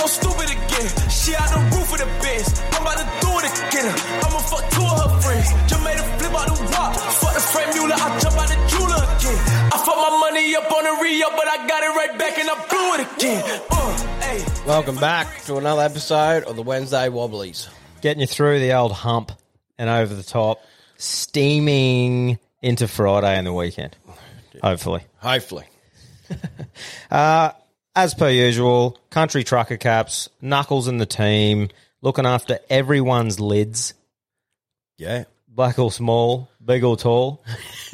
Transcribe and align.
About 0.00 0.08
go 0.08 0.16
stupid 0.16 0.48
again. 0.48 1.10
She 1.10 1.34
out 1.36 1.50
the 1.52 1.60
roof 1.76 1.92
of 1.92 1.98
the 2.00 2.08
Benz. 2.24 2.48
I'm 2.72 2.80
about 2.80 2.96
to 2.96 3.06
do 3.20 3.30
it 3.36 3.52
again. 3.52 3.92
I'ma 4.24 4.38
fuck 4.48 4.64
two 4.72 4.80
of 4.80 4.96
her 4.96 5.20
friends. 5.20 5.52
Just 5.68 5.84
made 5.84 6.00
a 6.00 6.04
flip 6.16 6.32
out 6.32 6.46
the 6.48 6.56
wall. 6.72 6.92
Fuck 7.20 7.34
the 7.34 7.40
Franck 7.40 7.76
Muller. 7.76 8.00
I 8.00 8.18
jump 8.18 8.36
out 8.40 8.48
the 8.48 8.56
jeweler 8.72 8.96
again. 8.96 9.38
I 9.68 9.76
fuck 9.76 9.96
my 10.00 10.18
money 10.24 10.56
up 10.56 10.72
on 10.72 10.84
the 10.84 11.02
re-up, 11.02 11.32
but 11.36 11.46
I 11.46 11.68
got 11.68 11.82
it 11.82 11.92
right 11.94 12.18
back 12.18 12.38
and 12.38 12.48
I 12.48 12.54
blew 12.64 12.94
it 12.96 13.12
again. 13.12 13.60
Uh, 13.70 14.20
hey. 14.20 14.44
Welcome 14.66 14.96
back 14.96 15.42
to 15.44 15.58
another 15.58 15.82
episode 15.82 16.44
of 16.44 16.56
the 16.56 16.62
Wednesday 16.62 17.10
Wobblies. 17.10 17.68
Getting 18.00 18.22
you 18.22 18.26
through 18.26 18.60
the 18.60 18.72
old 18.72 18.92
hump 18.92 19.32
and 19.76 19.90
over 19.90 20.14
the 20.14 20.22
top, 20.22 20.64
steaming 20.96 22.38
into 22.62 22.88
Friday 22.88 23.36
and 23.36 23.46
the 23.46 23.52
weekend. 23.52 23.98
Hopefully. 24.62 25.02
Hopefully. 25.18 25.66
As 27.94 28.14
per 28.14 28.28
usual, 28.30 28.98
country 29.10 29.42
trucker 29.44 29.76
caps, 29.76 30.28
knuckles 30.40 30.86
in 30.88 30.98
the 30.98 31.06
team, 31.06 31.68
looking 32.02 32.24
after 32.26 32.58
everyone's 32.70 33.40
lids. 33.40 33.94
Yeah. 34.96 35.24
Black 35.48 35.78
or 35.78 35.90
small, 35.90 36.48
big 36.64 36.84
or 36.84 36.96
tall, 36.96 37.44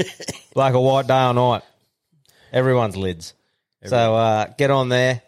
black 0.55 0.75
or 0.75 0.84
white, 0.84 1.07
day 1.07 1.27
or 1.27 1.33
night. 1.34 1.62
Everyone's 2.53 2.97
lids. 2.97 3.33
So 3.84 4.15
uh, 4.15 4.47
get 4.59 4.71
on 4.71 4.89
there, 4.91 5.23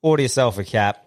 order 0.00 0.22
yourself 0.22 0.58
a 0.58 0.64
cap, 0.64 1.04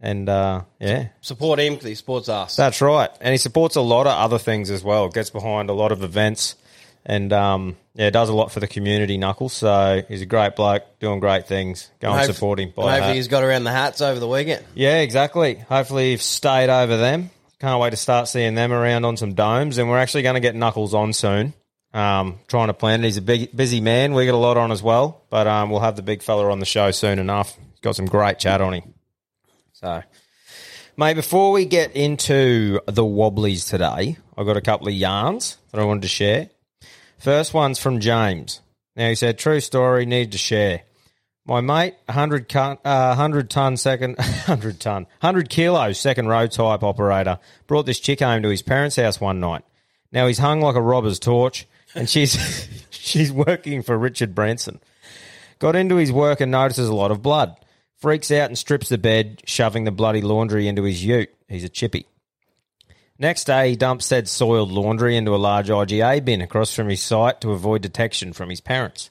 and 0.00 0.28
uh, 0.28 0.62
yeah, 0.78 1.08
Support 1.20 1.58
him 1.60 1.74
because 1.74 1.88
he 1.88 1.94
supports 1.94 2.28
us. 2.28 2.56
that's 2.56 2.80
right. 2.80 3.10
And 3.20 3.32
he 3.32 3.38
supports 3.38 3.76
a 3.76 3.80
lot 3.82 4.06
of 4.06 4.12
other 4.16 4.38
things 4.38 4.70
as 4.70 4.82
well. 4.82 5.08
Gets 5.08 5.30
behind 5.30 5.68
a 5.68 5.72
lot 5.74 5.92
of 5.92 6.02
events, 6.02 6.54
and 7.06 7.32
um, 7.32 7.76
yeah, 7.94 8.10
does 8.10 8.28
a 8.28 8.32
lot 8.34 8.52
for 8.52 8.60
the 8.60 8.66
community. 8.68 9.16
Knuckles, 9.18 9.52
so 9.52 10.02
he's 10.08 10.22
a 10.22 10.26
great 10.26 10.56
bloke, 10.56 10.84
doing 11.00 11.20
great 11.20 11.46
things. 11.46 11.90
Go 12.00 12.10
and 12.10 12.20
Hope- 12.20 12.34
support 12.34 12.58
him. 12.60 12.68
and 12.68 12.74
hopefully 12.76 13.00
hat. 13.00 13.14
he's 13.16 13.28
got 13.28 13.42
around 13.42 13.64
the 13.64 13.72
hats 13.72 14.00
over 14.00 14.20
the 14.20 14.28
weekend. 14.28 14.64
Yeah, 14.74 14.98
exactly. 14.98 15.56
Hopefully 15.56 16.12
you've 16.12 16.22
stayed 16.22 16.70
over 16.70 16.96
them. 16.96 17.30
Can't 17.60 17.80
wait 17.80 17.90
to 17.90 17.96
start 17.96 18.28
seeing 18.28 18.54
them 18.54 18.72
around 18.72 19.04
on 19.04 19.16
some 19.18 19.34
domes. 19.34 19.76
And 19.78 19.88
we're 19.90 19.98
actually 19.98 20.22
going 20.22 20.34
to 20.34 20.40
get 20.40 20.54
Knuckles 20.54 20.94
on 20.94 21.12
soon. 21.12 21.52
Um, 21.92 22.38
trying 22.48 22.68
to 22.68 22.72
plan 22.74 23.00
it. 23.00 23.04
He's 23.04 23.16
a 23.18 23.22
big, 23.22 23.54
busy 23.54 23.80
man. 23.82 24.14
We 24.14 24.24
got 24.24 24.34
a 24.34 24.38
lot 24.38 24.56
on 24.56 24.72
as 24.72 24.82
well. 24.82 25.24
But 25.28 25.46
um, 25.46 25.68
we'll 25.70 25.80
have 25.80 25.96
the 25.96 26.02
big 26.02 26.22
fella 26.22 26.50
on 26.50 26.58
the 26.60 26.64
show 26.64 26.90
soon 26.90 27.18
enough. 27.18 27.54
He's 27.56 27.80
got 27.82 27.96
some 27.96 28.06
great 28.06 28.38
chat 28.38 28.60
on 28.62 28.72
him. 28.74 28.94
So, 29.72 30.02
mate, 30.96 31.14
before 31.14 31.52
we 31.52 31.64
get 31.66 31.96
into 31.96 32.80
the 32.86 33.04
Wobblies 33.04 33.68
today, 33.68 34.16
I've 34.38 34.46
got 34.46 34.56
a 34.56 34.60
couple 34.62 34.88
of 34.88 34.94
yarns 34.94 35.58
that 35.72 35.80
I 35.80 35.84
wanted 35.84 36.02
to 36.02 36.08
share. 36.08 36.48
First 37.20 37.52
one's 37.52 37.78
from 37.78 38.00
James. 38.00 38.62
Now, 38.96 39.10
he 39.10 39.14
said, 39.14 39.38
true 39.38 39.60
story, 39.60 40.06
need 40.06 40.32
to 40.32 40.38
share. 40.38 40.82
My 41.46 41.60
mate, 41.60 41.94
100, 42.06 42.48
con- 42.48 42.78
uh, 42.84 43.08
100 43.08 43.50
ton 43.50 43.76
second, 43.76 44.16
100 44.18 44.80
ton, 44.80 45.04
100 45.20 45.48
kilos 45.50 45.98
second 45.98 46.28
row 46.28 46.46
type 46.46 46.82
operator, 46.82 47.38
brought 47.66 47.86
this 47.86 48.00
chick 48.00 48.20
home 48.20 48.42
to 48.42 48.48
his 48.48 48.62
parents' 48.62 48.96
house 48.96 49.20
one 49.20 49.38
night. 49.38 49.64
Now 50.12 50.26
he's 50.26 50.38
hung 50.38 50.60
like 50.60 50.76
a 50.76 50.80
robber's 50.80 51.18
torch, 51.18 51.66
and 51.94 52.08
she's 52.08 52.38
she's 52.90 53.32
working 53.32 53.82
for 53.82 53.98
Richard 53.98 54.34
Branson. 54.34 54.80
Got 55.58 55.76
into 55.76 55.96
his 55.96 56.12
work 56.12 56.40
and 56.40 56.50
notices 56.50 56.88
a 56.88 56.94
lot 56.94 57.10
of 57.10 57.22
blood. 57.22 57.54
Freaks 57.96 58.30
out 58.30 58.48
and 58.48 58.56
strips 58.56 58.88
the 58.88 58.96
bed, 58.96 59.42
shoving 59.44 59.84
the 59.84 59.90
bloody 59.90 60.22
laundry 60.22 60.66
into 60.68 60.84
his 60.84 61.04
ute. 61.04 61.30
He's 61.48 61.64
a 61.64 61.68
chippy. 61.68 62.06
Next 63.20 63.44
day, 63.44 63.68
he 63.68 63.76
dumps 63.76 64.06
said 64.06 64.28
soiled 64.28 64.72
laundry 64.72 65.14
into 65.14 65.34
a 65.34 65.36
large 65.36 65.68
IGA 65.68 66.24
bin 66.24 66.40
across 66.40 66.74
from 66.74 66.88
his 66.88 67.02
site 67.02 67.42
to 67.42 67.52
avoid 67.52 67.82
detection 67.82 68.32
from 68.32 68.48
his 68.48 68.62
parents. 68.62 69.10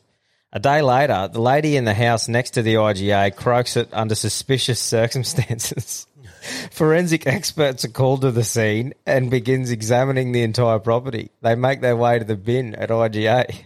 A 0.51 0.59
day 0.59 0.81
later, 0.81 1.29
the 1.31 1.39
lady 1.39 1.77
in 1.77 1.85
the 1.85 1.93
house 1.93 2.27
next 2.27 2.51
to 2.51 2.63
the 2.63 2.73
IGA 2.73 3.35
croaks 3.35 3.77
it 3.77 3.87
under 3.93 4.15
suspicious 4.15 4.79
circumstances. 4.95 6.07
Forensic 6.71 7.27
experts 7.27 7.85
are 7.85 7.89
called 7.89 8.21
to 8.21 8.31
the 8.31 8.43
scene 8.43 8.95
and 9.05 9.29
begins 9.29 9.69
examining 9.69 10.31
the 10.31 10.41
entire 10.41 10.79
property. 10.79 11.29
They 11.41 11.53
make 11.53 11.81
their 11.81 11.95
way 11.95 12.17
to 12.17 12.25
the 12.25 12.35
bin 12.35 12.73
at 12.73 12.89
IGA. 12.89 13.65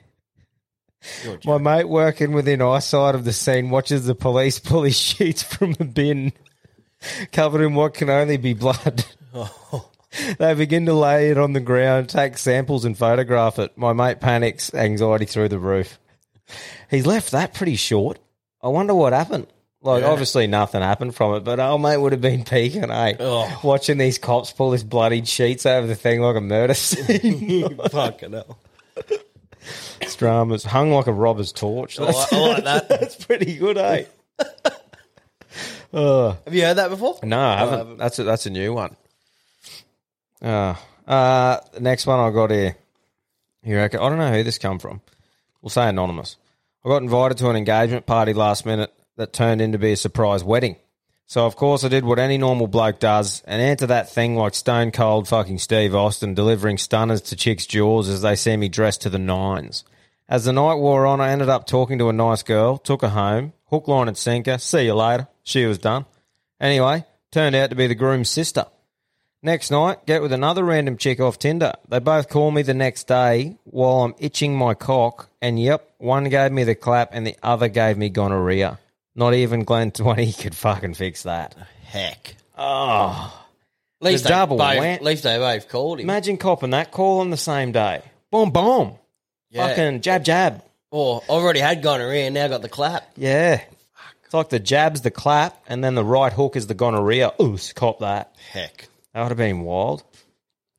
My 1.46 1.58
mate 1.58 1.88
working 1.88 2.34
within 2.34 2.62
eyesight 2.62 3.16
of 3.16 3.24
the 3.24 3.32
scene 3.32 3.70
watches 3.70 4.06
the 4.06 4.16
police 4.16 4.60
pull 4.60 4.84
his 4.84 5.00
sheets 5.00 5.42
from 5.42 5.72
the 5.72 5.86
bin 5.86 6.34
covered 7.32 7.62
in 7.62 7.76
what 7.76 7.94
can 7.94 8.10
only 8.10 8.36
be 8.36 8.54
blood. 8.54 9.06
They 10.38 10.54
begin 10.54 10.86
to 10.86 10.94
lay 10.94 11.30
it 11.30 11.38
on 11.38 11.54
the 11.54 11.60
ground, 11.60 12.10
take 12.10 12.38
samples, 12.38 12.86
and 12.86 12.98
photograph 12.98 13.60
it. 13.60 13.78
My 13.78 13.94
mate 13.94 14.20
panics, 14.20 14.74
anxiety 14.74 15.26
through 15.26 15.50
the 15.50 15.60
roof. 15.60 16.00
He's 16.90 17.06
left 17.06 17.32
that 17.32 17.54
pretty 17.54 17.76
short. 17.76 18.20
I 18.62 18.68
wonder 18.68 18.94
what 18.94 19.14
happened. 19.14 19.48
Like, 19.82 20.04
obviously, 20.04 20.48
nothing 20.48 20.82
happened 20.82 21.14
from 21.14 21.36
it, 21.36 21.44
but 21.44 21.60
old 21.60 21.82
mate 21.82 21.98
would 21.98 22.14
have 22.14 22.22
been 22.22 22.44
peeking, 22.46 22.90
eh? 22.90 23.56
Watching 23.64 23.98
these 23.98 24.18
cops 24.18 24.52
pull 24.52 24.72
his 24.72 24.84
bloodied 24.84 25.28
sheets 25.28 25.66
over 25.66 25.86
the 25.88 25.96
thing 25.96 26.22
like 26.22 26.38
a 26.38 26.42
murder 26.42 26.74
scene. 26.74 27.78
Fucking 27.92 28.32
hell. 28.32 28.58
It's 30.00 30.16
dramas. 30.16 30.64
Hung 30.64 30.92
like 30.92 31.08
a 31.08 31.12
robber's 31.14 31.52
torch. 31.52 32.00
I 32.00 32.06
That's, 32.06 32.32
like, 32.32 32.34
I 32.34 32.48
like 32.54 32.64
that. 32.64 32.90
that's 32.90 33.26
pretty 33.26 33.58
good, 33.58 33.78
eh? 33.78 34.06
Have 35.92 36.54
you 36.54 36.62
heard 36.64 36.78
that 36.78 36.90
before? 36.90 37.20
No, 37.24 37.40
I 37.40 37.58
haven't. 37.58 37.98
That's 37.98 38.20
a, 38.20 38.24
that's 38.24 38.46
a 38.46 38.50
new 38.50 38.74
one. 38.74 38.96
Uh, 40.44 40.76
uh, 41.08 41.60
the 41.74 41.80
next 41.80 42.06
one 42.06 42.20
I 42.20 42.30
got 42.32 42.52
here. 42.52 42.76
Here, 43.64 43.80
okay. 43.82 43.98
I 43.98 44.10
don't 44.10 44.18
know 44.18 44.32
who 44.32 44.44
this 44.44 44.58
come 44.58 44.80
from. 44.80 45.02
We'll 45.62 45.70
say 45.70 45.88
anonymous. 45.88 46.36
I 46.84 46.90
got 46.90 47.02
invited 47.02 47.38
to 47.38 47.50
an 47.50 47.56
engagement 47.56 48.06
party 48.06 48.34
last 48.34 48.66
minute 48.66 48.94
that 49.16 49.32
turned 49.32 49.62
into 49.62 49.78
be 49.78 49.94
a 49.94 49.98
surprise 49.98 50.44
wedding. 50.44 50.76
So 51.26 51.46
of 51.46 51.56
course 51.56 51.86
I 51.86 51.88
did 51.88 52.04
what 52.04 52.20
any 52.20 52.38
normal 52.38 52.68
bloke 52.68 53.00
does 53.00 53.42
and 53.46 53.62
enter 53.62 53.88
that 53.88 54.12
thing 54.12 54.36
like 54.36 54.54
stone 54.54 54.92
cold 54.92 55.28
fucking 55.30 55.60
Steve 55.60 55.96
Austin 55.96 56.34
delivering 56.34 56.78
stunners 56.78 57.22
to 57.22 57.38
chicks' 57.38 57.66
jaws 57.66 58.10
as 58.10 58.22
they 58.22 58.36
see 58.36 58.58
me 58.58 58.68
dressed 58.68 59.02
to 59.04 59.10
the 59.10 59.18
nines. 59.18 59.86
As 60.28 60.44
the 60.44 60.52
night 60.52 60.76
wore 60.76 61.06
on, 61.06 61.22
I 61.22 61.32
ended 61.32 61.48
up 61.48 61.66
talking 61.66 61.98
to 62.00 62.10
a 62.10 62.14
nice 62.14 62.44
girl, 62.44 62.78
took 62.78 63.02
her 63.02 63.10
home, 63.10 63.54
hook, 63.68 63.88
line, 63.88 64.10
and 64.10 64.18
sinker. 64.18 64.58
See 64.58 64.86
you 64.86 64.96
later. 64.96 65.28
She 65.44 65.66
was 65.66 65.78
done. 65.78 66.06
Anyway, 66.60 67.06
Turned 67.34 67.56
out 67.56 67.72
to 67.72 67.76
be 67.76 67.88
the 67.88 67.96
groom's 67.96 68.30
sister. 68.30 68.68
Next 69.46 69.72
night, 69.72 70.06
get 70.06 70.22
with 70.22 70.32
another 70.32 70.64
random 70.64 70.96
chick 70.96 71.20
off 71.20 71.38
Tinder. 71.38 71.74
They 71.90 72.00
both 72.00 72.30
call 72.30 72.50
me 72.50 72.62
the 72.62 72.74
next 72.74 73.10
day 73.10 73.58
while 73.66 74.04
I'm 74.04 74.16
itching 74.18 74.56
my 74.58 74.74
cock, 74.74 75.28
and 75.42 75.60
yep, 75.60 75.86
one 75.98 76.30
gave 76.30 76.54
me 76.54 76.64
the 76.64 76.76
clap 76.76 77.10
and 77.12 77.28
the 77.28 77.36
other 77.44 77.68
gave 77.68 77.98
me 77.98 78.08
gonorrhea. 78.08 78.80
Not 79.16 79.34
even 79.34 79.66
Glen 79.66 79.92
20 79.92 80.32
could 80.40 80.56
fucking 80.56 80.94
fix 80.94 81.24
that. 81.24 81.56
Heck. 81.84 82.36
Oh. 82.58 83.38
At 84.02 84.06
least, 84.06 84.24
The 84.24 84.30
they 84.30 84.34
double 84.36 84.58
both, 84.58 84.78
whammy. 84.78 84.96
at 84.96 85.04
least 85.04 85.24
they 85.24 85.38
both 85.38 85.68
called 85.68 86.00
him. 86.00 86.06
Imagine 86.10 86.38
copping 86.38 86.70
that 86.70 86.92
call 86.92 87.20
on 87.20 87.30
the 87.30 87.38
same 87.38 87.74
day. 87.74 88.02
Boom, 88.32 88.50
boom. 88.52 88.94
Yeah. 89.50 89.68
Fucking 89.68 90.02
jab, 90.02 90.24
jab. 90.24 90.64
Or 90.90 91.22
I've 91.24 91.30
already 91.30 91.60
had 91.60 91.84
gonorrhea 91.84 92.26
and 92.28 92.34
now 92.34 92.48
got 92.48 92.62
the 92.62 92.70
clap. 92.70 93.12
Yeah. 93.18 93.62
It's 94.24 94.34
like 94.34 94.50
the 94.50 94.60
jab's 94.60 95.02
the 95.02 95.12
clap, 95.12 95.62
and 95.68 95.84
then 95.84 95.96
the 95.96 96.04
right 96.06 96.32
hook 96.32 96.56
is 96.56 96.68
the 96.68 96.74
gonorrhea. 96.74 97.34
Ooh, 97.42 97.58
cop 97.76 98.00
that. 98.00 98.34
Heck. 98.52 98.88
That 99.14 99.22
would 99.22 99.30
have 99.30 99.38
been 99.38 99.62
wild. 99.62 100.04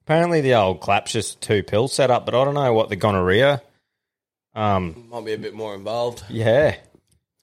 Apparently, 0.03 0.41
the 0.41 0.55
old 0.55 0.81
clap's 0.81 1.13
just 1.13 1.41
two 1.41 1.63
pills 1.63 1.93
set 1.93 2.11
up, 2.11 2.27
but 2.27 2.35
I 2.35 2.45
don't 2.45 2.55
know 2.55 2.73
what 2.75 2.89
the 2.91 2.97
gonorrhea. 2.97 3.63
Um, 4.55 5.07
Might 5.11 5.25
be 5.25 5.33
a 5.33 5.39
bit 5.39 5.55
more 5.55 5.75
involved. 5.75 6.23
yeah, 6.29 6.77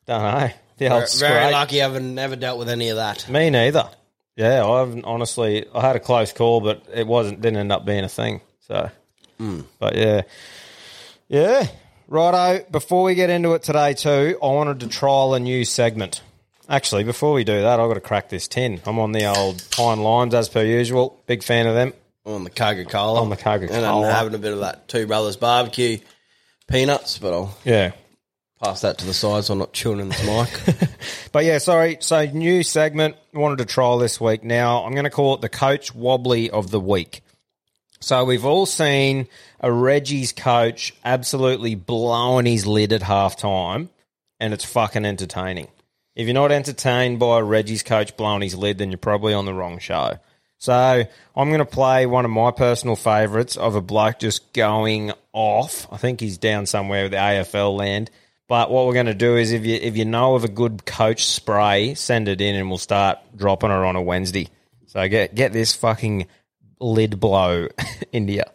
don't 0.05 0.21
know. 0.21 0.49
The 0.77 0.87
old 0.89 1.09
Very, 1.19 1.31
very 1.33 1.39
scrape. 1.41 1.51
lucky 1.51 1.81
I 1.81 1.85
haven't 1.87 2.15
never 2.15 2.35
dealt 2.35 2.57
with 2.59 2.69
any 2.69 2.89
of 2.89 2.95
that. 2.97 3.27
Me 3.29 3.49
neither. 3.49 3.89
Yeah, 4.35 4.65
I 4.65 4.79
haven't 4.79 5.05
honestly. 5.05 5.65
I 5.73 5.81
had 5.81 5.95
a 5.95 5.99
close 5.99 6.31
call, 6.33 6.61
but 6.61 6.83
it 6.93 7.05
wasn't. 7.05 7.41
Didn't 7.41 7.59
end 7.59 7.71
up 7.71 7.85
being 7.85 8.03
a 8.03 8.09
thing. 8.09 8.41
So, 8.61 8.89
but 9.79 9.95
yeah, 9.95 10.21
yeah. 11.27 11.67
Righto. 12.07 12.65
Before 12.71 13.03
we 13.03 13.15
get 13.15 13.29
into 13.29 13.53
it 13.53 13.63
today, 13.63 13.93
too, 13.93 14.37
I 14.41 14.45
wanted 14.47 14.79
to 14.81 14.87
trial 14.87 15.33
a 15.33 15.39
new 15.39 15.65
segment. 15.65 16.21
Actually, 16.71 17.03
before 17.03 17.33
we 17.33 17.43
do 17.43 17.61
that, 17.61 17.79
I've 17.81 17.87
got 17.89 17.95
to 17.95 17.99
crack 17.99 18.29
this 18.29 18.47
tin. 18.47 18.81
I'm 18.85 18.97
on 18.97 19.11
the 19.11 19.25
old 19.25 19.61
Pine 19.71 19.99
Limes 20.01 20.33
as 20.33 20.47
per 20.47 20.63
usual. 20.63 21.21
Big 21.27 21.43
fan 21.43 21.67
of 21.67 21.75
them. 21.75 21.93
On 22.25 22.43
the 22.45 22.49
Coca 22.49 22.85
Cola. 22.85 23.21
On 23.21 23.29
the 23.29 23.35
Coca-Cola. 23.35 23.77
And 23.77 23.85
I'm 23.85 24.03
having 24.03 24.33
a 24.35 24.37
bit 24.37 24.53
of 24.53 24.59
that 24.61 24.87
Two 24.87 25.05
Brothers 25.05 25.35
barbecue 25.35 25.97
peanuts, 26.67 27.17
but 27.17 27.33
I'll 27.33 27.57
Yeah. 27.65 27.91
pass 28.63 28.81
that 28.81 28.99
to 28.99 29.05
the 29.05 29.13
side 29.13 29.43
so 29.43 29.51
I'm 29.53 29.59
not 29.59 29.73
chewing 29.73 29.99
in 29.99 30.09
this 30.09 30.23
mic. 30.25 30.89
But 31.33 31.45
yeah, 31.45 31.57
sorry. 31.59 31.97
So 32.01 32.25
new 32.25 32.61
segment 32.63 33.15
wanted 33.33 33.57
to 33.59 33.65
trial 33.65 33.97
this 33.97 34.19
week. 34.21 34.43
Now 34.43 34.83
I'm 34.83 34.91
going 34.93 35.05
to 35.05 35.09
call 35.09 35.33
it 35.35 35.41
the 35.41 35.49
coach 35.49 35.95
wobbly 35.95 36.49
of 36.49 36.71
the 36.71 36.79
week. 36.79 37.21
So 38.01 38.25
we've 38.25 38.43
all 38.45 38.65
seen 38.65 39.27
a 39.61 39.71
Reggie's 39.71 40.31
coach 40.33 40.93
absolutely 41.05 41.75
blowing 41.75 42.45
his 42.45 42.65
lid 42.67 42.91
at 42.93 43.01
halftime, 43.01 43.89
and 44.41 44.53
it's 44.53 44.65
fucking 44.65 45.05
entertaining. 45.05 45.67
If 46.15 46.27
you're 46.27 46.33
not 46.33 46.51
entertained 46.51 47.19
by 47.19 47.39
Reggie's 47.39 47.83
coach 47.83 48.17
blowing 48.17 48.41
his 48.41 48.55
lid, 48.55 48.77
then 48.77 48.91
you're 48.91 48.97
probably 48.97 49.33
on 49.33 49.45
the 49.45 49.53
wrong 49.53 49.79
show. 49.79 50.19
So 50.57 51.03
I'm 51.35 51.49
going 51.49 51.59
to 51.59 51.65
play 51.65 52.05
one 52.05 52.25
of 52.25 52.31
my 52.31 52.51
personal 52.51 52.95
favourites 52.95 53.57
of 53.57 53.75
a 53.75 53.81
bloke 53.81 54.19
just 54.19 54.53
going 54.53 55.11
off. 55.33 55.87
I 55.91 55.97
think 55.97 56.19
he's 56.19 56.37
down 56.37 56.67
somewhere 56.67 57.03
with 57.03 57.13
the 57.13 57.17
AFL 57.17 57.75
land. 57.75 58.11
But 58.47 58.69
what 58.69 58.85
we're 58.85 58.93
going 58.93 59.05
to 59.05 59.13
do 59.13 59.37
is, 59.37 59.53
if 59.53 59.65
you 59.65 59.75
if 59.75 59.95
you 59.95 60.03
know 60.03 60.35
of 60.35 60.43
a 60.43 60.49
good 60.49 60.85
coach 60.85 61.25
spray, 61.25 61.93
send 61.95 62.27
it 62.27 62.41
in, 62.41 62.55
and 62.55 62.67
we'll 62.67 62.77
start 62.77 63.19
dropping 63.33 63.69
her 63.69 63.85
on 63.85 63.95
a 63.95 64.01
Wednesday. 64.01 64.49
So 64.87 65.07
get 65.07 65.33
get 65.33 65.53
this 65.53 65.73
fucking 65.73 66.27
lid 66.81 67.17
blow, 67.17 67.69
India. 68.11 68.51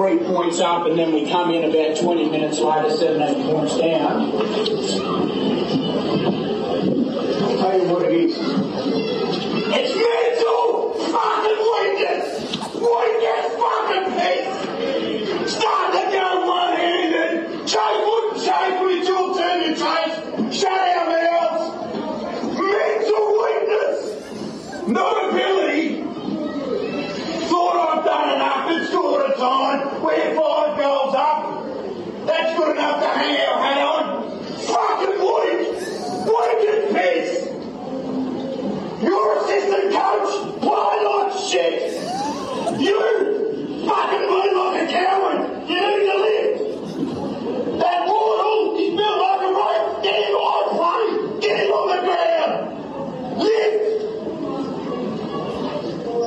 Get 0.00 0.08
33 0.18 0.26
points 0.26 0.60
up 0.60 0.86
and 0.86 0.98
then 0.98 1.12
we 1.12 1.28
come 1.30 1.50
in 1.50 1.62
about 1.64 1.94
20 2.00 2.30
minutes 2.30 2.58
later, 2.58 2.90
17 2.90 3.50
points 3.50 3.76
down. 3.76 4.32
I'll 7.42 7.58
tell 7.58 7.78
you 7.78 7.84
what 7.88 8.02
it 8.06 8.12
is. 8.12 8.34
It's 9.72 9.94
mental 9.94 10.94
fucking 11.12 11.60
weakness! 11.70 12.26
Weakness 12.74 13.46
fucking 13.60 14.06
Pete! 14.16 15.48
Start 15.50 15.92
to 15.92 16.02
go 16.10 16.26
one-handed! 16.48 17.66
Chase 17.68 18.02
wouldn't 18.06 18.40
chase 18.40 18.76
when 18.80 18.90
it's 18.98 19.08
your 19.08 19.26
turn 19.36 19.58
to 19.64 19.70
chase! 19.76 20.16
Shut 20.60 20.72
our 20.72 21.06
mouths! 21.12 21.64
Mental 22.56 23.24
weakness! 23.42 24.00
Not 24.88 25.14
ability! 25.28 25.84
Thought 27.50 27.76
I've 27.98 28.04
done 28.04 28.28
enough. 28.36 28.70
It's 28.70 28.90
quarter 28.90 29.34
time. 29.34 29.78
We're 30.02 30.34
five 30.36 30.76
goals 30.78 31.14
up. 31.14 31.66
That's 32.26 32.56
good 32.56 32.76
enough 32.76 33.00
to 33.00 33.08
hang 33.08 33.36
our 33.46 33.58
hat 33.62 33.78
on. 33.78 34.30
Fucking 34.56 35.18
weak. 35.18 35.60
Weak 36.30 36.60
as 36.70 36.82
piss. 36.94 37.30
Your 39.02 39.26
assistant 39.38 39.86
coach 39.92 40.30
play 40.62 40.96
like 41.04 41.32
shit. 41.48 41.76
You 42.80 42.96
fucking 43.88 44.24
play 44.30 44.48
like 44.54 44.76
a 44.80 44.82
coward. 44.92 45.38
You 45.68 45.74
need 45.74 46.04
to 46.06 46.16
live. 46.24 46.56
That 47.80 48.00
Wardle, 48.06 48.76
he's 48.78 48.92
built 48.96 49.18
like 49.18 49.42
a 49.42 49.44
rope. 49.52 50.02
Get 50.04 50.16
him 50.22 50.34
on 50.36 50.64
play. 50.76 51.04
Get 51.40 51.56
him 51.66 51.72
on 51.72 51.86
the 51.96 52.00
ground. 52.06 52.54
Lift. 53.42 53.84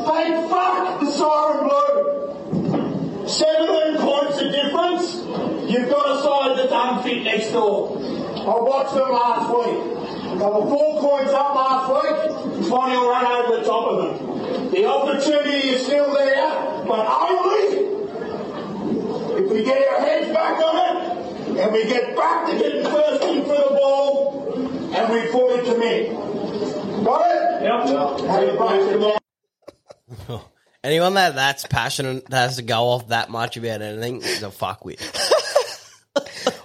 Thank 0.06 0.50
fuck 0.50 1.00
the 1.00 1.06
siren 1.12 1.60
blew. 1.64 3.28
17 3.28 3.98
points 3.98 4.38
of 4.42 4.52
difference. 4.52 5.06
You've 5.72 5.90
got 5.90 6.06
a 6.12 6.14
side 6.22 6.58
that's 6.58 6.72
unfit 6.74 7.24
next 7.24 7.52
door. 7.52 7.98
I 7.98 8.00
watched 8.62 8.94
them 8.94 9.10
last 9.12 9.50
week. 9.50 9.80
They 10.38 10.46
were 10.46 10.68
four 10.68 11.00
points 11.02 11.32
up 11.34 11.56
last 11.56 11.88
week. 11.90 12.70
Bonnie 12.70 12.98
will 12.98 13.10
run 13.10 13.26
over 13.26 13.58
the 13.58 13.64
top 13.66 13.88
of 13.88 13.96
them. 13.98 14.14
The 14.72 14.86
opportunity 14.86 15.70
is 15.70 15.86
still 15.86 16.12
there, 16.14 16.50
but 16.86 17.08
only 17.08 17.64
if 19.42 19.46
we 19.52 19.64
get 19.64 19.88
our 19.88 20.00
heads 20.02 20.28
back 20.34 20.60
on 20.60 20.76
it 20.78 20.96
and 21.60 21.72
we 21.72 21.86
get 21.86 22.16
back 22.16 22.46
to 22.48 22.54
getting 22.58 22.84
first 22.84 23.24
in 23.24 23.44
for 23.44 23.56
the 23.56 23.70
ball 23.80 24.54
and 24.94 25.10
we 25.14 25.28
fully 25.32 25.62
commit. 25.64 26.12
Got 27.06 27.22
it? 27.32 27.64
Yep. 27.64 27.88
Have 28.30 28.44
a 28.44 28.46
break 28.58 28.82
tomorrow. 28.92 29.18
Anyone 31.04 31.14
that 31.16 31.36
that's 31.36 31.66
passionate 31.68 32.26
that 32.30 32.38
has 32.50 32.56
to 32.58 32.62
go 32.62 32.90
off 32.90 33.10
that 33.10 33.30
much 33.30 33.58
about 33.58 33.82
anything 33.82 34.22
is 34.22 34.42
a 34.44 34.48
fuckwit. 34.50 35.00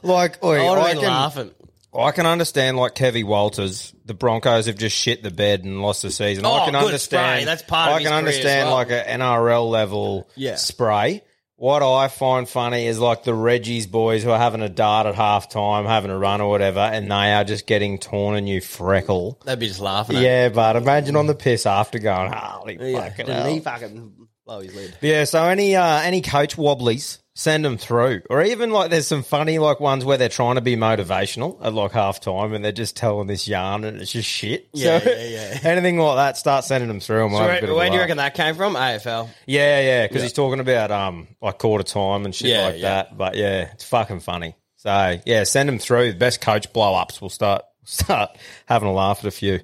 Like, 0.03 0.43
oi, 0.45 0.65
I 0.65 0.71
would 0.71 0.79
I, 0.79 0.93
been 0.93 1.03
can, 1.03 1.11
laughing. 1.11 1.51
I 1.95 2.11
can 2.13 2.25
understand 2.27 2.77
like 2.77 2.95
Kevy 2.95 3.25
Walters. 3.25 3.93
The 4.05 4.15
Broncos 4.15 4.67
have 4.67 4.77
just 4.77 4.95
shit 4.97 5.23
the 5.23 5.31
bed 5.31 5.65
and 5.65 5.83
lost 5.83 6.03
the 6.03 6.11
season. 6.11 6.47
Oh, 6.47 6.53
I 6.55 6.65
can 6.67 6.75
good 6.75 6.85
understand. 6.87 7.41
spray. 7.41 7.45
That's 7.45 7.63
part 7.63 7.91
of 7.91 7.97
I 7.97 7.99
his 8.01 8.09
can 8.09 8.13
career 8.13 8.29
as 8.29 8.37
understand 8.37 8.69
well. 8.69 8.77
like 8.77 8.91
an 8.91 9.21
NRL 9.21 9.69
level 9.71 10.29
Yeah. 10.37 10.55
spray. 10.57 11.23
What 11.57 11.83
I 11.83 12.07
find 12.07 12.49
funny 12.49 12.87
is 12.87 13.01
like 13.01 13.25
the 13.25 13.35
Reggie's 13.35 13.89
boys 13.89 14.23
who 14.23 14.31
are 14.31 14.39
having 14.39 14.63
a 14.63 14.69
dart 14.69 15.09
at 15.09 15.17
half 15.17 15.49
time, 15.49 15.87
having 15.87 16.13
a 16.13 16.17
run 16.19 16.41
or 16.41 16.49
whatever, 16.49 16.79
and 16.79 17.11
they 17.11 17.33
are 17.33 17.43
just 17.43 17.67
getting 17.67 17.99
torn 17.99 18.37
a 18.37 18.41
new 18.41 18.61
freckle. 18.61 19.41
They'd 19.45 19.59
be 19.59 19.67
just 19.67 19.81
laughing 19.81 20.17
at 20.19 20.23
Yeah, 20.23 20.49
but 20.51 20.77
imagine 20.77 21.17
on 21.17 21.27
the 21.27 21.35
piss 21.35 21.67
after 21.67 21.99
going, 21.99 22.31
holy. 22.33 22.93
Yeah. 22.93 23.09
fucking 23.09 23.27
Didn't 23.27 23.51
he 23.55 23.59
fucking 23.61 24.13
blow 24.49 24.61
his 24.61 24.75
lid? 24.75 24.97
Yeah, 25.01 25.25
so 25.25 25.45
any 25.45 25.77
uh, 25.77 26.01
any 26.01 26.23
coach 26.23 26.57
wobblies, 26.57 27.19
send 27.35 27.65
them 27.65 27.77
through, 27.79 28.23
or 28.31 28.43
even 28.43 28.71
like 28.71 28.91
there's 28.91 29.07
some 29.07 29.23
funny 29.23 29.59
like 29.59 29.79
ones 29.79 30.05
where 30.05 30.17
they're 30.19 30.29
trying 30.29 30.57
to 30.57 30.61
be 30.61 30.75
motivational 30.75 31.59
at 31.65 31.73
like 31.75 31.93
half 31.93 32.19
time 32.21 32.53
and 32.55 32.65
they're 32.65 32.73
just 32.73 32.97
telling 32.97 33.27
this 33.29 33.47
yarn 33.47 33.85
and 33.85 34.01
it's 34.01 34.11
just 34.13 34.29
shit. 34.29 34.69
Yeah, 34.73 34.99
so 35.01 35.11
yeah, 35.11 35.25
yeah. 35.25 35.59
anything 35.71 35.99
like 35.99 36.17
that, 36.17 36.37
start 36.37 36.65
sending 36.65 36.89
them 36.89 36.99
through. 37.01 37.25
And 37.25 37.33
we'll 37.33 37.41
So 37.43 37.43
have 37.43 37.51
a 37.51 37.53
where, 37.53 37.61
bit 37.61 37.69
of 37.71 37.75
a 37.75 37.79
where 37.79 37.87
do 37.89 37.93
you 37.93 37.99
laugh. 37.99 38.05
reckon 38.05 38.17
that 38.17 38.35
came 38.35 38.55
from? 38.57 38.75
AFL. 38.75 39.29
Yeah, 39.47 39.81
yeah, 39.81 40.07
because 40.09 40.23
he's 40.23 40.33
talking 40.33 40.61
about 40.61 40.91
um 40.91 41.29
like 41.41 41.59
quarter 41.59 41.85
time 41.85 42.25
and 42.25 42.35
shit 42.35 42.49
Yeah, 42.51 42.65
like 42.67 42.75
yeah. 42.77 42.81
that. 42.83 43.17
But 43.17 43.37
yeah, 43.37 43.71
it's 43.73 43.85
fucking 43.85 44.21
funny. 44.21 44.57
So 44.77 45.19
yeah, 45.27 45.45
send 45.45 45.69
them 45.69 45.79
through. 45.79 46.13
The 46.13 46.19
best 46.19 46.41
coach 46.41 46.73
blow 46.73 46.95
ups. 46.95 47.21
We'll 47.21 47.31
start 47.31 47.63
start 47.85 48.31
having 48.67 48.89
a 48.89 48.93
laugh 48.93 49.19
at 49.21 49.27
a 49.27 49.31
few. 49.31 49.61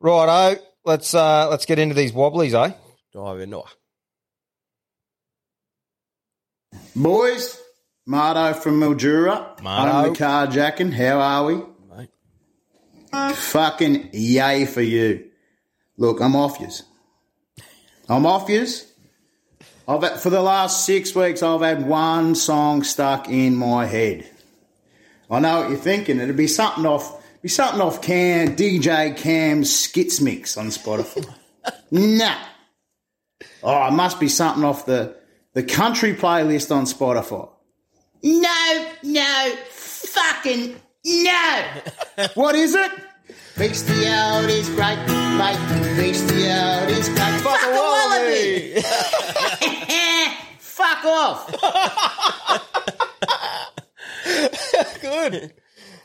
Righto, 0.00 0.60
let's 0.84 1.14
uh 1.14 1.48
let's 1.48 1.64
get 1.66 1.78
into 1.78 1.94
these 1.94 2.12
wobblies, 2.12 2.54
eh? 2.54 2.72
Dive 3.12 3.40
into 3.40 3.58
it. 3.58 3.64
Boys, 6.96 7.60
Mardo 8.08 8.54
from 8.56 8.80
Mildura. 8.80 9.58
Mardo. 9.58 9.92
I'm 9.92 10.12
the 10.12 10.18
carjacking. 10.18 10.92
How 10.92 11.20
are 11.20 11.44
we? 11.44 11.62
Mate. 11.94 13.36
Fucking 13.36 14.10
yay 14.12 14.64
for 14.64 14.80
you. 14.80 15.28
Look, 15.98 16.20
I'm 16.22 16.34
off 16.34 16.58
yous. 16.58 16.84
I'm 18.08 18.24
off 18.24 18.48
yous. 18.48 18.90
I've 19.86 20.02
had, 20.02 20.20
for 20.20 20.30
the 20.30 20.40
last 20.40 20.86
six 20.86 21.14
weeks, 21.14 21.42
I've 21.42 21.60
had 21.60 21.86
one 21.86 22.34
song 22.34 22.82
stuck 22.82 23.28
in 23.28 23.56
my 23.56 23.84
head. 23.84 24.26
I 25.30 25.40
know 25.40 25.60
what 25.60 25.70
you're 25.70 25.78
thinking. 25.78 26.18
It'd 26.18 26.36
be 26.36 26.46
something 26.46 26.86
off, 26.86 27.22
be 27.42 27.48
something 27.48 27.80
off 27.80 28.00
Cam 28.00 28.56
DJ 28.56 29.16
Cam's 29.16 29.74
Skits 29.74 30.20
Mix 30.20 30.56
on 30.56 30.66
Spotify. 30.68 31.28
nah. 31.90 32.36
Oh, 33.62 33.88
it 33.88 33.92
must 33.92 34.18
be 34.18 34.28
something 34.28 34.64
off 34.64 34.86
the 34.86 35.14
the 35.54 35.62
country 35.62 36.14
playlist 36.14 36.74
on 36.74 36.84
Spotify. 36.84 37.48
No, 38.22 38.90
no, 39.02 39.54
fucking 39.70 40.76
no. 41.04 41.64
what 42.34 42.54
is 42.54 42.74
it? 42.74 42.90
Bestiality's 43.56 44.68
great, 44.70 44.98
mate. 45.36 45.58
Bestiality's 45.96 47.08
great. 47.08 47.40
Fuck, 47.40 47.62
a 47.62 47.70
wallaby. 47.70 48.82
Fuck 50.58 51.04
off. 51.04 51.50
Good. 55.00 55.34
Is 55.34 55.50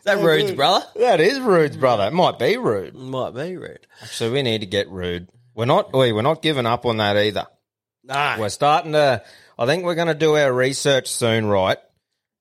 that 0.03 0.17
Rude's 0.19 0.51
brother? 0.51 0.85
That 0.97 1.21
is 1.21 1.39
Rude's 1.39 1.77
brother. 1.77 2.07
It 2.07 2.13
might 2.13 2.37
be 2.37 2.57
Rude. 2.57 2.95
Might 2.95 3.33
be 3.33 3.55
Rude. 3.55 3.87
So 4.05 4.31
we 4.31 4.41
need 4.41 4.59
to 4.59 4.67
get 4.67 4.89
Rude. 4.89 5.29
We're 5.57 5.65
not. 5.65 5.93
Oi, 5.95 6.13
we're 6.13 6.21
not 6.21 6.41
giving 6.41 6.65
up 6.67 6.85
on 6.85 6.97
that 6.97 7.17
either. 7.17 7.47
No. 8.03 8.35
We're 8.39 8.49
starting 8.49 8.93
to. 8.93 9.23
I 9.57 9.65
think 9.65 9.83
we're 9.83 9.95
going 9.95 10.07
to 10.07 10.13
do 10.13 10.35
our 10.37 10.53
research 10.53 11.09
soon, 11.09 11.47
right? 11.47 11.79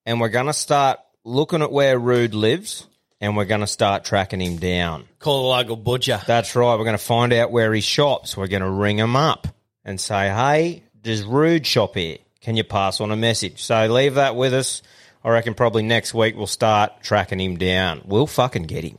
And 0.05 0.21
we're 0.21 0.29
going 0.29 0.47
to 0.47 0.53
start 0.53 0.99
looking 1.25 1.63
at 1.63 1.73
where 1.73 1.99
Rude 1.99 2.35
lives, 2.35 2.87
and 3.21 3.37
we're 3.37 3.47
going 3.47 3.63
to 3.63 3.67
start 3.67 4.05
tracking 4.05 4.41
him 4.41 4.59
down. 4.59 5.09
Call 5.19 5.43
the 5.43 5.49
local 5.49 5.77
butcher. 5.77 6.21
That's 6.27 6.55
right. 6.55 6.77
We're 6.77 6.85
going 6.85 6.93
to 6.99 7.03
find 7.03 7.33
out 7.33 7.51
where 7.51 7.73
he 7.73 7.81
shops. 7.81 8.37
We're 8.37 8.49
going 8.49 8.63
to 8.63 8.71
ring 8.71 8.99
him 8.99 9.17
up 9.17 9.49
and 9.83 9.99
say, 10.01 10.29
"Hey, 10.29 10.83
does 11.01 11.25
Rude 11.25 11.67
shop 11.67 11.95
here? 11.95 12.19
Can 12.43 12.57
you 12.57 12.65
pass 12.65 13.01
on 13.01 13.11
a 13.11 13.17
message?" 13.17 13.63
So 13.63 13.87
leave 13.87 14.17
that 14.17 14.37
with 14.37 14.53
us. 14.53 14.83
I 15.25 15.31
reckon 15.31 15.55
probably 15.55 15.83
next 15.83 16.13
week 16.15 16.37
we'll 16.37 16.47
start 16.47 17.03
tracking 17.03 17.41
him 17.41 17.57
down. 17.57 18.03
We'll 18.05 18.29
fucking 18.29 18.65
get 18.65 18.85
him. 18.85 18.99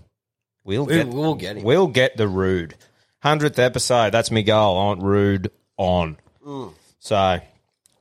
We'll 0.66 0.86
We, 0.86 0.96
get. 0.96 1.08
we'll 1.08 1.36
get 1.36 1.58
him. 1.58 1.64
We'll 1.64 1.88
get 1.88 2.18
the 2.18 2.28
Rude. 2.28 2.76
Hundredth 3.22 3.60
episode. 3.60 4.12
That's 4.12 4.32
me 4.32 4.44
goal. 4.44 4.78
I 4.78 4.84
want 4.86 5.04
Rude 5.04 5.52
on. 5.78 6.18
Mm. 6.46 6.74
So 7.00 7.40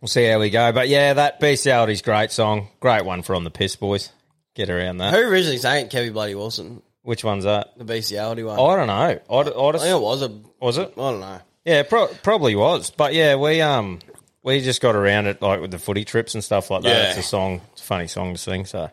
we'll 0.00 0.08
see 0.08 0.26
how 0.26 0.38
we 0.38 0.50
go. 0.50 0.73
But 0.73 0.88
yeah, 0.88 1.14
that 1.14 1.40
bestiality's 1.40 2.02
great 2.02 2.30
song. 2.30 2.68
Great 2.80 3.04
one 3.04 3.23
for 3.23 3.35
on 3.35 3.44
the 3.44 3.50
piss 3.50 3.76
boys. 3.76 4.11
Get 4.54 4.70
around 4.70 4.99
that. 4.99 5.12
Who 5.14 5.20
originally 5.20 5.58
sang 5.58 5.87
it? 5.87 5.90
Kevin 5.90 6.12
Bloody 6.12 6.35
Wilson, 6.35 6.82
Which 7.02 7.25
one's 7.25 7.44
that? 7.44 7.76
the 7.76 7.85
bestiality 7.85 8.42
one. 8.42 8.58
I 8.58 8.76
don't 8.76 8.87
know. 8.87 8.92
I, 8.94 9.11
I, 9.35 9.40
I 9.40 9.73
think 9.78 9.85
it 9.96 10.00
was 10.00 10.23
a. 10.23 10.32
was 10.61 10.78
it? 10.78 10.92
I 10.96 11.00
don't 11.00 11.20
know. 11.20 11.40
Yeah, 11.64 11.82
pro- 11.82 12.06
probably 12.23 12.54
was. 12.56 12.90
But 12.90 13.12
yeah, 13.12 13.35
we 13.37 13.61
um 13.61 13.99
we 14.42 14.61
just 14.61 14.80
got 14.80 14.94
around 14.94 15.26
it 15.26 15.42
like 15.42 15.61
with 15.61 15.73
the 15.73 15.78
footy 15.78 16.04
trips 16.04 16.35
and 16.35 16.44
stuff 16.44 16.70
like 16.70 16.82
that. 16.85 16.88
Yeah. 16.88 17.08
It's 17.11 17.18
a 17.18 17.23
song. 17.23 17.61
It's 17.73 17.82
a 17.82 17.85
funny 17.85 18.06
song 18.06 18.32
to 18.35 18.38
sing. 18.38 18.64
So, 18.64 18.88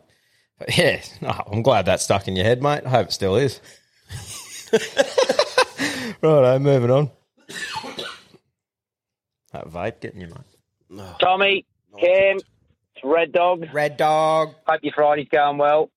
but 0.58 0.76
yeah, 0.78 1.02
no, 1.22 1.30
I'm 1.52 1.62
glad 1.62 1.86
that 1.86 2.02
stuck 2.02 2.28
in 2.28 2.36
your 2.36 2.46
head, 2.46 2.62
mate. 2.62 2.82
I 2.86 2.90
hope 2.90 3.08
it 3.08 3.14
still 3.14 3.36
is. 3.36 3.62
right, 6.24 6.56
I'm 6.56 6.64
moving 6.64 6.92
on. 6.92 7.12
That 9.52 9.68
vape 9.68 10.00
getting 10.00 10.22
you, 10.22 10.28
mate. 10.28 11.06
Tommy, 11.20 11.66
Cam, 12.00 12.38
it's 12.38 13.04
Red 13.04 13.32
Dog. 13.32 13.66
Red 13.74 13.98
dog. 13.98 14.56
Hope 14.66 14.80
your 14.84 14.94
Friday's 14.94 15.28
going 15.32 15.58
well. 15.58 15.90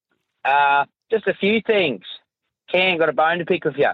Uh, 0.45 0.85
just 1.11 1.27
a 1.27 1.35
few 1.35 1.61
things. 1.67 2.03
Cam, 2.71 2.99
got 2.99 3.09
a 3.09 3.13
bone 3.13 3.39
to 3.39 3.45
pick 3.45 3.65
with 3.65 3.77
you. 3.77 3.91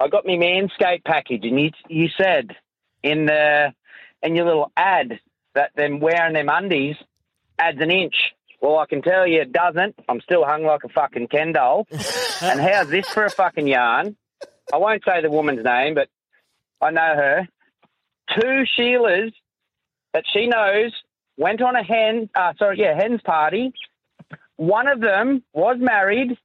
I 0.00 0.08
got 0.08 0.26
my 0.26 0.32
Manscaped 0.32 1.04
package, 1.04 1.44
and 1.44 1.60
you 1.60 1.70
you 1.88 2.08
said 2.16 2.56
in 3.02 3.26
the 3.26 3.74
in 4.22 4.34
your 4.34 4.46
little 4.46 4.72
ad 4.76 5.20
that 5.54 5.72
them 5.76 6.00
wearing 6.00 6.32
them 6.32 6.48
undies 6.48 6.96
adds 7.58 7.80
an 7.80 7.90
inch. 7.90 8.32
Well, 8.62 8.78
I 8.78 8.86
can 8.86 9.02
tell 9.02 9.26
you 9.26 9.40
it 9.42 9.52
doesn't. 9.52 9.96
I'm 10.08 10.20
still 10.20 10.44
hung 10.44 10.64
like 10.64 10.84
a 10.84 10.88
fucking 10.88 11.28
Ken 11.28 11.52
doll. 11.52 11.86
and 12.42 12.60
how's 12.60 12.88
this 12.88 13.08
for 13.08 13.24
a 13.24 13.30
fucking 13.30 13.66
yarn? 13.66 14.16
I 14.72 14.76
won't 14.76 15.02
say 15.04 15.20
the 15.22 15.30
woman's 15.30 15.64
name, 15.64 15.94
but 15.94 16.08
I 16.80 16.90
know 16.90 17.00
her. 17.00 17.48
Two 18.38 18.64
Sheilas 18.78 19.32
that 20.14 20.24
she 20.32 20.46
knows 20.46 20.92
went 21.36 21.62
on 21.62 21.74
a 21.74 21.82
hen, 21.82 22.28
uh, 22.34 22.52
sorry, 22.58 22.78
yeah, 22.80 22.94
hen's 22.94 23.20
party. 23.22 23.72
One 24.56 24.88
of 24.88 25.00
them 25.00 25.42
was 25.52 25.76
married, 25.80 26.36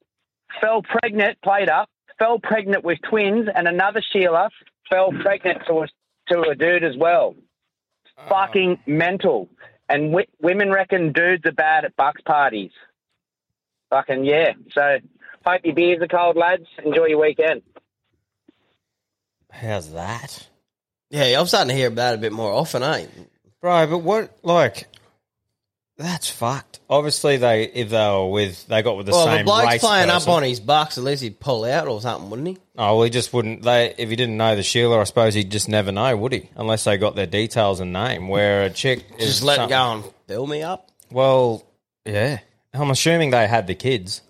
fell 0.62 0.82
pregnant, 0.82 1.38
played 1.44 1.70
up, 1.70 1.90
fell 2.18 2.40
pregnant 2.40 2.84
with 2.84 3.00
twins, 3.10 3.48
and 3.54 3.68
another 3.68 4.02
Sheila 4.12 4.50
fell 4.90 5.12
pregnant 5.12 5.64
to 5.68 5.82
a, 5.82 5.88
to 6.30 6.42
a 6.50 6.56
dude 6.56 6.84
as 6.84 6.96
well. 6.98 7.36
Fucking 8.30 8.80
mental. 8.88 9.50
And 9.90 10.12
w- 10.12 10.28
women 10.42 10.72
reckon 10.72 11.12
dudes 11.12 11.46
are 11.46 11.52
bad 11.52 11.86
at 11.86 11.96
bucks 11.96 12.22
parties. 12.22 12.72
Fucking 13.90 14.24
yeah. 14.24 14.54
So 14.72 15.00
hope 15.46 15.62
your 15.66 15.76
beers 15.76 16.02
are 16.02 16.08
cold, 16.08 16.38
lads. 16.38 16.66
Enjoy 16.84 17.06
your 17.08 17.22
weekend. 17.22 17.62
How's 19.62 19.94
that, 19.94 20.48
Yeah, 21.10 21.40
I'm 21.40 21.48
starting 21.48 21.70
to 21.70 21.76
hear 21.76 21.88
about 21.88 22.14
it 22.14 22.18
a 22.18 22.22
bit 22.22 22.34
more 22.34 22.52
often, 22.52 22.84
eh? 22.84 23.08
bro? 23.62 23.88
But 23.88 24.00
what 24.00 24.38
like? 24.44 24.88
That's 25.98 26.30
fucked. 26.30 26.82
Obviously, 26.90 27.38
they 27.38 27.64
if 27.64 27.90
they 27.90 27.98
were 27.98 28.30
with 28.30 28.68
they 28.68 28.82
got 28.82 28.98
with 28.98 29.06
the 29.06 29.14
well, 29.14 29.26
same 29.26 29.38
the 29.38 29.44
bloke's 29.46 29.66
race 29.66 29.82
playing 29.82 30.10
person. 30.10 30.30
up 30.30 30.36
on 30.36 30.44
his 30.44 30.60
bucks. 30.60 30.98
At 30.98 31.06
least 31.06 31.24
he'd 31.24 31.40
pull 31.40 31.64
out 31.64 31.88
or 31.88 32.02
something, 32.02 32.30
wouldn't 32.30 32.50
he? 32.50 32.58
Oh, 32.78 32.96
well, 32.98 33.04
he 33.06 33.10
just 33.10 33.32
wouldn't. 33.32 33.62
They 33.62 33.96
if 33.98 34.10
he 34.10 34.16
didn't 34.18 34.36
know 34.36 34.58
the 34.58 34.64
Sheila, 34.64 35.00
I 35.00 35.06
suppose 35.06 35.34
he'd 35.34 35.52
just 35.52 35.70
never 35.70 35.94
know, 35.94 36.16
would 36.18 36.34
he? 36.34 36.50
Unless 36.58 36.84
they 36.84 36.98
got 36.98 37.16
their 37.16 37.26
details 37.28 37.80
and 37.80 37.94
name. 37.94 38.28
Where 38.28 38.64
a 38.64 38.70
chick 38.70 39.06
is 39.18 39.28
Just 39.28 39.44
let 39.44 39.70
go 39.70 39.94
and 39.94 40.04
fill 40.28 40.48
me 40.48 40.64
up. 40.64 40.92
Well, 41.10 41.66
yeah. 42.06 42.40
I'm 42.74 42.92
assuming 42.92 43.30
they 43.30 43.48
had 43.48 43.68
the 43.68 43.76
kids. 43.76 44.22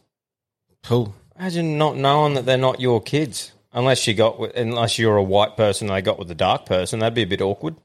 Cool. 0.83 1.15
Imagine 1.39 1.79
not 1.79 1.97
knowing 1.97 2.35
that 2.35 2.45
they're 2.45 2.57
not 2.57 2.79
your 2.79 3.01
kids, 3.01 3.51
unless 3.75 4.07
you 4.07 4.15
got 4.15 4.39
with, 4.39 4.55
unless 4.57 4.97
you're 4.97 5.17
a 5.17 5.23
white 5.23 5.55
person. 5.55 5.87
and 5.89 5.95
They 5.95 6.01
got 6.01 6.17
with 6.17 6.27
the 6.29 6.33
dark 6.35 6.65
person. 6.65 6.99
That'd 6.99 7.13
be 7.13 7.21
a 7.21 7.27
bit 7.27 7.41
awkward. 7.41 7.75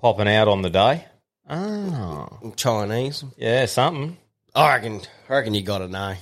Popping 0.00 0.28
out 0.28 0.48
on 0.48 0.60
the 0.60 0.68
day. 0.70 1.06
Oh, 1.48 2.52
Chinese. 2.56 3.24
yeah, 3.38 3.64
something. 3.66 4.16
I 4.54 4.74
reckon. 4.74 5.00
I 5.28 5.32
reckon 5.32 5.54
you 5.54 5.62
got 5.62 5.78
to 5.78 5.88
know. 5.88 6.14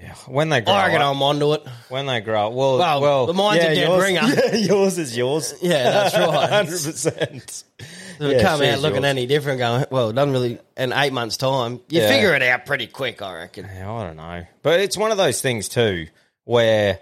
Yeah, 0.00 0.14
when 0.26 0.48
they 0.48 0.60
grow 0.60 0.72
I 0.74 0.86
reckon 0.86 1.02
up, 1.02 1.14
I'm 1.16 1.22
onto 1.22 1.52
it. 1.54 1.66
when 1.88 2.06
they 2.06 2.20
grow 2.20 2.48
up. 2.48 2.52
Well, 2.52 2.78
Well, 2.78 3.00
well, 3.00 3.26
the 3.26 3.34
mine's 3.34 3.64
a 3.64 3.74
dead 3.74 3.88
yours, 3.88 4.02
ringer. 4.02 4.20
Yeah, 4.52 4.54
yours 4.54 4.98
is 4.98 5.16
yours. 5.16 5.54
Yeah, 5.62 5.90
that's 5.90 6.14
right. 6.16 6.48
hundred 6.50 6.70
percent. 6.82 7.64
If 7.78 8.20
it 8.20 8.42
come 8.42 8.62
out 8.62 8.80
looking 8.80 9.04
any 9.04 9.26
different, 9.26 9.58
going 9.58 9.84
well. 9.90 10.10
It 10.10 10.14
doesn't 10.14 10.32
really. 10.32 10.58
In 10.76 10.92
eight 10.92 11.12
months' 11.12 11.36
time, 11.36 11.80
you 11.88 12.00
Yeah. 12.00 12.08
figure 12.08 12.34
it 12.34 12.42
out 12.42 12.64
pretty 12.66 12.86
quick. 12.86 13.22
I 13.22 13.34
reckon. 13.36 13.64
Yeah, 13.66 13.92
I 13.92 14.06
don't 14.06 14.16
know. 14.16 14.44
But 14.62 14.80
it's 14.80 14.96
one 14.96 15.10
of 15.10 15.16
those 15.18 15.40
things 15.40 15.68
too 15.68 16.06
where, 16.44 16.98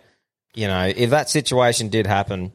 you 0.57 0.67
know, 0.67 0.85
if 0.95 1.11
that 1.11 1.31
situation 1.31 1.89
did 1.91 2.07
happen 2.09 2.51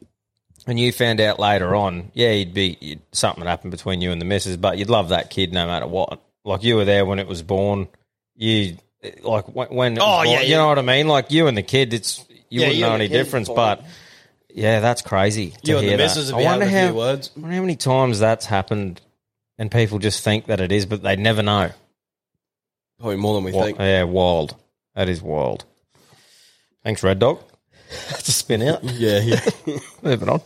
and 0.67 0.77
you 0.79 0.91
found 0.91 1.21
out 1.21 1.39
later 1.39 1.73
on, 1.75 2.11
yeah, 2.13 2.31
you'd 2.31 2.53
be 2.53 2.77
you'd, 2.81 3.01
something 3.13 3.45
happened 3.45 3.71
between 3.71 4.01
you 4.01 4.11
and 4.11 4.19
the 4.19 4.25
missus, 4.25 4.57
but 4.57 4.77
you'd 4.77 4.89
love 4.89 5.09
that 5.09 5.29
kid 5.29 5.53
no 5.53 5.65
matter 5.67 5.87
what. 5.87 6.19
Like 6.43 6.63
you 6.63 6.75
were 6.75 6.85
there 6.85 7.05
when 7.05 7.19
it 7.19 7.27
was 7.27 7.41
born. 7.43 7.87
You 8.35 8.75
like 9.23 9.47
when, 9.55 9.67
when 9.69 9.93
it 9.97 9.99
was 10.01 10.03
Oh, 10.03 10.23
born, 10.23 10.27
yeah, 10.35 10.41
you 10.41 10.49
yeah. 10.51 10.57
know 10.57 10.67
what 10.67 10.79
I 10.79 10.81
mean? 10.81 11.07
Like 11.07 11.31
you 11.31 11.47
and 11.47 11.55
the 11.55 11.63
kid, 11.63 11.93
it's 11.93 12.25
you 12.49 12.59
Yeah, 12.61 12.67
wouldn't 12.67 12.75
you 12.75 12.81
know 12.85 12.95
any 12.95 13.07
difference, 13.07 13.47
but 13.47 13.85
yeah, 14.49 14.79
that's 14.81 15.01
crazy. 15.01 15.51
To 15.51 15.71
You 15.71 15.77
and 15.77 15.87
the 15.87 15.97
missus 15.97 16.31
I 16.33 16.41
wonder 16.41 16.65
how 16.65 16.87
few 16.87 16.95
words. 16.95 17.31
I 17.37 17.39
wonder 17.39 17.55
how 17.55 17.61
many 17.61 17.75
times 17.77 18.19
that's 18.19 18.45
happened, 18.47 18.99
and 19.59 19.71
people 19.71 19.99
just 19.99 20.23
think 20.23 20.47
that 20.47 20.59
it 20.59 20.71
is, 20.71 20.85
but 20.87 21.03
they 21.03 21.15
never 21.15 21.41
know. 21.43 21.69
Probably 22.99 23.17
more 23.17 23.35
than 23.35 23.43
we 23.43 23.51
Wa- 23.51 23.63
think. 23.63 23.77
Yeah, 23.79 24.03
wild. 24.03 24.55
That 24.95 25.07
is 25.09 25.21
wild. 25.21 25.65
Thanks, 26.83 27.03
Red 27.03 27.19
Dog. 27.19 27.39
That's 28.09 28.27
a 28.27 28.31
spin 28.31 28.61
out. 28.61 28.83
Yeah, 28.83 29.19
yeah. 29.19 29.41
Moving 30.01 30.29
on. 30.29 30.41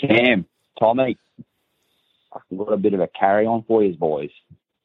Cam, 0.00 0.44
Tommy, 0.78 1.16
I've 2.32 2.58
got 2.58 2.72
a 2.72 2.76
bit 2.76 2.92
of 2.92 3.00
a 3.00 3.08
carry 3.08 3.46
on 3.46 3.64
for 3.66 3.82
you 3.82 3.96
boys. 3.96 4.30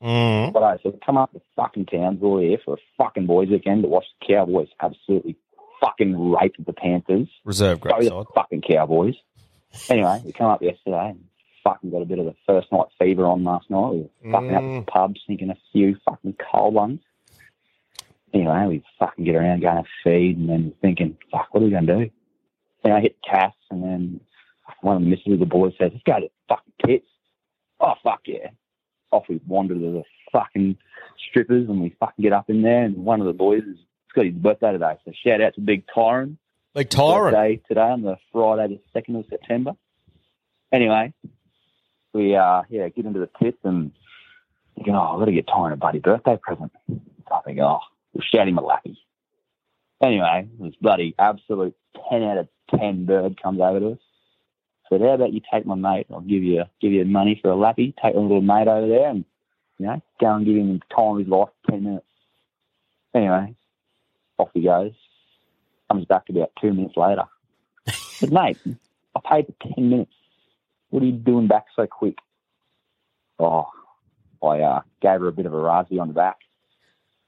Mm. 0.01 0.53
But 0.53 0.63
I 0.63 0.77
so 0.81 0.97
come 1.05 1.17
up 1.17 1.33
to 1.33 1.41
fucking 1.55 1.87
Townsville 1.87 2.39
here 2.39 2.57
for 2.63 2.75
a 2.75 2.77
fucking 2.97 3.27
boys 3.27 3.49
weekend 3.49 3.83
to 3.83 3.89
watch 3.89 4.05
the 4.19 4.33
Cowboys 4.33 4.69
absolutely 4.81 5.35
fucking 5.81 6.31
rape 6.31 6.55
the 6.65 6.73
Panthers. 6.73 7.27
Reserve 7.43 7.81
Go 7.81 7.89
great 7.89 8.03
the 8.03 8.09
side. 8.09 8.25
fucking 8.33 8.61
Cowboys. 8.61 9.15
Anyway, 9.89 10.21
we 10.25 10.31
come 10.31 10.49
up 10.49 10.61
yesterday 10.61 11.09
and 11.09 11.23
fucking 11.63 11.91
got 11.91 12.01
a 12.01 12.05
bit 12.05 12.19
of 12.19 12.25
the 12.25 12.35
first 12.47 12.71
night 12.71 12.87
fever 12.97 13.25
on 13.25 13.43
last 13.43 13.69
night. 13.69 13.91
We 13.91 13.99
were 14.23 14.31
fucking 14.31 14.55
out 14.55 14.61
to 14.61 14.79
the 14.85 14.91
pubs, 14.91 15.21
thinking 15.27 15.49
a 15.49 15.57
few 15.71 15.97
fucking 16.05 16.35
cold 16.51 16.73
ones. 16.73 17.01
Anyway, 18.33 18.65
we 18.67 18.83
fucking 18.97 19.25
get 19.25 19.35
around 19.35 19.61
going 19.61 19.83
to 19.83 19.89
feed 20.03 20.37
and 20.37 20.49
then 20.49 20.73
thinking, 20.81 21.17
fuck, 21.31 21.47
what 21.51 21.61
are 21.61 21.65
we 21.65 21.71
going 21.71 21.87
to 21.87 22.05
do? 22.05 22.09
And 22.83 22.93
I 22.93 23.01
hit 23.01 23.17
Cass 23.27 23.53
and 23.69 23.83
then 23.83 24.21
one 24.81 24.95
of 24.95 25.03
the 25.03 25.09
misses 25.09 25.33
of 25.33 25.39
the 25.39 25.45
boys 25.45 25.73
says, 25.77 25.91
let's 25.93 26.03
go 26.03 26.19
to 26.19 26.29
fucking 26.47 26.73
pits. 26.85 27.07
Oh, 27.79 27.93
fuck 28.03 28.21
yeah. 28.25 28.49
Off 29.11 29.25
we 29.27 29.41
wander 29.45 29.73
to 29.73 29.79
the 29.79 30.03
fucking 30.31 30.77
strippers 31.29 31.67
and 31.67 31.81
we 31.81 31.95
fucking 31.99 32.23
get 32.23 32.33
up 32.33 32.49
in 32.49 32.61
there 32.61 32.83
and 32.83 32.97
one 32.97 33.19
of 33.19 33.27
the 33.27 33.33
boys 33.33 33.63
it's 33.67 34.15
got 34.15 34.25
his 34.25 34.33
birthday 34.35 34.71
today. 34.71 34.97
So 35.05 35.11
shout 35.23 35.41
out 35.41 35.55
to 35.55 35.61
Big 35.61 35.85
Tyron 35.87 36.37
Big 36.73 36.89
Tyron. 36.89 37.31
birthday 37.31 37.61
today 37.67 37.81
on 37.81 38.01
the 38.01 38.17
Friday 38.31 38.75
the 38.75 38.79
second 38.93 39.17
of 39.17 39.25
September. 39.29 39.73
Anyway, 40.71 41.13
we 42.13 42.35
uh 42.35 42.63
yeah 42.69 42.87
get 42.89 43.05
into 43.05 43.19
the 43.19 43.27
pits 43.27 43.57
and 43.63 43.91
thinking, 44.75 44.95
oh, 44.95 45.13
I've 45.13 45.19
got 45.19 45.25
to 45.25 45.31
get 45.31 45.47
Tyron 45.47 45.73
a 45.73 45.75
bloody 45.75 45.99
birthday 45.99 46.37
present. 46.41 46.71
I 47.31 47.41
think, 47.45 47.59
oh, 47.59 47.79
we'll 48.13 48.23
shout 48.23 48.47
him 48.47 48.57
a 48.57 48.61
lappy. 48.61 48.97
Anyway, 50.01 50.47
this 50.59 50.75
bloody 50.81 51.13
absolute 51.19 51.75
ten 52.09 52.23
out 52.23 52.37
of 52.37 52.47
ten 52.69 53.05
bird 53.05 53.41
comes 53.41 53.61
over 53.61 53.79
to 53.79 53.91
us. 53.91 53.99
Said, 54.89 55.01
how 55.01 55.13
about 55.13 55.31
you 55.31 55.41
take 55.51 55.65
my 55.65 55.75
mate? 55.75 56.07
I'll 56.11 56.21
give 56.21 56.43
you 56.43 56.63
give 56.81 56.91
you 56.91 57.05
money 57.05 57.39
for 57.41 57.49
a 57.49 57.55
lappy. 57.55 57.93
Take 58.03 58.15
my 58.15 58.21
little 58.21 58.41
mate 58.41 58.67
over 58.67 58.87
there 58.87 59.09
and 59.09 59.23
you 59.77 59.85
know 59.85 60.01
go 60.19 60.35
and 60.35 60.45
give 60.45 60.55
him 60.55 60.81
time 60.93 61.11
of 61.11 61.17
his 61.19 61.27
life 61.27 61.49
ten 61.69 61.83
minutes. 61.83 62.05
Anyway, 63.13 63.55
off 64.37 64.49
he 64.53 64.63
goes. 64.63 64.91
Comes 65.89 66.05
back 66.05 66.23
about 66.29 66.51
two 66.59 66.73
minutes 66.73 66.95
later. 66.97 67.23
But 68.19 68.31
mate, 68.31 68.57
I 69.15 69.19
paid 69.29 69.47
for 69.47 69.73
ten 69.73 69.89
minutes. 69.89 70.13
What 70.89 71.03
are 71.03 71.05
you 71.05 71.13
doing 71.13 71.47
back 71.47 71.65
so 71.75 71.87
quick? 71.87 72.17
Oh, 73.39 73.67
I 74.43 74.59
uh, 74.59 74.81
gave 75.01 75.21
her 75.21 75.27
a 75.27 75.31
bit 75.31 75.45
of 75.45 75.53
a 75.53 75.57
raspy 75.59 75.99
on 75.99 76.09
the 76.09 76.13
back. 76.13 76.37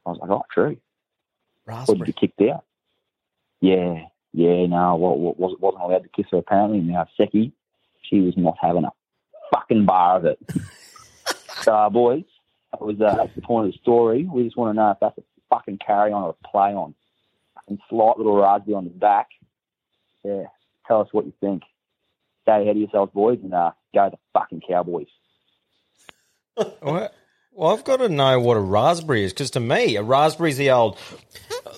I 0.06 0.10
was 0.10 0.20
like, 0.20 0.30
oh, 0.30 0.44
true. 0.52 0.78
Or 1.90 1.96
did 1.96 2.08
you 2.08 2.14
kicked 2.14 2.42
out? 2.42 2.66
Yeah, 3.62 4.04
yeah, 4.34 4.66
no, 4.66 4.96
what, 4.96 5.20
what, 5.20 5.40
wasn't 5.40 5.62
wasn't 5.62 5.84
allowed 5.84 6.04
to 6.04 6.10
kiss 6.10 6.26
her 6.32 6.40
apparently. 6.40 6.80
Now 6.80 7.08
Seki, 7.16 7.54
she 8.02 8.20
was 8.20 8.36
not 8.36 8.58
having 8.60 8.84
a 8.84 8.92
fucking 9.54 9.86
bar 9.86 10.18
of 10.18 10.26
it. 10.26 10.40
so, 11.62 11.74
uh, 11.74 11.90
boys, 11.90 12.26
that 12.72 12.82
was 12.82 13.00
uh, 13.00 13.16
that's 13.16 13.34
the 13.36 13.42
point 13.42 13.68
of 13.68 13.74
the 13.74 13.78
story. 13.80 14.28
We 14.30 14.44
just 14.44 14.58
want 14.58 14.72
to 14.72 14.82
know 14.82 14.92
if 14.92 14.98
that's 15.00 15.18
a 15.18 15.24
fucking 15.50 15.80
carry 15.86 16.12
on 16.12 16.24
or 16.24 16.30
a 16.32 16.48
play 16.48 16.74
on. 16.74 16.96
And 17.70 17.80
slight 17.90 18.18
little 18.18 18.36
raspy 18.36 18.74
on 18.74 18.84
the 18.84 18.90
back. 18.90 19.30
Yeah, 20.26 20.48
tell 20.86 21.00
us 21.00 21.08
what 21.12 21.26
you 21.26 21.34
think. 21.40 21.64
Stay 22.42 22.64
ahead 22.64 22.76
of 22.76 22.78
yourselves, 22.78 23.14
boys, 23.14 23.40
and 23.42 23.54
uh, 23.54 23.72
go 23.96 24.10
the 24.10 24.18
fucking 24.34 24.64
Cowboys. 24.68 25.08
Well, 26.82 27.10
well, 27.56 27.76
I've 27.76 27.84
got 27.84 27.98
to 27.98 28.10
know 28.10 28.40
what 28.40 28.58
a 28.58 28.60
raspberry 28.60 29.24
is 29.24 29.34
because 29.34 29.52
to 29.52 29.60
me, 29.60 29.96
a 29.96 30.04
raspberry 30.04 30.52
is 30.52 30.58
the 30.58 30.72
old. 30.72 30.98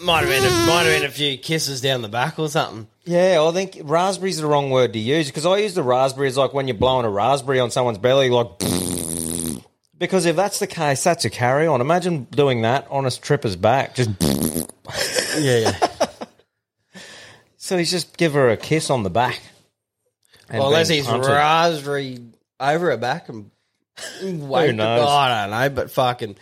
Might 0.02 0.26
have 0.26 0.30
been 0.30 0.44
a, 0.44 0.66
might 0.68 0.84
have 0.84 1.02
been 1.02 1.06
a 1.06 1.12
few 1.12 1.38
kisses 1.38 1.82
down 1.82 2.02
the 2.02 2.10
back 2.10 2.38
or 2.38 2.50
something. 2.50 2.88
Yeah, 3.06 3.42
I 3.42 3.52
think 3.52 3.80
raspberry's 3.84 4.38
the 4.38 4.48
wrong 4.48 4.70
word 4.70 4.94
to 4.94 5.00
use 5.00 5.28
because 5.28 5.46
I 5.46 5.58
use 5.58 5.74
the 5.74 5.84
raspberry 5.84 6.28
as 6.28 6.38
like 6.38 6.54
when 6.54 6.68
you're 6.68 6.78
blowing 6.78 7.06
a 7.06 7.10
raspberry 7.10 7.60
on 7.60 7.72
someone's 7.72 7.98
belly, 7.98 8.30
like. 8.30 8.48
Because 9.98 10.26
if 10.26 10.36
that's 10.36 10.60
the 10.60 10.68
case, 10.68 11.06
that's 11.06 11.24
a 11.24 11.30
carry 11.30 11.68
on. 11.68 11.80
Imagine 11.80 12.26
doing 12.26 12.64
that 12.64 12.86
on 12.90 13.06
a 13.06 13.10
stripper's 13.12 13.56
back. 13.56 13.96
Just. 13.96 14.10
Yeah, 15.38 15.58
yeah. 15.58 15.88
So 17.58 17.78
he's 17.78 17.90
just 17.90 18.16
give 18.16 18.34
her 18.34 18.50
a 18.52 18.58
kiss 18.58 18.90
on 18.90 19.02
the 19.04 19.10
back. 19.10 19.42
Well, 20.52 20.68
unless 20.68 20.88
he's 20.88 21.08
punted. 21.08 21.30
raspberry 21.30 22.20
over 22.60 22.92
her 22.92 22.98
back 22.98 23.28
and 23.28 23.50
wait. 24.24 24.76
knows? 24.76 25.08
I 25.08 25.42
don't 25.48 25.52
know, 25.52 25.70
but 25.70 25.92
fucking. 25.92 26.36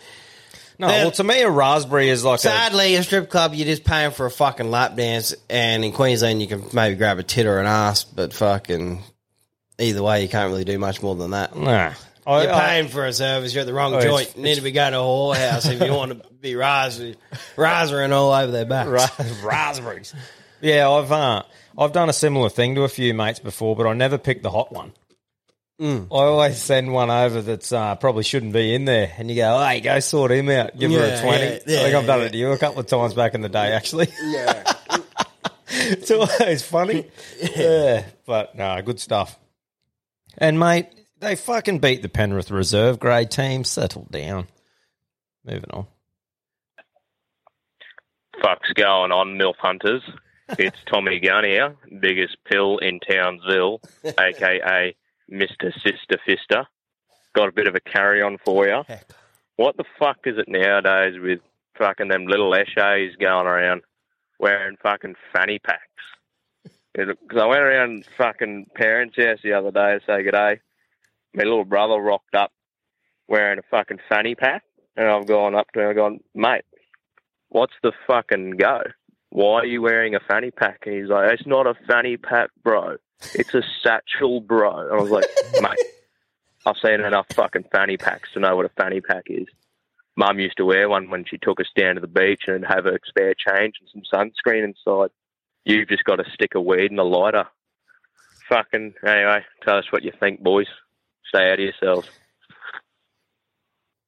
No, 0.76 0.88
well, 0.88 1.10
to 1.12 1.22
me, 1.24 1.40
a 1.42 1.50
raspberry 1.50 2.08
is 2.08 2.24
like 2.24 2.40
a. 2.40 2.42
Sadly, 2.42 2.96
a 2.96 3.02
strip 3.04 3.30
club, 3.30 3.54
you're 3.54 3.66
just 3.66 3.84
paying 3.84 4.10
for 4.10 4.26
a 4.26 4.30
fucking 4.30 4.70
lap 4.70 4.96
dance, 4.96 5.32
and 5.48 5.84
in 5.84 5.92
Queensland, 5.92 6.40
you 6.42 6.48
can 6.48 6.64
maybe 6.72 6.96
grab 6.96 7.18
a 7.18 7.22
tit 7.22 7.46
or 7.46 7.60
an 7.60 7.66
ass, 7.66 8.02
but 8.02 8.32
fucking 8.32 9.00
either 9.78 10.02
way, 10.02 10.22
you 10.22 10.28
can't 10.28 10.50
really 10.50 10.64
do 10.64 10.78
much 10.78 11.00
more 11.02 11.14
than 11.14 11.30
that. 11.30 11.56
Nah. 11.56 11.92
I- 12.26 12.42
you're 12.42 12.52
I- 12.52 12.60
paying 12.68 12.88
for 12.88 13.04
a 13.06 13.12
service. 13.12 13.54
You're 13.54 13.60
at 13.60 13.66
the 13.66 13.72
wrong 13.74 13.94
Oh, 13.94 13.98
it's- 13.98 14.10
joint. 14.10 14.36
You 14.36 14.42
need 14.42 14.54
to 14.56 14.62
be 14.62 14.72
going 14.72 14.92
to 14.94 14.98
a 14.98 15.02
whorehouse 15.02 15.70
if 15.70 15.80
you 15.80 15.92
want 15.92 16.10
to 16.22 16.28
be 16.40 16.56
raspberry, 16.56 17.16
raspberrying 17.56 18.12
all 18.12 18.32
over 18.32 18.50
their 18.50 18.64
backs. 18.64 18.88
Ra- 18.88 19.26
raspberries. 19.44 20.12
Yeah, 20.60 20.90
I've 20.90 21.12
uh, 21.12 21.42
I've 21.78 21.92
done 21.92 22.08
a 22.08 22.12
similar 22.14 22.48
thing 22.48 22.74
to 22.76 22.82
a 22.82 22.88
few 22.88 23.14
mates 23.14 23.38
before, 23.38 23.76
but 23.76 23.86
I 23.86 23.92
never 23.92 24.16
picked 24.18 24.42
the 24.42 24.50
hot 24.50 24.72
one. 24.72 24.92
Mm. 25.80 26.06
I 26.06 26.14
always 26.14 26.56
send 26.62 26.92
one 26.92 27.10
over 27.10 27.42
that's 27.42 27.72
uh, 27.72 27.96
probably 27.96 28.22
shouldn't 28.22 28.52
be 28.52 28.74
in 28.74 28.84
there, 28.84 29.12
and 29.18 29.28
you 29.28 29.36
go, 29.36 29.58
"Hey, 29.58 29.80
go 29.80 29.98
sort 29.98 30.30
him 30.30 30.48
out. 30.48 30.78
Give 30.78 30.92
her 30.92 30.98
Yeah, 30.98 31.18
a 31.18 31.22
20. 31.22 31.44
yeah, 31.44 31.48
I 31.80 31.82
think 31.82 31.94
I've 31.96 32.06
done 32.06 32.20
yeah. 32.20 32.26
it 32.26 32.30
to 32.32 32.38
you 32.38 32.52
a 32.52 32.58
couple 32.58 32.78
of 32.80 32.86
times 32.86 33.12
back 33.14 33.34
in 33.34 33.40
the 33.40 33.48
day, 33.48 33.72
actually. 33.72 34.06
Yeah. 34.22 34.72
it's 35.68 36.10
always 36.12 36.62
funny. 36.62 37.06
yeah, 37.56 38.04
but 38.24 38.54
no, 38.54 38.80
good 38.82 39.00
stuff. 39.00 39.36
And 40.38 40.60
mate, 40.60 40.86
they 41.18 41.34
fucking 41.34 41.80
beat 41.80 42.02
the 42.02 42.08
Penrith 42.08 42.52
reserve 42.52 43.00
grade 43.00 43.32
team. 43.32 43.64
Settle 43.64 44.06
down. 44.10 44.46
Moving 45.44 45.70
on. 45.72 45.86
fuck's 48.40 48.72
going 48.74 49.10
on, 49.10 49.36
MILF 49.38 49.56
Hunters? 49.58 50.02
It's 50.58 50.76
Tommy 50.86 51.18
Gunn 51.20 51.44
here, 51.44 51.74
biggest 52.00 52.36
pill 52.44 52.78
in 52.78 53.00
Townsville, 53.00 53.80
aka 54.04 54.94
Mr. 55.30 55.72
Sister 55.72 56.18
Fister. 56.26 56.66
Got 57.34 57.48
a 57.48 57.52
bit 57.52 57.66
of 57.66 57.74
a 57.74 57.80
carry 57.80 58.22
on 58.22 58.38
for 58.44 58.66
you. 58.66 58.82
What 59.56 59.76
the 59.76 59.84
fuck 59.98 60.18
is 60.24 60.38
it 60.38 60.48
nowadays 60.48 61.20
with 61.20 61.40
fucking 61.78 62.08
them 62.08 62.26
little 62.26 62.52
eshays 62.52 63.18
going 63.18 63.46
around 63.46 63.82
wearing 64.38 64.76
fucking 64.82 65.14
fanny 65.32 65.58
packs? 65.58 65.80
Because 66.94 67.42
I 67.42 67.46
went 67.46 67.60
around 67.62 68.06
fucking 68.16 68.66
parents' 68.76 69.16
house 69.16 69.38
the 69.42 69.52
other 69.52 69.72
day 69.72 69.98
to 69.98 70.00
say 70.06 70.22
good 70.22 70.32
day. 70.32 70.60
My 71.34 71.42
little 71.42 71.64
brother 71.64 71.96
rocked 71.96 72.36
up 72.36 72.52
wearing 73.26 73.58
a 73.58 73.62
fucking 73.70 73.98
fanny 74.08 74.36
pack, 74.36 74.62
and 74.96 75.08
I've 75.08 75.26
gone 75.26 75.56
up 75.56 75.72
to 75.72 75.80
him 75.80 75.88
and 75.88 75.96
gone, 75.96 76.20
mate, 76.34 76.64
what's 77.48 77.72
the 77.82 77.92
fucking 78.06 78.52
go? 78.52 78.82
Why 79.34 79.62
are 79.62 79.66
you 79.66 79.82
wearing 79.82 80.14
a 80.14 80.20
fanny 80.20 80.52
pack? 80.52 80.84
And 80.86 80.94
he's 80.94 81.08
like, 81.08 81.28
it's 81.32 81.44
not 81.44 81.66
a 81.66 81.74
fanny 81.88 82.16
pack, 82.16 82.50
bro. 82.62 82.98
It's 83.34 83.52
a 83.52 83.64
satchel, 83.82 84.40
bro. 84.40 84.78
And 84.78 84.92
I 84.92 85.02
was 85.02 85.10
like, 85.10 85.24
mate, 85.60 85.76
I've 86.64 86.76
seen 86.76 87.00
enough 87.00 87.26
fucking 87.34 87.64
fanny 87.72 87.96
packs 87.96 88.30
to 88.34 88.38
know 88.38 88.54
what 88.54 88.64
a 88.64 88.80
fanny 88.80 89.00
pack 89.00 89.24
is. 89.26 89.48
Mum 90.14 90.38
used 90.38 90.58
to 90.58 90.64
wear 90.64 90.88
one 90.88 91.10
when 91.10 91.24
she 91.24 91.36
took 91.36 91.58
us 91.58 91.66
down 91.76 91.96
to 91.96 92.00
the 92.00 92.06
beach 92.06 92.42
and 92.46 92.64
have 92.64 92.86
a 92.86 93.00
spare 93.04 93.34
change 93.34 93.74
and 93.80 93.90
some 93.92 94.30
sunscreen 94.46 94.62
inside. 94.62 95.10
You've 95.64 95.88
just 95.88 96.04
got 96.04 96.20
a 96.20 96.30
stick 96.30 96.54
of 96.54 96.62
weed 96.62 96.92
and 96.92 97.00
a 97.00 97.02
lighter. 97.02 97.46
Fucking, 98.48 98.94
anyway, 99.04 99.44
tell 99.64 99.78
us 99.78 99.90
what 99.90 100.04
you 100.04 100.12
think, 100.20 100.44
boys. 100.44 100.68
Stay 101.26 101.50
out 101.50 101.54
of 101.54 101.58
yourselves. 101.58 102.08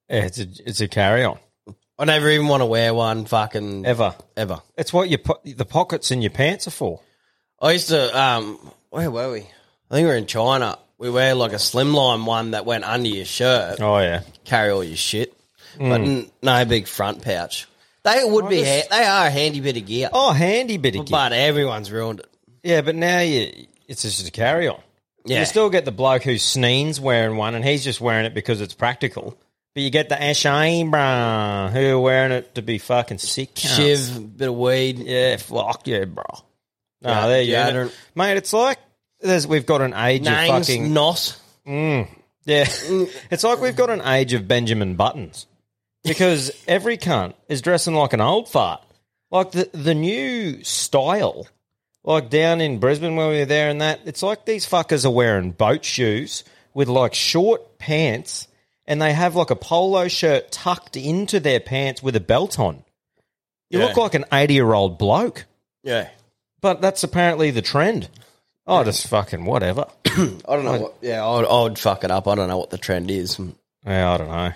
Yeah, 0.09 0.27
it's 0.27 0.39
a, 0.39 0.47
it's 0.65 0.81
a 0.81 0.87
carry 0.87 1.25
on. 1.25 1.41
I 1.99 2.05
never 2.05 2.29
even 2.31 2.49
want 2.49 2.61
to 2.61 2.67
wear 2.67 2.93
one 2.93 3.25
fucking 3.25 3.87
Ever. 3.87 4.15
ever. 4.37 4.61
It's 4.77 4.93
what 4.93 5.09
you 5.09 5.19
put 5.19 5.41
the 5.45 5.65
pockets 5.65 6.11
in 6.11 6.21
your 6.23 6.31
pants 6.31 6.67
are 6.67 6.71
for. 6.73 7.01
I 7.61 7.73
used 7.73 7.89
to 7.89 8.19
um 8.21 8.59
where 8.91 9.11
were 9.11 9.33
we? 9.33 9.41
I 9.41 9.95
think 9.95 10.05
we 10.05 10.11
were 10.11 10.17
in 10.17 10.27
China. 10.27 10.79
We 10.99 11.11
wear 11.11 11.35
like 11.35 11.53
a 11.53 11.57
slimline 11.57 12.25
one 12.27 12.51
that 12.53 12.67
went 12.67 12.85
under 12.85 13.09
your 13.09 13.25
shirt. 13.25 13.81
Oh 13.81 13.99
yeah. 13.99 14.23
Carry 14.45 14.71
all 14.73 14.85
your 14.85 14.97
shit. 14.97 15.33
But 15.79 16.01
Mm. 16.01 16.07
n- 16.07 16.31
no 16.43 16.65
big 16.65 16.87
front 16.87 17.23
pouch. 17.23 17.67
They 18.03 18.23
would 18.25 18.49
be 18.49 18.63
just- 18.63 18.89
ha- 18.91 18.97
they 18.99 19.05
are 19.05 19.27
a 19.27 19.31
handy 19.31 19.61
bit 19.61 19.77
of 19.77 19.85
gear. 19.87 20.09
Oh, 20.13 20.33
handy 20.33 20.77
bit 20.77 20.97
of 20.97 21.07
gear. 21.07 21.11
But 21.13 21.33
everyone's 21.33 21.91
ruined 21.91 22.21
it. 22.21 22.29
Yeah, 22.63 22.81
but 22.83 22.95
now 22.95 23.21
you 23.21 23.67
it's 23.89 24.03
just 24.03 24.27
a 24.27 24.31
carry 24.31 24.69
on. 24.69 24.81
Yeah. 25.25 25.41
You 25.41 25.45
still 25.47 25.71
get 25.71 25.85
the 25.85 25.93
bloke 25.93 26.23
who 26.25 26.37
sneens 26.39 27.01
wearing 27.01 27.37
one 27.37 27.55
and 27.55 27.65
he's 27.65 27.83
just 27.85 28.01
wearing 28.01 28.27
it 28.27 28.35
because 28.35 28.61
it's 28.61 28.75
practical. 28.75 29.37
But 29.77 29.83
you 29.83 29.91
get 29.91 30.09
the 30.09 30.15
Ashane 30.15 30.91
bro 30.91 31.69
who 31.79 31.97
are 31.99 32.01
wearing 32.01 32.33
it 32.33 32.55
to 32.55 32.63
be 32.63 32.79
fucking 32.79 33.19
sick. 33.19 33.55
cunts. 33.57 33.77
Shiv, 33.77 34.39
bit 34.39 34.49
of 34.49 34.55
weed. 34.55 35.01
Yeah, 35.01 35.37
fuck 35.37 35.87
yeah, 35.87 36.07
bro. 36.07 36.25
No, 37.03 37.11
Yeah, 37.11 37.27
there 37.27 37.43
you 37.43 37.53
yeah, 37.53 37.67
I 37.67 37.71
go. 37.73 37.77
don't- 37.81 37.95
Mate, 38.15 38.39
it's 38.39 38.55
like 38.55 38.79
there's 39.21 39.47
we've 39.47 39.67
got 39.67 39.83
an 39.83 39.93
age 39.93 40.23
Names, 40.23 40.49
of 40.51 40.67
fucking 40.67 40.95
nos. 40.95 41.39
Mm, 41.67 42.09
yeah. 42.47 42.65
it's 43.31 43.45
like 43.45 43.61
we've 43.61 43.77
got 43.77 43.91
an 43.91 44.01
age 44.01 44.33
of 44.33 44.49
Benjamin 44.49 44.95
Buttons. 44.95 45.47
Because 46.05 46.53
every 46.67 46.97
cunt 46.97 47.35
is 47.51 47.61
dressing 47.61 47.95
like 47.95 48.15
an 48.15 48.23
old 48.23 48.49
fart. 48.49 48.83
Like 49.31 49.51
the 49.51 49.69
the 49.75 49.93
new 49.93 50.65
style, 50.65 51.49
like 52.03 52.31
down 52.31 52.63
in 52.63 52.79
Brisbane 52.79 53.15
where 53.17 53.29
we 53.29 53.41
were 53.41 53.45
there 53.45 53.69
and 53.69 53.83
that, 53.83 54.01
it's 54.07 54.23
like 54.23 54.47
these 54.47 54.67
fuckers 54.67 55.05
are 55.05 55.11
wearing 55.11 55.51
boat 55.51 55.85
shoes 55.85 56.45
with 56.73 56.89
like 56.89 57.13
short 57.13 57.77
pants 57.79 58.49
and 58.87 59.01
they 59.03 59.13
have 59.13 59.35
like 59.37 59.51
a 59.51 59.57
polo 59.57 60.09
shirt 60.09 60.51
tucked 60.53 60.97
into 60.97 61.41
their 61.41 61.61
pants 61.61 62.03
with 62.03 62.17
a 62.17 62.21
belt 62.21 62.59
on. 62.59 62.85
You 63.71 63.81
Yeah. 63.81 63.87
look 63.87 63.97
like 63.97 64.15
an 64.15 64.25
80 64.33 64.55
year 64.55 64.73
old 64.73 64.99
bloke. 64.99 65.45
Yeah. 65.83 66.09
But 66.61 66.81
that's 66.81 67.03
apparently 67.05 67.51
the 67.51 67.63
trend. 67.63 68.09
Oh, 68.67 68.83
just 68.83 69.07
fucking 69.07 69.45
whatever. 69.45 69.87
I 70.07 70.11
don't 70.49 70.65
know. 70.65 70.79
What, 70.81 70.95
yeah, 71.01 71.25
I 71.25 71.37
would, 71.37 71.47
I 71.47 71.63
would 71.63 71.79
fuck 71.79 72.03
it 72.05 72.11
up. 72.11 72.27
I 72.27 72.35
don't 72.35 72.49
know 72.49 72.59
what 72.59 72.71
the 72.71 72.79
trend 72.79 73.11
is. 73.11 73.39
Yeah, 73.87 74.13
I 74.13 74.17
don't 74.17 74.29
know. 74.29 74.53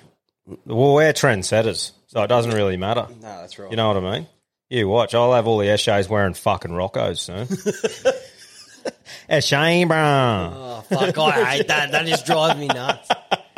Well, 0.67 0.95
we're 0.95 1.13
trendsetters, 1.13 1.93
so 2.09 2.23
it 2.23 2.27
doesn't 2.27 2.53
really 2.53 2.77
matter. 2.77 3.07
No, 3.09 3.41
that's 3.41 3.57
right. 3.59 3.71
You 3.71 3.77
know 3.77 3.93
what 3.93 4.03
I 4.05 4.13
mean? 4.19 4.27
You 4.69 4.89
watch. 4.89 5.15
I'll 5.15 5.33
have 5.35 5.47
all 5.47 5.59
the 5.59 5.67
SJs 5.67 6.09
wearing 6.09 6.35
fucking 6.35 6.73
Roccos 6.73 7.19
soon. 7.21 7.47
Eshay, 9.31 9.87
bro. 9.87 9.97
Oh, 9.99 10.81
fuck, 10.89 11.17
I 11.19 11.45
hate 11.57 11.69
that. 11.69 11.93
That 11.93 12.07
just 12.07 12.27
drives 12.27 12.59
me 12.59 12.67
nuts. 12.67 13.09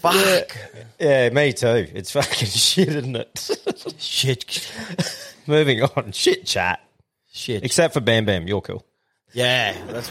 Fuck. 0.00 0.56
Yeah, 0.98 1.30
me 1.30 1.52
too. 1.52 1.86
It's 1.94 2.10
fucking 2.12 2.48
shit, 2.48 2.88
isn't 2.88 3.16
it? 3.16 3.50
Shit. 3.98 4.72
Moving 5.46 5.82
on. 5.82 6.12
Shit 6.12 6.46
chat. 6.46 6.80
Shit. 7.32 7.64
Except 7.64 7.94
for 7.94 8.00
Bam 8.00 8.24
Bam. 8.24 8.46
You're 8.46 8.60
cool. 8.60 8.84
Yeah. 9.32 9.74
That's, 9.86 10.10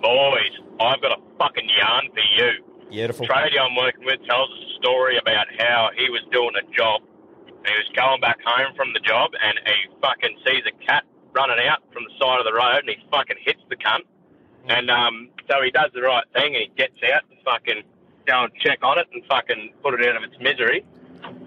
Boys, 0.00 0.52
I've 0.80 1.00
got 1.02 1.12
a 1.18 1.20
fucking 1.38 1.68
yarn 1.78 2.08
for 2.12 2.42
you. 2.42 2.64
Beautiful. 2.90 3.26
tradie 3.26 3.58
I'm 3.60 3.76
working 3.76 4.04
with 4.04 4.20
tells 4.26 4.50
us 4.50 4.58
a 4.70 4.76
story 4.82 5.16
about 5.18 5.46
how 5.58 5.90
he 5.96 6.10
was 6.10 6.20
doing 6.32 6.52
a 6.56 6.76
job. 6.76 7.02
And 7.64 7.68
he 7.68 7.74
was 7.78 7.90
going 7.94 8.20
back 8.20 8.38
home 8.44 8.74
from 8.74 8.92
the 8.92 9.00
job, 9.00 9.30
and 9.40 9.58
he 9.64 9.72
fucking 10.00 10.36
sees 10.44 10.64
a 10.66 10.84
cat 10.84 11.04
running 11.32 11.64
out 11.64 11.78
from 11.92 12.02
the 12.04 12.10
side 12.18 12.40
of 12.40 12.44
the 12.44 12.52
road, 12.52 12.80
and 12.82 12.88
he 12.90 12.96
fucking 13.10 13.36
hits 13.40 13.60
the 13.70 13.76
cunt. 13.76 14.02
And 14.68 14.90
um, 14.90 15.30
so 15.48 15.62
he 15.62 15.70
does 15.70 15.90
the 15.94 16.02
right 16.02 16.24
thing, 16.34 16.54
and 16.56 16.64
he 16.66 16.70
gets 16.76 16.96
out 17.14 17.22
to 17.30 17.36
fucking 17.44 17.82
go 18.26 18.44
and 18.44 18.52
check 18.60 18.78
on 18.82 18.98
it 18.98 19.08
and 19.12 19.22
fucking 19.26 19.74
put 19.82 19.94
it 19.94 20.06
out 20.08 20.16
of 20.16 20.22
its 20.22 20.34
misery. 20.40 20.84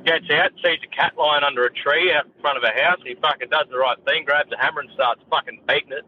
gets 0.06 0.30
out, 0.30 0.52
sees 0.64 0.80
a 0.84 0.96
cat 0.96 1.14
lying 1.18 1.44
under 1.44 1.66
a 1.66 1.74
tree 1.74 2.14
out 2.14 2.26
in 2.26 2.32
front 2.42 2.58
of 2.58 2.64
a 2.64 2.74
house, 2.82 2.98
and 3.00 3.08
he 3.08 3.16
fucking 3.16 3.50
does 3.50 3.68
the 3.70 3.78
right 3.78 3.98
thing, 4.06 4.26
grabs 4.26 4.52
a 4.52 4.58
hammer 4.58 4.82
and 4.82 4.90
starts 4.94 5.22
fucking 5.30 5.62
beating 5.68 5.92
it. 5.92 6.06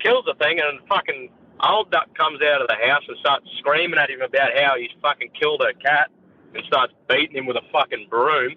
Kills 0.00 0.24
the 0.24 0.34
thing, 0.34 0.60
and 0.60 0.80
fucking 0.88 1.30
old 1.62 1.90
duck 1.90 2.14
comes 2.16 2.40
out 2.42 2.62
of 2.62 2.68
the 2.68 2.76
house 2.86 3.02
and 3.08 3.16
starts 3.18 3.46
screaming 3.58 3.98
at 3.98 4.10
him 4.10 4.22
about 4.22 4.50
how 4.56 4.76
he's 4.78 4.90
fucking 5.02 5.30
killed 5.38 5.62
a 5.62 5.74
cat 5.74 6.10
and 6.54 6.64
starts 6.66 6.92
beating 7.08 7.36
him 7.36 7.46
with 7.46 7.56
a 7.56 7.64
fucking 7.72 8.06
broom. 8.08 8.54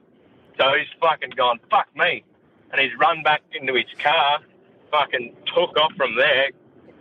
So 0.59 0.73
he's 0.77 0.87
fucking 1.01 1.31
gone, 1.31 1.59
fuck 1.69 1.87
me. 1.95 2.23
And 2.71 2.81
he's 2.81 2.91
run 2.99 3.23
back 3.23 3.41
into 3.53 3.73
his 3.73 3.85
car, 4.01 4.39
fucking 4.91 5.35
took 5.53 5.77
off 5.77 5.93
from 5.97 6.15
there, 6.15 6.49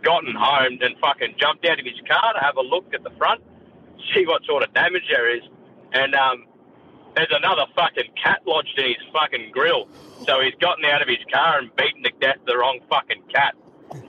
gotten 0.03 0.35
home, 0.35 0.79
and 0.81 0.95
fucking 0.99 1.35
jumped 1.39 1.65
out 1.65 1.79
of 1.79 1.85
his 1.85 1.99
car 2.07 2.33
to 2.33 2.39
have 2.39 2.57
a 2.57 2.61
look 2.61 2.93
at 2.93 3.03
the 3.03 3.09
front, 3.11 3.41
see 4.13 4.25
what 4.25 4.43
sort 4.45 4.63
of 4.63 4.73
damage 4.73 5.03
there 5.09 5.35
is. 5.35 5.43
And 5.93 6.15
um, 6.15 6.45
there's 7.15 7.31
another 7.31 7.65
fucking 7.75 8.11
cat 8.21 8.41
lodged 8.45 8.77
in 8.77 8.85
his 8.85 8.97
fucking 9.13 9.51
grill. 9.51 9.87
So 10.25 10.39
he's 10.41 10.55
gotten 10.59 10.85
out 10.85 11.01
of 11.01 11.07
his 11.07 11.19
car 11.31 11.59
and 11.59 11.69
beaten 11.75 12.03
to 12.03 12.11
death 12.19 12.37
the 12.47 12.57
wrong 12.57 12.79
fucking 12.89 13.23
cat. 13.33 13.55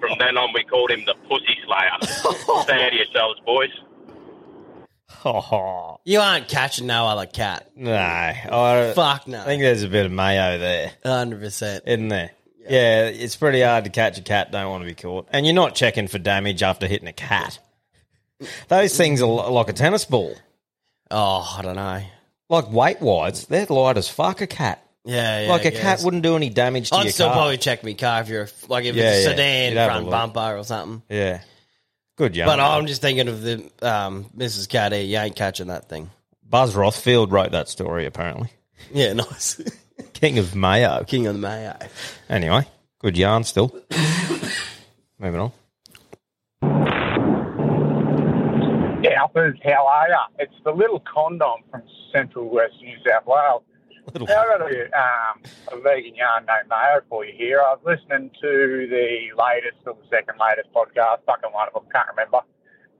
From 0.00 0.12
then 0.18 0.36
on, 0.38 0.52
we 0.54 0.64
called 0.64 0.90
him 0.90 1.04
the 1.04 1.14
Pussy 1.28 1.56
Slayer. 1.66 2.62
Stay 2.62 2.82
out 2.84 2.88
of 2.88 2.94
yourselves, 2.94 3.40
boys. 3.44 3.70
Oh, 5.24 5.98
You 6.04 6.20
aren't 6.20 6.48
catching 6.48 6.86
no 6.86 7.06
other 7.06 7.26
cat. 7.26 7.70
no. 7.76 7.94
I, 7.94 8.92
Fuck 8.94 9.26
no. 9.28 9.40
I 9.40 9.44
think 9.44 9.62
there's 9.62 9.82
a 9.82 9.88
bit 9.88 10.06
of 10.06 10.12
mayo 10.12 10.58
there, 10.58 10.92
100%. 11.04 11.80
isn't 11.86 12.08
there? 12.08 12.30
Yeah. 12.66 13.06
it's 13.08 13.36
pretty 13.36 13.60
hard 13.60 13.84
to 13.84 13.90
catch 13.90 14.18
a 14.18 14.22
cat. 14.22 14.50
Don't 14.52 14.70
want 14.70 14.82
to 14.82 14.86
be 14.86 14.94
caught, 14.94 15.28
and 15.32 15.44
you're 15.46 15.54
not 15.54 15.74
checking 15.74 16.08
for 16.08 16.18
damage 16.18 16.62
after 16.62 16.86
hitting 16.86 17.08
a 17.08 17.12
cat. 17.12 17.58
Those 18.68 18.96
things 18.96 19.22
are 19.22 19.26
li- 19.26 19.50
like 19.52 19.68
a 19.68 19.72
tennis 19.72 20.04
ball. 20.04 20.34
Oh, 21.10 21.54
I 21.58 21.62
don't 21.62 21.76
know. 21.76 22.02
Like 22.48 22.70
weight 22.70 23.00
wise, 23.00 23.46
they're 23.46 23.66
light 23.66 23.96
as 23.96 24.08
fuck. 24.08 24.40
A 24.40 24.46
cat, 24.46 24.84
Yeah, 25.04 25.42
yeah. 25.42 25.48
like 25.50 25.62
I 25.62 25.68
a 25.68 25.70
cat 25.70 25.82
guess. 25.82 26.04
wouldn't 26.04 26.22
do 26.22 26.36
any 26.36 26.50
damage 26.50 26.90
to 26.90 26.96
I'd 26.96 27.04
your 27.04 27.12
still 27.12 27.26
car. 27.28 27.36
probably 27.36 27.58
check 27.58 27.82
my 27.84 27.94
car 27.94 28.20
if 28.22 28.28
you're 28.28 28.42
a- 28.44 28.48
like 28.68 28.84
if 28.84 28.96
Yeah, 28.96 29.12
it's 29.12 29.26
a 29.26 29.30
sedan 29.30 29.72
You'd 29.72 29.78
have 29.78 29.88
a 29.88 29.92
front 29.92 30.04
look. 30.06 30.10
bumper 30.12 30.56
or 30.58 30.64
something. 30.64 31.02
Yeah, 31.08 31.40
good 32.16 32.36
yarn. 32.36 32.48
But 32.48 32.60
I'm 32.60 32.86
just 32.86 33.00
thinking 33.00 33.28
of 33.28 33.40
the 33.42 33.70
um, 33.82 34.26
Mrs. 34.36 34.68
Cat. 34.68 34.92
You 34.92 35.16
ain't 35.18 35.36
catching 35.36 35.68
that 35.68 35.88
thing. 35.88 36.10
Buzz 36.48 36.74
Rothfield 36.74 37.30
wrote 37.32 37.52
that 37.52 37.68
story. 37.68 38.04
Apparently, 38.06 38.50
Yeah, 38.92 39.12
nice. 39.14 39.60
king 40.12 40.38
of 40.38 40.54
mayo. 40.54 41.04
King 41.04 41.26
of 41.26 41.34
the 41.34 41.40
Mayo. 41.40 41.76
Anyway, 42.28 42.66
good 42.98 43.16
yarn 43.16 43.44
still. 43.44 43.74
Moving 45.18 45.40
on. 45.40 45.52
Alphas, 49.24 49.58
how 49.64 49.86
are 49.86 50.08
ya? 50.08 50.26
It's 50.38 50.54
the 50.64 50.70
little 50.70 51.00
condom 51.00 51.62
from 51.70 51.82
central 52.12 52.50
west 52.50 52.74
New 52.80 52.96
South 53.06 53.26
Wales. 53.26 53.62
Little 54.12 54.26
Now, 54.26 54.42
I've 54.42 54.58
got 54.58 54.70
a, 54.70 54.84
um, 54.84 55.40
a 55.72 55.80
vegan 55.80 56.14
yarn 56.14 56.44
named 56.44 56.68
Mayo 56.68 57.00
for 57.08 57.24
you 57.24 57.32
here. 57.34 57.60
I 57.62 57.74
was 57.74 57.80
listening 57.86 58.30
to 58.42 58.86
the 58.90 59.30
latest 59.36 59.86
or 59.86 59.94
the 59.94 60.08
second 60.10 60.38
latest 60.38 60.72
podcast, 60.74 61.24
fucking 61.24 61.52
one 61.52 61.68
of 61.68 61.74
them, 61.74 61.84
can't 61.90 62.08
remember. 62.08 62.40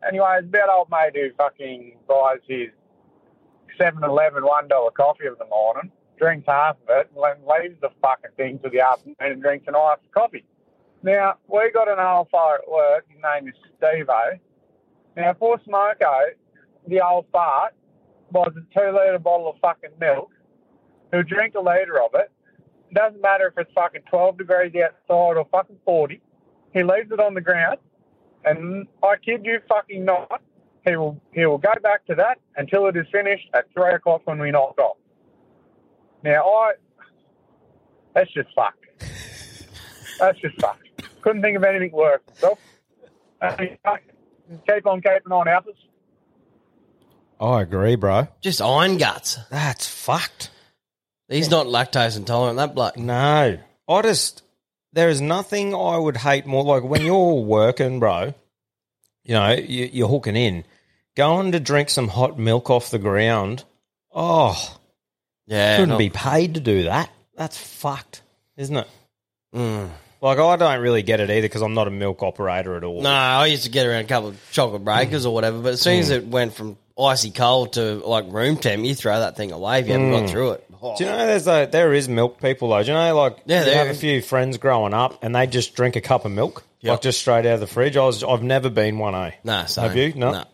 Anyway, 0.07 0.39
it's 0.39 0.49
about 0.49 0.71
old 0.71 0.89
mate 0.91 1.15
who 1.15 1.31
fucking 1.37 1.99
buys 2.09 2.41
his 2.49 2.69
7-Eleven 3.79 4.45
$1 4.45 4.95
coffee 4.95 5.27
of 5.27 5.37
the 5.39 5.47
morning, 5.47 5.91
drinks 6.19 6.47
half 6.49 6.77
of 6.89 6.89
it, 6.89 7.11
and 7.15 7.23
then 7.23 7.37
leaves 7.47 7.79
the 7.83 7.91
fucking 8.01 8.31
thing 8.39 8.59
to 8.61 8.71
the 8.71 8.81
afternoon 8.81 9.17
and 9.21 9.43
drinks 9.43 9.69
an 9.69 9.75
iced 9.75 10.11
coffee. 10.13 10.45
Now, 11.03 11.35
we 11.49 11.71
got 11.71 11.89
an 11.89 11.99
old 11.99 12.31
fire 12.31 12.61
at 12.63 12.71
work, 12.71 13.05
his 13.11 13.21
name 13.23 13.49
is 13.49 13.55
Steve-O. 13.77 14.39
Now, 15.17 15.35
for 15.39 15.59
Smoko, 15.59 16.31
the 16.87 17.01
old 17.01 17.27
fart 17.33 17.75
was 18.33 18.53
a 18.57 18.79
two 18.79 18.91
litre 18.93 19.19
bottle 19.19 19.49
of 19.49 19.57
fucking 19.61 19.91
milk. 20.01 20.31
He'll 21.13 21.23
drink 21.23 21.55
a 21.55 21.61
litre 21.61 22.03
of 22.03 22.11
it. 22.15 22.31
It 22.91 22.95
doesn't 22.95 23.21
matter 23.21 23.47
if 23.47 23.55
it's 23.59 23.73
fucking 23.75 24.03
12 24.11 24.39
degrees 24.39 24.73
outside 24.75 25.37
or 25.37 25.47
fucking 25.51 25.79
40. 25.85 26.21
He 26.73 26.83
leaves 26.83 27.11
it 27.13 27.21
on 27.21 27.35
the 27.35 27.41
ground, 27.41 27.79
and 28.45 28.87
I 29.03 29.15
kid 29.25 29.45
you 29.45 29.61
fucking 29.69 30.05
not, 30.05 30.43
he 30.85 30.97
will 30.97 31.21
he 31.33 31.47
will 31.47 31.59
go 31.59 31.73
back 31.83 32.05
to 32.07 32.15
that 32.17 32.39
until 32.57 32.87
it 32.87 32.97
is 32.97 33.07
finished 33.11 33.49
at 33.55 33.67
three 33.73 33.93
o'clock 33.93 34.23
when 34.25 34.39
we 34.39 34.51
knock 34.51 34.79
off. 34.79 34.97
Now 36.23 36.45
I, 36.45 36.73
that's 38.15 38.33
just 38.33 38.49
fucked. 38.55 38.85
That's 40.19 40.39
just 40.41 40.61
fucked. 40.61 40.89
Couldn't 41.23 41.43
think 41.43 41.57
of 41.57 41.65
anything 41.65 41.93
worse. 41.93 42.21
So, 42.35 42.59
keep 44.69 44.87
on 44.87 45.01
keeping 45.01 45.33
on, 45.33 45.47
Alphas. 45.47 45.75
I 47.41 47.63
agree, 47.63 47.97
bro. 47.97 48.29
Just 48.41 48.61
iron 48.63 48.97
guts. 48.99 49.39
That's 49.51 49.87
fucked. 49.89 50.51
He's 51.29 51.51
not 51.51 51.67
lactose 51.67 52.17
intolerant, 52.17 52.59
that 52.59 52.75
bloke. 52.75 52.97
No, 52.97 53.59
I 53.89 54.03
just 54.03 54.43
there 54.93 55.09
is 55.09 55.21
nothing 55.21 55.75
I 55.75 55.97
would 55.97 56.17
hate 56.17 56.47
more. 56.47 56.63
Like 56.65 56.85
when 56.85 57.03
you're 57.05 57.35
working, 57.43 57.99
bro. 58.01 58.35
You 59.25 59.35
know, 59.35 59.53
you, 59.53 59.89
you're 59.91 60.09
hooking 60.09 60.37
in, 60.37 60.65
going 61.17 61.53
to 61.53 61.61
drink 61.61 61.89
some 61.89 62.09
hot 62.09 62.39
milk 62.39 62.69
off 62.69 62.91
the 62.91 62.99
ground. 62.99 63.65
Oh, 64.13 64.79
Yeah. 65.47 65.77
couldn't 65.77 65.89
not- 65.91 65.99
be 65.99 66.11
paid 66.11 66.55
to 66.55 66.61
do 66.61 66.85
that. 66.85 67.11
That's 67.35 67.57
fucked, 67.59 68.21
isn't 68.59 68.77
it? 68.77 68.87
Mm. 69.55 69.91
Like 70.25 70.39
I 70.39 70.57
don't 70.57 70.81
really 70.81 71.03
get 71.03 71.21
it 71.21 71.29
either 71.31 71.43
because 71.47 71.61
I'm 71.63 71.75
not 71.75 71.87
a 71.87 71.91
milk 71.91 72.23
operator 72.23 72.77
at 72.77 72.83
all. 72.85 73.03
No, 73.03 73.11
I 73.11 73.45
used 73.47 73.65
to 73.65 73.71
get 73.71 73.87
around 73.87 74.07
a 74.07 74.09
couple 74.09 74.31
of 74.31 74.41
chocolate 74.53 74.83
breakers 74.83 75.27
or 75.27 75.35
whatever, 75.35 75.61
but 75.61 75.75
as 75.75 75.83
soon 75.83 75.99
as 75.99 76.09
it 76.11 76.27
went 76.27 76.55
from 76.55 76.79
icy 76.99 77.31
cold 77.31 77.75
to 77.75 77.97
like 77.97 78.25
room 78.29 78.57
temp, 78.57 78.85
you 78.85 78.95
throw 78.95 79.21
that 79.21 79.37
thing 79.37 79.53
away 79.53 79.81
if 79.81 79.87
you 79.87 79.93
haven't 79.93 80.11
Mm. 80.27 80.31
through 80.31 80.53
it. 80.53 80.65
Oh. 80.83 80.97
Do 80.97 81.05
you 81.05 81.11
know 81.11 81.27
there's 81.27 81.47
a, 81.47 81.69
there 81.71 81.93
is 81.93 82.09
milk 82.09 82.41
people 82.41 82.71
though? 82.71 82.83
Do 82.83 82.89
you 82.89 82.95
know 82.95 83.15
like 83.17 83.37
Yeah, 83.45 83.61
you 83.61 83.65
there- 83.67 83.87
have 83.87 83.95
a 83.95 83.99
few 83.99 84.23
friends 84.23 84.57
growing 84.57 84.95
up 84.95 85.23
and 85.23 85.35
they 85.35 85.47
just 85.47 85.75
drink 85.75 85.95
a 85.97 86.01
cup 86.01 86.25
of 86.25 86.33
milk 86.33 86.65
like 86.83 87.01
just 87.03 87.19
straight 87.21 87.45
out 87.47 87.55
of 87.55 87.61
the 87.61 87.67
fridge. 87.67 87.97
I 87.99 88.05
was 88.07 88.25
I've 88.25 88.43
never 88.43 88.71
been 88.71 88.99
one. 88.99 89.15
Eh? 89.15 89.33
Nah, 89.45 89.67
same. 89.67 89.85
Have 89.89 89.97
you? 89.97 90.15
No. 90.15 90.31
Nah. 90.31 90.45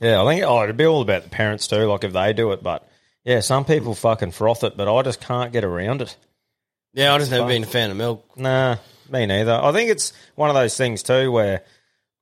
Yeah, 0.00 0.22
I 0.22 0.26
think 0.34 0.44
oh 0.44 0.62
it'd 0.64 0.76
be 0.76 0.84
all 0.84 1.00
about 1.02 1.22
the 1.22 1.28
parents 1.30 1.68
too. 1.68 1.86
Like 1.86 2.02
if 2.02 2.12
they 2.12 2.32
do 2.32 2.50
it, 2.52 2.60
but 2.62 2.88
yeah, 3.24 3.38
some 3.40 3.64
people 3.64 3.94
fucking 3.94 4.32
froth 4.32 4.64
it, 4.64 4.76
but 4.76 4.92
I 4.92 5.02
just 5.02 5.20
can't 5.20 5.52
get 5.52 5.62
around 5.62 6.02
it. 6.02 6.16
Yeah, 6.92 7.14
I 7.14 7.18
just 7.18 7.30
never 7.30 7.46
been 7.46 7.62
a 7.62 7.66
fan 7.66 7.90
of 7.90 7.96
milk. 7.96 8.24
Nah, 8.36 8.76
me 9.10 9.26
neither. 9.26 9.52
I 9.52 9.72
think 9.72 9.90
it's 9.90 10.12
one 10.34 10.48
of 10.50 10.54
those 10.54 10.76
things 10.76 11.02
too 11.02 11.30
where 11.32 11.62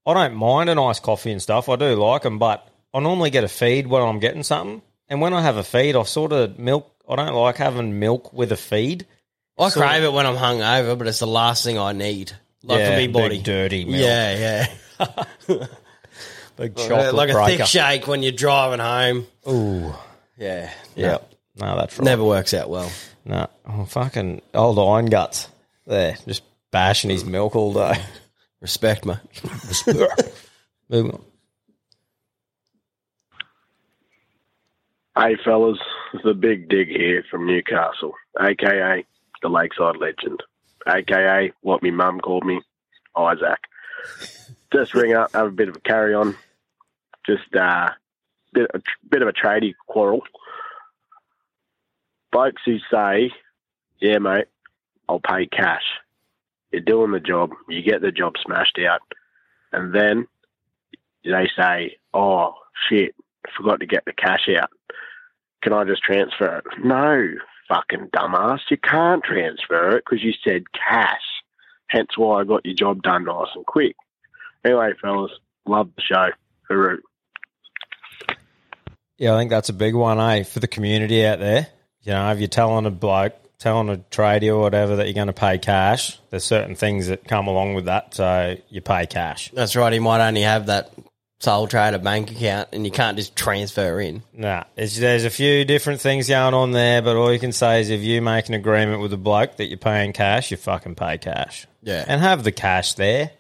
I 0.06 0.14
don't 0.14 0.34
mind 0.34 0.70
a 0.70 0.74
nice 0.74 1.00
coffee 1.00 1.32
and 1.32 1.40
stuff. 1.42 1.68
I 1.68 1.76
do 1.76 1.94
like 1.94 2.22
them, 2.22 2.38
but 2.38 2.66
I 2.92 3.00
normally 3.00 3.30
get 3.30 3.44
a 3.44 3.48
feed 3.48 3.86
when 3.86 4.02
I'm 4.02 4.18
getting 4.18 4.42
something, 4.42 4.82
and 5.08 5.20
when 5.20 5.32
I 5.34 5.42
have 5.42 5.56
a 5.56 5.64
feed, 5.64 5.96
I 5.96 6.02
sort 6.04 6.32
of 6.32 6.58
milk. 6.58 6.90
I 7.08 7.16
don't 7.16 7.34
like 7.34 7.56
having 7.56 7.98
milk 7.98 8.32
with 8.32 8.50
a 8.52 8.56
feed. 8.56 9.06
I 9.58 9.68
Sort 9.68 9.84
of- 9.84 9.90
crave 9.90 10.04
it 10.04 10.12
when 10.12 10.26
I'm 10.26 10.36
hungover, 10.36 10.96
but 10.98 11.06
it's 11.06 11.18
the 11.20 11.26
last 11.26 11.62
thing 11.64 11.78
I 11.78 11.92
need. 11.92 12.32
Like 12.62 12.78
Yeah, 12.80 12.90
for 12.92 12.96
me 12.96 13.06
big 13.08 13.12
body. 13.12 13.42
dirty 13.42 13.84
milk. 13.84 13.96
Yeah, 14.02 14.66
yeah. 14.98 15.66
Big 16.56 16.76
chocolate 16.76 17.14
like 17.14 17.30
a 17.30 17.32
breaker. 17.32 17.56
thick 17.58 17.66
shake 17.66 18.06
when 18.06 18.22
you're 18.22 18.30
driving 18.32 18.78
home. 18.78 19.26
Ooh, 19.48 19.92
Yeah. 20.38 20.70
yeah. 20.94 21.18
No, 21.56 21.76
that's 21.76 21.98
right. 21.98 22.04
Never 22.04 22.22
works 22.24 22.54
out 22.54 22.70
well. 22.70 22.90
No, 23.24 23.48
oh, 23.68 23.84
fucking 23.86 24.40
old 24.54 24.78
iron 24.78 25.06
guts. 25.06 25.48
There, 25.86 26.16
just 26.26 26.42
bashing 26.74 27.08
his 27.10 27.24
milk 27.24 27.54
all 27.54 27.72
day. 27.72 27.94
Respect, 28.60 29.06
mate. 29.06 29.18
Moving 30.88 31.12
on. 31.12 31.22
Hey 35.16 35.37
fellas, 35.44 35.78
it's 36.12 36.24
the 36.24 36.34
big 36.34 36.68
dig 36.68 36.88
here 36.88 37.24
from 37.30 37.46
Newcastle, 37.46 38.14
aka 38.40 39.06
the 39.42 39.48
Lakeside 39.48 39.98
Legend, 39.98 40.42
aka 40.88 41.52
what 41.60 41.84
my 41.84 41.90
mum 41.90 42.18
called 42.18 42.44
me, 42.44 42.60
Isaac. 43.16 43.60
Just 44.72 44.94
ring 44.94 45.14
up, 45.14 45.30
have 45.32 45.46
a 45.46 45.52
bit 45.52 45.68
of 45.68 45.76
a 45.76 45.80
carry 45.80 46.12
on, 46.12 46.37
just 47.24 47.54
uh, 47.54 47.90
bit 48.52 48.68
a 48.74 48.80
bit 49.08 49.22
of 49.22 49.28
a 49.28 49.32
tradie 49.32 49.74
quarrel. 49.87 50.22
Blokes 52.32 52.62
who 52.66 52.78
say, 52.90 53.30
"Yeah, 54.00 54.18
mate, 54.18 54.46
I'll 55.08 55.20
pay 55.20 55.46
cash." 55.46 55.84
You're 56.74 56.82
doing 56.82 57.12
the 57.12 57.20
job, 57.20 57.52
you 57.68 57.82
get 57.82 58.00
the 58.02 58.10
job 58.10 58.34
smashed 58.44 58.78
out, 58.87 59.00
and 59.72 59.94
then 59.94 60.26
they 61.24 61.48
say, 61.56 61.96
"Oh 62.12 62.54
shit, 62.88 63.14
forgot 63.56 63.80
to 63.80 63.87
get 63.87 64.04
the 64.04 64.12
cash 64.12 64.48
out." 64.60 64.70
can 65.64 65.72
I 65.72 65.84
just 65.84 66.02
transfer 66.02 66.58
it? 66.58 66.64
No, 66.84 67.26
fucking 67.68 68.10
dumbass. 68.14 68.60
You 68.70 68.76
can't 68.76 69.24
transfer 69.24 69.96
it 69.96 70.04
because 70.04 70.22
you 70.22 70.32
said 70.46 70.64
cash. 70.72 71.22
Hence 71.88 72.10
why 72.16 72.40
I 72.40 72.44
got 72.44 72.64
your 72.66 72.74
job 72.74 73.02
done 73.02 73.24
nice 73.24 73.48
and 73.54 73.64
quick. 73.64 73.96
Anyway, 74.64 74.92
fellas, 75.00 75.32
love 75.66 75.90
the 75.96 76.02
show. 76.02 76.28
Hooroo. 76.70 76.98
Yeah, 79.16 79.34
I 79.34 79.38
think 79.38 79.50
that's 79.50 79.68
a 79.70 79.74
big 79.74 79.94
one, 79.94 80.18
eh, 80.18 80.42
for 80.42 80.60
the 80.60 80.68
community 80.68 81.24
out 81.24 81.38
there. 81.38 81.68
You 82.02 82.12
know, 82.12 82.30
if 82.30 82.38
you're 82.38 82.48
telling 82.48 82.84
a 82.84 82.90
bloke, 82.90 83.34
telling 83.64 83.88
a 83.88 83.96
tradie 83.96 84.55
or 84.55 84.61
whatever 84.61 84.96
that 84.96 85.07
you're 85.07 85.14
going 85.14 85.27
to 85.27 85.33
pay 85.33 85.57
cash, 85.57 86.18
there's 86.29 86.44
certain 86.44 86.74
things 86.74 87.07
that 87.07 87.27
come 87.27 87.46
along 87.46 87.72
with 87.72 87.87
that, 87.87 88.14
so 88.14 88.57
you 88.68 88.83
pay 88.83 89.07
cash. 89.07 89.50
That's 89.55 89.74
right. 89.74 89.90
He 89.90 89.98
might 89.98 90.24
only 90.24 90.42
have 90.42 90.66
that 90.66 90.92
sole 91.40 91.66
trader 91.66 91.98
bank 91.98 92.31
account, 92.31 92.68
and 92.74 92.85
you 92.85 92.92
can't 92.92 93.16
just 93.16 93.35
transfer 93.35 93.98
in. 94.00 94.22
Nah, 94.35 94.64
there's, 94.74 94.98
there's 94.98 95.24
a 95.24 95.31
few 95.31 95.64
different 95.64 96.03
things 96.03 96.29
going 96.29 96.53
on 96.53 96.72
there, 96.72 97.00
but 97.00 97.16
all 97.16 97.33
you 97.33 97.38
can 97.38 97.53
say 97.53 97.81
is 97.81 97.88
if 97.88 98.03
you 98.03 98.20
make 98.20 98.48
an 98.48 98.55
agreement 98.55 99.00
with 99.00 99.14
a 99.14 99.18
bloke 99.18 99.57
that 99.57 99.68
you're 99.68 99.79
paying 99.79 100.12
cash, 100.12 100.50
you 100.50 100.59
fucking 100.59 100.94
pay 100.94 101.16
cash. 101.16 101.66
Yeah. 101.83 102.05
And 102.07 102.20
have 102.20 102.44
the 102.44 102.53
cash 102.53 102.94
there, 102.94 103.31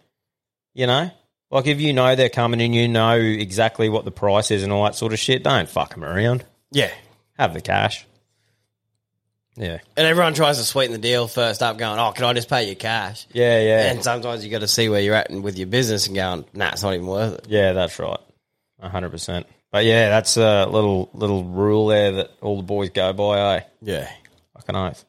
you 0.72 0.86
know? 0.86 1.10
Like 1.50 1.66
if 1.66 1.82
you 1.82 1.92
know 1.92 2.16
they're 2.16 2.30
coming 2.30 2.62
and 2.62 2.74
you 2.74 2.88
know 2.88 3.16
exactly 3.16 3.90
what 3.90 4.06
the 4.06 4.10
price 4.10 4.50
is 4.50 4.62
and 4.62 4.72
all 4.72 4.84
that 4.84 4.96
sort 4.96 5.12
of 5.12 5.18
shit, 5.18 5.42
don't 5.42 5.68
fuck 5.68 5.90
them 5.90 6.02
around. 6.02 6.46
Yeah. 6.72 6.90
Have 7.38 7.52
the 7.52 7.60
cash. 7.60 8.06
Yeah. 9.56 9.78
And 9.96 10.06
everyone 10.06 10.34
tries 10.34 10.58
to 10.58 10.64
sweeten 10.64 10.92
the 10.92 10.98
deal 10.98 11.28
first 11.28 11.62
up, 11.62 11.78
going, 11.78 11.98
"Oh, 11.98 12.12
can 12.12 12.24
I 12.24 12.32
just 12.32 12.48
pay 12.48 12.68
you 12.68 12.74
cash?" 12.74 13.26
Yeah, 13.32 13.60
yeah. 13.60 13.90
And 13.90 14.02
sometimes 14.02 14.44
you 14.44 14.50
got 14.50 14.60
to 14.60 14.68
see 14.68 14.88
where 14.88 15.00
you're 15.00 15.14
at 15.14 15.30
and 15.30 15.44
with 15.44 15.56
your 15.56 15.68
business 15.68 16.06
and 16.06 16.16
going, 16.16 16.44
"Nah, 16.52 16.70
it's 16.70 16.82
not 16.82 16.94
even 16.94 17.06
worth 17.06 17.34
it." 17.34 17.46
Yeah, 17.48 17.72
that's 17.72 17.98
right. 17.98 18.18
A 18.80 18.88
hundred 18.88 19.10
percent. 19.10 19.46
But 19.70 19.84
yeah, 19.84 20.08
that's 20.08 20.36
a 20.36 20.66
little 20.66 21.08
little 21.14 21.44
rule 21.44 21.86
there 21.88 22.12
that 22.12 22.30
all 22.40 22.56
the 22.56 22.62
boys 22.62 22.90
go 22.90 23.12
by, 23.12 23.56
eh? 23.56 23.60
Yeah. 23.80 24.08
Fucking 24.54 24.76
oath. 24.76 25.04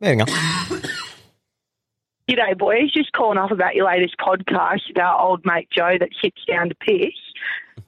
Moving 0.00 0.22
on. 0.22 0.28
G'day, 2.28 2.58
boys. 2.58 2.92
Just 2.92 3.12
calling 3.12 3.38
up 3.38 3.50
about 3.50 3.74
your 3.74 3.86
latest 3.86 4.16
podcast 4.18 4.90
about 4.90 5.20
old 5.20 5.44
mate 5.44 5.68
Joe 5.70 5.96
that 5.98 6.08
sits 6.20 6.42
down 6.46 6.70
to 6.70 6.74
piss. 6.74 7.14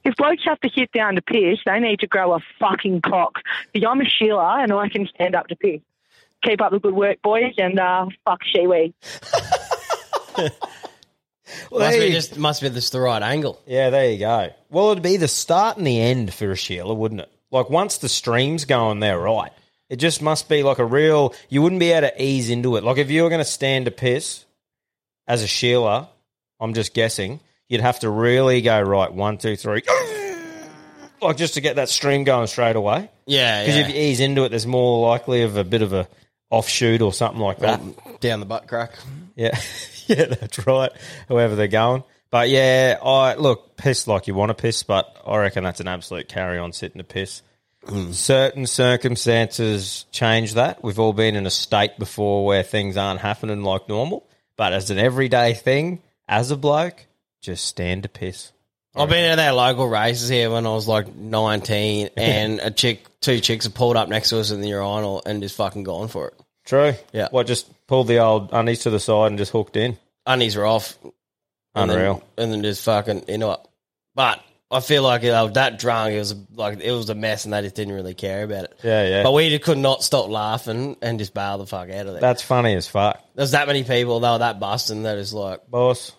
If 0.03 0.15
blokes 0.15 0.43
have 0.45 0.59
to 0.61 0.69
hit 0.69 0.91
down 0.91 1.15
to 1.15 1.21
piss, 1.21 1.59
they 1.65 1.79
need 1.79 1.99
to 1.99 2.07
grow 2.07 2.33
a 2.33 2.39
fucking 2.59 3.01
cock. 3.01 3.39
Because 3.73 3.87
I'm 3.89 4.01
a 4.01 4.05
Sheila 4.05 4.61
and 4.61 4.71
I 4.71 4.89
can 4.89 5.07
stand 5.07 5.35
up 5.35 5.47
to 5.47 5.55
piss. 5.55 5.81
Keep 6.43 6.61
up 6.61 6.71
the 6.71 6.79
good 6.79 6.93
work, 6.93 7.21
boys, 7.21 7.53
and 7.57 7.79
uh, 7.79 8.07
fuck 8.25 8.39
Shiwi. 8.43 8.93
must 11.71 11.95
hey. 11.95 12.07
be 12.07 12.13
just 12.13 12.37
must 12.37 12.61
be 12.61 12.69
just 12.69 12.93
the 12.93 12.99
right 13.01 13.21
angle. 13.21 13.61
Yeah, 13.65 13.89
there 13.89 14.09
you 14.09 14.19
go. 14.19 14.49
Well, 14.69 14.91
it'd 14.91 15.03
be 15.03 15.17
the 15.17 15.27
start 15.27 15.77
and 15.77 15.85
the 15.85 15.99
end 15.99 16.33
for 16.33 16.51
a 16.51 16.55
Sheila, 16.55 16.93
wouldn't 16.93 17.21
it? 17.21 17.31
Like 17.51 17.69
once 17.69 17.97
the 17.97 18.07
stream's 18.07 18.63
going 18.65 19.01
there, 19.01 19.19
right? 19.19 19.51
It 19.89 19.97
just 19.97 20.21
must 20.21 20.47
be 20.47 20.63
like 20.63 20.79
a 20.79 20.85
real. 20.85 21.33
You 21.49 21.61
wouldn't 21.61 21.79
be 21.79 21.91
able 21.91 22.07
to 22.07 22.23
ease 22.23 22.49
into 22.49 22.77
it. 22.77 22.83
Like 22.83 22.97
if 22.97 23.09
you 23.11 23.23
were 23.23 23.29
going 23.29 23.39
to 23.39 23.45
stand 23.45 23.85
to 23.85 23.91
piss 23.91 24.45
as 25.27 25.43
a 25.43 25.47
Sheila, 25.47 26.09
I'm 26.59 26.73
just 26.73 26.93
guessing 26.93 27.41
you'd 27.69 27.81
have 27.81 27.99
to 28.01 28.09
really 28.09 28.61
go 28.61 28.81
right 28.81 29.11
one, 29.13 29.37
two, 29.37 29.55
three, 29.55 29.83
like 31.21 31.37
just 31.37 31.53
to 31.53 31.61
get 31.61 31.77
that 31.77 31.87
stream 31.89 32.23
going 32.25 32.47
straight 32.47 32.75
away. 32.75 33.09
Yeah, 33.25 33.61
Because 33.61 33.75
yeah. 33.77 33.81
if 33.87 33.89
you 33.89 33.95
ease 34.01 34.19
into 34.19 34.43
it, 34.43 34.49
there's 34.49 34.67
more 34.67 35.07
likely 35.07 35.43
of 35.43 35.55
a 35.55 35.63
bit 35.63 35.81
of 35.81 35.93
a 35.93 36.07
offshoot 36.49 37.01
or 37.01 37.13
something 37.13 37.39
like 37.41 37.59
that. 37.59 37.79
down 38.19 38.39
the 38.41 38.45
butt 38.45 38.67
crack. 38.67 38.91
Yeah, 39.35 39.57
yeah, 40.07 40.25
that's 40.25 40.65
right. 40.67 40.91
Whoever 41.27 41.55
they're 41.55 41.67
going, 41.67 42.03
but 42.31 42.49
yeah, 42.49 42.97
I 43.03 43.35
look 43.35 43.77
piss 43.77 44.07
like 44.07 44.27
you 44.27 44.33
want 44.33 44.49
to 44.49 44.55
piss, 44.55 44.83
but 44.83 45.15
I 45.25 45.37
reckon 45.37 45.63
that's 45.63 45.79
an 45.79 45.87
absolute 45.87 46.27
carry 46.27 46.57
on 46.57 46.73
sitting 46.73 46.97
to 46.97 47.03
piss. 47.03 47.41
Hmm. 47.85 48.11
Certain 48.11 48.65
circumstances 48.65 50.05
change 50.11 50.55
that. 50.55 50.83
We've 50.83 50.99
all 50.99 51.13
been 51.13 51.35
in 51.35 51.45
a 51.45 51.49
state 51.49 51.97
before 51.97 52.45
where 52.45 52.63
things 52.63 52.97
aren't 52.97 53.21
happening 53.21 53.63
like 53.63 53.87
normal, 53.87 54.27
but 54.57 54.73
as 54.73 54.91
an 54.91 54.97
everyday 54.99 55.53
thing, 55.53 56.01
as 56.27 56.51
a 56.51 56.57
bloke, 56.57 57.05
just 57.41 57.65
stand 57.65 58.03
to 58.03 58.09
piss. 58.09 58.51
I've 58.95 59.07
been 59.09 59.31
at 59.31 59.39
our 59.39 59.53
local 59.53 59.87
races 59.87 60.27
here 60.29 60.49
when 60.49 60.65
I 60.65 60.71
was 60.71 60.87
like 60.87 61.13
19, 61.15 62.09
and 62.17 62.59
a 62.59 62.71
chick, 62.71 63.05
two 63.21 63.39
chicks 63.39 63.65
have 63.65 63.73
pulled 63.73 63.95
up 63.95 64.09
next 64.09 64.29
to 64.29 64.39
us 64.39 64.51
in 64.51 64.61
the 64.61 64.69
urinal 64.69 65.21
and 65.25 65.41
just 65.41 65.55
fucking 65.55 65.83
gone 65.83 66.07
for 66.07 66.29
it. 66.29 66.33
True. 66.65 66.93
Yeah. 67.13 67.29
What? 67.31 67.47
Just 67.47 67.69
pulled 67.87 68.07
the 68.07 68.19
old 68.19 68.49
undies 68.51 68.79
to 68.83 68.89
the 68.89 68.99
side 68.99 69.27
and 69.27 69.37
just 69.37 69.51
hooked 69.51 69.77
in. 69.77 69.97
Undies 70.25 70.55
were 70.55 70.65
off. 70.65 70.97
and 71.75 71.89
then- 71.89 71.97
Unreal. 71.97 72.23
and 72.37 72.51
then 72.51 72.63
just 72.63 72.83
fucking 72.83 73.25
into 73.27 73.51
it. 73.51 73.59
But 74.15 74.41
I 74.71 74.81
feel 74.81 75.01
like 75.01 75.21
they 75.21 75.31
were 75.31 75.49
that 75.51 75.79
drunk. 75.79 76.13
It 76.13 76.19
was 76.19 76.35
like 76.53 76.79
it 76.81 76.91
was 76.91 77.09
a 77.09 77.15
mess, 77.15 77.45
and 77.45 77.53
they 77.53 77.61
just 77.61 77.75
didn't 77.75 77.93
really 77.93 78.13
care 78.15 78.43
about 78.43 78.65
it. 78.65 78.79
Yeah, 78.83 79.07
yeah. 79.07 79.23
But 79.23 79.31
we 79.33 79.49
just 79.49 79.63
could 79.63 79.77
not 79.77 80.03
stop 80.03 80.29
laughing 80.29 80.97
and 81.01 81.17
just 81.19 81.33
bail 81.33 81.57
the 81.57 81.65
fuck 81.65 81.89
out 81.89 82.05
of 82.05 82.11
there. 82.13 82.21
That's 82.21 82.43
funny 82.43 82.75
as 82.75 82.87
fuck, 82.87 83.23
There's 83.35 83.51
that 83.51 83.67
many 83.67 83.83
people. 83.83 84.19
They 84.19 84.29
were 84.29 84.39
that 84.39 84.59
busting 84.59 85.03
that 85.03 85.17
is 85.17 85.33
like, 85.33 85.69
boss. 85.69 86.11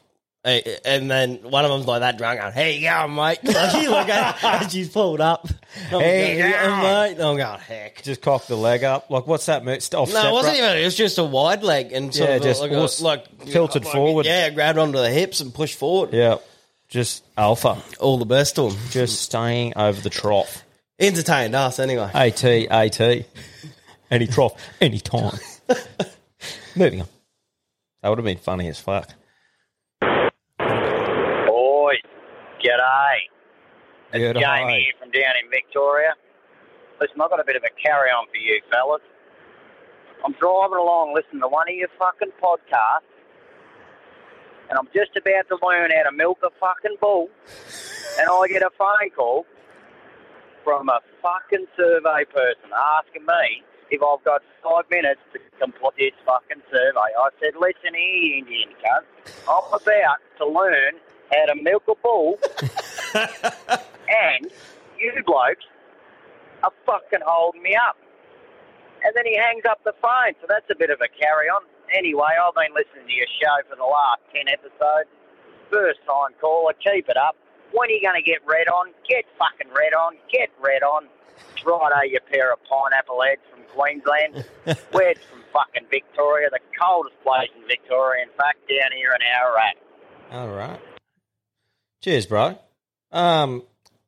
Hey, 0.43 0.79
and 0.87 1.11
then 1.11 1.37
one 1.43 1.67
of 1.67 1.71
them's 1.71 1.87
like 1.87 2.01
that 2.01 2.17
drunk. 2.17 2.41
Going, 2.41 2.53
hey, 2.55 2.77
you 2.79 2.89
going, 2.89 3.15
mate? 3.15 3.41
Like 3.45 3.83
you 3.83 3.91
look 3.91 4.09
and 4.09 4.73
she's 4.73 4.89
pulled 4.89 5.21
up. 5.21 5.47
I'm 5.93 6.01
Hey, 6.01 6.39
going, 6.39 6.51
yeah. 6.51 6.81
mate. 6.83 7.13
And 7.13 7.23
I'm 7.23 7.37
going, 7.37 7.61
heck. 7.61 8.03
Just 8.03 8.23
cock 8.23 8.47
the 8.47 8.57
leg 8.57 8.83
up. 8.83 9.11
Like 9.11 9.27
what's 9.27 9.47
that? 9.47 9.65
Move? 9.67 9.79
Off 9.93 10.11
No, 10.13 10.29
it 10.29 10.33
wasn't 10.33 10.57
even. 10.57 10.79
It 10.79 10.85
was 10.85 10.97
just 10.97 11.19
a 11.19 11.25
wide 11.25 11.63
leg 11.63 11.93
and 11.93 12.15
sort 12.15 12.31
Yeah, 12.31 12.37
of 12.37 12.43
just 12.43 12.63
like, 12.63 12.71
horse- 12.73 13.03
like 13.03 13.45
tilted 13.47 13.85
like, 13.85 13.93
forward. 13.93 14.25
Yeah, 14.25 14.49
grabbed 14.49 14.79
onto 14.79 14.97
the 14.99 15.11
hips 15.11 15.41
and 15.41 15.53
pushed 15.53 15.79
forward. 15.79 16.15
Yeah, 16.15 16.37
just 16.89 17.23
alpha. 17.37 17.77
All 17.99 18.17
the 18.17 18.25
best 18.25 18.57
to 18.57 18.71
him. 18.71 18.77
Just 18.91 19.21
staying 19.21 19.75
over 19.77 20.01
the 20.01 20.09
trough. 20.11 20.65
Entertained 20.99 21.55
us 21.55 21.79
anyway. 21.79 22.11
At 22.15 22.43
at 22.45 23.01
any 24.11 24.27
trough, 24.27 24.55
any 24.81 25.01
time. 25.01 25.39
Moving 26.77 27.03
on. 27.03 27.09
That 28.03 28.09
would 28.09 28.19
have 28.19 28.25
been 28.25 28.39
funny 28.39 28.69
as 28.69 28.81
fuck. 28.81 29.09
Boy, 30.59 31.95
g'day. 32.61 33.17
It's 34.13 34.21
G'day. 34.21 34.41
Jamie 34.41 34.85
here 34.85 34.93
from 35.01 35.11
down 35.11 35.35
in 35.43 35.51
Victoria. 35.51 36.15
Listen, 37.01 37.21
I've 37.21 37.31
got 37.31 37.41
a 37.41 37.45
bit 37.45 37.57
of 37.57 37.65
a 37.65 37.73
carry 37.81 38.11
on 38.11 38.27
for 38.29 38.37
you 38.37 38.61
fellas. 38.71 39.03
I'm 40.25 40.33
driving 40.33 40.77
along 40.77 41.15
listening 41.15 41.41
to 41.41 41.49
one 41.49 41.69
of 41.69 41.75
your 41.75 41.89
fucking 41.99 42.33
podcasts, 42.43 43.09
and 44.69 44.79
I'm 44.79 44.89
just 44.93 45.17
about 45.17 45.49
to 45.49 45.57
learn 45.65 45.91
how 45.91 46.11
to 46.11 46.13
milk 46.13 46.41
a 46.45 46.51
fucking 46.61 47.01
bull, 47.01 47.31
and 48.21 48.29
I 48.29 48.49
get 48.49 48.63
a 48.63 48.71
phone 48.77 49.09
call 49.17 49.47
from 50.63 50.91
a 50.91 51.01
fucking 51.23 51.65
survey 51.77 52.29
person 52.29 52.69
asking 52.77 53.25
me 53.25 53.65
if 53.91 54.03
I've 54.03 54.23
got 54.25 54.43
five 54.63 54.85
minutes 54.91 55.21
to 55.33 55.41
complete 55.59 56.13
this 56.13 56.21
fucking 56.27 56.63
survey. 56.71 57.09
I 57.17 57.29
said, 57.41 57.57
listen 57.59 57.97
here, 57.97 58.37
Indian 58.39 58.69
cunt. 58.77 59.09
I'm 59.49 59.65
about 59.73 60.21
to 60.37 60.47
learn 60.47 61.01
how 61.31 61.47
to 61.47 61.55
milk 61.63 61.85
a 61.89 61.95
bull, 62.03 62.39
and 63.15 64.51
you 64.99 65.13
blokes 65.25 65.65
are 66.63 66.73
fucking 66.85 67.25
holding 67.25 67.63
me 67.63 67.75
up. 67.75 67.97
And 69.03 69.17
then 69.17 69.25
he 69.25 69.37
hangs 69.37 69.65
up 69.69 69.83
the 69.85 69.95
phone, 70.03 70.37
so 70.41 70.47
that's 70.49 70.69
a 70.71 70.77
bit 70.77 70.91
of 70.91 71.01
a 71.01 71.09
carry 71.09 71.49
on. 71.49 71.65
Anyway, 71.97 72.37
I've 72.37 72.55
been 72.55 72.75
listening 72.77 73.09
to 73.09 73.15
your 73.15 73.31
show 73.41 73.57
for 73.69 73.77
the 73.77 73.89
last 73.89 74.21
10 74.35 74.47
episodes. 74.49 75.09
First 75.73 76.01
time 76.05 76.37
caller, 76.41 76.75
keep 76.85 77.09
it 77.09 77.17
up. 77.17 77.37
When 77.73 77.89
are 77.89 77.93
you 77.93 78.03
going 78.03 78.21
to 78.21 78.27
get 78.27 78.45
red 78.45 78.69
on? 78.69 78.93
Get 79.09 79.25
fucking 79.39 79.73
red 79.73 79.95
on. 79.95 80.19
Get 80.31 80.51
red 80.61 80.83
on. 80.83 81.09
Righto, 81.65 82.03
you 82.05 82.19
pair 82.31 82.53
of 82.53 82.59
pineapple 82.65 83.23
heads 83.23 83.41
from 83.49 83.65
Queensland. 83.73 84.45
We're 84.93 85.15
from 85.15 85.43
fucking 85.53 85.89
Victoria, 85.91 86.51
the 86.51 86.61
coldest 86.79 87.17
place 87.23 87.49
in 87.57 87.67
Victoria, 87.67 88.25
in 88.25 88.31
fact, 88.37 88.69
down 88.69 88.93
here 88.93 89.13
in 89.15 89.23
Ararat. 89.23 89.77
All 90.33 90.49
right. 90.49 90.81
Cheers, 92.01 92.27
bro. 92.27 92.59
Um, 93.13 93.63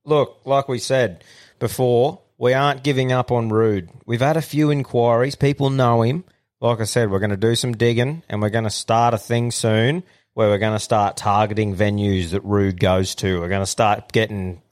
look, 0.04 0.40
like 0.44 0.68
we 0.68 0.78
said 0.78 1.24
before, 1.58 2.20
we 2.38 2.54
aren't 2.54 2.82
giving 2.82 3.12
up 3.12 3.30
on 3.30 3.50
Rude. 3.50 3.90
We've 4.06 4.20
had 4.20 4.36
a 4.36 4.42
few 4.42 4.70
inquiries. 4.70 5.34
People 5.34 5.70
know 5.70 6.02
him. 6.02 6.24
Like 6.60 6.80
I 6.80 6.84
said, 6.84 7.10
we're 7.10 7.18
going 7.18 7.30
to 7.30 7.36
do 7.36 7.54
some 7.54 7.72
digging 7.72 8.22
and 8.28 8.40
we're 8.40 8.50
going 8.50 8.64
to 8.64 8.70
start 8.70 9.14
a 9.14 9.18
thing 9.18 9.50
soon 9.50 10.04
where 10.34 10.48
we're 10.48 10.58
going 10.58 10.72
to 10.72 10.80
start 10.80 11.16
targeting 11.16 11.76
venues 11.76 12.30
that 12.30 12.44
Rude 12.44 12.80
goes 12.80 13.14
to. 13.16 13.40
We're 13.40 13.48
going 13.48 13.62
to 13.62 13.66
start 13.66 14.10
getting, 14.12 14.62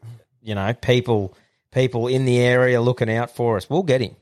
you 0.40 0.54
know, 0.54 0.72
people 0.72 1.36
people 1.72 2.08
in 2.08 2.24
the 2.24 2.38
area 2.38 2.80
looking 2.80 3.10
out 3.10 3.34
for 3.36 3.56
us. 3.56 3.68
We'll 3.68 3.82
get 3.82 4.00
him. 4.00 4.16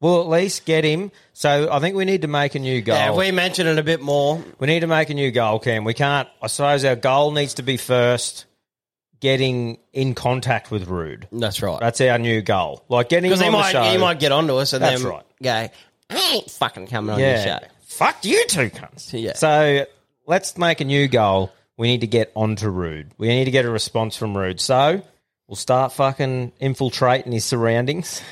We'll 0.00 0.20
at 0.20 0.28
least 0.28 0.66
get 0.66 0.84
him. 0.84 1.10
So 1.32 1.68
I 1.72 1.78
think 1.80 1.96
we 1.96 2.04
need 2.04 2.22
to 2.22 2.28
make 2.28 2.54
a 2.54 2.58
new 2.58 2.82
goal. 2.82 2.96
Yeah, 2.96 3.10
if 3.12 3.16
we 3.16 3.30
mention 3.30 3.66
it 3.66 3.78
a 3.78 3.82
bit 3.82 4.00
more. 4.02 4.44
We 4.58 4.66
need 4.66 4.80
to 4.80 4.86
make 4.86 5.08
a 5.10 5.14
new 5.14 5.30
goal, 5.30 5.58
Cam. 5.58 5.84
We 5.84 5.94
can't. 5.94 6.28
I 6.42 6.48
suppose 6.48 6.84
our 6.84 6.96
goal 6.96 7.30
needs 7.30 7.54
to 7.54 7.62
be 7.62 7.76
first 7.78 8.44
getting 9.20 9.78
in 9.94 10.14
contact 10.14 10.70
with 10.70 10.88
Rude. 10.88 11.26
That's 11.32 11.62
right. 11.62 11.80
That's 11.80 12.00
our 12.02 12.18
new 12.18 12.42
goal. 12.42 12.84
Like 12.88 13.08
getting 13.08 13.30
Because 13.30 13.40
he 13.40 13.46
on 13.46 13.52
the 13.52 13.58
might, 13.58 13.72
show. 13.72 13.82
he 13.84 13.96
might 13.96 14.20
get 14.20 14.32
onto 14.32 14.54
us 14.56 14.74
and 14.74 14.84
That's 14.84 15.02
then 15.02 15.10
right. 15.10 15.24
go, 15.42 15.68
I 16.10 16.32
ain't 16.34 16.50
fucking 16.50 16.86
coming 16.88 17.14
on 17.14 17.18
Yeah. 17.20 17.34
your 17.44 17.58
show. 17.60 17.66
Fuck 17.86 18.24
you 18.24 18.44
two 18.46 18.68
cunts. 18.70 19.12
Yeah. 19.18 19.32
So 19.34 19.86
let's 20.26 20.58
make 20.58 20.82
a 20.82 20.84
new 20.84 21.08
goal. 21.08 21.50
We 21.78 21.88
need 21.88 22.02
to 22.02 22.06
get 22.06 22.30
onto 22.36 22.68
Rude. 22.68 23.12
We 23.16 23.28
need 23.28 23.46
to 23.46 23.50
get 23.50 23.64
a 23.64 23.70
response 23.70 24.16
from 24.16 24.36
Rude. 24.36 24.60
So 24.60 25.02
we'll 25.48 25.56
start 25.56 25.92
fucking 25.92 26.52
infiltrating 26.60 27.32
his 27.32 27.44
surroundings. 27.46 28.20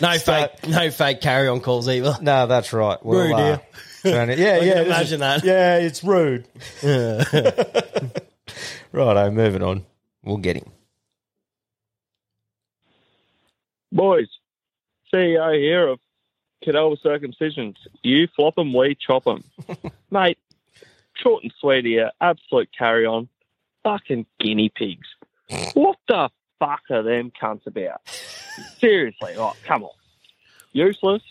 No 0.00 0.18
fake, 0.18 0.50
no 0.68 0.90
fake 0.90 1.20
carry 1.20 1.48
on 1.48 1.60
calls 1.60 1.88
either. 1.88 2.16
No, 2.20 2.46
that's 2.46 2.72
right. 2.72 2.98
We'll, 3.04 3.20
Rude, 3.20 3.32
uh, 3.34 3.58
yeah. 4.04 4.10
trying 4.12 4.28
yeah, 4.38 4.54
I 4.54 4.58
yeah. 4.58 4.74
can 4.74 4.88
this 4.88 5.10
is- 5.10 5.12
imagine 5.12 5.20
that. 5.20 5.44
Yeah, 5.44 5.76
it's 5.78 6.04
rude. 6.04 6.46
Righto, 8.92 9.30
moving 9.30 9.62
on. 9.62 9.86
We'll 10.22 10.36
get 10.38 10.56
him. 10.56 10.70
Boys, 13.92 14.28
CEO 15.12 15.54
here 15.58 15.88
of 15.88 15.98
Cadell 16.64 16.96
Circumcisions. 16.98 17.76
You 18.02 18.28
flop 18.36 18.54
'em, 18.58 18.72
we 18.72 18.94
chop 18.94 19.26
'em. 19.26 19.42
Mate, 20.10 20.38
short 21.16 21.42
and 21.42 21.52
sweet 21.60 21.84
here, 21.84 22.10
absolute 22.20 22.68
carry 22.76 23.06
on. 23.06 23.28
Fucking 23.82 24.26
guinea 24.38 24.68
pigs. 24.68 25.08
What 25.74 25.96
the 26.06 26.28
fuck 26.58 26.82
are 26.90 27.02
them 27.02 27.32
cunts 27.40 27.66
about? 27.66 28.02
Seriously, 28.78 29.36
like, 29.36 29.62
come 29.64 29.84
on. 29.84 29.90
Useless. 30.72 31.22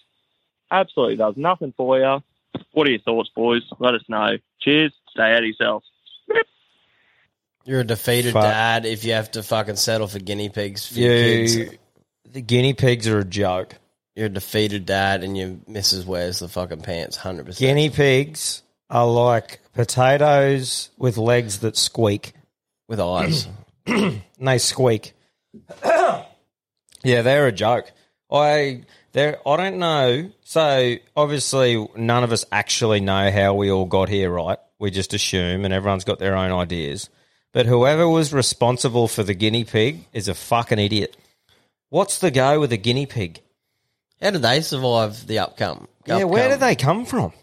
Absolutely 0.72 1.16
does 1.18 1.36
nothing 1.38 1.74
for 1.76 1.98
you. 2.00 2.22
What 2.74 2.88
are 2.88 2.92
your 2.92 3.00
thoughts, 3.02 3.30
boys? 3.36 3.64
Let 3.80 3.96
us 3.96 4.04
know. 4.08 4.38
Cheers. 4.60 4.94
Stay 5.10 5.32
out 5.34 5.40
of 5.40 5.46
yourselves. 5.46 5.86
You're 7.66 7.82
a 7.82 7.84
defeated 7.86 8.34
Fuck. 8.34 8.44
dad 8.44 8.86
if 8.86 9.04
you 9.04 9.14
have 9.14 9.32
to 9.32 9.44
fucking 9.44 9.76
settle 9.76 10.08
for 10.08 10.18
guinea 10.20 10.50
pigs 10.50 10.88
for 10.88 11.00
your 11.00 11.16
You, 11.16 11.48
kids. 11.66 11.78
the 12.32 12.42
guinea 12.42 12.74
pigs 12.74 13.08
are 13.08 13.20
a 13.20 13.26
joke. 13.26 13.76
You're 14.16 14.26
a 14.28 14.30
defeated 14.30 14.86
dad 14.86 15.24
and 15.24 15.38
your 15.38 15.58
missus 15.68 16.06
wears 16.06 16.40
the 16.40 16.48
fucking 16.48 16.82
pants 16.82 17.18
100%. 17.18 17.58
Guinea 17.58 17.90
pigs 17.90 18.64
are 18.90 19.06
like 19.08 19.60
potatoes 19.74 20.90
with 20.98 21.18
legs 21.18 21.60
that 21.60 21.78
squeak. 21.78 22.34
With 22.88 23.00
eyes. 23.00 23.48
and 23.86 24.22
they 24.40 24.58
squeak. 24.58 25.14
Yeah, 27.04 27.22
they're 27.22 27.48
a 27.48 27.52
joke. 27.52 27.92
I 28.32 28.84
there 29.12 29.38
I 29.48 29.58
don't 29.58 29.80
know. 29.80 30.32
So 30.44 30.96
obviously 31.16 31.88
none 31.96 32.24
of 32.24 32.32
us 32.32 32.46
actually 32.52 33.00
know 33.00 33.32
how 33.32 33.54
we 33.54 33.72
all 33.72 33.86
got 33.86 34.10
here, 34.10 34.30
right? 34.30 34.58
We 34.80 34.92
just 34.92 35.14
assume 35.14 35.66
and 35.66 35.74
everyone's 35.74 36.04
got 36.04 36.20
their 36.20 36.36
own 36.36 36.52
ideas. 36.52 37.10
But 37.52 37.66
whoever 37.66 38.08
was 38.08 38.32
responsible 38.32 39.08
for 39.08 39.24
the 39.24 39.34
guinea 39.34 39.64
pig 39.64 40.06
is 40.14 40.28
a 40.28 40.36
fucking 40.36 40.80
idiot. 40.80 41.18
What's 41.90 42.20
the 42.20 42.30
go 42.30 42.60
with 42.60 42.72
a 42.72 42.78
guinea 42.78 43.08
pig? 43.08 43.42
How 44.22 44.32
did 44.32 44.44
they 44.44 44.62
survive 44.62 45.26
the 45.26 45.38
upcome? 45.38 45.88
Yeah, 46.06 46.26
where 46.26 46.50
did 46.50 46.60
they 46.60 46.76
come 46.76 47.06
from? 47.06 47.34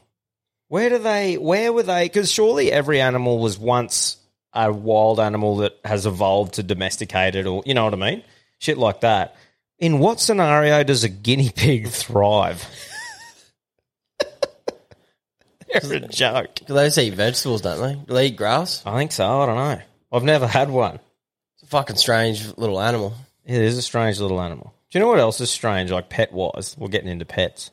Where 0.69 0.91
do 0.91 0.99
they? 0.99 1.37
Where 1.37 1.73
were 1.73 1.83
they? 1.83 2.05
Because 2.05 2.31
surely 2.31 2.71
every 2.71 3.01
animal 3.01 3.39
was 3.39 3.59
once 3.59 4.17
a 4.53 4.73
wild 4.73 5.21
animal 5.21 5.59
that 5.59 5.79
has 5.85 6.07
evolved 6.07 6.55
to 6.55 6.63
domesticated, 6.63 7.47
or 7.47 7.63
you 7.67 7.75
know 7.75 7.85
what 7.85 7.95
I 7.95 7.97
mean? 7.97 8.23
Shit 8.59 8.79
like 8.79 9.01
that. 9.03 9.37
In 9.79 9.99
what 9.99 10.21
scenario 10.21 10.83
does 10.85 11.05
a 11.05 11.09
guinea 11.09 11.51
pig 11.51 11.89
thrive? 11.89 12.67
They're 15.83 15.97
a 15.97 16.01
joke. 16.09 16.55
Do 16.67 16.75
they 16.75 16.87
just 16.87 16.99
eat 16.99 17.15
vegetables, 17.15 17.61
don't 17.61 17.81
they? 17.83 17.95
Do 17.95 18.15
they 18.15 18.27
eat 18.29 18.37
grass? 18.37 18.83
I 18.87 18.97
think 18.97 19.13
so. 19.13 19.27
I 19.43 19.47
don't 19.47 19.57
know. 19.57 19.81
I've 20.13 20.25
never 20.25 20.47
had 20.47 20.71
one. 20.71 20.99
It's 21.55 21.65
a 21.65 21.67
fucking 21.67 21.97
strange 21.97 22.57
little 22.57 22.81
animal. 22.81 23.15
It 23.45 23.61
is 23.61 23.77
a 23.77 23.83
strange 23.83 24.19
little 24.19 24.41
animal. 24.41 24.73
Do 24.91 24.99
you 24.99 25.05
know 25.05 25.11
what 25.11 25.19
else 25.19 25.41
is 25.41 25.51
strange, 25.51 25.91
like 25.91 26.09
pet 26.09 26.33
wise? 26.33 26.77
We're 26.79 26.89
getting 26.89 27.11
into 27.11 27.25
pets. 27.25 27.71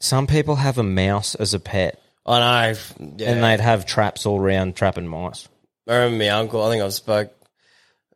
Some 0.00 0.26
people 0.26 0.56
have 0.56 0.76
a 0.78 0.82
mouse 0.82 1.34
as 1.34 1.54
a 1.54 1.60
pet. 1.60 2.00
I 2.26 2.40
know. 2.40 2.78
Yeah. 3.16 3.30
And 3.32 3.42
they'd 3.42 3.60
have 3.60 3.86
traps 3.86 4.26
all 4.26 4.38
around 4.38 4.76
trapping 4.76 5.08
mice. 5.08 5.48
I 5.88 5.94
remember 5.96 6.24
my 6.24 6.28
uncle. 6.28 6.62
I 6.62 6.70
think 6.70 6.82
I've 6.82 6.92
spoke. 6.92 7.32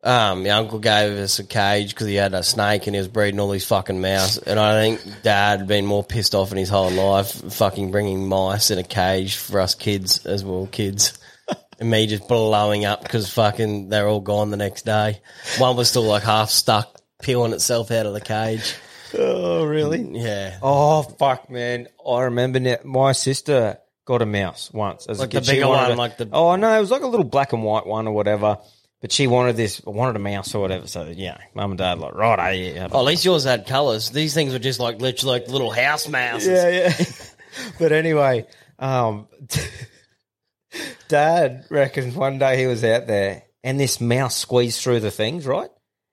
Um, 0.04 0.42
my 0.42 0.50
uncle 0.50 0.80
gave 0.80 1.16
us 1.18 1.38
a 1.38 1.44
cage 1.44 1.90
because 1.94 2.08
he 2.08 2.16
had 2.16 2.34
a 2.34 2.42
snake 2.42 2.86
and 2.88 2.94
he 2.96 2.98
was 2.98 3.06
breeding 3.08 3.38
all 3.38 3.50
these 3.50 3.64
fucking 3.66 4.00
mice. 4.00 4.36
And 4.36 4.58
I 4.58 4.80
think 4.80 5.22
Dad 5.22 5.60
had 5.60 5.68
been 5.68 5.86
more 5.86 6.02
pissed 6.02 6.34
off 6.34 6.50
in 6.50 6.58
his 6.58 6.68
whole 6.68 6.90
life, 6.90 7.30
fucking 7.52 7.92
bringing 7.92 8.26
mice 8.28 8.72
in 8.72 8.78
a 8.78 8.82
cage 8.82 9.36
for 9.36 9.60
us 9.60 9.74
kids 9.76 10.26
as 10.26 10.44
well, 10.44 10.66
kids. 10.70 11.18
And 11.80 11.90
me 11.90 12.06
just 12.06 12.28
blowing 12.28 12.84
up 12.84 13.02
because 13.02 13.32
fucking 13.32 13.88
they're 13.88 14.06
all 14.06 14.20
gone 14.20 14.52
the 14.52 14.56
next 14.56 14.82
day. 14.84 15.20
One 15.58 15.74
was 15.76 15.88
still 15.88 16.04
like 16.04 16.22
half 16.22 16.48
stuck, 16.50 17.00
peeling 17.20 17.52
itself 17.52 17.90
out 17.90 18.06
of 18.06 18.12
the 18.12 18.20
cage. 18.20 18.76
Oh, 19.18 19.64
really? 19.64 20.00
Yeah. 20.20 20.58
Oh 20.62 21.02
fuck, 21.02 21.50
man! 21.50 21.88
I 22.08 22.22
remember 22.22 22.60
now, 22.60 22.76
my 22.84 23.10
sister 23.12 23.78
got 24.04 24.22
a 24.22 24.26
mouse 24.26 24.70
once 24.72 25.06
as 25.06 25.18
Like 25.18 25.30
a 25.30 25.32
kid. 25.32 25.40
the 25.42 25.46
She 25.46 25.52
bigger 25.54 25.68
wanted 25.68 25.82
one, 25.82 25.90
a- 25.92 25.96
like 25.96 26.16
the- 26.18 26.28
oh 26.32 26.54
no, 26.54 26.76
it 26.76 26.80
was 26.80 26.92
like 26.92 27.02
a 27.02 27.08
little 27.08 27.24
black 27.26 27.52
and 27.52 27.64
white 27.64 27.86
one 27.86 28.06
or 28.06 28.12
whatever. 28.14 28.58
But 29.02 29.10
she 29.12 29.26
wanted 29.26 29.56
this, 29.56 29.82
wanted 29.84 30.16
a 30.16 30.20
mouse 30.20 30.54
or 30.54 30.60
whatever. 30.60 30.86
So 30.86 31.12
yeah, 31.14 31.36
mum 31.54 31.72
and 31.72 31.78
dad 31.78 31.98
like 31.98 32.14
right, 32.14 32.52
yeah. 32.52 32.88
Oh, 32.90 33.00
at 33.00 33.04
least 33.04 33.24
yours 33.24 33.44
had 33.44 33.66
colours. 33.66 34.10
These 34.10 34.32
things 34.32 34.52
were 34.52 34.60
just 34.60 34.78
like 34.80 35.00
literally 35.00 35.40
like 35.40 35.48
little 35.48 35.70
house 35.72 36.08
mouses. 36.08 36.48
Yeah, 36.48 36.68
yeah. 36.68 37.04
but 37.80 37.90
anyway, 37.92 38.46
um, 38.78 39.26
Dad 41.08 41.66
reckons 41.68 42.14
one 42.14 42.38
day 42.38 42.56
he 42.58 42.66
was 42.66 42.82
out 42.84 43.06
there 43.06 43.42
and 43.62 43.78
this 43.78 44.00
mouse 44.00 44.36
squeezed 44.36 44.80
through 44.80 45.00
the 45.00 45.10
things, 45.10 45.46
right? 45.46 45.68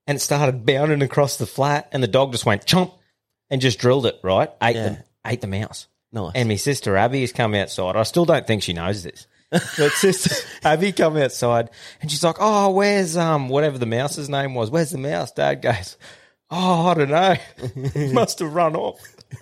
And 0.07 0.17
it 0.17 0.19
started 0.19 0.65
bounding 0.65 1.01
across 1.01 1.37
the 1.37 1.45
flat, 1.45 1.87
and 1.91 2.01
the 2.01 2.07
dog 2.07 2.31
just 2.31 2.45
went 2.45 2.65
chomp 2.65 2.91
and 3.51 3.61
just 3.61 3.79
drilled 3.79 4.07
it, 4.07 4.19
right? 4.23 4.49
Ate 4.61 4.75
Yeah. 4.75 4.89
the 4.89 5.03
ate 5.25 5.41
the 5.41 5.47
mouse. 5.47 5.87
Nice. 6.11 6.31
And 6.33 6.49
my 6.49 6.55
sister 6.55 6.97
Abby 6.97 7.21
has 7.21 7.31
come 7.31 7.53
outside. 7.53 7.95
I 7.95 8.03
still 8.03 8.25
don't 8.25 8.47
think 8.47 8.63
she 8.63 8.73
knows 8.73 9.03
this. 9.03 9.27
But 9.51 9.91
sister 9.93 10.35
Abby 10.63 10.91
come 10.91 11.17
outside 11.17 11.69
and 12.01 12.11
she's 12.11 12.23
like, 12.23 12.35
"Oh, 12.39 12.69
where's 12.71 13.17
um 13.17 13.49
whatever 13.49 13.77
the 13.77 13.85
mouse's 13.87 14.29
name 14.29 14.53
was? 14.53 14.69
Where's 14.69 14.91
the 14.91 14.97
mouse?" 14.99 15.31
Dad 15.31 15.61
goes, 15.61 15.97
"Oh, 16.51 16.87
I 16.87 16.93
don't 16.93 17.09
know. 17.09 17.35
Must 18.13 18.39
have 18.39 18.53
run 18.53 18.75
off." 18.75 18.99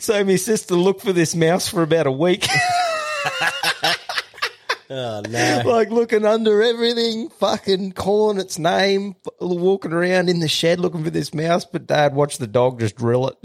So 0.00 0.24
my 0.24 0.36
sister 0.36 0.74
looked 0.74 1.02
for 1.02 1.12
this 1.12 1.34
mouse 1.36 1.68
for 1.68 1.82
about 1.82 2.06
a 2.06 2.10
week, 2.10 2.46
Oh 4.90 5.20
no. 5.28 5.62
like 5.66 5.90
looking 5.90 6.24
under 6.24 6.62
everything, 6.62 7.28
fucking 7.28 7.92
calling 7.92 8.38
its 8.38 8.58
name, 8.58 9.14
walking 9.38 9.92
around 9.92 10.30
in 10.30 10.40
the 10.40 10.48
shed 10.48 10.80
looking 10.80 11.04
for 11.04 11.10
this 11.10 11.34
mouse. 11.34 11.66
But 11.66 11.86
Dad 11.86 12.14
watched 12.14 12.38
the 12.38 12.46
dog 12.46 12.80
just 12.80 12.96
drill 12.96 13.28
it. 13.28 13.38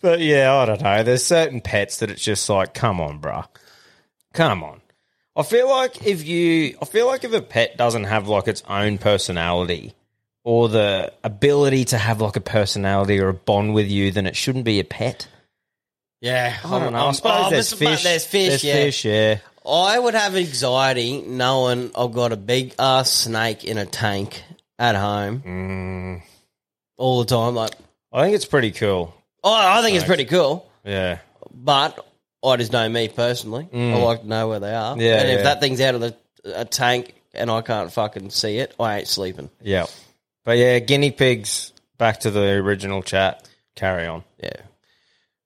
But 0.00 0.20
yeah, 0.20 0.54
I 0.54 0.64
don't 0.64 0.80
know. 0.80 1.02
There's 1.02 1.24
certain 1.24 1.60
pets 1.60 1.98
that 1.98 2.10
it's 2.10 2.22
just 2.22 2.48
like, 2.48 2.74
come 2.74 3.00
on, 3.00 3.20
bruh. 3.20 3.46
Come 4.32 4.62
on. 4.62 4.80
I 5.36 5.42
feel 5.42 5.68
like 5.68 6.06
if 6.06 6.26
you, 6.26 6.76
I 6.80 6.84
feel 6.84 7.06
like 7.06 7.24
if 7.24 7.32
a 7.32 7.42
pet 7.42 7.76
doesn't 7.76 8.04
have 8.04 8.28
like 8.28 8.48
its 8.48 8.62
own 8.68 8.98
personality 8.98 9.94
or 10.44 10.68
the 10.68 11.12
ability 11.22 11.84
to 11.86 11.98
have 11.98 12.20
like 12.20 12.36
a 12.36 12.40
personality 12.40 13.18
or 13.20 13.28
a 13.28 13.34
bond 13.34 13.74
with 13.74 13.88
you, 13.88 14.10
then 14.10 14.26
it 14.26 14.36
shouldn't 14.36 14.64
be 14.64 14.80
a 14.80 14.84
pet. 14.84 15.28
Yeah, 16.20 16.56
I 16.64 16.78
don't 16.78 16.92
know. 16.92 17.06
I 17.06 17.12
suppose 17.12 17.46
oh, 17.46 17.50
there's 17.50 17.70
but- 17.70 17.78
fish. 17.78 18.02
There's 18.02 18.26
fish. 18.26 18.48
There's 18.48 18.64
yeah. 18.64 18.72
fish, 18.72 19.04
yeah. 19.04 19.38
I 19.66 19.98
would 19.98 20.14
have 20.14 20.34
anxiety 20.34 21.20
knowing 21.20 21.90
I've 21.96 22.12
got 22.12 22.32
a 22.32 22.36
big 22.36 22.74
ass 22.78 23.10
snake 23.10 23.64
in 23.64 23.76
a 23.78 23.86
tank 23.86 24.42
at 24.78 24.96
home 24.96 25.42
mm. 25.42 26.22
all 26.96 27.20
the 27.20 27.26
time. 27.26 27.54
Like, 27.54 27.74
I 28.12 28.24
think 28.24 28.36
it's 28.36 28.46
pretty 28.46 28.72
cool. 28.72 29.14
Oh, 29.44 29.52
I 29.52 29.82
think 29.82 29.96
it's 29.96 30.06
pretty 30.06 30.24
cool, 30.24 30.70
Yeah. 30.84 31.18
but 31.52 32.04
I 32.42 32.56
just 32.56 32.72
know 32.72 32.88
me 32.88 33.08
personally. 33.08 33.68
Mm. 33.72 33.94
I 33.94 34.02
like 34.02 34.22
to 34.22 34.26
know 34.26 34.48
where 34.48 34.60
they 34.60 34.74
are. 34.74 34.96
Yeah, 34.96 35.20
and 35.20 35.28
if 35.30 35.38
yeah. 35.38 35.42
that 35.44 35.60
thing's 35.60 35.80
out 35.80 35.94
of 35.94 36.00
the 36.00 36.16
a 36.44 36.64
tank 36.64 37.14
and 37.34 37.50
I 37.50 37.60
can't 37.62 37.92
fucking 37.92 38.30
see 38.30 38.58
it, 38.58 38.74
I 38.80 38.98
ain't 38.98 39.08
sleeping. 39.08 39.50
Yeah. 39.60 39.86
But 40.44 40.56
yeah, 40.58 40.78
guinea 40.78 41.10
pigs, 41.10 41.72
back 41.98 42.20
to 42.20 42.30
the 42.30 42.52
original 42.52 43.02
chat. 43.02 43.48
Carry 43.76 44.06
on. 44.06 44.24
Yeah. 44.42 44.56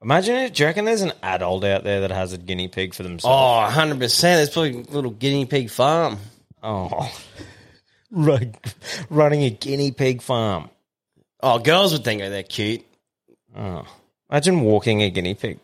Imagine 0.03 0.37
it. 0.37 0.55
Do 0.55 0.63
you 0.63 0.67
reckon 0.67 0.85
there's 0.85 1.03
an 1.03 1.13
adult 1.23 1.65
out 1.65 1.83
there 1.83 2.03
that 2.03 2.11
has 2.11 2.33
a 2.33 2.39
guinea 2.39 2.69
pig 2.69 2.95
for 2.95 3.03
themselves? 3.03 3.35
Oh, 3.35 3.63
100 3.63 3.99
percent. 3.99 4.39
There's 4.39 4.51
probably 4.51 4.81
a 4.83 4.95
little 4.95 5.11
guinea 5.11 5.47
pig 5.47 5.71
farm. 5.71 6.19
Oh, 6.63 7.11
Run, 8.11 8.55
running 9.11 9.43
a 9.43 9.51
guinea 9.51 9.91
pig 9.91 10.23
farm. 10.23 10.71
Oh, 11.43 11.59
girls 11.59 11.93
would 11.93 12.05
think 12.05 12.21
they're 12.21 12.43
cute. 12.43 12.85
Oh, 13.57 13.87
imagine 14.31 14.61
walking 14.63 15.03
a 15.03 15.11
guinea 15.11 15.35
pig 15.35 15.59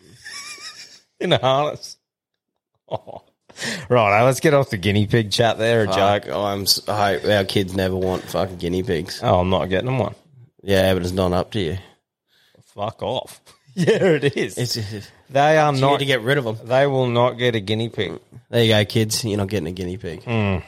in 1.20 1.32
a 1.32 1.38
harness. 1.38 1.96
Oh. 2.88 3.22
Right, 3.88 4.22
let's 4.24 4.40
get 4.40 4.54
off 4.54 4.70
the 4.70 4.76
guinea 4.76 5.06
pig 5.06 5.30
chat 5.30 5.58
there. 5.58 5.82
A 5.82 5.86
Fuck, 5.86 6.24
joke. 6.24 6.34
I'm, 6.34 6.62
s- 6.62 6.88
I 6.88 7.14
hope 7.18 7.24
our 7.26 7.44
kids 7.44 7.74
never 7.74 7.96
want 7.96 8.22
fucking 8.24 8.56
guinea 8.56 8.82
pigs. 8.82 9.20
Oh, 9.22 9.40
I'm 9.40 9.50
not 9.50 9.66
getting 9.66 9.86
them 9.86 9.98
one. 9.98 10.14
Yeah, 10.62 10.94
but 10.94 11.02
it's 11.02 11.12
not 11.12 11.32
up 11.32 11.50
to 11.52 11.60
you. 11.60 11.78
Fuck 12.74 13.02
off. 13.02 13.40
yeah, 13.74 14.02
it 14.02 14.36
is. 14.36 14.56
It's, 14.56 14.76
it's, 14.76 15.10
they 15.28 15.58
are 15.58 15.74
you 15.74 15.80
not 15.80 15.92
need 15.92 15.98
to 16.00 16.04
get 16.06 16.22
rid 16.22 16.38
of 16.38 16.44
them. 16.44 16.58
They 16.66 16.86
will 16.86 17.06
not 17.08 17.32
get 17.32 17.54
a 17.54 17.60
guinea 17.60 17.88
pig. 17.88 18.18
There 18.48 18.64
you 18.64 18.72
go, 18.72 18.84
kids. 18.84 19.24
You're 19.24 19.36
not 19.38 19.48
getting 19.48 19.68
a 19.68 19.72
guinea 19.72 19.96
pig. 19.96 20.22
Hmm. 20.24 20.58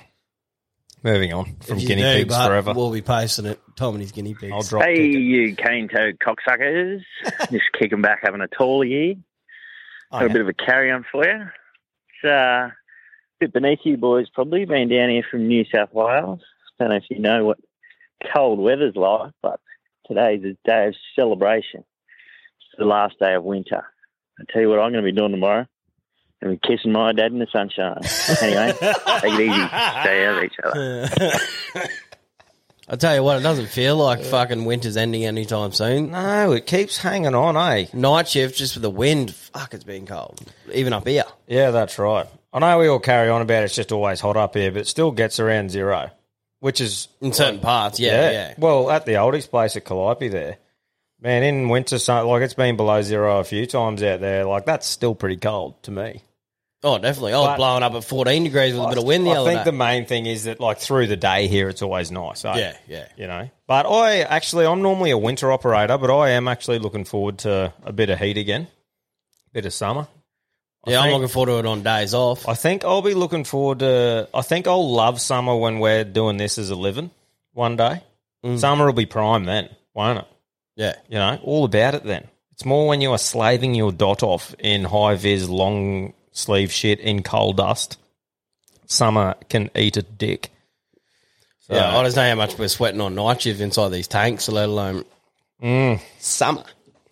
Moving 1.04 1.32
on 1.32 1.56
from 1.60 1.78
you 1.78 1.86
guinea 1.88 2.02
do, 2.02 2.18
pigs 2.18 2.34
but 2.34 2.46
forever. 2.46 2.72
We'll 2.74 2.92
be 2.92 3.02
posting 3.02 3.46
it. 3.46 3.60
Tom 3.76 3.94
and 3.94 4.02
his 4.02 4.12
guinea 4.12 4.34
pigs. 4.34 4.52
I'll 4.52 4.62
drop 4.62 4.84
Hey, 4.84 4.94
kick 4.94 5.14
it. 5.16 5.18
you 5.18 5.56
cane 5.56 5.88
toad 5.88 6.18
cocksuckers. 6.18 7.02
Just 7.50 7.64
kicking 7.78 8.02
back, 8.02 8.20
having 8.22 8.40
a 8.40 8.46
tall 8.48 8.82
here. 8.82 9.14
Oh, 10.12 10.20
Got 10.20 10.30
a 10.30 10.32
bit 10.32 10.42
of 10.42 10.48
a 10.48 10.52
carry 10.52 10.90
on 10.92 11.04
for 11.10 11.24
you. 11.24 11.46
It's 12.22 12.24
uh, 12.24 12.68
a 12.68 12.72
bit 13.40 13.52
beneath 13.52 13.80
you 13.84 13.96
boys, 13.96 14.28
probably. 14.32 14.64
Been 14.64 14.88
down 14.88 15.08
here 15.08 15.24
from 15.28 15.48
New 15.48 15.64
South 15.74 15.92
Wales. 15.92 16.40
Don't 16.78 16.90
know 16.90 16.96
if 16.96 17.04
you 17.10 17.18
know 17.18 17.44
what 17.46 17.58
cold 18.32 18.60
weather's 18.60 18.94
like, 18.94 19.32
but 19.42 19.58
today's 20.06 20.44
a 20.44 20.56
day 20.68 20.88
of 20.88 20.94
celebration. 21.16 21.80
It's 21.80 22.78
the 22.78 22.84
last 22.84 23.18
day 23.18 23.34
of 23.34 23.42
winter. 23.42 23.84
I 24.38 24.44
tell 24.52 24.62
you 24.62 24.68
what, 24.68 24.78
I'm 24.78 24.92
going 24.92 25.04
to 25.04 25.10
be 25.12 25.16
doing 25.16 25.32
tomorrow. 25.32 25.66
I'm 26.42 26.48
going 26.48 26.58
kissing 26.66 26.92
my 26.92 27.12
dad 27.12 27.32
in 27.32 27.38
the 27.38 27.46
sunshine. 27.52 28.00
Anyway, 28.42 28.72
take 29.20 29.34
it 29.34 29.40
easy. 29.40 29.66
Stay 29.68 30.26
out 30.26 30.38
of 30.38 30.44
each 30.44 30.56
other. 30.62 31.88
I 32.88 32.96
tell 32.96 33.14
you 33.14 33.22
what, 33.22 33.38
it 33.38 33.42
doesn't 33.42 33.68
feel 33.68 33.96
like 33.96 34.22
fucking 34.24 34.64
winter's 34.64 34.96
ending 34.96 35.24
anytime 35.24 35.72
soon. 35.72 36.10
No, 36.10 36.52
it 36.52 36.66
keeps 36.66 36.98
hanging 36.98 37.34
on, 37.34 37.56
eh? 37.56 37.86
Night 37.94 38.28
shift, 38.28 38.58
just 38.58 38.74
with 38.74 38.82
the 38.82 38.90
wind. 38.90 39.32
Fuck, 39.34 39.72
it's 39.72 39.84
been 39.84 40.04
cold. 40.04 40.42
Even 40.72 40.92
up 40.92 41.06
here. 41.06 41.24
Yeah, 41.46 41.70
that's 41.70 41.98
right. 41.98 42.26
I 42.52 42.58
know 42.58 42.78
we 42.78 42.88
all 42.88 42.98
carry 42.98 43.30
on 43.30 43.40
about 43.40 43.62
it's 43.62 43.74
just 43.74 43.92
always 43.92 44.20
hot 44.20 44.36
up 44.36 44.54
here, 44.54 44.72
but 44.72 44.80
it 44.80 44.88
still 44.88 45.12
gets 45.12 45.38
around 45.38 45.70
zero, 45.70 46.10
which 46.58 46.80
is 46.80 47.08
In 47.20 47.32
certain 47.32 47.60
parts, 47.60 47.98
yeah, 48.00 48.30
yeah. 48.30 48.54
Well, 48.58 48.90
at 48.90 49.06
the 49.06 49.12
oldies 49.12 49.48
place 49.48 49.76
at 49.76 49.84
Calliope 49.84 50.28
there, 50.28 50.58
man, 51.20 51.44
in 51.44 51.68
winter, 51.68 51.98
so, 51.98 52.28
like 52.28 52.42
it's 52.42 52.52
been 52.52 52.76
below 52.76 53.00
zero 53.00 53.38
a 53.38 53.44
few 53.44 53.64
times 53.64 54.02
out 54.02 54.20
there. 54.20 54.44
Like 54.44 54.66
that's 54.66 54.86
still 54.86 55.14
pretty 55.14 55.38
cold 55.38 55.82
to 55.84 55.92
me. 55.92 56.22
Oh, 56.84 56.98
definitely. 56.98 57.32
I 57.34 57.38
was 57.38 57.46
But- 57.48 57.56
blowing 57.58 57.82
up 57.84 57.94
at 57.94 58.02
14 58.04 58.42
degrees 58.44 58.74
with 58.74 58.82
a 58.84 58.88
bit 58.88 58.98
of 58.98 59.04
wind 59.04 59.24
the 59.24 59.30
other. 59.30 59.38
I 59.38 59.42
other 59.42 59.50
think 59.50 59.60
day. 59.60 59.64
the 59.70 59.76
main 59.76 60.04
thing 60.06 60.26
is 60.26 60.44
that 60.44 60.58
like 60.58 60.78
through 60.78 61.06
the 61.06 61.16
day 61.16 61.46
here, 61.46 61.68
it's 61.68 61.80
always 61.82 62.10
nice. 62.10 62.44
eh? 62.44 62.54
Yeah, 62.56 62.76
yeah. 62.88 63.04
You 63.16 63.26
know, 63.28 63.48
but 63.68 63.86
I 63.86 64.22
actually 64.22 64.66
I'm 64.66 64.82
normally 64.82 65.12
a 65.12 65.18
winter 65.18 65.52
operator, 65.52 65.96
but 65.98 66.10
I 66.16 66.30
am 66.30 66.48
actually 66.48 66.80
looking 66.80 67.04
forward 67.04 67.38
to 67.38 67.72
a 67.84 67.92
bit 67.92 68.10
of 68.10 68.18
heat 68.18 68.36
again, 68.36 68.66
bit 69.52 69.64
of 69.66 69.72
summer. 69.72 70.08
Yeah, 70.84 71.00
I'm 71.02 71.12
looking 71.12 71.28
forward 71.28 71.52
to 71.52 71.58
it 71.60 71.66
on 71.66 71.84
days 71.84 72.12
off. 72.12 72.48
I 72.48 72.54
think 72.54 72.84
I'll 72.84 73.02
be 73.02 73.14
looking 73.14 73.44
forward 73.44 73.78
to. 73.78 74.28
I 74.34 74.42
think 74.42 74.66
I'll 74.66 74.90
love 74.92 75.20
summer 75.20 75.54
when 75.54 75.78
we're 75.78 76.02
doing 76.02 76.38
this 76.38 76.58
as 76.58 76.70
a 76.70 76.74
living 76.74 77.12
one 77.52 77.76
day. 77.76 78.02
Summer 78.56 78.86
will 78.86 78.92
be 78.92 79.06
prime 79.06 79.44
then, 79.44 79.68
won't 79.94 80.18
it? 80.18 80.24
Mm. 80.24 80.28
Yeah. 80.74 80.94
You 81.08 81.18
know, 81.18 81.38
all 81.44 81.64
about 81.64 81.94
it 81.94 82.02
then. 82.02 82.26
It's 82.50 82.64
more 82.64 82.88
when 82.88 83.00
you 83.00 83.12
are 83.12 83.18
slaving 83.18 83.76
your 83.76 83.92
dot 83.92 84.24
off 84.24 84.52
in 84.58 84.82
high 84.82 85.14
vis 85.14 85.48
long 85.48 86.14
sleeve 86.32 86.72
shit 86.72 86.98
in 87.00 87.22
coal 87.22 87.52
dust. 87.52 87.98
Summer 88.86 89.34
can 89.48 89.70
eat 89.76 89.96
a 89.96 90.02
dick. 90.02 90.50
So- 91.60 91.74
yeah, 91.74 91.96
I 91.96 92.02
just 92.04 92.16
know 92.16 92.28
how 92.28 92.34
much 92.34 92.58
we're 92.58 92.68
sweating 92.68 93.00
on 93.00 93.14
night 93.14 93.42
shift 93.42 93.60
inside 93.60 93.90
these 93.90 94.08
tanks, 94.08 94.48
let 94.48 94.68
alone 94.68 95.04
Mm. 95.62 96.00
summer. 96.18 96.64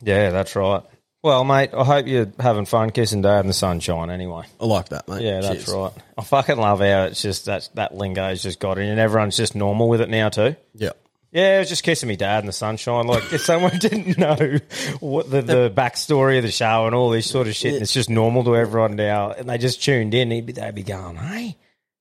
Yeah, 0.03 0.31
that's 0.31 0.57
right. 0.57 0.83
Well, 1.23 1.45
mate, 1.45 1.71
I 1.75 1.85
hope 1.85 2.07
you're 2.07 2.33
having 2.41 2.65
fun 2.65 2.91
kissing 2.91 3.21
dad 3.23 3.41
in 3.41 3.47
the 3.47 3.53
sunshine 3.53 4.09
anyway. 4.11 4.45
I 4.59 4.65
like 4.65 4.89
that, 4.89 5.07
mate. 5.07 5.23
Yeah, 5.23 5.41
that's 5.41 5.67
Cheers. 5.67 5.77
right. 5.77 5.93
I 6.17 6.23
fucking 6.23 6.57
love 6.57 6.81
how 6.81 7.05
it's 7.05 7.21
just 7.21 7.45
that 7.45 7.69
that 7.75 7.95
lingo's 7.95 8.43
just 8.43 8.59
got 8.59 8.79
in 8.79 8.89
and 8.89 8.99
everyone's 8.99 9.37
just 9.37 9.55
normal 9.55 9.89
with 9.89 10.01
it 10.01 10.09
now 10.09 10.31
too. 10.31 10.57
Yeah. 10.75 10.91
Yeah, 11.33 11.57
I 11.57 11.59
was 11.61 11.69
just 11.69 11.85
kissing 11.85 12.09
me 12.09 12.17
dad 12.17 12.41
in 12.41 12.47
the 12.47 12.53
sunshine. 12.53 13.07
Like 13.07 13.33
if 13.33 13.43
someone 13.43 13.79
didn't 13.79 14.19
know 14.19 14.59
what 14.99 15.31
the, 15.31 15.43
the 15.43 15.73
backstory 15.75 16.39
of 16.39 16.43
the 16.43 16.51
show 16.51 16.87
and 16.87 16.95
all 16.95 17.11
this 17.11 17.31
sort 17.31 17.47
of 17.47 17.55
shit, 17.55 17.75
and 17.75 17.83
it's 17.83 17.93
just 17.93 18.11
normal 18.11 18.43
to 18.45 18.57
everyone 18.57 18.97
now, 18.97 19.31
and 19.31 19.49
they 19.49 19.57
just 19.59 19.83
tuned 19.83 20.13
in, 20.13 20.29
they'd 20.29 20.45
be, 20.45 20.53
they'd 20.53 20.75
be 20.75 20.83
going, 20.83 21.15
"Hey, 21.17 21.57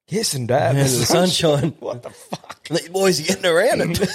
kissing 0.07 0.47
dad 0.47 0.75
in 0.75 0.81
the 0.83 0.89
sunshine." 0.89 1.59
sunshine. 1.59 1.75
What 1.79 2.01
the 2.01 2.09
fuck? 2.09 2.67
These 2.69 2.89
boys 2.89 3.19
are 3.19 3.23
getting 3.23 3.45
around 3.45 3.81
it. 3.81 4.09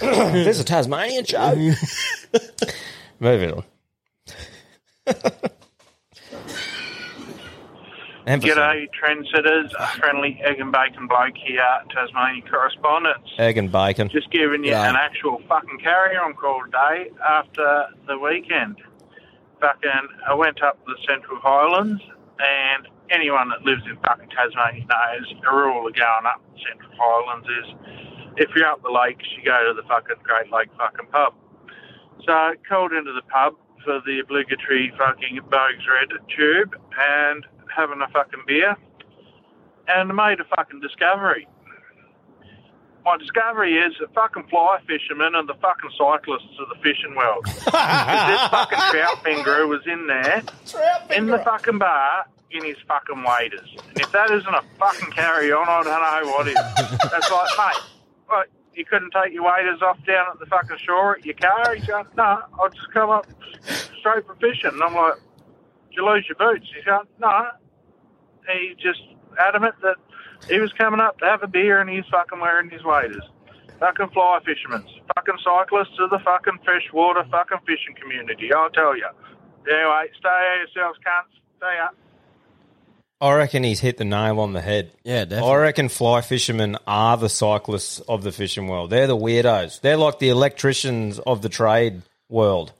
There's 0.00 0.60
a 0.60 0.64
Tasmanian 0.64 1.24
show. 1.24 1.72
Moving 3.18 3.52
on. 3.52 3.64
Emphasis. 8.26 8.56
G'day, 8.56 8.88
trendsetters. 9.00 9.70
A 9.78 9.86
friendly 9.98 10.40
egg 10.44 10.58
and 10.58 10.72
bacon 10.72 11.06
bloke 11.06 11.36
here, 11.36 11.62
Tasmanian 11.94 12.42
correspondent. 12.50 13.22
Egg 13.38 13.56
and 13.56 13.70
bacon. 13.70 14.08
Just 14.08 14.30
giving 14.32 14.64
you 14.64 14.70
Yeah. 14.72 14.90
an 14.90 14.96
actual 14.96 15.40
fucking 15.48 15.78
carry 15.78 16.16
on 16.16 16.34
call 16.34 16.62
today 16.64 17.10
after 17.28 17.86
the 18.06 18.18
weekend. 18.18 18.82
Fucking, 19.60 20.08
I 20.28 20.34
went 20.34 20.60
up 20.62 20.84
the 20.86 20.96
Central 21.06 21.38
Highlands, 21.40 22.02
and 22.40 22.88
anyone 23.10 23.48
that 23.50 23.62
lives 23.62 23.82
in 23.86 23.96
fucking 23.98 24.28
Tasmania 24.30 24.84
knows 24.86 25.34
a 25.48 25.54
rule 25.54 25.86
of 25.86 25.94
going 25.94 26.26
up 26.26 26.40
the 26.52 26.60
Central 26.68 26.90
Highlands 26.98 27.48
is 27.48 27.74
if 28.38 28.50
you're 28.56 28.66
up 28.66 28.82
the 28.82 28.90
lakes, 28.90 29.24
you 29.36 29.44
go 29.44 29.68
to 29.68 29.72
the 29.72 29.86
fucking 29.88 30.16
Great 30.24 30.50
Lake 30.52 30.68
fucking 30.76 31.06
pub. 31.12 31.32
So 32.24 32.32
I 32.32 32.54
called 32.68 32.92
into 32.92 33.12
the 33.12 33.22
pub 33.22 33.54
for 33.84 34.00
the 34.04 34.18
obligatory 34.18 34.92
fucking 34.98 35.38
Boag's 35.48 35.86
Red 35.86 36.08
tube 36.36 36.74
and 36.98 37.46
having 37.74 38.00
a 38.02 38.08
fucking 38.08 38.42
beer, 38.46 38.76
and 39.88 40.14
made 40.14 40.40
a 40.40 40.44
fucking 40.56 40.80
discovery 40.80 41.46
my 43.04 43.16
discovery 43.18 43.76
is 43.78 43.94
that 44.00 44.12
fucking 44.14 44.42
fly 44.50 44.80
fishermen 44.88 45.36
are 45.36 45.46
the 45.46 45.54
fucking 45.62 45.90
cyclists 45.96 46.58
of 46.58 46.68
the 46.68 46.74
fishing 46.82 47.14
world. 47.14 47.44
'Cause 47.44 48.26
this 48.26 48.48
fucking 48.50 48.78
trout 48.90 49.22
finger 49.22 49.64
was 49.68 49.86
in 49.86 50.08
there, 50.08 50.42
in 51.14 51.26
the 51.26 51.38
fucking 51.38 51.78
bar, 51.78 52.26
in 52.50 52.64
his 52.64 52.74
fucking 52.88 53.22
waders. 53.22 53.68
And 53.90 54.00
if 54.00 54.10
that 54.10 54.32
isn't 54.32 54.52
a 54.52 54.60
fucking 54.80 55.12
carry 55.12 55.52
on, 55.52 55.68
I 55.68 55.82
don't 55.84 56.26
know 56.26 56.32
what 56.32 56.48
is. 56.48 56.54
That's 57.08 57.30
like, 57.30 57.48
mate, 57.56 57.82
what, 58.26 58.48
you 58.74 58.84
couldn't 58.84 59.12
take 59.12 59.32
your 59.32 59.44
waders 59.44 59.82
off 59.82 60.04
down 60.04 60.26
at 60.32 60.40
the 60.40 60.46
fucking 60.46 60.78
shore 60.84 61.16
at 61.18 61.24
your 61.24 61.34
car? 61.36 61.76
He's 61.76 61.86
going, 61.86 62.06
no, 62.16 62.42
I'll 62.60 62.70
just 62.70 62.90
come 62.92 63.10
up 63.10 63.28
straight 64.00 64.26
for 64.26 64.34
fishing. 64.40 64.70
And 64.72 64.82
I'm 64.82 64.94
like, 64.96 65.14
you 65.96 66.06
lose 66.06 66.26
your 66.28 66.36
boots? 66.36 66.66
He's 66.74 66.84
going, 66.84 67.06
no. 67.18 67.48
He 68.52 68.74
just 68.80 69.00
adamant 69.38 69.74
that 69.82 69.96
he 70.48 70.58
was 70.58 70.72
coming 70.72 71.00
up 71.00 71.18
to 71.18 71.24
have 71.24 71.42
a 71.42 71.48
beer 71.48 71.80
and 71.80 71.90
he's 71.90 72.04
fucking 72.10 72.40
wearing 72.40 72.70
his 72.70 72.84
waders. 72.84 73.22
Fucking 73.80 74.08
fly 74.10 74.40
fishermen. 74.44 74.84
Fucking 75.16 75.38
cyclists 75.44 75.98
of 75.98 76.10
the 76.10 76.18
fucking 76.24 76.58
freshwater 76.64 77.24
fucking 77.30 77.58
fishing 77.66 77.94
community, 78.00 78.52
I'll 78.52 78.70
tell 78.70 78.96
you. 78.96 79.06
Anyway, 79.68 80.10
stay 80.18 80.28
out 80.28 80.58
yourselves, 80.58 80.98
cunts. 81.04 81.36
Stay 81.58 81.78
up. 81.82 81.94
I 83.20 83.32
reckon 83.34 83.64
he's 83.64 83.80
hit 83.80 83.96
the 83.96 84.04
nail 84.04 84.40
on 84.40 84.52
the 84.52 84.60
head. 84.60 84.92
Yeah, 85.02 85.24
definitely. 85.24 85.50
I 85.50 85.56
reckon 85.56 85.88
fly 85.88 86.20
fishermen 86.20 86.76
are 86.86 87.16
the 87.16 87.30
cyclists 87.30 87.98
of 88.00 88.22
the 88.22 88.30
fishing 88.30 88.68
world. 88.68 88.90
They're 88.90 89.06
the 89.06 89.16
weirdos. 89.16 89.80
They're 89.80 89.96
like 89.96 90.18
the 90.18 90.28
electricians 90.28 91.18
of 91.18 91.40
the 91.40 91.48
trade 91.48 92.02
world. 92.28 92.72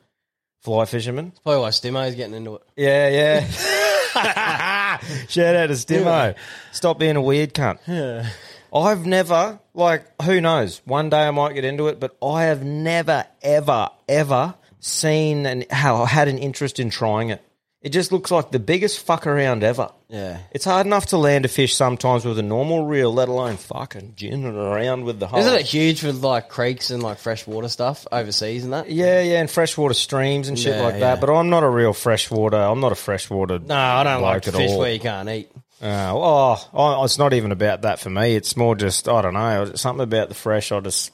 Fly 0.67 0.85
fisherman. 0.85 1.27
fishermen. 1.27 1.33
Probably 1.45 1.61
why 1.61 1.69
Stimo's 1.69 2.17
getting 2.17 2.35
into 2.35 2.57
it. 2.57 2.63
Yeah, 2.75 3.09
yeah. 3.09 3.47
Shout 5.29 5.55
out 5.55 5.69
to 5.69 5.75
Stimo. 5.75 6.35
Stop 6.73 6.99
being 6.99 7.15
a 7.15 7.23
weird 7.23 7.55
cunt. 7.55 7.79
Yeah. 7.87 8.29
I've 8.75 9.07
never, 9.07 9.61
like, 9.75 10.21
who 10.23 10.41
knows? 10.41 10.83
One 10.85 11.09
day 11.09 11.25
I 11.25 11.31
might 11.31 11.55
get 11.55 11.65
into 11.65 11.87
it, 11.87 12.01
but 12.01 12.17
I 12.21 12.47
have 12.47 12.65
never, 12.65 13.27
ever, 13.43 13.91
ever 14.09 14.57
seen 14.81 15.47
and 15.47 15.71
how 15.71 16.05
had 16.05 16.27
an 16.27 16.39
interest 16.39 16.81
in 16.81 16.91
trying 16.91 17.31
it. 17.31 17.46
It 17.87 17.93
just 17.93 18.11
looks 18.11 18.33
like 18.33 18.51
the 18.51 18.59
biggest 18.59 19.07
fuck 19.07 19.29
around 19.29 19.63
ever. 19.63 19.93
Yeah. 20.09 20.39
It's 20.51 20.65
hard 20.65 20.87
enough 20.87 21.07
to 21.07 21.19
land 21.19 21.45
a 21.45 21.49
fish 21.49 21.73
sometimes 21.77 22.25
with 22.25 22.37
a 22.37 22.43
normal 22.43 22.85
reel, 22.85 23.15
let 23.15 23.29
alone 23.29 23.59
fucking 23.59 24.15
ginning 24.17 24.57
around 24.57 25.05
with 25.05 25.21
the 25.21 25.29
whole. 25.29 25.39
Isn't 25.39 25.55
it 25.55 25.67
huge 25.67 26.03
with 26.03 26.17
like 26.17 26.49
creeks 26.49 26.91
and 26.91 27.01
like 27.01 27.19
freshwater 27.19 27.69
stuff 27.69 28.05
overseas 28.11 28.65
and 28.65 28.73
that? 28.73 28.91
Yeah, 28.91 29.21
yeah, 29.23 29.39
and 29.39 29.49
freshwater 29.49 29.95
streams 29.95 30.49
and 30.49 30.59
shit 30.59 30.75
Yeah, 30.75 30.83
like 30.83 30.95
yeah. 30.95 31.01
that. 31.15 31.21
But 31.21 31.31
I'm 31.31 31.49
not 31.49 31.63
a 31.63 31.69
real 31.69 31.93
freshwater. 31.93 32.57
I'm 32.57 32.81
not 32.81 32.91
a 32.91 32.97
freshwater. 32.97 33.61
No, 33.61 33.77
I 33.77 34.03
don't 34.03 34.21
like 34.21 34.43
to 34.43 34.51
fish 34.51 34.73
all. 34.73 34.81
where 34.81 34.93
you 34.93 34.99
can't 34.99 35.29
eat. 35.29 35.49
Uh, 35.81 36.11
oh, 36.13 36.69
oh, 36.75 37.05
it's 37.05 37.19
not 37.19 37.35
even 37.35 37.53
about 37.53 37.83
that 37.83 38.01
for 38.01 38.11
me. 38.11 38.35
It's 38.35 38.57
more 38.57 38.75
just 38.75 39.09
I 39.09 39.23
don't 39.23 39.35
know 39.35 39.75
something 39.77 40.03
about 40.03 40.29
the 40.29 40.35
fresh. 40.35 40.73
I 40.73 40.81
just 40.81 41.13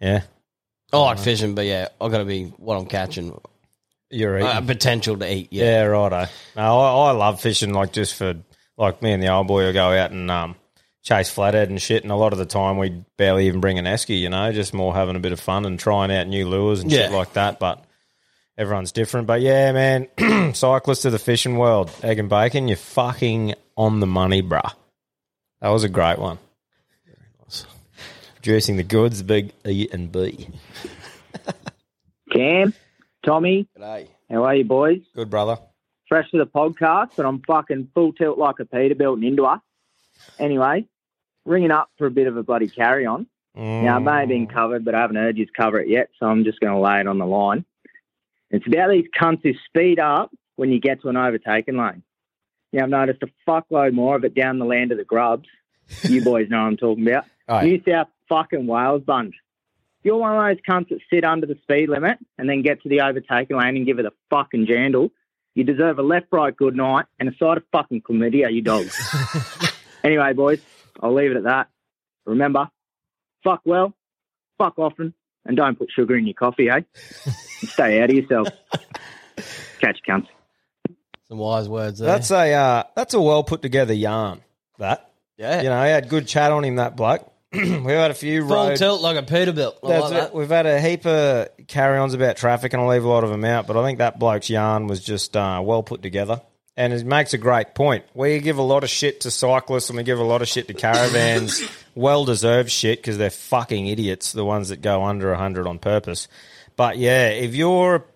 yeah. 0.00 0.22
I 0.92 0.96
like 0.98 1.20
fishing, 1.20 1.54
but 1.54 1.66
yeah, 1.66 1.90
I 2.00 2.08
got 2.08 2.18
to 2.18 2.24
be 2.24 2.46
what 2.46 2.76
I'm 2.76 2.86
catching. 2.86 3.40
You're 4.12 4.36
eating. 4.38 4.48
Uh, 4.48 4.60
potential 4.60 5.16
to 5.18 5.32
eat. 5.34 5.48
Yeah. 5.50 5.64
Yeah, 5.64 5.82
righto. 5.84 6.26
No, 6.56 6.78
I, 6.80 7.08
I 7.08 7.10
love 7.12 7.40
fishing. 7.40 7.72
Like 7.72 7.92
just 7.92 8.14
for 8.14 8.34
like 8.76 9.02
me 9.02 9.12
and 9.12 9.22
the 9.22 9.28
old 9.28 9.46
boy 9.48 9.64
will 9.64 9.72
go 9.72 9.88
out 9.90 10.10
and 10.12 10.30
um, 10.30 10.54
chase 11.02 11.30
flathead 11.30 11.70
and 11.70 11.80
shit. 11.80 12.02
And 12.02 12.12
a 12.12 12.16
lot 12.16 12.32
of 12.32 12.38
the 12.38 12.46
time 12.46 12.78
we 12.78 13.02
barely 13.16 13.46
even 13.46 13.60
bring 13.60 13.78
an 13.78 13.86
esky. 13.86 14.20
You 14.20 14.28
know, 14.28 14.52
just 14.52 14.74
more 14.74 14.94
having 14.94 15.16
a 15.16 15.20
bit 15.20 15.32
of 15.32 15.40
fun 15.40 15.64
and 15.64 15.78
trying 15.80 16.12
out 16.12 16.26
new 16.28 16.48
lures 16.48 16.80
and 16.82 16.90
shit 16.92 17.10
Yeah. 17.10 17.16
like 17.16 17.32
that. 17.32 17.58
But 17.58 17.82
everyone's 18.58 18.92
different. 18.92 19.26
But 19.26 19.40
yeah, 19.40 19.72
man, 19.72 20.08
cyclists 20.54 21.04
of 21.06 21.12
the 21.12 21.18
fishing 21.18 21.56
world, 21.56 21.90
egg 22.02 22.18
and 22.18 22.28
bacon. 22.28 22.68
You're 22.68 22.76
fucking 22.76 23.54
on 23.76 24.00
the 24.00 24.06
money, 24.06 24.42
bruh. 24.42 24.72
That 25.62 25.68
was 25.70 25.84
a 25.84 25.88
great 25.88 26.18
one. 26.18 26.38
Producing 28.36 28.76
the 28.76 28.82
goods, 28.82 29.22
big 29.22 29.52
E 29.64 29.88
and 29.92 30.10
B. 30.10 30.48
Cam, 32.32 32.74
Tommy, 33.24 33.68
G'day. 33.78 34.08
how 34.30 34.44
are 34.44 34.54
you, 34.54 34.64
boys? 34.64 35.00
Good, 35.14 35.30
brother. 35.30 35.58
Fresh 36.08 36.30
to 36.32 36.38
the 36.38 36.46
podcast, 36.46 37.10
but 37.16 37.24
I'm 37.24 37.40
fucking 37.42 37.88
full 37.94 38.12
tilt 38.12 38.38
like 38.38 38.56
a 38.58 38.64
Peterbilt 38.64 39.14
and 39.14 39.24
into 39.24 39.44
her. 39.44 39.60
Anyway, 40.38 40.86
ringing 41.44 41.70
up 41.70 41.90
for 41.98 42.06
a 42.06 42.10
bit 42.10 42.26
of 42.26 42.36
a 42.36 42.42
bloody 42.42 42.68
carry 42.68 43.06
on. 43.06 43.26
Now, 43.54 43.98
it 43.98 44.00
may 44.00 44.20
have 44.20 44.28
been 44.28 44.46
mm. 44.46 44.52
covered, 44.52 44.84
but 44.84 44.94
I 44.94 45.00
haven't 45.00 45.16
heard 45.16 45.36
you 45.36 45.46
cover 45.54 45.78
it 45.78 45.88
yet, 45.88 46.08
so 46.18 46.26
I'm 46.26 46.44
just 46.44 46.58
going 46.60 46.72
to 46.72 46.80
lay 46.80 47.00
it 47.00 47.06
on 47.06 47.18
the 47.18 47.26
line. 47.26 47.64
It's 48.50 48.66
about 48.66 48.90
these 48.90 49.06
cunts 49.18 49.42
who 49.42 49.52
speed 49.66 49.98
up 49.98 50.30
when 50.56 50.70
you 50.70 50.80
get 50.80 51.02
to 51.02 51.08
an 51.08 51.16
overtaken 51.16 51.76
lane. 51.76 52.02
Now, 52.72 52.84
I've 52.84 52.90
noticed 52.90 53.22
a 53.22 53.28
fuckload 53.48 53.92
more 53.92 54.16
of 54.16 54.24
it 54.24 54.34
down 54.34 54.58
the 54.58 54.64
land 54.64 54.92
of 54.92 54.98
the 54.98 55.04
grubs. 55.04 55.48
You 56.02 56.24
boys 56.24 56.48
know 56.48 56.62
what 56.62 56.68
I'm 56.68 56.76
talking 56.76 57.06
about. 57.06 57.24
Aye. 57.48 57.64
New 57.64 57.82
South 57.86 58.08
fucking 58.28 58.66
Wales 58.66 59.02
bunch. 59.02 59.34
You're 60.04 60.16
one 60.16 60.36
of 60.36 60.44
those 60.56 60.64
cunts 60.68 60.88
that 60.88 60.98
sit 61.12 61.24
under 61.24 61.46
the 61.46 61.56
speed 61.62 61.88
limit 61.88 62.18
and 62.38 62.48
then 62.48 62.62
get 62.62 62.82
to 62.82 62.88
the 62.88 63.02
overtaken 63.02 63.56
lane 63.58 63.76
and 63.76 63.86
give 63.86 63.98
it 63.98 64.06
a 64.06 64.12
fucking 64.30 64.66
jandle. 64.66 65.10
You 65.54 65.64
deserve 65.64 65.98
a 65.98 66.02
left, 66.02 66.26
right, 66.32 66.56
good 66.56 66.74
night 66.76 67.04
and 67.20 67.28
a 67.28 67.36
side 67.36 67.58
of 67.58 67.64
fucking 67.72 68.02
chlamydia, 68.02 68.52
you 68.52 68.62
dogs. 68.62 68.96
anyway, 70.04 70.32
boys, 70.32 70.60
I'll 71.00 71.14
leave 71.14 71.30
it 71.30 71.36
at 71.36 71.44
that. 71.44 71.68
Remember, 72.24 72.68
fuck 73.44 73.60
well, 73.64 73.92
fuck 74.58 74.78
often, 74.78 75.12
and 75.44 75.56
don't 75.56 75.78
put 75.78 75.90
sugar 75.90 76.16
in 76.16 76.26
your 76.26 76.34
coffee, 76.34 76.68
eh? 76.70 76.80
Stay 77.64 78.00
out 78.02 78.10
of 78.10 78.16
yourself. 78.16 78.48
Catch 79.80 80.00
cunts. 80.08 80.28
Some 81.28 81.38
wise 81.38 81.68
words 81.68 81.98
there. 81.98 82.08
That's 82.08 82.30
a 82.30 82.52
uh, 82.52 82.82
that's 82.94 83.14
a 83.14 83.20
well 83.20 83.42
put 83.44 83.62
together 83.62 83.94
yarn. 83.94 84.40
That 84.78 85.10
Yeah. 85.36 85.62
you 85.62 85.68
know, 85.68 85.82
he 85.84 85.90
had 85.90 86.08
good 86.08 86.26
chat 86.28 86.52
on 86.52 86.64
him. 86.64 86.76
That 86.76 86.96
bloke. 86.96 87.31
We've 87.54 87.84
had 87.84 88.10
a 88.10 88.14
few 88.14 88.46
Full 88.46 88.68
road- 88.68 88.76
tilt 88.76 89.02
like 89.02 89.16
a 89.16 89.22
Peterbilt. 89.22 89.74
I 89.84 89.88
That's 89.88 90.02
like 90.04 90.12
it. 90.12 90.14
that. 90.14 90.34
We've 90.34 90.48
had 90.48 90.66
a 90.66 90.80
heap 90.80 91.04
of 91.06 91.48
carry-ons 91.66 92.14
about 92.14 92.36
traffic, 92.36 92.72
and 92.72 92.80
I'll 92.82 92.88
leave 92.88 93.04
a 93.04 93.08
lot 93.08 93.24
of 93.24 93.30
them 93.30 93.44
out. 93.44 93.66
But 93.66 93.76
I 93.76 93.84
think 93.84 93.98
that 93.98 94.18
bloke's 94.18 94.48
yarn 94.48 94.86
was 94.86 95.04
just 95.04 95.36
uh, 95.36 95.60
well 95.64 95.82
put 95.82 96.00
together, 96.02 96.40
and 96.76 96.92
it 96.92 97.04
makes 97.04 97.34
a 97.34 97.38
great 97.38 97.74
point. 97.74 98.04
We 98.14 98.38
give 98.40 98.58
a 98.58 98.62
lot 98.62 98.84
of 98.84 98.90
shit 98.90 99.20
to 99.22 99.30
cyclists, 99.30 99.90
and 99.90 99.96
we 99.98 100.02
give 100.02 100.18
a 100.18 100.24
lot 100.24 100.40
of 100.40 100.48
shit 100.48 100.68
to 100.68 100.74
caravans. 100.74 101.62
well 101.94 102.24
deserved 102.24 102.70
shit 102.70 102.98
because 103.00 103.18
they're 103.18 103.28
fucking 103.30 103.86
idiots, 103.86 104.32
the 104.32 104.44
ones 104.46 104.70
that 104.70 104.80
go 104.80 105.04
under 105.04 105.34
hundred 105.34 105.66
on 105.66 105.78
purpose. 105.78 106.28
But 106.76 106.96
yeah, 106.96 107.28
if 107.28 107.54
you're 107.54 108.06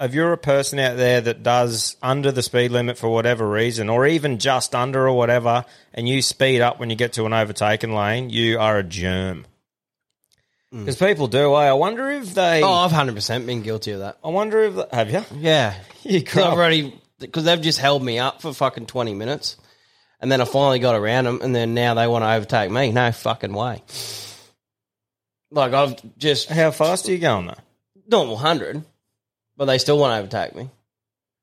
if 0.00 0.14
you're 0.14 0.32
a 0.32 0.38
person 0.38 0.78
out 0.78 0.96
there 0.96 1.20
that 1.20 1.42
does 1.42 1.96
under 2.02 2.32
the 2.32 2.42
speed 2.42 2.70
limit 2.70 2.96
for 2.98 3.08
whatever 3.08 3.48
reason, 3.48 3.88
or 3.88 4.06
even 4.06 4.38
just 4.38 4.74
under 4.74 5.06
or 5.06 5.12
whatever, 5.16 5.64
and 5.94 6.08
you 6.08 6.22
speed 6.22 6.60
up 6.60 6.78
when 6.80 6.90
you 6.90 6.96
get 6.96 7.12
to 7.14 7.26
an 7.26 7.32
overtaken 7.32 7.94
lane, 7.94 8.30
you 8.30 8.58
are 8.58 8.78
a 8.78 8.82
germ. 8.82 9.46
Because 10.72 10.96
people 10.96 11.26
do. 11.26 11.54
eh? 11.56 11.68
I 11.68 11.72
wonder 11.72 12.08
if 12.10 12.32
they. 12.34 12.60
Mm. 12.60 12.68
Oh, 12.68 12.72
I've 12.84 12.92
hundred 12.92 13.16
percent 13.16 13.44
been 13.46 13.62
guilty 13.62 13.90
of 13.90 14.00
that. 14.00 14.18
I 14.22 14.28
wonder 14.28 14.62
if 14.62 14.90
have 14.92 15.10
you? 15.12 15.24
Yeah, 15.36 15.74
You 16.04 16.20
Because 16.20 16.44
I've 16.44 16.52
already 16.52 16.98
because 17.18 17.44
they've 17.44 17.60
just 17.60 17.78
held 17.80 18.02
me 18.04 18.18
up 18.20 18.40
for 18.40 18.54
fucking 18.54 18.86
twenty 18.86 19.12
minutes, 19.12 19.56
and 20.20 20.30
then 20.30 20.40
I 20.40 20.44
finally 20.44 20.78
got 20.78 20.94
around 20.94 21.24
them, 21.24 21.40
and 21.42 21.54
then 21.54 21.74
now 21.74 21.94
they 21.94 22.06
want 22.06 22.22
to 22.24 22.32
overtake 22.32 22.70
me. 22.70 22.92
No 22.92 23.10
fucking 23.10 23.52
way. 23.52 23.82
Like 25.50 25.72
I've 25.72 26.16
just 26.16 26.48
how 26.48 26.70
fast 26.70 27.08
are 27.08 27.12
you 27.12 27.18
going 27.18 27.46
though? 27.48 27.54
Normal 28.08 28.36
hundred, 28.36 28.84
but 29.60 29.66
they 29.66 29.76
still 29.76 29.98
want 29.98 30.12
to 30.14 30.18
overtake 30.20 30.56
me. 30.56 30.70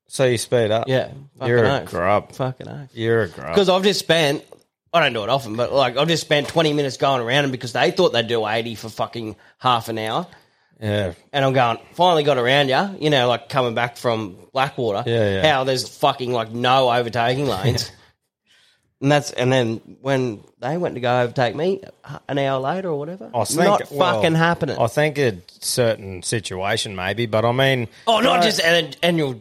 So 0.08 0.24
you 0.24 0.38
speed 0.38 0.72
up. 0.72 0.88
Yeah, 0.88 1.12
fucking 1.38 1.48
You're 1.48 1.64
a 1.64 1.82
oath. 1.82 1.84
grub. 1.88 2.32
Fucking 2.32 2.66
oath. 2.68 2.90
You're 2.92 3.22
a 3.22 3.28
grub. 3.28 3.54
Because 3.54 3.68
I've 3.68 3.84
just 3.84 4.00
spent. 4.00 4.44
I 4.92 4.98
don't 5.00 5.12
do 5.12 5.22
it 5.22 5.28
often, 5.28 5.54
but 5.54 5.72
like 5.72 5.96
I've 5.96 6.08
just 6.08 6.24
spent 6.24 6.48
twenty 6.48 6.72
minutes 6.72 6.96
going 6.96 7.22
around 7.22 7.44
them 7.44 7.52
because 7.52 7.72
they 7.74 7.92
thought 7.92 8.12
they'd 8.12 8.26
do 8.26 8.44
eighty 8.44 8.74
for 8.74 8.88
fucking 8.88 9.36
half 9.58 9.88
an 9.88 9.98
hour. 9.98 10.26
Yeah. 10.80 11.12
And 11.32 11.44
I'm 11.44 11.52
going, 11.52 11.78
finally 11.92 12.24
got 12.24 12.38
around 12.38 12.68
you, 12.70 13.04
you 13.04 13.10
know, 13.10 13.28
like 13.28 13.48
coming 13.48 13.74
back 13.74 13.96
from 13.96 14.36
Blackwater. 14.52 15.08
Yeah, 15.08 15.34
yeah. 15.34 15.52
How 15.52 15.62
there's 15.64 15.88
fucking 15.88 16.32
like 16.32 16.50
no 16.50 16.90
overtaking 16.90 17.46
lanes. 17.46 17.92
and 19.00 19.12
that's, 19.12 19.30
and 19.32 19.52
then 19.52 19.76
when 20.00 20.42
they 20.58 20.76
went 20.76 20.94
to 20.96 21.00
go 21.00 21.20
overtake 21.20 21.54
me 21.54 21.82
an 22.28 22.38
hour 22.38 22.58
later 22.60 22.88
or 22.88 22.98
whatever, 22.98 23.30
I 23.34 23.44
think, 23.44 23.60
not 23.60 23.90
well, 23.90 24.16
fucking 24.16 24.34
happening. 24.34 24.78
I 24.78 24.86
think 24.88 25.18
a 25.18 25.38
certain 25.60 26.22
situation 26.22 26.96
maybe, 26.96 27.26
but 27.26 27.44
I 27.44 27.52
mean, 27.52 27.88
oh, 28.06 28.20
not 28.20 28.40
I- 28.40 28.42
just 28.42 28.60
an 28.60 28.94
annual 29.02 29.36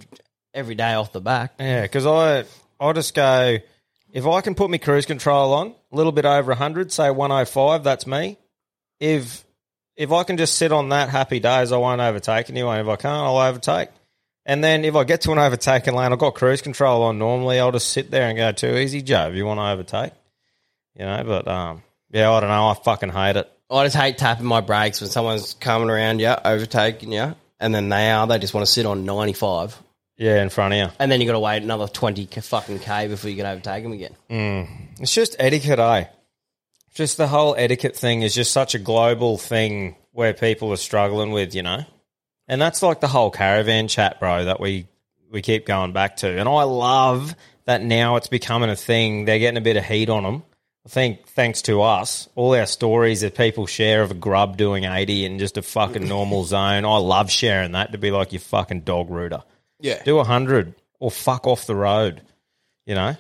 every 0.54 0.76
day 0.76 0.94
off 0.94 1.12
the 1.12 1.22
back. 1.22 1.54
Yeah, 1.60 1.82
because 1.84 2.06
I 2.06 2.46
I 2.80 2.94
just 2.94 3.14
go 3.14 3.58
if 4.14 4.26
I 4.26 4.42
can 4.42 4.56
put 4.56 4.70
my 4.70 4.78
cruise 4.78 5.06
control 5.06 5.54
on 5.54 5.76
a 5.92 5.96
little 5.96 6.12
bit 6.12 6.26
over 6.26 6.54
hundred, 6.54 6.92
say 6.92 7.10
one 7.10 7.32
hundred 7.32 7.46
five, 7.50 7.84
that's 7.84 8.08
me. 8.08 8.38
If 9.00 9.44
if 9.96 10.12
I 10.12 10.24
can 10.24 10.38
just 10.38 10.56
sit 10.56 10.72
on 10.72 10.90
that 10.90 11.10
happy 11.10 11.40
days, 11.40 11.72
I 11.72 11.78
won't 11.78 12.02
overtake 12.02 12.50
anyone. 12.50 12.80
If 12.80 12.88
I 12.88 12.96
can't, 12.96 13.14
I'll 13.26 13.38
overtake. 13.38 13.90
And 14.48 14.64
then 14.64 14.86
if 14.86 14.96
I 14.96 15.04
get 15.04 15.22
to 15.22 15.34
an 15.34 15.40
overtaken 15.40 15.94
lane, 15.94 16.14
I've 16.14 16.20
got 16.20 16.34
cruise 16.34 16.62
control 16.62 17.04
on. 17.04 17.20
Normally, 17.20 17.60
I'll 17.60 17.74
just 17.74 17.90
sit 17.90 18.10
there 18.10 18.30
and 18.30 18.38
go 18.38 18.54
too 18.54 18.78
easy, 18.78 19.02
Joe. 19.02 19.28
If 19.28 19.36
you 19.36 19.46
want 19.46 19.60
to 19.60 19.70
overtake, 19.70 20.14
you 20.96 21.06
know. 21.06 21.22
But 21.26 21.48
um, 21.50 21.84
yeah, 22.12 22.32
I 22.32 22.40
don't 22.40 22.50
know. 22.50 22.70
I 22.70 22.74
fucking 22.74 23.10
hate 23.10 23.36
it. 23.36 23.52
I 23.70 23.84
just 23.84 23.98
hate 23.98 24.18
tapping 24.18 24.46
my 24.46 24.62
brakes 24.62 25.02
when 25.02 25.10
someone's 25.10 25.54
coming 25.54 25.90
around 25.90 26.22
you, 26.22 26.34
overtaking 26.46 27.12
you, 27.12 27.36
and 27.60 27.76
then 27.76 27.90
they 27.90 28.10
are, 28.10 28.26
they 28.26 28.40
just 28.40 28.54
want 28.54 28.66
to 28.66 28.72
sit 28.72 28.86
on 28.86 29.04
95. 29.04 29.84
Yeah, 30.16 30.42
in 30.42 30.50
front 30.50 30.74
of 30.74 30.80
you. 30.80 30.88
And 30.98 31.12
then 31.12 31.20
you 31.20 31.28
got 31.28 31.34
to 31.34 31.40
wait 31.40 31.62
another 31.62 31.88
20 31.88 32.26
k- 32.26 32.42
fucking 32.42 32.80
K 32.80 33.08
before 33.08 33.30
you 33.30 33.36
can 33.36 33.46
overtake 33.46 33.84
them 33.84 33.92
again. 33.92 34.16
Mm. 34.30 34.68
It's 35.02 35.14
just 35.14 35.36
etiquette, 35.38 35.78
eh? 35.78 36.06
Just 36.96 37.18
the 37.18 37.28
whole 37.28 37.54
etiquette 37.56 37.96
thing 37.96 38.24
is 38.24 38.34
just 38.34 38.52
such 38.52 38.74
a 38.74 38.80
global 38.80 39.38
thing 39.38 39.96
where 40.14 40.34
people 40.34 40.72
are 40.72 40.78
struggling 40.78 41.32
with, 41.32 41.54
you 41.54 41.62
know? 41.62 41.84
And 42.48 42.62
that's 42.62 42.82
like 42.82 43.00
the 43.02 43.08
whole 43.08 43.30
caravan 43.32 43.88
chat, 43.88 44.20
bro, 44.20 44.46
that 44.46 44.60
we, 44.60 44.88
we 45.32 45.42
keep 45.42 45.66
going 45.66 45.92
back 45.94 46.18
to. 46.18 46.28
And 46.40 46.48
I 46.48 46.64
love 46.64 47.36
that 47.66 47.82
now 47.84 48.16
it's 48.16 48.28
becoming 48.28 48.70
a 48.70 48.76
thing. 48.76 49.26
They're 49.26 49.40
getting 49.40 49.58
a 49.58 49.62
bit 49.62 49.76
of 49.78 49.84
heat 49.86 50.10
on 50.10 50.24
them. 50.24 50.44
I 50.86 50.90
think 50.90 51.28
thanks 51.28 51.64
to 51.64 51.82
us, 51.82 52.30
all 52.36 52.56
our 52.56 52.66
stories 52.66 53.20
that 53.20 53.36
people 53.36 53.68
share 53.68 54.02
of 54.04 54.12
a 54.12 54.14
grub 54.14 54.56
doing 54.56 54.86
80 54.86 55.26
in 55.26 55.38
just 55.40 55.58
a 55.58 55.62
fucking 55.62 56.08
normal 56.08 56.46
zone. 56.46 56.86
I 56.86 56.98
love 56.98 57.30
sharing 57.30 57.74
that 57.74 57.92
to 57.92 57.98
be 57.98 58.10
like 58.12 58.32
your 58.32 58.40
fucking 58.40 58.82
dog 58.82 59.10
rooter. 59.10 59.44
Yeah. 59.82 60.02
Do 60.04 60.16
100 60.16 60.74
or 61.00 61.12
fuck 61.12 61.46
off 61.46 61.68
the 61.68 61.76
road, 61.76 62.22
you 62.86 62.96
know? 62.96 63.18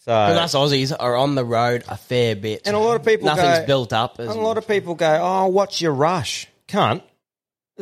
So 0.00 0.10
Because 0.12 0.54
us 0.54 0.54
Aussies 0.54 0.94
are 0.98 1.16
on 1.16 1.34
the 1.34 1.44
road 1.44 1.84
a 1.88 1.96
fair 1.96 2.36
bit. 2.36 2.62
and 2.66 2.76
a 2.76 2.78
lot 2.78 2.96
of 2.96 3.06
people 3.06 3.26
Nothing's 3.26 3.60
go, 3.60 3.66
built 3.66 3.92
up. 3.94 4.18
And 4.18 4.28
a 4.28 4.34
lot 4.34 4.58
of 4.58 4.66
people 4.68 4.94
go, 4.94 5.18
"Oh, 5.22 5.46
what's 5.46 5.80
your 5.80 5.92
rush?" 5.92 6.48
Can't. 6.66 7.02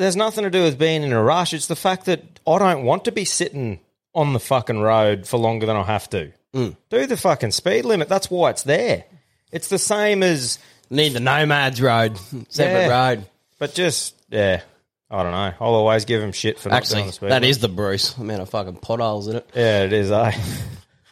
There's 0.01 0.17
nothing 0.17 0.45
to 0.45 0.51
do 0.51 0.63
with 0.63 0.79
being 0.79 1.03
in 1.03 1.13
a 1.13 1.23
rush. 1.23 1.53
It's 1.53 1.67
the 1.67 1.77
fact 1.77 2.07
that 2.07 2.23
I 2.47 2.59
don't 2.59 2.85
want 2.85 3.05
to 3.05 3.13
be 3.13 3.25
sitting 3.27 3.81
on 4.15 4.33
the 4.33 4.41
fucking 4.41 4.81
road 4.81 5.27
for 5.27 5.37
longer 5.39 5.67
than 5.67 5.77
I 5.77 5.83
have 5.83 6.09
to. 6.11 6.33
Mm. 6.55 6.77
Do 6.89 7.07
the 7.07 7.17
fucking 7.17 7.51
speed 7.51 7.85
limit. 7.85 8.09
That's 8.09 8.31
why 8.31 8.51
it's 8.51 8.63
there. 8.63 9.05
It's 9.53 9.69
the 9.69 9.79
same 9.79 10.23
as 10.23 10.59
need 10.89 11.13
the 11.13 11.21
nomads 11.21 11.81
road, 11.83 12.17
separate 12.49 12.87
Yeah. 12.87 13.09
road. 13.09 13.27
But 13.59 13.75
just 13.75 14.15
yeah, 14.31 14.63
I 15.11 15.23
don't 15.23 15.33
know. 15.33 15.53
I'll 15.61 15.75
always 15.75 16.07
give 16.07 16.23
him 16.23 16.33
shit 16.33 16.59
for 16.59 16.71
not 16.71 16.83
doing 16.85 17.01
Actually, 17.01 17.07
the 17.09 17.13
speed 17.13 17.29
that 17.31 17.43
limit. 17.43 17.51
is 17.51 17.59
the 17.59 17.69
Bruce. 17.69 18.19
I 18.19 18.23
mean, 18.23 18.41
a 18.41 18.47
fucking 18.47 18.77
potholes 18.77 19.29
in 19.29 19.37
it. 19.37 19.51
Yeah, 19.55 19.83
it 19.85 19.93
is. 19.93 20.11
Eh? 20.11 20.33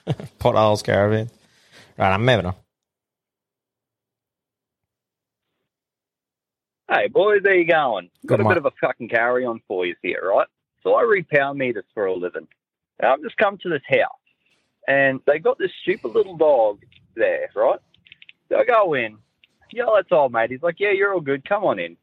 Potholes 0.38 0.82
caravan. 0.82 1.28
Right, 1.98 2.12
I'm 2.14 2.24
moving 2.24 2.46
on. 2.46 2.54
Hey, 6.90 7.08
boys, 7.08 7.42
how 7.44 7.52
you 7.52 7.66
going? 7.66 8.08
Good, 8.22 8.28
Got 8.28 8.40
a 8.40 8.44
mate. 8.44 8.48
bit 8.50 8.56
of 8.58 8.66
a 8.66 8.70
fucking 8.80 9.08
carry 9.10 9.44
on 9.44 9.60
for 9.68 9.84
you 9.84 9.94
here, 10.02 10.22
right? 10.34 10.46
So 10.82 10.94
I 10.94 11.02
read 11.02 11.28
power 11.28 11.52
meters 11.52 11.84
for 11.92 12.06
a 12.06 12.14
living. 12.14 12.48
Now 13.02 13.12
I've 13.12 13.22
just 13.22 13.36
come 13.36 13.58
to 13.58 13.68
this 13.68 13.82
house, 13.86 14.16
and 14.86 15.20
they 15.26 15.38
got 15.38 15.58
this 15.58 15.70
stupid 15.82 16.14
little 16.14 16.36
dog 16.36 16.78
there, 17.14 17.50
right? 17.54 17.78
So 18.48 18.56
I 18.56 18.64
go 18.64 18.94
in, 18.94 19.18
yell 19.70 19.92
that's 19.96 20.10
old 20.10 20.32
mate. 20.32 20.50
He's 20.50 20.62
like, 20.62 20.80
"Yeah, 20.80 20.92
you're 20.92 21.12
all 21.12 21.20
good. 21.20 21.46
Come 21.46 21.62
on 21.64 21.78
in." 21.78 21.96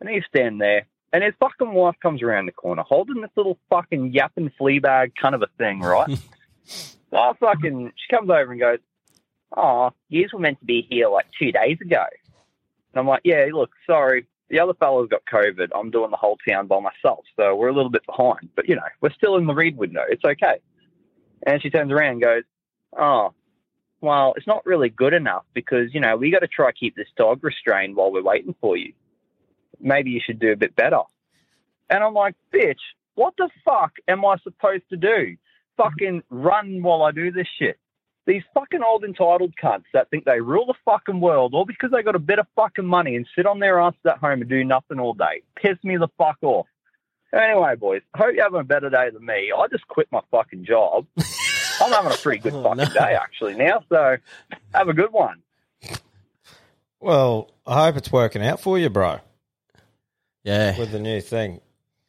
And 0.00 0.08
he's 0.08 0.24
standing 0.28 0.58
there, 0.58 0.86
and 1.12 1.22
his 1.22 1.34
fucking 1.38 1.72
wife 1.72 1.96
comes 2.02 2.22
around 2.22 2.46
the 2.46 2.52
corner, 2.52 2.82
holding 2.82 3.20
this 3.20 3.30
little 3.36 3.58
fucking 3.68 4.12
yapping 4.14 4.50
flea 4.56 4.78
bag 4.78 5.12
kind 5.14 5.34
of 5.34 5.42
a 5.42 5.48
thing, 5.58 5.80
right? 5.80 6.18
so 6.64 6.96
I 7.18 7.32
fucking, 7.38 7.92
she 7.96 8.16
comes 8.16 8.30
over 8.30 8.50
and 8.50 8.60
goes, 8.60 8.78
"Oh, 9.54 9.90
you 10.08 10.26
were 10.32 10.38
meant 10.38 10.58
to 10.60 10.64
be 10.64 10.86
here 10.88 11.08
like 11.08 11.26
two 11.38 11.52
days 11.52 11.76
ago." 11.82 12.04
And 12.92 13.00
I'm 13.00 13.06
like, 13.06 13.22
yeah, 13.24 13.46
look, 13.52 13.70
sorry. 13.86 14.26
The 14.50 14.60
other 14.60 14.74
fella's 14.74 15.08
got 15.08 15.22
COVID. 15.32 15.68
I'm 15.74 15.90
doing 15.90 16.10
the 16.10 16.16
whole 16.16 16.36
town 16.46 16.66
by 16.66 16.78
myself. 16.80 17.24
So 17.36 17.54
we're 17.56 17.68
a 17.68 17.74
little 17.74 17.90
bit 17.90 18.04
behind. 18.04 18.50
But, 18.54 18.68
you 18.68 18.76
know, 18.76 18.82
we're 19.00 19.12
still 19.12 19.36
in 19.36 19.46
the 19.46 19.54
read 19.54 19.76
window. 19.76 20.02
It's 20.08 20.24
okay. 20.24 20.60
And 21.46 21.62
she 21.62 21.70
turns 21.70 21.90
around 21.90 22.12
and 22.12 22.22
goes, 22.22 22.42
oh, 22.98 23.32
well, 24.02 24.34
it's 24.36 24.46
not 24.46 24.66
really 24.66 24.90
good 24.90 25.14
enough 25.14 25.44
because, 25.54 25.94
you 25.94 26.00
know, 26.00 26.16
we 26.16 26.30
got 26.30 26.40
to 26.40 26.48
try 26.48 26.70
to 26.70 26.76
keep 26.76 26.96
this 26.96 27.08
dog 27.16 27.42
restrained 27.42 27.96
while 27.96 28.12
we're 28.12 28.22
waiting 28.22 28.54
for 28.60 28.76
you. 28.76 28.92
Maybe 29.80 30.10
you 30.10 30.20
should 30.24 30.38
do 30.38 30.52
a 30.52 30.56
bit 30.56 30.76
better. 30.76 31.00
And 31.88 32.04
I'm 32.04 32.14
like, 32.14 32.34
bitch, 32.52 32.80
what 33.14 33.34
the 33.38 33.48
fuck 33.64 33.92
am 34.08 34.24
I 34.24 34.36
supposed 34.42 34.88
to 34.90 34.96
do? 34.96 35.36
Fucking 35.76 36.22
run 36.30 36.82
while 36.82 37.02
I 37.02 37.12
do 37.12 37.30
this 37.32 37.48
shit. 37.58 37.78
These 38.26 38.42
fucking 38.54 38.82
old 38.82 39.02
entitled 39.04 39.54
cunts 39.60 39.84
that 39.92 40.08
think 40.10 40.24
they 40.24 40.40
rule 40.40 40.66
the 40.66 40.74
fucking 40.84 41.20
world 41.20 41.54
all 41.54 41.64
because 41.64 41.90
they 41.90 42.02
got 42.02 42.14
a 42.14 42.20
bit 42.20 42.38
of 42.38 42.46
fucking 42.54 42.86
money 42.86 43.16
and 43.16 43.26
sit 43.34 43.46
on 43.46 43.58
their 43.58 43.80
asses 43.80 43.98
at 44.06 44.18
home 44.18 44.40
and 44.40 44.48
do 44.48 44.62
nothing 44.62 45.00
all 45.00 45.12
day. 45.14 45.42
Piss 45.56 45.76
me 45.82 45.96
the 45.96 46.08
fuck 46.18 46.36
off. 46.42 46.66
Anyway, 47.34 47.74
boys, 47.76 48.02
hope 48.14 48.34
you're 48.34 48.44
having 48.44 48.60
a 48.60 48.64
better 48.64 48.90
day 48.90 49.08
than 49.10 49.24
me. 49.24 49.52
I 49.56 49.66
just 49.68 49.88
quit 49.88 50.06
my 50.12 50.20
fucking 50.30 50.64
job. 50.64 51.06
I'm 51.80 51.90
having 51.90 52.12
a 52.12 52.16
pretty 52.16 52.38
good 52.42 52.52
fucking 52.52 52.92
day 52.94 53.16
actually 53.20 53.54
now, 53.54 53.82
so 53.88 54.16
have 54.74 54.88
a 54.88 54.92
good 54.92 55.12
one. 55.12 55.42
Well, 57.00 57.50
I 57.66 57.84
hope 57.86 57.96
it's 57.96 58.12
working 58.12 58.44
out 58.46 58.60
for 58.60 58.78
you, 58.78 58.88
bro. 58.90 59.18
Yeah. 60.44 60.78
With 60.78 60.92
the 60.92 61.00
new 61.00 61.20
thing. 61.20 61.60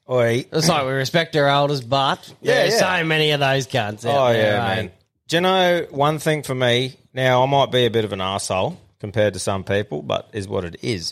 Oi. 0.10 0.46
It's 0.52 0.68
like 0.68 0.86
we 0.86 0.92
respect 0.92 1.36
our 1.36 1.48
elders, 1.48 1.82
but 1.82 2.28
Yeah, 2.42 2.56
there's 2.56 2.74
yeah. 2.80 3.00
so 3.00 3.04
many 3.06 3.32
of 3.32 3.40
those 3.40 3.68
cunts. 3.68 4.06
Oh 4.06 4.32
there, 4.32 4.54
yeah, 4.58 4.64
eh? 4.72 4.76
man. 4.76 4.92
Do 5.34 5.38
you 5.38 5.42
know 5.42 5.88
one 5.90 6.20
thing 6.20 6.44
for 6.44 6.54
me? 6.54 6.96
Now 7.12 7.42
I 7.42 7.48
might 7.48 7.72
be 7.72 7.88
a 7.88 7.90
bit 7.90 8.06
of 8.06 8.14
an 8.14 8.22
asshole 8.22 8.80
compared 9.00 9.34
to 9.34 9.40
some 9.40 9.64
people, 9.64 10.04
but 10.04 10.30
is 10.32 10.48
what 10.48 10.64
it 10.64 10.76
is. 10.84 11.12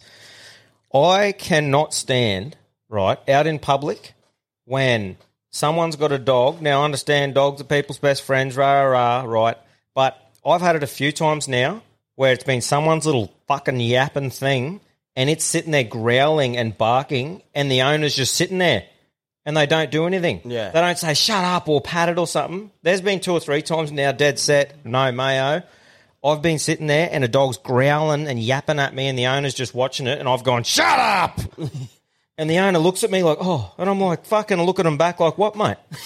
I 0.94 1.32
cannot 1.32 1.96
stand 1.96 2.56
right 2.88 3.18
out 3.28 3.48
in 3.48 3.58
public 3.58 4.14
when 4.66 5.18
someone's 5.50 5.96
got 5.96 6.12
a 6.12 6.20
dog. 6.20 6.62
Now 6.62 6.82
I 6.82 6.86
understand 6.86 7.34
dogs 7.34 7.62
are 7.62 7.64
people's 7.64 7.98
best 7.98 8.22
friends, 8.22 8.56
rah 8.56 8.84
rah, 8.84 8.92
rah, 8.92 9.24
right? 9.24 9.58
But 9.96 10.22
I've 10.46 10.62
had 10.62 10.76
it 10.76 10.84
a 10.84 10.88
few 10.88 11.12
times 11.12 11.48
now 11.48 11.82
where 12.14 12.32
it's 12.32 12.44
been 12.44 12.62
someone's 12.62 13.08
little 13.08 13.34
fucking 13.48 13.80
yapping 13.80 14.30
thing, 14.30 14.82
and 15.16 15.32
it's 15.32 15.44
sitting 15.44 15.72
there 15.72 15.84
growling 15.84 16.58
and 16.58 16.78
barking, 16.78 17.42
and 17.56 17.72
the 17.72 17.82
owner's 17.82 18.16
just 18.16 18.36
sitting 18.36 18.60
there 18.60 18.86
and 19.46 19.58
they 19.58 19.66
don't 19.66 19.92
do 19.92 20.06
anything. 20.06 20.42
Yeah. 20.46 20.72
They 20.72 20.82
don't 20.82 20.98
say 20.98 21.14
shut 21.14 21.44
up 21.44 21.68
or 21.68 21.82
pat 21.82 22.10
it 22.10 22.18
or 22.18 22.28
something. 22.28 22.72
There's 22.84 23.02
been 23.02 23.20
two 23.20 23.34
or 23.34 23.40
three 23.40 23.62
times 23.62 23.92
now, 23.92 24.12
dead 24.12 24.40
set, 24.40 24.86
no 24.86 25.12
mayo. 25.12 25.64
I've 26.24 26.42
been 26.42 26.60
sitting 26.60 26.88
there 26.88 27.10
and 27.12 27.24
a 27.24 27.28
dog's 27.28 27.58
growling 27.58 28.28
and 28.28 28.40
yapping 28.40 28.80
at 28.80 28.94
me, 28.94 29.08
and 29.08 29.18
the 29.18 29.26
owner's 29.28 29.56
just 29.56 29.74
watching 29.74 30.06
it, 30.06 30.20
and 30.20 30.30
I've 30.30 30.44
gone 30.44 30.64
shut 30.64 31.00
up. 31.00 31.40
and 32.38 32.50
the 32.50 32.60
owner 32.60 32.78
looks 32.78 33.04
at 33.04 33.10
me 33.10 33.24
like, 33.24 33.40
oh, 33.42 33.74
and 33.78 33.90
I'm 33.90 34.00
like, 34.00 34.26
fucking 34.26 34.62
look 34.62 34.80
at 34.80 34.86
him 34.86 34.98
back 34.98 35.20
like, 35.20 35.38
what, 35.38 35.56
mate? 35.56 35.78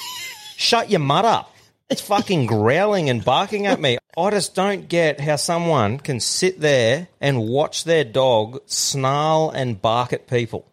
Shut 0.57 0.89
your 0.89 1.01
mud 1.01 1.25
up. 1.25 1.53
It's 1.89 2.01
fucking 2.01 2.45
growling 2.45 3.09
and 3.09 3.23
barking 3.23 3.67
at 3.67 3.79
me. 3.79 3.97
I 4.17 4.29
just 4.31 4.55
don't 4.55 4.87
get 4.87 5.19
how 5.19 5.35
someone 5.35 5.99
can 5.99 6.21
sit 6.21 6.61
there 6.61 7.09
and 7.19 7.47
watch 7.47 7.83
their 7.83 8.05
dog 8.05 8.61
snarl 8.65 9.51
and 9.51 9.81
bark 9.81 10.13
at 10.13 10.27
people. 10.27 10.65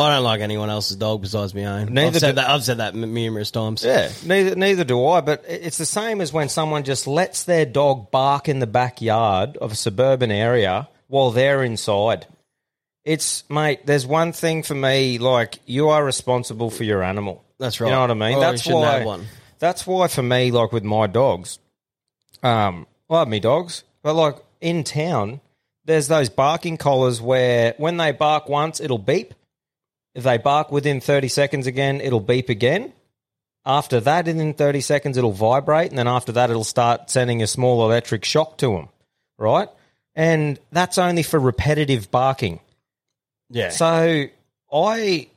I 0.00 0.14
don't 0.14 0.22
like 0.22 0.40
anyone 0.40 0.70
else's 0.70 0.96
dog 0.96 1.22
besides 1.22 1.54
my 1.54 1.64
own. 1.64 1.92
Neither 1.92 2.06
I've 2.16 2.20
said 2.20 2.28
do- 2.30 2.34
that. 2.36 2.50
I've 2.50 2.62
said 2.62 2.76
that 2.78 2.94
m- 2.94 3.12
numerous 3.12 3.50
times. 3.50 3.84
Yeah, 3.84 4.10
neither 4.24 4.54
neither 4.54 4.84
do 4.84 5.04
I. 5.06 5.20
But 5.20 5.44
it's 5.48 5.78
the 5.78 5.86
same 5.86 6.20
as 6.20 6.32
when 6.32 6.48
someone 6.48 6.84
just 6.84 7.06
lets 7.08 7.44
their 7.44 7.66
dog 7.66 8.10
bark 8.12 8.48
in 8.48 8.60
the 8.60 8.66
backyard 8.66 9.56
of 9.56 9.72
a 9.72 9.74
suburban 9.74 10.30
area 10.30 10.88
while 11.08 11.32
they're 11.32 11.64
inside. 11.64 12.26
It's 13.04 13.42
mate. 13.50 13.86
There's 13.86 14.06
one 14.06 14.32
thing 14.32 14.62
for 14.62 14.74
me. 14.74 15.18
Like 15.18 15.58
you 15.66 15.88
are 15.88 16.04
responsible 16.04 16.70
for 16.70 16.84
your 16.84 17.02
animal. 17.02 17.44
That's 17.58 17.80
right. 17.80 17.88
You 17.88 17.94
know 17.94 18.02
what 18.02 18.10
I 18.12 18.14
mean? 18.14 18.36
Or 18.36 18.40
that's 18.40 18.64
you 18.64 18.70
shouldn't 18.70 18.82
why. 18.82 18.98
have 18.98 19.06
one. 19.06 19.26
That's 19.58 19.84
why 19.84 20.06
for 20.06 20.22
me, 20.22 20.52
like 20.52 20.70
with 20.70 20.84
my 20.84 21.08
dogs, 21.08 21.58
um, 22.44 22.86
I 23.10 23.18
have 23.18 23.28
me 23.28 23.40
dogs, 23.40 23.82
but 24.04 24.14
like 24.14 24.36
in 24.60 24.84
town, 24.84 25.40
there's 25.84 26.06
those 26.06 26.28
barking 26.28 26.76
collars 26.76 27.20
where 27.20 27.74
when 27.78 27.96
they 27.96 28.12
bark 28.12 28.48
once, 28.48 28.78
it'll 28.80 28.98
beep. 28.98 29.34
If 30.18 30.24
they 30.24 30.36
bark 30.36 30.72
within 30.72 31.00
30 31.00 31.28
seconds 31.28 31.68
again, 31.68 32.00
it'll 32.00 32.18
beep 32.18 32.48
again. 32.48 32.92
After 33.64 34.00
that, 34.00 34.26
in 34.26 34.52
30 34.52 34.80
seconds, 34.80 35.16
it'll 35.16 35.30
vibrate. 35.30 35.90
And 35.90 35.98
then 35.98 36.08
after 36.08 36.32
that, 36.32 36.50
it'll 36.50 36.64
start 36.64 37.08
sending 37.08 37.40
a 37.40 37.46
small 37.46 37.84
electric 37.84 38.24
shock 38.24 38.58
to 38.58 38.72
them. 38.72 38.88
Right? 39.38 39.68
And 40.16 40.58
that's 40.72 40.98
only 40.98 41.22
for 41.22 41.38
repetitive 41.38 42.10
barking. 42.10 42.58
Yeah. 43.48 43.70
So 43.70 44.24
I 44.72 45.28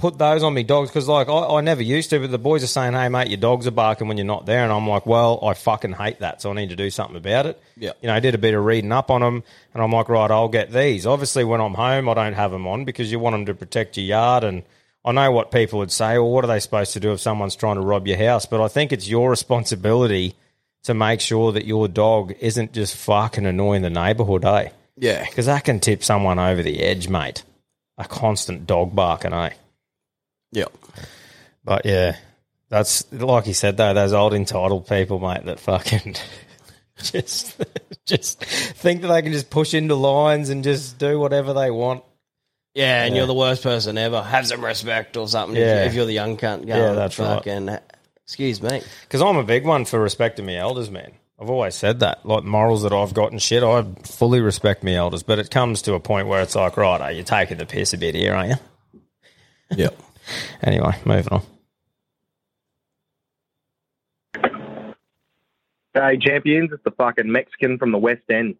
put 0.00 0.18
those 0.18 0.42
on 0.42 0.54
me 0.54 0.62
dogs 0.62 0.90
because, 0.90 1.06
like, 1.06 1.28
I, 1.28 1.56
I 1.56 1.60
never 1.60 1.82
used 1.82 2.10
to, 2.10 2.18
but 2.18 2.30
the 2.30 2.38
boys 2.38 2.64
are 2.64 2.68
saying, 2.68 2.94
hey, 2.94 3.08
mate, 3.08 3.28
your 3.28 3.38
dogs 3.38 3.66
are 3.66 3.70
barking 3.72 4.08
when 4.08 4.16
you're 4.16 4.26
not 4.26 4.46
there. 4.46 4.64
And 4.64 4.72
I'm 4.72 4.88
like, 4.88 5.06
well, 5.06 5.38
I 5.44 5.54
fucking 5.54 5.92
hate 5.92 6.20
that. 6.20 6.42
So 6.42 6.50
I 6.50 6.54
need 6.54 6.70
to 6.70 6.76
do 6.76 6.90
something 6.90 7.16
about 7.16 7.46
it. 7.46 7.62
Yeah. 7.76 7.92
You 8.00 8.08
know, 8.08 8.14
I 8.14 8.20
did 8.20 8.34
a 8.34 8.38
bit 8.38 8.54
of 8.54 8.64
reading 8.64 8.90
up 8.90 9.10
on 9.10 9.20
them 9.20 9.44
and 9.74 9.82
I'm 9.82 9.92
like, 9.92 10.08
right, 10.08 10.30
I'll 10.30 10.48
get 10.48 10.72
these. 10.72 11.06
Obviously, 11.06 11.44
when 11.44 11.60
I'm 11.60 11.74
home, 11.74 12.08
I 12.08 12.14
don't 12.14 12.32
have 12.32 12.50
them 12.50 12.66
on 12.66 12.84
because 12.84 13.12
you 13.12 13.18
want 13.18 13.34
them 13.34 13.46
to 13.46 13.54
protect 13.54 13.96
your 13.96 14.06
yard. 14.06 14.42
And 14.42 14.62
I 15.04 15.12
know 15.12 15.30
what 15.30 15.52
people 15.52 15.78
would 15.78 15.92
say, 15.92 16.18
well, 16.18 16.30
what 16.30 16.44
are 16.44 16.48
they 16.48 16.60
supposed 16.60 16.94
to 16.94 17.00
do 17.00 17.12
if 17.12 17.20
someone's 17.20 17.54
trying 17.54 17.76
to 17.76 17.82
rob 17.82 18.08
your 18.08 18.18
house? 18.18 18.46
But 18.46 18.60
I 18.60 18.68
think 18.68 18.92
it's 18.92 19.08
your 19.08 19.30
responsibility 19.30 20.34
to 20.84 20.94
make 20.94 21.20
sure 21.20 21.52
that 21.52 21.66
your 21.66 21.88
dog 21.88 22.32
isn't 22.40 22.72
just 22.72 22.96
fucking 22.96 23.46
annoying 23.46 23.82
the 23.82 23.90
neighbourhood, 23.90 24.44
eh? 24.44 24.70
Yeah. 24.96 25.24
Because 25.24 25.46
that 25.46 25.64
can 25.64 25.78
tip 25.78 26.02
someone 26.02 26.38
over 26.38 26.62
the 26.62 26.80
edge, 26.80 27.08
mate. 27.08 27.44
A 27.98 28.04
constant 28.04 28.66
dog 28.66 28.94
barking, 28.94 29.34
eh? 29.34 29.50
Yep. 30.52 30.72
But 31.64 31.86
yeah, 31.86 32.16
that's 32.68 33.10
like 33.12 33.46
you 33.46 33.54
said 33.54 33.76
though. 33.76 33.94
Those 33.94 34.12
old 34.12 34.34
entitled 34.34 34.88
people, 34.88 35.18
mate, 35.18 35.44
that 35.44 35.60
fucking 35.60 36.16
just 37.02 37.60
just 38.06 38.42
think 38.44 39.02
that 39.02 39.08
they 39.08 39.22
can 39.22 39.32
just 39.32 39.50
push 39.50 39.74
into 39.74 39.94
lines 39.94 40.48
and 40.48 40.64
just 40.64 40.98
do 40.98 41.18
whatever 41.20 41.52
they 41.52 41.70
want. 41.70 42.02
Yeah, 42.74 43.04
and 43.04 43.14
Yeah. 43.14 43.20
you're 43.20 43.26
the 43.26 43.34
worst 43.34 43.62
person 43.62 43.98
ever. 43.98 44.22
Have 44.22 44.46
some 44.46 44.64
respect 44.64 45.16
or 45.16 45.26
something. 45.28 45.56
if- 45.56 45.60
Yeah. 45.62 45.84
If, 45.86 45.94
you're 45.94 46.06
the 46.06 46.12
young 46.12 46.36
cunt, 46.36 46.66
going, 46.66 46.68
Yeah, 46.68 46.92
that's 46.92 47.18
right. 47.18 47.34
fucking, 47.36 47.78
Excuse 48.24 48.62
me. 48.62 48.80
Because 49.02 49.22
I'm 49.22 49.36
a 49.36 49.42
big 49.42 49.64
one 49.66 49.84
for 49.84 49.98
respecting 49.98 50.46
my 50.46 50.54
elders, 50.54 50.88
man. 50.88 51.10
I've 51.40 51.50
always 51.50 51.74
said 51.74 51.98
that. 52.00 52.24
Like 52.24 52.44
morals 52.44 52.84
that 52.84 52.92
I've 52.92 53.12
got 53.12 53.32
and 53.32 53.42
shit, 53.42 53.64
I 53.64 53.82
fully 54.04 54.40
respect 54.40 54.84
my 54.84 54.94
elders. 54.94 55.24
But 55.24 55.40
it 55.40 55.50
comes 55.50 55.82
to 55.82 55.94
a 55.94 56.00
point 56.00 56.28
where 56.28 56.40
it's 56.42 56.54
like, 56.54 56.76
right, 56.76 57.00
eh, 57.00 57.04
are 57.04 57.12
you 57.12 57.24
taking 57.24 57.58
the 57.58 57.66
piss 57.66 57.92
a 57.92 57.98
bit 57.98 58.14
here, 58.14 58.34
aren't 58.34 58.50
you? 58.50 58.56
Yep. 59.76 59.98
Anyway, 60.62 60.94
moving 61.04 61.32
on. 61.32 61.42
Hey, 65.92 66.18
champions, 66.18 66.70
it's 66.72 66.84
the 66.84 66.92
fucking 66.92 67.30
Mexican 67.30 67.76
from 67.76 67.90
the 67.90 67.98
West 67.98 68.22
End. 68.30 68.54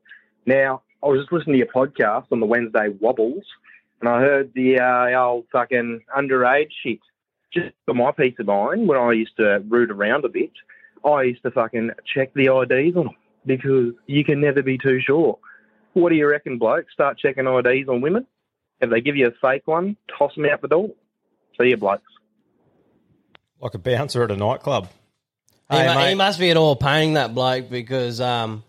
Now, 0.47 0.83
I 1.03 1.07
was 1.07 1.21
just 1.21 1.33
listening 1.33 1.55
to 1.55 1.59
your 1.59 1.69
podcast 1.69 2.27
on 2.33 2.41
the 2.41 2.47
Wednesday 2.47 2.89
Wobbles, 3.01 3.45
and 4.01 4.09
I 4.09 4.21
heard 4.21 4.51
the 4.55 4.81
uh, 4.81 5.19
old 5.19 5.47
fucking 5.53 6.01
underage 6.17 6.71
shit. 6.83 6.99
Just 7.53 7.71
for 7.87 7.95
my 7.95 8.13
peace 8.13 8.35
of 8.39 8.47
mind, 8.47 8.89
when 8.89 8.99
I 8.99 9.13
used 9.13 9.37
to 9.37 9.63
root 9.69 9.91
around 9.91 10.25
a 10.25 10.29
bit, 10.29 10.51
I 11.05 11.23
used 11.23 11.43
to 11.45 11.51
fucking 11.51 11.91
check 12.13 12.35
the 12.35 12.47
IDs 12.47 12.97
on 12.97 13.07
them 13.07 13.17
because 13.47 13.95
you 14.07 14.25
can 14.25 14.41
never 14.41 14.63
be 14.63 14.79
too 14.79 15.01
sure. 15.01 15.39
What 15.93 16.11
do 16.11 16.17
you 16.17 16.29
reckon, 16.29 16.59
bloke? 16.59 16.91
Start 16.91 17.19
checking 17.19 17.47
IDs 17.47 17.89
on 17.89 18.01
women? 18.01 18.27
If 18.81 18.91
they 18.91 19.01
give 19.01 19.17
you 19.17 19.29
a 19.29 19.33
fake 19.41 19.67
one, 19.67 19.97
toss 20.19 20.35
them 20.35 20.47
out 20.47 20.63
the 20.63 20.69
door. 20.69 20.91
See 21.61 21.69
you, 21.69 21.77
blokes. 21.77 22.03
Like 23.61 23.75
a 23.75 23.79
bouncer 23.79 24.23
at 24.23 24.31
a 24.31 24.37
nightclub. 24.37 24.89
He, 25.71 25.77
Hey, 25.77 25.87
mu- 25.89 25.95
mate. 25.95 26.09
he 26.11 26.15
must 26.15 26.39
be 26.41 26.51
at 26.51 26.57
all 26.57 26.75
paying 26.77 27.15
that 27.15 27.35
bloke 27.35 27.69
because 27.71 28.21
um, 28.21 28.65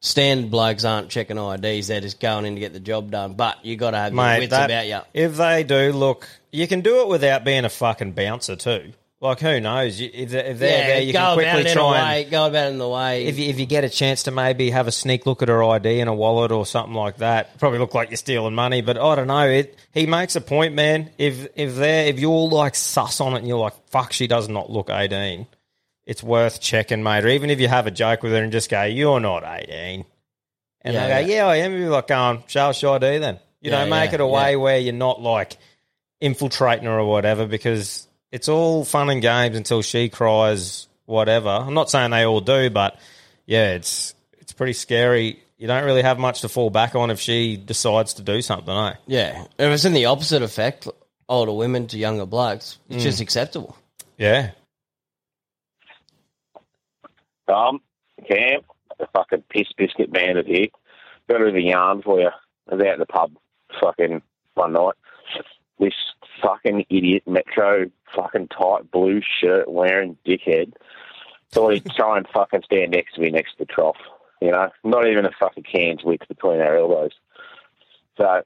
standard 0.00 0.50
blokes 0.50 0.84
aren't 0.84 1.08
checking 1.08 1.38
IDs; 1.38 1.88
they're 1.88 2.00
just 2.00 2.20
going 2.20 2.44
in 2.44 2.54
to 2.54 2.60
get 2.60 2.72
the 2.74 2.80
job 2.80 3.10
done. 3.10 3.34
But 3.34 3.64
you 3.64 3.76
got 3.76 3.92
to 3.92 3.96
have 3.96 4.12
your 4.12 4.22
Mate, 4.22 4.40
wits 4.40 4.50
that- 4.50 4.66
about 4.70 4.86
you. 4.86 5.00
If 5.14 5.36
they 5.36 5.64
do, 5.64 5.92
look, 5.92 6.28
you 6.52 6.68
can 6.68 6.82
do 6.82 7.00
it 7.00 7.08
without 7.08 7.44
being 7.44 7.64
a 7.64 7.70
fucking 7.70 8.12
bouncer 8.12 8.56
too. 8.56 8.92
Like 9.24 9.40
who 9.40 9.58
knows? 9.58 9.98
You- 9.98 10.10
If 10.12 10.30
they're, 10.30 10.44
if 10.44 10.58
they're 10.58 10.78
yeah, 10.78 10.86
there, 10.86 11.00
you 11.02 11.12
go 11.14 11.18
can 11.18 11.26
about 11.26 11.34
quickly 11.54 11.60
in 11.62 11.66
a 11.66 11.72
try 11.72 11.98
and 11.98 12.08
way. 12.26 12.30
Go 12.30 12.46
about 12.46 12.66
it 12.66 12.70
in 12.72 12.78
the 12.78 12.88
way. 12.88 13.24
if 13.24 13.38
you, 13.38 13.48
if 13.48 13.58
you 13.58 13.64
get 13.64 13.82
a 13.82 13.88
chance 13.88 14.24
to 14.24 14.30
maybe 14.30 14.68
have 14.70 14.86
a 14.86 14.92
sneak 14.92 15.24
look 15.24 15.40
at 15.42 15.48
her 15.48 15.64
ID 15.64 15.98
in 16.00 16.08
a 16.08 16.14
wallet 16.14 16.52
or 16.52 16.66
something 16.66 16.94
like 16.94 17.16
that, 17.16 17.58
probably 17.58 17.78
look 17.78 17.94
like 17.94 18.10
you're 18.10 18.18
stealing 18.18 18.54
money. 18.54 18.82
But 18.82 18.98
I 18.98 19.14
don't 19.14 19.26
know. 19.26 19.48
It 19.48 19.78
he 19.92 20.06
makes 20.06 20.36
a 20.36 20.42
point, 20.42 20.74
man. 20.74 21.08
If 21.16 21.48
if 21.56 21.74
they 21.76 22.08
if 22.10 22.20
you're 22.20 22.48
like 22.48 22.74
sus 22.74 23.18
on 23.22 23.32
it 23.32 23.38
and 23.38 23.48
you're 23.48 23.58
like, 23.58 23.72
fuck, 23.88 24.12
she 24.12 24.26
does 24.26 24.48
not 24.50 24.70
look 24.70 24.90
18. 24.90 25.46
It's 26.04 26.22
worth 26.22 26.60
checking, 26.60 27.02
mate. 27.02 27.24
Or 27.24 27.28
even 27.28 27.48
if 27.48 27.60
you 27.60 27.68
have 27.68 27.86
a 27.86 27.90
joke 27.90 28.22
with 28.22 28.32
her 28.32 28.42
and 28.42 28.52
just 28.52 28.68
go, 28.70 28.82
you're 28.82 29.20
not 29.20 29.42
18. 29.42 30.04
And 30.82 30.94
Yeah, 30.94 31.06
they 31.08 31.22
go, 31.26 31.32
yeah, 31.32 31.46
I 31.46 31.56
am. 31.56 31.72
You're 31.78 31.88
like 31.88 32.08
going, 32.08 32.42
show 32.46 32.66
us 32.66 32.82
your 32.82 32.96
ID 32.96 33.16
then. 33.20 33.40
You 33.62 33.70
Yeah, 33.70 33.84
know, 33.84 33.90
make 33.90 34.10
yeah, 34.10 34.16
it 34.16 34.20
a 34.20 34.26
way 34.26 34.50
yeah. 34.50 34.56
where 34.56 34.78
you're 34.78 34.92
not 34.92 35.22
like 35.22 35.56
infiltrating 36.20 36.84
her 36.84 36.98
or 36.98 37.06
whatever 37.10 37.46
because 37.46 38.03
it's 38.34 38.48
all 38.48 38.84
fun 38.84 39.10
and 39.10 39.22
games 39.22 39.56
until 39.56 39.80
she 39.80 40.08
cries 40.08 40.88
whatever. 41.06 41.48
I'm 41.50 41.72
not 41.74 41.88
saying 41.88 42.10
they 42.10 42.24
all 42.24 42.40
do, 42.40 42.68
but 42.68 42.98
yeah, 43.46 43.74
it's 43.74 44.12
it's 44.40 44.52
pretty 44.52 44.72
scary. 44.72 45.40
You 45.56 45.68
don't 45.68 45.84
really 45.84 46.02
have 46.02 46.18
much 46.18 46.40
to 46.40 46.48
fall 46.48 46.68
back 46.68 46.96
on 46.96 47.10
if 47.12 47.20
she 47.20 47.56
decides 47.56 48.14
to 48.14 48.22
do 48.22 48.42
something, 48.42 48.74
eh? 48.74 48.94
yeah, 49.06 49.42
if 49.56 49.72
it's 49.72 49.84
in 49.84 49.92
the 49.92 50.06
opposite 50.06 50.42
effect, 50.42 50.88
older 51.28 51.52
women 51.52 51.86
to 51.86 51.96
younger 51.98 52.26
blokes, 52.26 52.78
it's 52.90 53.02
Mm. 53.04 53.06
just 53.06 53.20
acceptable. 53.20 53.76
Yeah. 54.18 54.50
Um, 57.46 57.80
Cam, 58.28 58.60
the 58.98 59.06
fucking 59.12 59.44
piss 59.48 59.68
biscuit 59.76 60.12
bandit 60.12 60.46
here. 60.46 60.66
Got 61.28 61.36
a 61.36 61.44
bit 61.44 61.48
of 61.50 61.54
a 61.54 61.60
yarn 61.62 62.02
for 62.02 62.20
you. 62.20 62.30
I 62.70 62.74
was 62.74 62.84
out 62.84 62.94
in 62.94 62.98
the 63.00 63.06
pub 63.06 63.32
fucking 63.80 64.22
one 64.54 64.72
night. 64.72 64.94
This 65.78 65.94
fucking 66.42 66.86
idiot 66.90 67.22
Metro 67.26 67.90
fucking 68.14 68.48
tight 68.48 68.90
blue 68.90 69.20
shirt 69.40 69.70
wearing 69.70 70.16
dickhead 70.26 70.72
thought 71.54 71.72
he'd 71.74 71.86
try 71.96 72.18
and 72.18 72.26
fucking 72.34 72.62
stand 72.64 72.92
next 72.92 73.14
to 73.14 73.20
me 73.20 73.30
next 73.30 73.52
to 73.52 73.58
the 73.60 73.66
trough. 73.66 73.96
You 74.42 74.50
know, 74.50 74.70
not 74.82 75.06
even 75.06 75.24
a 75.24 75.30
fucking 75.38 75.64
can's 75.64 76.04
width 76.04 76.28
between 76.28 76.60
our 76.60 76.76
elbows. 76.76 77.12
So, 78.18 78.42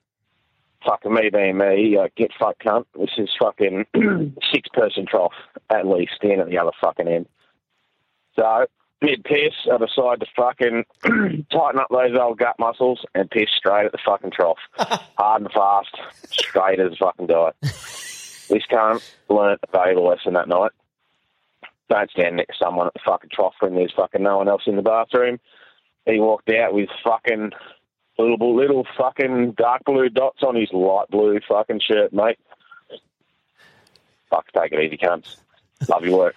fucking 0.85 1.13
me 1.13 1.31
being 1.31 1.59
me, 1.59 1.97
like, 1.99 2.13
uh, 2.13 2.15
get 2.17 2.31
fucked 2.39 2.65
cunt. 2.65 2.85
This 2.99 3.11
is 3.19 3.31
fucking 3.39 3.87
six 4.53 4.69
person 4.73 5.07
trough 5.07 5.33
at 5.71 5.87
least, 5.87 6.13
stand 6.17 6.41
at 6.41 6.49
the 6.49 6.59
other 6.59 6.71
fucking 6.81 7.09
end. 7.09 7.27
So, 8.37 8.67
mid 9.03 9.25
piss, 9.25 9.55
I 9.73 9.79
decide 9.79 10.21
to 10.21 10.27
fucking 10.37 10.85
tighten 11.51 11.81
up 11.81 11.89
those 11.91 12.17
old 12.19 12.39
gut 12.39 12.57
muscles 12.59 13.05
and 13.15 13.31
piss 13.31 13.49
straight 13.57 13.87
at 13.87 13.93
the 13.93 13.99
fucking 14.05 14.31
trough. 14.31 14.59
Hard 14.77 15.43
and 15.43 15.53
fast, 15.53 15.97
straight 16.31 16.79
as 16.79 16.97
fucking 16.99 17.27
die. 17.27 17.53
This 18.49 18.65
cunt 18.71 19.03
learnt 19.29 19.61
a 19.63 19.71
valuable 19.71 20.09
lesson 20.09 20.35
that 20.35 20.49
night. 20.49 20.73
Don't 21.91 22.11
stand 22.11 22.37
next 22.37 22.59
to 22.59 22.65
someone 22.65 22.87
at 22.87 22.95
the 22.95 23.01
fucking 23.05 23.31
trough 23.33 23.55
when 23.61 23.75
there's 23.75 23.93
fucking 23.97 24.23
no 24.23 24.39
one 24.39 24.49
else 24.49 24.63
in 24.67 24.77
the 24.77 24.83
bathroom. 24.83 25.39
He 26.07 26.21
walked 26.21 26.51
out 26.51 26.73
with 26.73 26.89
fucking 27.05 27.53
little 28.19 28.57
little 28.57 28.87
fucking 28.97 29.53
dark 29.53 29.85
blue 29.85 30.09
dots 30.09 30.43
on 30.43 30.57
his 30.57 30.71
light 30.73 31.09
blue 31.11 31.41
fucking 31.49 31.81
shirt, 31.81 32.13
mate. 32.13 32.39
Fuck, 34.31 34.47
take 34.53 34.73
it 34.73 34.81
easy, 34.81 34.99
cunts. 34.99 35.37
Love 35.89 36.05
your 36.05 36.19
work. 36.19 36.37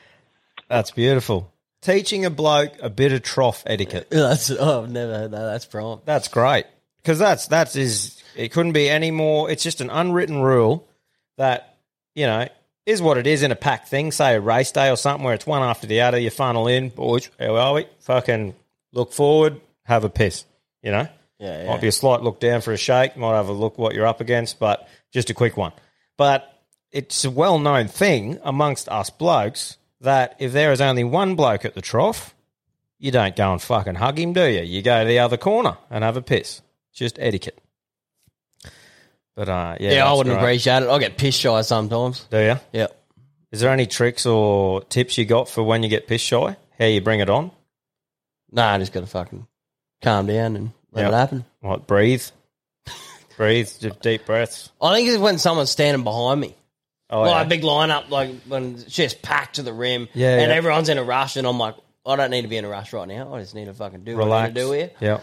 That's 0.69 0.91
beautiful. 0.91 1.51
Teaching 1.81 2.25
a 2.25 2.29
bloke 2.29 2.73
a 2.81 2.89
bit 2.89 3.11
of 3.11 3.23
trough 3.23 3.63
etiquette. 3.65 4.07
That's 4.11 4.51
oh, 4.51 4.83
I've 4.83 4.91
never 4.91 5.13
heard 5.13 5.31
that. 5.31 5.43
That's 5.43 5.65
prime. 5.65 5.99
That's 6.05 6.27
great 6.27 6.65
because 7.01 7.17
that's 7.19 7.47
that's 7.47 7.75
is 7.75 8.21
it 8.35 8.51
couldn't 8.51 8.73
be 8.73 8.89
any 8.89 9.11
more. 9.11 9.49
It's 9.49 9.63
just 9.63 9.81
an 9.81 9.89
unwritten 9.89 10.41
rule 10.41 10.87
that, 11.37 11.70
you 12.15 12.25
know, 12.25 12.47
is 12.85 13.01
what 13.01 13.17
it 13.17 13.27
is 13.27 13.43
in 13.43 13.51
a 13.51 13.55
packed 13.55 13.87
thing, 13.87 14.11
say 14.11 14.35
a 14.35 14.41
race 14.41 14.71
day 14.71 14.89
or 14.89 14.95
something 14.95 15.23
where 15.23 15.33
it's 15.33 15.45
one 15.45 15.61
after 15.61 15.87
the 15.87 16.01
other, 16.01 16.17
you 16.17 16.29
funnel 16.29 16.67
in, 16.67 16.89
boys, 16.89 17.29
how 17.39 17.55
are 17.55 17.73
we? 17.73 17.87
Fucking 17.99 18.55
look 18.91 19.13
forward, 19.13 19.61
have 19.83 20.03
a 20.03 20.09
piss, 20.09 20.45
you 20.81 20.91
know? 20.91 21.07
Yeah, 21.39 21.63
yeah. 21.63 21.69
Might 21.69 21.81
be 21.81 21.87
a 21.87 21.91
slight 21.91 22.21
look 22.21 22.39
down 22.39 22.61
for 22.61 22.71
a 22.71 22.77
shake, 22.77 23.17
might 23.17 23.35
have 23.35 23.47
a 23.47 23.53
look 23.53 23.77
what 23.77 23.95
you're 23.95 24.07
up 24.07 24.21
against, 24.21 24.59
but 24.59 24.87
just 25.11 25.29
a 25.29 25.33
quick 25.33 25.57
one. 25.57 25.71
But 26.17 26.47
it's 26.91 27.25
a 27.25 27.31
well 27.31 27.57
known 27.59 27.87
thing 27.87 28.39
amongst 28.43 28.89
us 28.89 29.09
blokes 29.09 29.77
that 30.01 30.35
if 30.39 30.51
there 30.51 30.71
is 30.71 30.81
only 30.81 31.03
one 31.03 31.35
bloke 31.35 31.65
at 31.65 31.73
the 31.73 31.81
trough, 31.81 32.35
you 32.99 33.11
don't 33.11 33.35
go 33.35 33.51
and 33.51 33.61
fucking 33.61 33.95
hug 33.95 34.19
him, 34.19 34.33
do 34.33 34.45
you? 34.45 34.61
You 34.61 34.81
go 34.81 35.03
to 35.03 35.07
the 35.07 35.19
other 35.19 35.37
corner 35.37 35.77
and 35.89 36.03
have 36.03 36.17
a 36.17 36.21
piss. 36.21 36.61
Just 36.93 37.17
etiquette. 37.19 37.60
But 39.41 39.49
uh, 39.49 39.75
yeah, 39.79 39.93
Yeah, 39.93 40.03
I 40.05 40.09
that's 40.09 40.17
wouldn't 40.19 40.35
great. 40.35 40.43
appreciate 40.43 40.83
it. 40.83 40.89
I 40.89 40.99
get 40.99 41.17
piss 41.17 41.33
shy 41.33 41.61
sometimes. 41.63 42.27
Do 42.29 42.37
you? 42.37 42.59
Yeah. 42.73 42.87
Is 43.51 43.59
there 43.59 43.71
any 43.71 43.87
tricks 43.87 44.27
or 44.27 44.83
tips 44.83 45.17
you 45.17 45.25
got 45.25 45.49
for 45.49 45.63
when 45.63 45.81
you 45.81 45.89
get 45.89 46.05
piss 46.05 46.21
shy? 46.21 46.55
How 46.77 46.85
you 46.85 47.01
bring 47.01 47.21
it 47.21 47.29
on? 47.29 47.49
Nah, 48.51 48.73
I 48.73 48.77
just 48.77 48.93
got 48.93 48.99
to 48.99 49.07
fucking 49.07 49.47
calm 50.03 50.27
down 50.27 50.55
and 50.57 50.71
let 50.91 51.07
it 51.07 51.13
happen. 51.13 51.43
What? 51.61 51.87
Breathe. 51.87 52.23
breathe. 53.37 53.67
Just 53.79 53.99
deep 54.01 54.27
breaths. 54.27 54.71
I 54.79 54.93
think 54.93 55.09
it's 55.09 55.17
when 55.17 55.39
someone's 55.39 55.71
standing 55.71 56.03
behind 56.03 56.39
me. 56.39 56.55
Oh, 57.09 57.21
like 57.21 57.31
yeah. 57.31 57.41
a 57.41 57.47
big 57.47 57.63
lineup, 57.63 58.11
like 58.11 58.41
when 58.47 58.75
it's 58.75 58.83
just 58.83 59.23
packed 59.23 59.55
to 59.55 59.63
the 59.63 59.73
rim, 59.73 60.07
Yeah, 60.13 60.37
and 60.37 60.51
yeah. 60.51 60.55
everyone's 60.55 60.87
in 60.87 60.99
a 60.99 61.03
rush, 61.03 61.35
and 61.35 61.47
I'm 61.47 61.57
like, 61.57 61.75
I 62.05 62.15
don't 62.15 62.29
need 62.29 62.43
to 62.43 62.47
be 62.47 62.57
in 62.57 62.65
a 62.65 62.69
rush 62.69 62.93
right 62.93 63.07
now. 63.07 63.33
I 63.33 63.39
just 63.39 63.55
need 63.55 63.65
to 63.65 63.73
fucking 63.73 64.03
do 64.03 64.17
what 64.17 64.21
I 64.23 64.25
Relax. 64.25 64.47
need 64.49 64.53
to 64.53 64.65
do 64.67 64.71
here. 64.73 64.91
Yeah. 64.99 65.19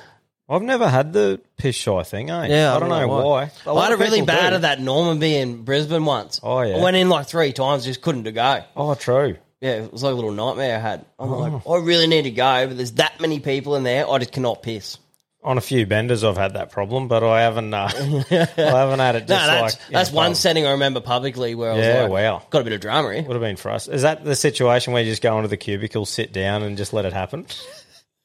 I've 0.49 0.63
never 0.63 0.89
had 0.89 1.13
the 1.13 1.41
piss 1.59 1.77
shy 1.77 2.03
thing, 2.05 2.31
eh? 2.31 2.47
Yeah, 2.49 2.75
I 2.75 2.79
don't 2.81 2.89
know 2.89 3.07
why. 3.09 3.51
A 3.67 3.69
I 3.69 3.73
lot 3.73 3.83
had 3.83 3.91
a 3.91 3.95
of 3.95 4.01
really 4.01 4.21
people 4.21 4.27
bad 4.29 4.51
do. 4.51 4.57
at 4.57 4.63
that 4.63 4.79
Normanby 4.79 5.33
in 5.35 5.63
Brisbane 5.63 6.05
once. 6.07 6.41
Oh, 6.43 6.63
yeah. 6.63 6.77
I 6.77 6.83
went 6.83 6.97
in 6.97 7.09
like 7.11 7.27
three 7.27 7.53
times, 7.53 7.85
just 7.85 8.01
couldn't 8.01 8.25
to 8.25 8.33
go. 8.33 8.63
Oh, 8.77 8.95
true. 8.95 9.37
Yeah, 9.61 9.83
it 9.83 9.93
was 9.93 10.03
like 10.03 10.13
a 10.13 10.15
little 10.15 10.31
nightmare 10.33 10.77
I 10.77 10.81
had. 10.81 11.05
I'm 11.19 11.33
Oh. 11.33 11.39
like, 11.39 11.67
I 11.69 11.77
really 11.85 12.07
need 12.07 12.23
to 12.23 12.31
go, 12.31 12.67
but 12.69 12.77
there's 12.77 12.93
that 12.93 13.21
many 13.21 13.41
people 13.41 13.77
in 13.77 13.83
there, 13.83 14.09
I 14.09 14.19
just 14.19 14.33
cannot 14.33 14.63
piss. 14.63 14.97
On 15.45 15.57
a 15.57 15.61
few 15.61 15.87
benders, 15.87 16.25
I've 16.25 16.37
had 16.37 16.55
that 16.55 16.71
problem, 16.71 17.07
but 17.09 17.23
I 17.23 17.43
haven't. 17.43 17.73
Uh, 17.73 17.89
I 17.95 18.47
haven't 18.57 18.99
had 18.99 19.15
it. 19.17 19.29
No, 19.29 19.37
that's 19.37 19.77
like 19.77 19.87
in 19.89 19.93
that's 19.95 20.11
a 20.11 20.15
one 20.15 20.31
pub. 20.31 20.37
setting 20.37 20.67
I 20.67 20.73
remember 20.73 21.01
publicly 21.01 21.55
where 21.55 21.71
I 21.71 21.75
was 21.77 21.87
Yeah, 21.87 22.03
like, 22.03 22.11
wow. 22.11 22.43
got 22.51 22.61
a 22.63 22.65
bit 22.65 22.73
of 22.73 22.81
drama 22.81 23.13
here. 23.15 23.23
Would 23.23 23.35
have 23.35 23.41
been 23.41 23.55
for 23.57 23.71
us. 23.71 23.87
Is 23.87 24.03
that 24.03 24.25
the 24.25 24.35
situation 24.35 24.93
where 24.93 25.03
you 25.03 25.11
just 25.11 25.23
go 25.23 25.37
into 25.37 25.49
the 25.49 25.57
cubicle, 25.57 26.07
sit 26.07 26.33
down, 26.33 26.65
and 26.65 26.77
just 26.77 26.93
let 26.93 27.05
it 27.05 27.13
happen? 27.13 27.47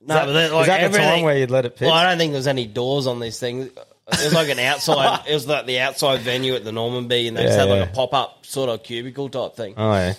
No, 0.05 0.15
that- 0.15 0.25
but 0.25 0.33
then, 0.33 0.45
is 0.47 0.51
like, 0.53 0.67
that 0.67 0.77
the 0.77 0.83
everything- 0.83 1.09
time 1.09 1.23
where 1.23 1.37
you'd 1.37 1.51
let 1.51 1.65
it 1.65 1.75
piss? 1.75 1.85
Well, 1.85 1.93
I 1.93 2.09
don't 2.09 2.17
think 2.17 2.33
there's 2.33 2.47
any 2.47 2.65
doors 2.67 3.07
on 3.07 3.19
this 3.19 3.39
thing. 3.39 3.61
It 3.61 3.77
was 4.07 4.33
like 4.33 4.49
an 4.49 4.59
outside. 4.59 5.23
it 5.29 5.33
was 5.33 5.47
like 5.47 5.65
the 5.65 5.79
outside 5.79 6.19
venue 6.21 6.55
at 6.55 6.63
the 6.65 6.71
Normanby, 6.71 7.27
and 7.29 7.37
they 7.37 7.43
just 7.43 7.57
Yeah, 7.57 7.65
had 7.65 7.69
like 7.69 7.85
yeah. 7.85 7.91
a 7.91 7.95
pop 7.95 8.13
up 8.13 8.45
sort 8.45 8.69
of 8.69 8.83
cubicle 8.83 9.29
type 9.29 9.55
thing. 9.55 9.75
Oh 9.77 9.93
yeah, 9.93 10.13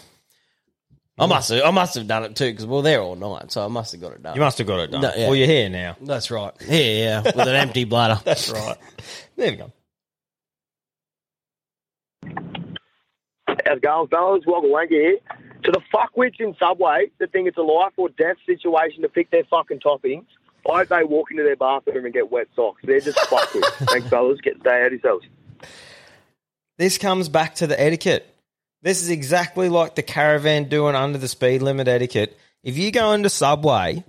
I 1.18 1.26
must 1.26 1.50
have. 1.50 1.62
I 1.64 1.70
must 1.70 1.94
have 1.96 2.06
done 2.06 2.24
it 2.24 2.34
too 2.34 2.46
because 2.50 2.66
we 2.66 2.76
are 2.78 2.82
there 2.82 3.02
all 3.02 3.14
night, 3.14 3.52
so 3.52 3.62
I 3.62 3.68
must 3.68 3.92
have 3.92 4.00
got 4.00 4.12
it 4.12 4.22
done. 4.22 4.34
you 4.36 4.40
must 4.40 4.56
have 4.56 4.66
got 4.66 4.80
it 4.80 4.90
done. 4.90 5.02
No, 5.02 5.12
yeah. 5.14 5.26
Well, 5.26 5.36
you're 5.36 5.46
here 5.46 5.68
now. 5.68 5.96
That's 6.00 6.30
right. 6.30 6.52
Yeah, 6.66 6.76
yeah, 6.78 7.20
with 7.22 7.36
an 7.36 7.48
empty 7.56 7.84
bladder. 7.84 8.18
That's 8.24 8.50
right. 8.50 8.76
There 9.36 9.50
we 9.50 9.56
go. 9.58 9.72
How's 13.46 13.76
it 13.76 13.82
going, 13.82 14.08
fellas? 14.08 14.44
Woggle 14.46 14.70
Wanker 14.70 14.88
here. 14.90 15.18
Fuckwits 15.94 16.40
in 16.40 16.56
Subway 16.58 17.10
that 17.18 17.30
think 17.30 17.46
it's 17.46 17.56
a 17.56 17.62
life 17.62 17.92
or 17.96 18.08
death 18.08 18.36
situation 18.44 19.02
to 19.02 19.08
pick 19.08 19.30
their 19.30 19.44
fucking 19.44 19.78
toppings, 19.78 20.26
I 20.68 20.78
hope 20.78 20.88
they 20.88 21.04
walk 21.04 21.30
into 21.30 21.44
their 21.44 21.56
bathroom 21.56 22.04
and 22.04 22.12
get 22.12 22.32
wet 22.32 22.48
socks. 22.56 22.82
They're 22.84 23.00
just 23.00 23.18
fuckwits. 23.30 23.88
Thanks, 23.90 24.08
fellas. 24.08 24.40
Get 24.40 24.58
stay 24.60 24.80
out 24.80 24.86
of 24.86 24.92
yourselves. 24.92 25.26
This 26.78 26.98
comes 26.98 27.28
back 27.28 27.56
to 27.56 27.66
the 27.66 27.80
etiquette. 27.80 28.28
This 28.82 29.02
is 29.02 29.08
exactly 29.08 29.68
like 29.68 29.94
the 29.94 30.02
caravan 30.02 30.68
doing 30.68 30.96
under 30.96 31.16
the 31.16 31.28
speed 31.28 31.62
limit 31.62 31.86
etiquette. 31.86 32.36
If 32.62 32.76
you 32.76 32.90
go 32.90 33.12
into 33.12 33.28
Subway 33.28 34.04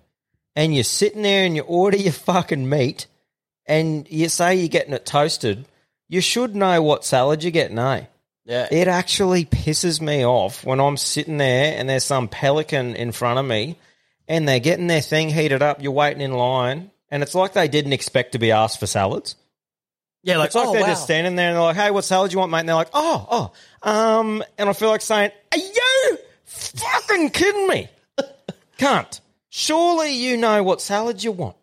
and 0.56 0.74
you're 0.74 0.84
sitting 0.84 1.22
there 1.22 1.46
and 1.46 1.56
you 1.56 1.62
order 1.62 1.98
your 1.98 2.14
fucking 2.14 2.68
meat 2.68 3.06
and 3.68 4.10
you 4.10 4.28
say 4.30 4.56
you're 4.56 4.68
getting 4.68 4.94
it 4.94 5.06
toasted, 5.06 5.66
you 6.10 6.20
should 6.20 6.56
know 6.56 6.82
what 6.82 7.06
salad 7.06 7.44
you're 7.44 7.52
getting, 7.52 7.78
eh? 7.78 8.06
Yeah. 8.46 8.68
It 8.72 8.88
actually 8.88 9.46
pisses 9.46 10.00
me 10.00 10.26
off 10.26 10.64
when 10.64 10.80
I'm 10.80 10.98
sitting 10.98 11.38
there 11.38 11.78
and 11.78 11.90
there's 11.90 12.04
some 12.04 12.28
pelican 12.28 12.96
in 12.96 13.12
front 13.12 13.40
of 13.40 13.46
me 13.46 13.78
and 14.28 14.48
they're 14.48 14.60
getting 14.60 14.88
their 14.88 15.02
thing 15.02 15.30
heated 15.30 15.62
up, 15.62 15.82
you're 15.82 15.92
waiting 15.92 16.22
in 16.22 16.32
line, 16.32 16.92
and 17.10 17.24
it's 17.24 17.36
like 17.36 17.54
they 17.54 17.68
didn't 17.68 17.94
expect 17.94 18.34
to 18.34 18.40
be 18.40 18.52
asked 18.52 18.80
for 18.80 18.88
salads. 18.88 19.36
Yeah, 20.24 20.38
like, 20.38 20.48
it's 20.48 20.56
like 20.56 20.68
oh, 20.68 20.74
they're 20.74 20.82
wow. 20.82 20.88
just 20.88 21.04
standing 21.04 21.36
there 21.36 21.50
and 21.50 21.56
they're 21.56 21.64
like, 21.64 21.76
"Hey, 21.76 21.92
what 21.92 22.04
salad 22.04 22.34
you 22.34 22.40
want, 22.40 22.52
mate?" 22.52 22.62
And 22.62 22.70
they're 22.70 22.76
like, 22.76 22.90
"Oh, 22.94 23.52
oh, 23.84 23.90
um," 23.90 24.44
and 24.58 24.68
I 24.68 24.74
feel 24.74 24.90
like 24.90 25.02
saying, 25.02 25.32
"Are 25.52 25.58
you 25.58 26.18
fucking 26.46 27.30
kidding 27.30 27.68
me? 27.68 27.90
Can't. 28.80 29.22
Surely 29.50 30.16
you 30.16 30.38
know 30.38 30.64
what 30.64 30.82
salad 30.82 31.24
you 31.24 31.32
want." 31.32 31.56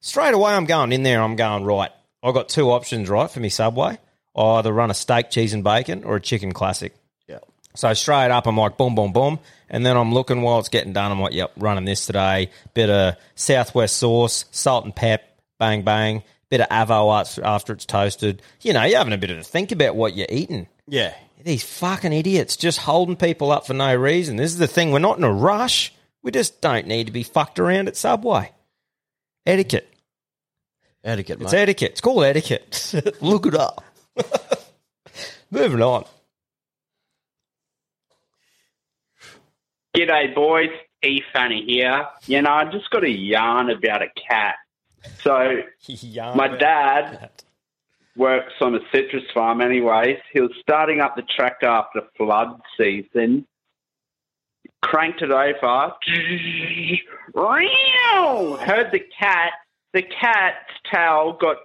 Straight 0.00 0.32
away, 0.32 0.52
I'm 0.52 0.64
going 0.64 0.92
in 0.92 1.02
there. 1.02 1.20
I'm 1.20 1.36
going 1.36 1.64
right. 1.64 1.90
I've 2.22 2.32
got 2.32 2.48
two 2.48 2.70
options, 2.70 3.10
right, 3.10 3.30
for 3.30 3.40
me 3.40 3.50
Subway. 3.50 3.98
I 4.40 4.58
either 4.58 4.72
run 4.72 4.90
a 4.90 4.94
steak, 4.94 5.30
cheese, 5.30 5.52
and 5.52 5.62
bacon, 5.64 6.04
or 6.04 6.16
a 6.16 6.20
chicken 6.20 6.52
classic. 6.52 6.94
Yeah. 7.28 7.38
So 7.74 7.92
straight 7.94 8.30
up, 8.30 8.46
I'm 8.46 8.56
like, 8.56 8.76
boom, 8.76 8.94
boom, 8.94 9.12
boom. 9.12 9.38
And 9.68 9.84
then 9.86 9.96
I'm 9.96 10.12
looking 10.12 10.42
while 10.42 10.58
it's 10.58 10.68
getting 10.68 10.92
done. 10.92 11.12
I'm 11.12 11.20
like, 11.20 11.32
yep, 11.32 11.52
running 11.56 11.84
this 11.84 12.06
today. 12.06 12.50
Bit 12.74 12.90
of 12.90 13.16
Southwest 13.34 13.96
sauce, 13.98 14.44
salt 14.50 14.84
and 14.84 14.94
pep, 14.96 15.22
bang, 15.58 15.82
bang. 15.82 16.22
Bit 16.48 16.62
of 16.62 16.68
avo 16.68 17.42
after- 17.44 17.72
it's 17.74 17.86
toasted. 17.86 18.42
You 18.62 18.72
know, 18.72 18.82
you're 18.82 18.98
having 18.98 19.12
a 19.12 19.18
bit 19.18 19.30
of 19.30 19.38
a 19.38 19.42
think 19.44 19.70
about 19.70 19.94
what 19.94 20.16
you're 20.16 20.26
eating. 20.28 20.66
Yeah. 20.88 21.14
These 21.44 21.62
fucking 21.62 22.12
idiots 22.12 22.56
just 22.56 22.78
holding 22.80 23.16
people 23.16 23.52
up 23.52 23.66
for 23.66 23.72
no 23.74 23.94
reason. 23.94 24.36
This 24.36 24.50
is 24.50 24.58
the 24.58 24.66
thing. 24.66 24.90
We're 24.90 24.98
not 24.98 25.16
in 25.18 25.24
a 25.24 25.32
rush. 25.32 25.92
We 26.22 26.32
just 26.32 26.60
don't 26.60 26.86
need 26.88 27.06
to 27.06 27.12
be 27.12 27.22
fucked 27.22 27.58
around 27.60 27.86
at 27.88 27.96
Subway. 27.96 28.50
Etiquette. 29.46 29.86
Etiquette, 31.02 31.40
It's 31.40 31.52
mate. 31.52 31.58
etiquette. 31.60 31.90
It's 31.92 32.00
called 32.02 32.24
etiquette. 32.24 33.16
Look 33.22 33.46
it 33.46 33.54
up. 33.54 33.82
Moving 35.50 35.82
on. 35.82 36.04
G'day, 39.96 40.34
boys. 40.34 40.70
E 41.02 41.22
Fanny 41.32 41.64
here. 41.66 42.06
You 42.26 42.42
know, 42.42 42.50
I 42.50 42.64
just 42.70 42.90
got 42.90 43.04
a 43.04 43.10
yarn 43.10 43.70
about 43.70 44.02
a 44.02 44.08
cat. 44.28 44.56
So, 45.22 45.62
my 46.34 46.48
dad 46.48 47.30
works 48.16 48.52
on 48.60 48.74
a 48.74 48.80
citrus 48.92 49.24
farm, 49.32 49.60
anyways. 49.60 50.18
He 50.32 50.40
was 50.40 50.50
starting 50.60 51.00
up 51.00 51.16
the 51.16 51.22
tractor 51.22 51.66
after 51.66 52.02
flood 52.16 52.60
season. 52.76 53.46
Cranked 54.82 55.22
it 55.22 55.30
over. 55.30 55.92
Heard 58.60 58.90
the 58.92 59.00
cat. 59.18 59.52
The 59.92 60.02
cat's 60.02 60.72
tail 60.92 61.36
got 61.40 61.56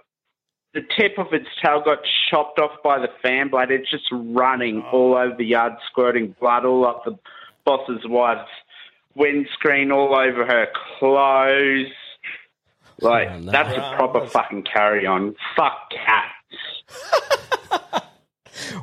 the 0.76 0.82
tip 0.96 1.18
of 1.18 1.32
its 1.32 1.46
tail 1.64 1.82
got 1.82 1.98
chopped 2.30 2.58
off 2.58 2.82
by 2.84 2.98
the 2.98 3.08
fan 3.22 3.48
blade. 3.48 3.70
It's 3.70 3.90
just 3.90 4.04
running 4.12 4.82
oh. 4.86 4.90
all 4.90 5.16
over 5.16 5.34
the 5.36 5.44
yard, 5.44 5.72
squirting 5.90 6.36
blood 6.38 6.64
all 6.64 6.86
up 6.86 7.04
the 7.04 7.18
boss's 7.64 8.02
wife's 8.04 8.50
windscreen, 9.14 9.90
all 9.90 10.14
over 10.14 10.44
her 10.44 10.68
clothes. 10.98 11.92
Like 13.00 13.28
oh, 13.30 13.40
that's 13.40 13.76
a 13.76 13.94
proper 13.96 14.26
fucking 14.26 14.64
carry 14.64 15.06
on. 15.06 15.34
Fuck 15.56 15.90
cats. 15.90 16.32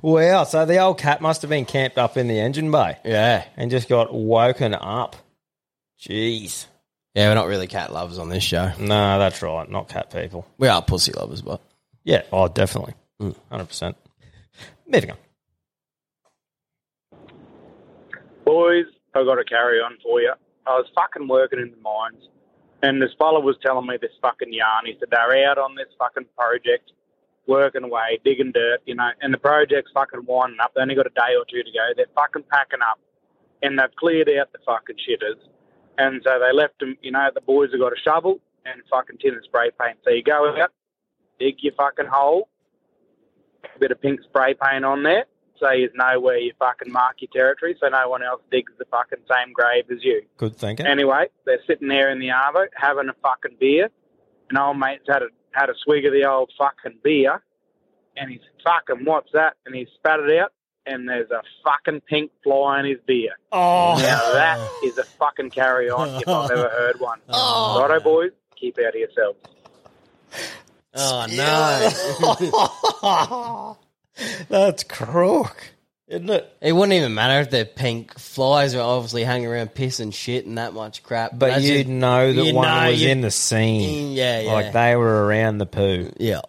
Wow, 0.01 0.43
so 0.43 0.65
the 0.65 0.79
old 0.79 0.97
cat 0.97 1.21
must 1.21 1.41
have 1.43 1.49
been 1.49 1.65
camped 1.65 1.97
up 1.97 2.17
in 2.17 2.27
the 2.27 2.39
engine 2.39 2.71
bay. 2.71 2.97
Yeah. 3.05 3.45
And 3.55 3.71
just 3.71 3.87
got 3.87 4.13
woken 4.13 4.73
up. 4.73 5.15
Jeez. 5.99 6.65
Yeah, 7.15 7.29
we're 7.29 7.35
not 7.35 7.47
really 7.47 7.67
cat 7.67 7.93
lovers 7.93 8.19
on 8.19 8.27
this 8.27 8.43
show. 8.43 8.71
No, 8.79 9.19
that's 9.19 9.41
right. 9.41 9.69
Not 9.69 9.87
cat 9.87 10.11
people. 10.11 10.45
We 10.57 10.67
are 10.67 10.81
pussy 10.81 11.13
lovers, 11.13 11.41
but 11.41 11.61
Yeah, 12.03 12.23
oh, 12.31 12.47
definitely. 12.47 12.93
Mm. 13.21 13.35
100%. 13.51 13.95
Moving 14.87 15.11
on. 15.11 15.17
Boys, 18.45 18.85
I 19.15 19.23
got 19.23 19.39
a 19.39 19.45
carry 19.45 19.79
on 19.79 19.97
for 20.03 20.19
you. 20.21 20.33
I 20.67 20.71
was 20.71 20.85
fucking 20.95 21.27
working 21.27 21.59
in 21.59 21.71
the 21.71 21.81
mines, 21.81 22.27
and 22.81 23.01
this 23.01 23.11
fella 23.17 23.39
was 23.39 23.55
telling 23.61 23.87
me 23.87 23.97
this 24.01 24.11
fucking 24.21 24.51
yarn. 24.51 24.85
He 24.85 24.95
said 24.99 25.09
they're 25.11 25.49
out 25.49 25.57
on 25.57 25.75
this 25.75 25.87
fucking 25.97 26.25
project, 26.37 26.91
working 27.47 27.83
away, 27.83 28.19
digging 28.23 28.51
dirt, 28.51 28.79
you 28.85 28.95
know, 28.95 29.09
and 29.21 29.33
the 29.33 29.37
project's 29.37 29.91
fucking 29.93 30.25
winding 30.25 30.59
up. 30.61 30.73
They 30.75 30.81
only 30.81 30.95
got 30.95 31.07
a 31.07 31.15
day 31.15 31.35
or 31.37 31.45
two 31.49 31.63
to 31.63 31.71
go. 31.71 31.91
They're 31.95 32.05
fucking 32.15 32.43
packing 32.51 32.79
up, 32.81 32.99
and 33.61 33.79
they've 33.79 33.95
cleared 33.95 34.29
out 34.29 34.51
the 34.51 34.59
fucking 34.65 34.97
shitters. 34.97 35.39
And 35.97 36.21
so 36.23 36.39
they 36.39 36.55
left 36.55 36.79
them, 36.79 36.97
you 37.01 37.11
know, 37.11 37.29
the 37.33 37.41
boys 37.41 37.71
have 37.71 37.79
got 37.79 37.93
a 37.93 37.99
shovel 38.03 38.39
and 38.65 38.81
fucking 38.89 39.17
tin 39.19 39.35
and 39.35 39.43
spray 39.43 39.69
paint. 39.79 39.97
So 40.03 40.09
you 40.09 40.23
go 40.23 40.49
out, 40.57 40.71
dig 41.43 41.55
your 41.61 41.73
fucking 41.73 42.05
hole, 42.11 42.47
a 43.75 43.79
bit 43.79 43.91
of 43.91 44.01
pink 44.01 44.21
spray 44.23 44.53
paint 44.53 44.85
on 44.85 45.03
there, 45.03 45.25
so 45.59 45.71
you 45.71 45.89
know 45.95 46.19
where 46.19 46.37
you 46.37 46.53
fucking 46.59 46.91
mark 46.91 47.15
your 47.19 47.29
territory 47.33 47.75
so 47.79 47.87
no 47.89 48.07
one 48.09 48.23
else 48.23 48.41
digs 48.51 48.71
the 48.79 48.85
fucking 48.85 49.19
same 49.31 49.53
grave 49.53 49.85
as 49.91 50.03
you. 50.03 50.21
Good 50.37 50.55
thinking. 50.55 50.85
Anyway, 50.85 51.27
they're 51.45 51.59
sitting 51.67 51.87
there 51.87 52.09
in 52.11 52.19
the 52.19 52.27
arvo 52.29 52.65
having 52.75 53.09
a 53.09 53.13
fucking 53.21 53.57
beer, 53.59 53.89
and 54.49 54.57
old 54.57 54.77
mate's 54.79 55.03
had 55.07 55.21
a 55.23 55.27
had 55.51 55.69
a 55.69 55.73
swig 55.83 56.05
of 56.05 56.13
the 56.13 56.25
old 56.25 56.51
fucking 56.57 56.99
beer, 57.03 57.41
and 58.17 58.29
he's 58.31 58.41
fucking 58.63 59.05
what's 59.05 59.31
that? 59.33 59.53
And 59.65 59.75
he 59.75 59.87
spat 59.95 60.19
it 60.21 60.39
out. 60.39 60.51
and 60.85 61.07
there's 61.07 61.31
a 61.31 61.41
fucking 61.63 62.01
pink 62.01 62.31
fly 62.43 62.79
in 62.79 62.85
his 62.85 62.97
beer. 63.07 63.31
Oh. 63.51 63.95
Now 64.01 64.33
that 64.33 64.59
is 64.83 64.97
a 64.97 65.03
fucking 65.03 65.49
carry 65.51 65.89
on 65.89 66.09
if 66.21 66.27
I've 66.27 66.51
ever 66.57 66.69
heard 66.69 66.99
one. 66.99 67.19
Oh. 67.29 67.79
Righto, 67.81 68.03
boys, 68.03 68.31
keep 68.59 68.77
out 68.79 68.89
of 68.89 68.95
yourselves. 68.95 69.39
Oh 70.95 71.25
no. 73.01 73.77
That's 74.49 74.83
crook, 74.83 75.57
isn't 76.07 76.29
it? 76.29 76.57
It 76.61 76.73
wouldn't 76.73 76.93
even 76.93 77.13
matter 77.15 77.41
if 77.41 77.49
they're 77.49 77.65
pink. 77.65 78.17
Flies 78.19 78.75
are 78.75 78.81
obviously 78.81 79.23
hanging 79.23 79.47
around 79.47 79.73
piss 79.73 79.99
and 79.99 80.13
shit 80.13 80.45
and 80.45 80.57
that 80.57 80.73
much 80.73 81.01
crap. 81.01 81.31
But 81.37 81.47
That's 81.47 81.63
you'd 81.63 81.87
know 81.87 82.31
that 82.31 82.45
you'd 82.45 82.55
one 82.55 82.67
know 82.67 82.91
was 82.91 83.01
in 83.01 83.21
the 83.21 83.31
scene. 83.31 84.13
Yeah, 84.13 84.41
yeah. 84.41 84.53
Like 84.53 84.73
they 84.73 84.95
were 84.95 85.25
around 85.25 85.57
the 85.57 85.65
poo. 85.65 86.11
Yeah. 86.17 86.41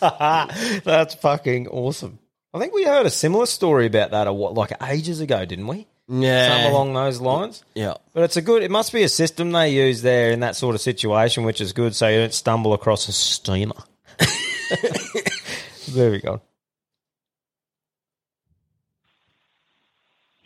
That's 0.00 1.14
fucking 1.14 1.68
awesome. 1.68 2.18
I 2.52 2.60
think 2.60 2.74
we 2.74 2.84
heard 2.84 3.06
a 3.06 3.10
similar 3.10 3.46
story 3.46 3.86
about 3.86 4.12
that 4.12 4.28
a 4.28 4.32
what 4.32 4.54
like 4.54 4.70
ages 4.82 5.20
ago, 5.20 5.44
didn't 5.44 5.66
we? 5.66 5.88
Yeah. 6.08 6.48
Something 6.48 6.72
along 6.72 6.92
those 6.94 7.20
lines. 7.20 7.64
Yeah. 7.74 7.94
But 8.12 8.24
it's 8.24 8.36
a 8.36 8.42
good 8.42 8.62
it 8.62 8.70
must 8.70 8.92
be 8.92 9.02
a 9.02 9.08
system 9.08 9.52
they 9.52 9.70
use 9.70 10.02
there 10.02 10.30
in 10.30 10.40
that 10.40 10.56
sort 10.56 10.74
of 10.74 10.80
situation, 10.80 11.44
which 11.44 11.60
is 11.60 11.72
good 11.72 11.94
so 11.94 12.08
you 12.08 12.20
don't 12.20 12.34
stumble 12.34 12.74
across 12.74 13.08
a 13.08 13.12
steamer. 13.12 13.74
there 15.88 16.10
we 16.10 16.20
go. 16.20 16.40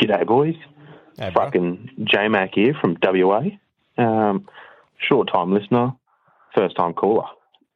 G'day, 0.01 0.27
boys. 0.27 0.55
Hey, 1.17 1.33
Fucking 1.35 2.05
J 2.05 2.29
Mac 2.29 2.51
here 2.55 2.75
from 2.81 2.97
WA. 3.03 3.43
Um, 3.97 4.47
short 4.99 5.29
time 5.33 5.53
listener, 5.53 5.93
first 6.55 6.77
time 6.77 6.95
caller. 6.95 7.27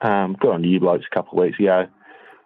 Um, 0.00 0.36
got 0.40 0.54
on 0.54 0.62
to 0.62 0.68
you 0.68 0.78
blokes 0.78 1.04
a 1.10 1.14
couple 1.14 1.38
of 1.38 1.44
weeks 1.44 1.58
ago, 1.58 1.88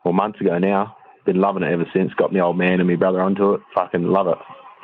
or 0.05 0.14
months 0.14 0.41
ago 0.41 0.59
now. 0.59 0.97
Been 1.26 1.41
loving 1.41 1.62
it 1.62 1.72
ever 1.72 1.87
since. 1.93 2.14
Got 2.14 2.32
my 2.32 2.41
old 2.41 2.57
man 2.57 2.80
and 2.80 2.89
my 2.89 2.97
brother 2.97 3.20
onto 3.20 3.53
it. 3.53 3.61
Fucking 3.74 4.05
love 4.05 4.28
it. 4.28 4.39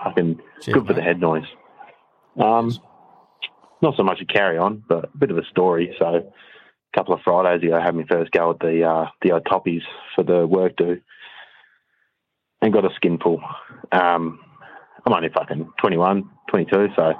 Fucking 0.04 0.40
good 0.66 0.86
for 0.86 0.92
the 0.94 1.02
head 1.02 1.20
noise. 1.20 1.44
Um, 2.38 2.76
not 3.80 3.96
so 3.96 4.02
much 4.02 4.20
a 4.20 4.24
carry 4.24 4.58
on, 4.58 4.82
but 4.88 5.04
a 5.04 5.16
bit 5.16 5.30
of 5.30 5.38
a 5.38 5.44
story. 5.50 5.94
So, 5.98 6.06
a 6.06 6.96
couple 6.96 7.14
of 7.14 7.20
Fridays 7.22 7.62
ago, 7.62 7.76
I 7.76 7.84
had 7.84 7.94
my 7.94 8.04
first 8.10 8.32
go 8.32 8.50
at 8.50 8.60
the 8.60 8.84
uh, 8.84 9.06
the 9.22 9.40
toppies 9.46 9.82
for 10.14 10.24
the 10.24 10.46
work 10.46 10.76
do, 10.76 11.00
and 12.60 12.72
got 12.72 12.84
a 12.84 12.94
skin 12.94 13.18
pull. 13.18 13.40
Um, 13.90 14.40
I'm 15.04 15.12
only 15.12 15.30
fucking 15.30 15.72
21, 15.80 16.30
22, 16.48 16.88
so 16.94 17.12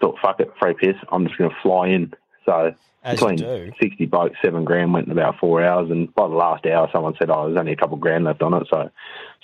thought, 0.00 0.16
fuck 0.22 0.40
it, 0.40 0.52
free 0.60 0.74
piss. 0.74 0.96
I'm 1.10 1.26
just 1.26 1.38
going 1.38 1.50
to 1.50 1.56
fly 1.62 1.88
in. 1.88 2.12
So 2.44 2.74
As 3.02 3.18
between 3.18 3.38
60 3.80 4.06
bucks, 4.06 4.36
seven 4.42 4.64
grand 4.64 4.92
went 4.92 5.06
in 5.06 5.12
about 5.12 5.38
four 5.38 5.62
hours. 5.62 5.90
And 5.90 6.14
by 6.14 6.28
the 6.28 6.34
last 6.34 6.64
hour, 6.66 6.88
someone 6.92 7.14
said, 7.18 7.30
oh, 7.30 7.46
there's 7.46 7.58
only 7.58 7.72
a 7.72 7.76
couple 7.76 7.96
grand 7.96 8.24
left 8.24 8.42
on 8.42 8.54
it. 8.54 8.66
So 8.70 8.90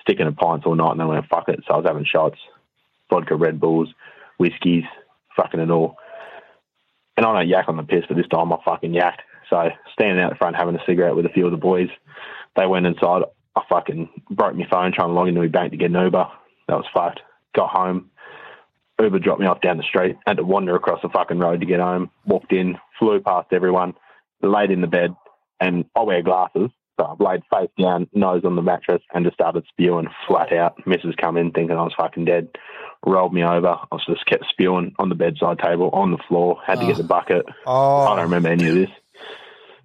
sticking 0.00 0.26
to 0.26 0.32
pints 0.32 0.66
all 0.66 0.74
night 0.74 0.92
and 0.92 1.00
then 1.00 1.08
went, 1.08 1.28
fuck 1.28 1.48
it. 1.48 1.60
So 1.66 1.74
I 1.74 1.76
was 1.78 1.86
having 1.86 2.04
shots, 2.04 2.38
vodka, 3.12 3.36
Red 3.36 3.60
Bulls, 3.60 3.88
whiskies, 4.38 4.84
fucking 5.36 5.60
it 5.60 5.70
all. 5.70 5.96
And 7.16 7.26
I 7.26 7.32
don't 7.32 7.48
yak 7.48 7.68
on 7.68 7.76
the 7.76 7.82
piss, 7.82 8.04
but 8.08 8.16
this 8.16 8.28
time 8.28 8.52
I 8.52 8.56
fucking 8.64 8.92
yacked. 8.92 9.20
So 9.50 9.68
standing 9.92 10.22
out 10.22 10.30
the 10.30 10.36
front 10.36 10.56
having 10.56 10.76
a 10.76 10.84
cigarette 10.86 11.14
with 11.14 11.26
a 11.26 11.30
few 11.30 11.44
of 11.44 11.50
the 11.50 11.58
boys, 11.58 11.88
they 12.56 12.66
went 12.66 12.86
inside. 12.86 13.22
I 13.54 13.62
fucking 13.68 14.08
broke 14.30 14.56
my 14.56 14.66
phone 14.70 14.92
trying 14.92 15.08
to 15.08 15.12
log 15.12 15.28
into 15.28 15.42
my 15.42 15.48
bank 15.48 15.72
to 15.72 15.76
get 15.76 15.90
an 15.90 16.02
Uber. 16.02 16.26
That 16.68 16.76
was 16.76 16.86
fucked. 16.94 17.20
Got 17.54 17.68
home. 17.68 18.10
Uber 18.98 19.18
dropped 19.18 19.40
me 19.40 19.46
off 19.46 19.60
down 19.60 19.76
the 19.76 19.82
street. 19.82 20.16
Had 20.26 20.38
to 20.38 20.44
wander 20.44 20.74
across 20.74 21.02
the 21.02 21.10
fucking 21.10 21.38
road 21.38 21.60
to 21.60 21.66
get 21.66 21.80
home. 21.80 22.10
Walked 22.24 22.52
in, 22.52 22.78
flew 22.98 23.20
past 23.20 23.48
everyone, 23.52 23.94
laid 24.42 24.70
in 24.70 24.80
the 24.80 24.86
bed, 24.86 25.14
and 25.60 25.84
I 25.94 26.02
wear 26.02 26.22
glasses. 26.22 26.70
So 26.98 27.04
I 27.06 27.22
laid 27.22 27.42
face 27.52 27.70
down, 27.78 28.06
nose 28.14 28.42
on 28.44 28.56
the 28.56 28.62
mattress, 28.62 29.02
and 29.12 29.24
just 29.24 29.34
started 29.34 29.64
spewing 29.68 30.08
flat 30.26 30.52
out. 30.52 30.76
Mrs. 30.86 31.16
come 31.16 31.36
in 31.36 31.50
thinking 31.50 31.76
I 31.76 31.82
was 31.82 31.94
fucking 31.96 32.26
dead. 32.26 32.48
Rolled 33.04 33.34
me 33.34 33.42
over. 33.42 33.68
I 33.68 33.86
was 33.90 34.04
just 34.06 34.24
kept 34.26 34.44
spewing 34.48 34.94
on 34.98 35.08
the 35.08 35.14
bedside 35.16 35.58
table, 35.58 35.90
on 35.92 36.12
the 36.12 36.18
floor. 36.28 36.58
Had 36.64 36.80
to 36.80 36.86
get 36.86 36.96
the 36.98 37.02
bucket. 37.02 37.44
Oh. 37.66 38.02
I 38.06 38.14
don't 38.14 38.24
remember 38.24 38.48
any 38.50 38.68
of 38.68 38.74
this. 38.74 38.90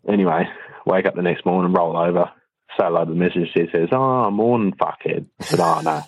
Anyway, 0.07 0.47
wake 0.85 1.05
up 1.05 1.15
the 1.15 1.21
next 1.21 1.45
morning, 1.45 1.73
roll 1.73 1.97
over, 1.97 2.31
say 2.77 2.85
hello 2.85 3.03
to 3.03 3.09
the 3.09 3.17
message. 3.17 3.49
She 3.53 3.67
says, 3.71 3.89
Oh, 3.91 4.29
morning, 4.31 4.73
fuckhead. 4.73 5.25
I 5.39 5.43
said, 5.43 5.59
Oh, 5.59 5.81
no. 5.81 6.03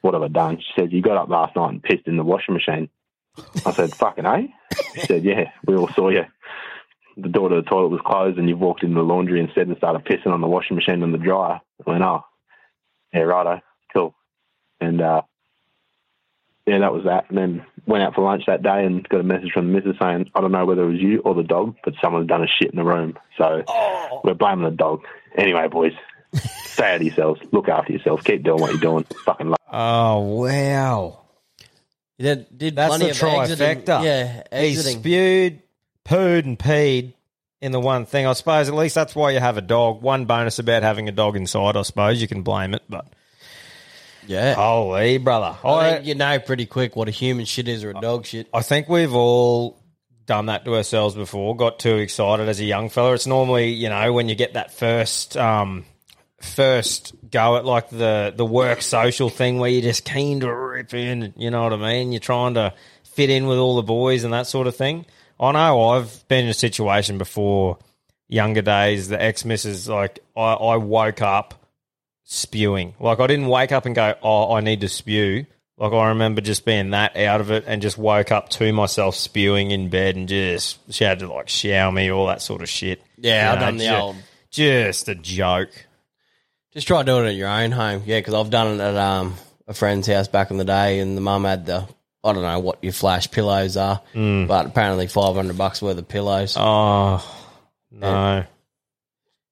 What 0.00 0.14
have 0.14 0.22
I 0.22 0.28
done? 0.28 0.58
She 0.58 0.80
said, 0.80 0.92
You 0.92 1.02
got 1.02 1.16
up 1.16 1.28
last 1.28 1.56
night 1.56 1.70
and 1.70 1.82
pissed 1.82 2.06
in 2.06 2.16
the 2.16 2.22
washing 2.24 2.54
machine. 2.54 2.88
I 3.64 3.72
said, 3.72 3.94
Fucking 3.94 4.24
eh? 4.24 4.46
She 4.94 5.00
said, 5.00 5.24
Yeah, 5.24 5.50
we 5.66 5.74
all 5.74 5.88
saw 5.88 6.10
you. 6.10 6.24
The 7.16 7.28
door 7.28 7.48
to 7.48 7.56
the 7.56 7.62
toilet 7.62 7.88
was 7.88 8.00
closed 8.06 8.38
and 8.38 8.48
you 8.48 8.56
walked 8.56 8.82
into 8.82 8.94
the 8.94 9.02
laundry 9.02 9.40
instead 9.40 9.66
and 9.66 9.76
started 9.78 10.04
pissing 10.04 10.32
on 10.32 10.40
the 10.40 10.46
washing 10.46 10.76
machine 10.76 11.02
and 11.02 11.12
the 11.12 11.18
dryer. 11.18 11.60
I 11.86 11.90
went, 11.90 12.04
Oh, 12.04 12.24
yeah, 13.12 13.20
righto, 13.22 13.60
cool. 13.92 14.14
And, 14.80 15.00
uh, 15.00 15.22
yeah, 16.66 16.80
that 16.80 16.92
was 16.92 17.04
that. 17.04 17.28
And 17.28 17.38
then 17.38 17.66
went 17.86 18.02
out 18.02 18.14
for 18.14 18.22
lunch 18.22 18.44
that 18.46 18.62
day 18.62 18.84
and 18.84 19.08
got 19.08 19.20
a 19.20 19.24
message 19.24 19.52
from 19.52 19.68
the 19.68 19.72
missus 19.72 19.96
saying, 20.00 20.30
I 20.34 20.40
don't 20.40 20.52
know 20.52 20.66
whether 20.66 20.82
it 20.82 20.92
was 20.92 21.00
you 21.00 21.20
or 21.20 21.34
the 21.34 21.42
dog, 21.42 21.76
but 21.84 21.94
someone's 22.02 22.26
done 22.26 22.42
a 22.42 22.48
shit 22.48 22.70
in 22.70 22.76
the 22.76 22.84
room. 22.84 23.16
So 23.38 23.62
oh. 23.66 24.20
we're 24.24 24.34
blaming 24.34 24.64
the 24.64 24.76
dog. 24.76 25.04
Anyway, 25.36 25.68
boys, 25.68 25.92
stay 26.34 26.94
out 26.94 26.96
of 26.96 27.02
yourselves. 27.02 27.40
Look 27.52 27.68
after 27.68 27.92
yourselves. 27.92 28.24
Keep 28.24 28.42
doing 28.42 28.60
what 28.60 28.72
you're 28.72 28.80
doing. 28.80 29.04
Fucking 29.24 29.48
love. 29.48 29.58
Oh 29.72 30.20
wow. 30.20 31.20
Did, 32.18 32.46
did 32.56 32.76
That's 32.76 32.96
plenty 32.96 33.12
the 33.12 33.26
of 33.26 33.50
exiting- 33.50 33.82
trifecta. 33.82 34.02
yeah, 34.02 34.42
he 34.58 34.74
spewed, 34.74 35.62
pooed, 36.04 36.44
and 36.46 36.58
peed 36.58 37.12
in 37.60 37.72
the 37.72 37.80
one 37.80 38.06
thing. 38.06 38.26
I 38.26 38.32
suppose 38.32 38.68
at 38.68 38.74
least 38.74 38.94
that's 38.94 39.14
why 39.14 39.32
you 39.32 39.40
have 39.40 39.58
a 39.58 39.62
dog. 39.62 40.02
One 40.02 40.24
bonus 40.24 40.58
about 40.58 40.82
having 40.82 41.08
a 41.08 41.12
dog 41.12 41.36
inside, 41.36 41.76
I 41.76 41.82
suppose 41.82 42.22
you 42.22 42.28
can 42.28 42.42
blame 42.42 42.74
it, 42.74 42.82
but 42.88 43.06
Yeah. 44.26 44.54
holy 44.54 45.18
brother, 45.18 45.56
I 45.64 45.90
think 45.94 46.06
you 46.06 46.14
know 46.14 46.38
pretty 46.38 46.66
quick 46.66 46.96
what 46.96 47.08
a 47.08 47.12
human 47.12 47.44
shit 47.44 47.68
is 47.68 47.84
or 47.84 47.90
a 47.90 47.94
dog 47.94 48.26
shit. 48.26 48.48
I 48.52 48.62
think 48.62 48.88
we've 48.88 49.14
all 49.14 49.82
done 50.26 50.46
that 50.46 50.64
to 50.64 50.74
ourselves 50.74 51.14
before. 51.14 51.56
Got 51.56 51.78
too 51.78 51.96
excited 51.96 52.48
as 52.48 52.60
a 52.60 52.64
young 52.64 52.88
fella. 52.88 53.14
It's 53.14 53.26
normally 53.26 53.72
you 53.72 53.88
know 53.88 54.12
when 54.12 54.28
you 54.28 54.34
get 54.34 54.54
that 54.54 54.72
first 54.72 55.36
um, 55.36 55.84
first 56.40 57.14
go 57.30 57.56
at 57.56 57.64
like 57.64 57.88
the 57.90 58.32
the 58.36 58.44
work 58.44 58.82
social 58.82 59.30
thing 59.30 59.58
where 59.58 59.70
you're 59.70 59.82
just 59.82 60.04
keen 60.04 60.40
to 60.40 60.52
rip 60.52 60.94
in. 60.94 61.34
You 61.36 61.50
know 61.50 61.62
what 61.62 61.72
I 61.72 61.76
mean? 61.76 62.12
You're 62.12 62.20
trying 62.20 62.54
to 62.54 62.74
fit 63.04 63.30
in 63.30 63.46
with 63.46 63.58
all 63.58 63.76
the 63.76 63.82
boys 63.82 64.24
and 64.24 64.32
that 64.32 64.46
sort 64.46 64.66
of 64.66 64.76
thing. 64.76 65.06
I 65.38 65.52
know 65.52 65.88
I've 65.90 66.26
been 66.28 66.44
in 66.44 66.50
a 66.50 66.54
situation 66.54 67.18
before, 67.18 67.78
younger 68.28 68.62
days. 68.62 69.08
The 69.08 69.20
ex 69.20 69.44
missus 69.44 69.88
like 69.88 70.20
I, 70.36 70.52
I 70.52 70.76
woke 70.76 71.22
up 71.22 71.65
spewing. 72.26 72.94
Like 73.00 73.20
I 73.20 73.26
didn't 73.26 73.46
wake 73.48 73.72
up 73.72 73.86
and 73.86 73.94
go, 73.94 74.14
oh, 74.22 74.52
I 74.54 74.60
need 74.60 74.82
to 74.82 74.88
spew. 74.88 75.46
Like 75.78 75.92
I 75.92 76.08
remember 76.08 76.40
just 76.40 76.64
being 76.64 76.90
that 76.90 77.16
out 77.16 77.40
of 77.40 77.50
it 77.50 77.64
and 77.66 77.80
just 77.82 77.96
woke 77.98 78.30
up 78.32 78.48
to 78.50 78.72
myself 78.72 79.14
spewing 79.14 79.70
in 79.70 79.88
bed 79.88 80.16
and 80.16 80.28
just 80.28 80.78
she 80.92 81.04
had 81.04 81.18
to 81.20 81.28
like 81.32 81.48
shower 81.48 81.90
me, 81.92 82.10
all 82.10 82.26
that 82.26 82.42
sort 82.42 82.62
of 82.62 82.68
shit. 82.68 83.02
Yeah, 83.18 83.52
I've 83.52 83.60
done 83.60 83.76
the 83.78 83.84
ju- 83.84 83.94
old- 83.94 84.16
Just 84.50 85.08
a 85.08 85.14
joke. 85.14 85.70
Just 86.72 86.86
try 86.86 87.02
doing 87.02 87.24
it 87.26 87.28
at 87.30 87.34
your 87.34 87.48
own 87.48 87.72
home. 87.72 88.02
Yeah, 88.06 88.18
because 88.18 88.34
I've 88.34 88.50
done 88.50 88.78
it 88.78 88.82
at 88.82 88.96
um, 88.96 89.34
a 89.66 89.72
friend's 89.74 90.06
house 90.06 90.28
back 90.28 90.50
in 90.50 90.56
the 90.58 90.64
day, 90.64 90.98
and 90.98 91.16
the 91.16 91.20
mum 91.22 91.44
had 91.44 91.64
the 91.66 91.86
I 92.24 92.32
don't 92.32 92.42
know 92.42 92.58
what 92.58 92.82
your 92.82 92.92
flash 92.92 93.30
pillows 93.30 93.76
are, 93.76 94.02
Mm. 94.14 94.48
but 94.48 94.66
apparently 94.66 95.06
five 95.06 95.34
hundred 95.36 95.56
bucks 95.58 95.80
worth 95.82 95.96
of 95.98 96.08
pillows. 96.08 96.54
Oh 96.58 97.22
no. 97.90 98.44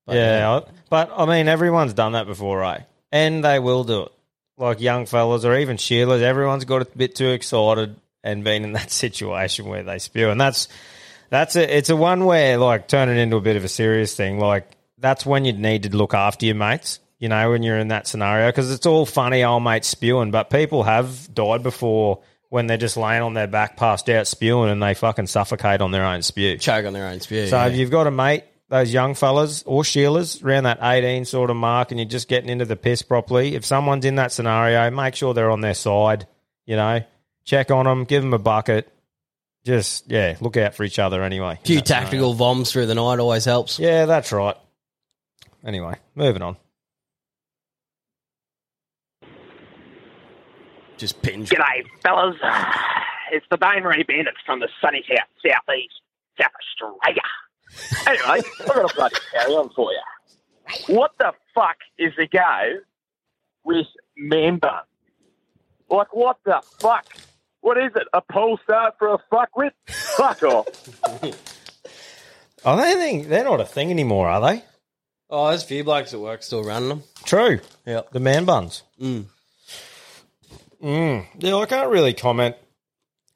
But, 0.07 0.17
yeah, 0.17 0.61
I- 0.63 0.71
but 0.91 1.11
I 1.17 1.27
mean, 1.27 1.49
everyone's 1.49 1.95
done 1.95 2.13
that 2.13 2.27
before, 2.27 2.59
right? 2.59 2.83
And 3.11 3.45
they 3.45 3.59
will 3.59 3.85
do 3.85 4.03
it. 4.03 4.13
Like 4.57 4.81
young 4.81 5.07
fellas 5.07 5.45
or 5.45 5.57
even 5.59 5.77
Sheilas, 5.77 6.21
everyone's 6.23 6.65
got 6.65 6.83
a 6.83 6.85
bit 6.97 7.17
too 7.17 7.31
excited 7.31 7.97
and 8.23 8.45
been 8.45 8.65
in 8.65 8.73
that 8.73 8.91
situation 9.05 9.67
where 9.67 9.83
they 9.83 9.99
spew, 9.99 10.31
and 10.31 10.41
that's 10.41 10.69
that's 11.31 11.57
a 11.57 11.77
it's 11.77 11.91
a 11.91 11.97
one 11.97 12.25
where 12.25 12.57
like 12.57 12.87
turn 12.87 13.09
it 13.09 13.17
into 13.17 13.37
a 13.37 13.41
bit 13.41 13.57
of 13.57 13.65
a 13.65 13.69
serious 13.69 14.15
thing. 14.15 14.39
Like 14.39 14.71
that's 14.99 15.27
when 15.27 15.45
you'd 15.45 15.59
need 15.59 15.83
to 15.85 15.97
look 15.97 16.15
after 16.15 16.47
your 16.47 16.55
mates. 16.55 17.01
You 17.19 17.29
know, 17.29 17.51
when 17.51 17.63
you're 17.63 17.79
in 17.79 17.89
that 17.89 18.07
scenario, 18.07 18.49
because 18.49 18.71
it's 18.71 18.87
all 18.87 19.07
funny, 19.07 19.43
old 19.43 19.65
mates 19.65 19.89
spewing, 19.89 20.31
but 20.31 20.51
people 20.51 20.83
have 20.83 21.33
died 21.35 21.63
before 21.63 22.21
when 22.51 22.67
they're 22.69 22.77
just 22.77 22.97
laying 22.97 23.23
on 23.23 23.35
their 23.35 23.47
back, 23.47 23.77
passed 23.77 24.09
out, 24.09 24.27
spewing, 24.29 24.71
and 24.71 24.81
they 24.81 24.95
fucking 24.95 25.27
suffocate 25.27 25.81
on 25.81 25.91
their 25.91 26.05
own 26.05 26.23
spew, 26.23 26.57
choke 26.59 26.87
on 26.87 26.93
their 26.93 27.09
own 27.09 27.19
spew. 27.21 27.49
So 27.49 27.57
yeah. 27.57 27.67
if 27.67 27.77
you've 27.77 27.91
got 27.91 28.07
a 28.07 28.11
mate, 28.13 28.45
those 28.75 28.93
young 28.93 29.15
fellas 29.15 29.63
or 29.67 29.85
Sheilas 29.85 30.43
around 30.45 30.65
that 30.65 30.81
18 30.83 31.27
sort 31.27 31.51
of 31.51 31.57
mark, 31.57 31.93
and 31.93 32.01
you're 32.01 32.09
just 32.09 32.27
getting 32.27 32.51
into 32.51 32.65
the 32.65 32.75
piss 32.75 33.03
properly, 33.03 33.55
if 33.55 33.65
someone's 33.65 34.05
in 34.05 34.17
that 34.17 34.33
scenario, 34.33 34.91
make 34.91 35.15
sure 35.15 35.33
they're 35.33 35.53
on 35.53 35.61
their 35.61 35.75
side. 35.75 36.27
You 36.67 36.75
know, 36.75 37.05
check 37.45 37.71
on 37.71 37.85
them, 37.85 38.03
give 38.03 38.25
them 38.25 38.35
a 38.35 38.39
bucket. 38.39 38.93
Just 39.65 40.11
yeah, 40.11 40.37
look 40.41 40.57
out 40.57 40.75
for 40.75 40.83
each 40.83 40.99
other 40.99 41.23
anyway. 41.23 41.57
A 41.63 41.65
few 41.65 41.83
tactical 41.83 42.35
voms 42.35 42.73
through 42.73 42.87
the 42.87 42.97
night 42.97 43.21
always 43.21 43.45
helps. 43.45 43.79
Yeah, 43.79 44.07
that's 44.07 44.33
right. 44.33 44.57
Anyway, 45.65 45.95
moving 46.17 46.43
on. 46.43 46.57
Just 50.97 51.23
binge. 51.23 51.49
G'day, 51.49 51.85
fellas. 52.03 52.35
It's 53.31 53.47
the 53.53 53.57
Bane 53.57 53.85
Ray 53.85 54.03
Bandits 54.03 54.39
from 54.45 54.59
the 54.59 54.69
sunny 54.81 55.05
south, 55.09 55.29
southeast, 55.47 55.95
South 56.41 56.51
Australia. 56.83 57.23
Anyway, 58.07 58.25
I've 58.61 58.67
got 58.67 58.91
a 58.91 58.95
bloody 58.95 59.17
carry 59.33 59.53
on 59.53 59.71
for 59.71 59.91
you. 59.93 60.95
What 60.95 61.13
the 61.19 61.33
fuck 61.55 61.77
is 61.99 62.13
the 62.17 62.27
go 62.27 62.81
with 63.65 63.87
man 64.17 64.59
bun. 64.59 64.83
Like, 65.91 66.15
what 66.15 66.39
the 66.45 66.63
fuck? 66.81 67.07
What 67.61 67.79
is 67.79 67.93
it? 67.97 68.07
A 68.13 68.21
pole 68.21 68.59
start 68.63 68.95
for 68.99 69.15
a 69.15 69.19
fuckwit? 69.33 69.71
Fuck 69.89 70.43
off. 70.43 70.67
Are 72.65 72.77
they 72.83 72.93
thing? 72.95 72.99
think 72.99 73.29
they're 73.29 73.45
not 73.45 73.61
a 73.61 73.65
thing 73.67 73.91
anymore, 73.91 74.29
are 74.29 74.41
they? 74.41 74.65
Oh, 75.31 75.49
there's 75.49 75.65
a 75.65 75.67
few 75.67 75.83
blokes 75.85 76.13
at 76.13 76.21
work 76.21 76.43
still 76.43 76.63
running 76.63 76.89
them. 76.91 77.03
True. 77.25 77.61
Yeah. 77.87 78.03
The 78.13 78.21
man 78.21 78.45
buns. 78.45 78.83
Mm. 79.01 79.25
Mm. 80.83 81.27
Yeah, 81.39 81.57
I 81.57 81.67
can't 81.67 81.91
really 81.91 82.13
comment 82.13 82.57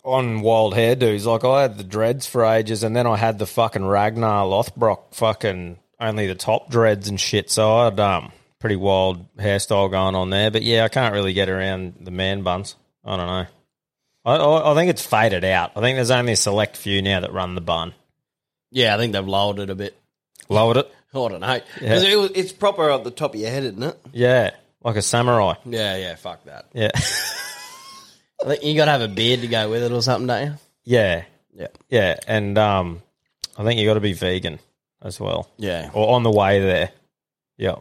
on 0.05 0.41
wild 0.43 0.75
hairdos. 0.75 1.25
Like 1.27 1.45
I 1.45 1.63
had 1.63 1.79
the 1.79 1.85
dreads 1.85 2.27
for 2.27 2.45
ages, 2.45 2.83
and 2.83 2.95
then 2.97 3.07
I 3.07 3.17
had 3.17 3.39
the 3.39 3.47
fucking 3.47 3.85
Ragnar 3.85 4.45
Lothbrok 4.47 5.15
fucking 5.15 5.79
only 6.01 6.27
the 6.27 6.35
top 6.35 6.71
dreads 6.71 7.09
and 7.09 7.19
shit. 7.21 7.51
So 7.51 7.75
I 7.77 7.85
had 7.87 8.01
um 8.01 8.33
pretty 8.59 8.77
wild 8.77 9.25
hairstyle 9.37 9.91
going 9.91 10.15
on 10.15 10.31
there. 10.31 10.51
But 10.51 10.63
yeah, 10.63 10.85
I 10.85 10.89
can't 10.89 11.13
really 11.15 11.33
get 11.33 11.49
around 11.49 11.95
the 12.01 12.11
man 12.11 12.43
buns. 12.43 12.75
I 13.05 13.17
don't 13.17 13.27
know. 13.27 13.47
I, 14.25 14.37
I, 14.37 14.73
I 14.73 14.75
think 14.75 14.91
it's 14.91 15.05
faded 15.07 15.45
out. 15.45 15.73
I 15.77 15.81
think 15.81 15.97
there's 15.97 16.11
only 16.11 16.33
a 16.33 16.37
select 16.37 16.77
few 16.77 17.01
now 17.03 17.21
that 17.21 17.33
run 17.33 17.55
the 17.55 17.61
bun. 17.61 17.95
Yeah, 18.71 18.95
I 18.95 18.99
think 18.99 19.13
they've 19.13 19.27
lowered 19.27 19.59
it 19.61 19.71
a 19.71 19.75
bit. 19.75 19.97
Lowered 20.49 20.77
it. 20.79 20.93
I 21.15 21.17
don't 21.29 21.41
know. 21.41 21.61
Yeah. 21.81 22.01
It 22.03 22.17
was- 22.17 22.31
it's 22.35 22.53
proper 22.53 22.91
at 22.91 23.05
the 23.05 23.11
top 23.11 23.35
of 23.35 23.41
your 23.41 23.49
head, 23.51 23.65
isn't 23.65 23.83
it? 23.83 23.99
Yeah, 24.13 24.51
like 24.83 24.97
a 24.97 25.03
samurai. 25.03 25.55
Yeah, 25.65 25.97
yeah, 25.97 26.15
fuck 26.17 26.45
that. 26.45 26.67
Yeah. 26.75 26.91
I 28.43 28.49
think 28.49 28.63
you 28.65 28.77
got 28.77 28.87
to 28.87 28.93
have 28.93 29.01
a 29.03 29.09
beard 29.09 29.41
to 29.41 29.49
go 29.49 29.69
with 29.71 29.83
it 29.83 29.93
or 29.93 30.03
something, 30.03 30.27
don't 30.27 30.47
you? 30.47 30.55
Yeah. 30.85 31.25
Yeah. 31.53 31.67
Yeah, 31.89 32.17
and 32.29 32.57
um, 32.57 33.03
I 33.57 33.65
think 33.65 33.81
you 33.81 33.87
got 33.87 33.95
to 33.95 34.01
be 34.01 34.13
vegan 34.13 34.61
as 35.03 35.19
well. 35.19 35.51
Yeah. 35.57 35.91
Or 35.93 36.15
on 36.15 36.23
the 36.23 36.31
way 36.31 36.61
there. 36.61 36.91
Yeah. 37.57 37.77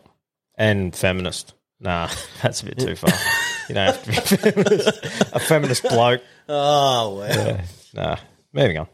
And 0.55 0.95
feminist. 0.95 1.53
Nah, 1.79 2.09
that's 2.41 2.61
a 2.61 2.65
bit 2.65 2.79
too 2.79 2.95
far. 2.95 3.11
you 3.69 3.75
don't 3.75 3.85
have 3.85 4.03
to 4.03 4.09
be 4.09 4.51
feminist. 4.51 5.05
a 5.33 5.39
feminist 5.39 5.83
bloke. 5.83 6.21
Oh, 6.49 7.17
wow. 7.19 7.25
Yeah. 7.27 7.65
Nah. 7.93 8.15
Moving 8.53 8.77
on. 8.77 8.87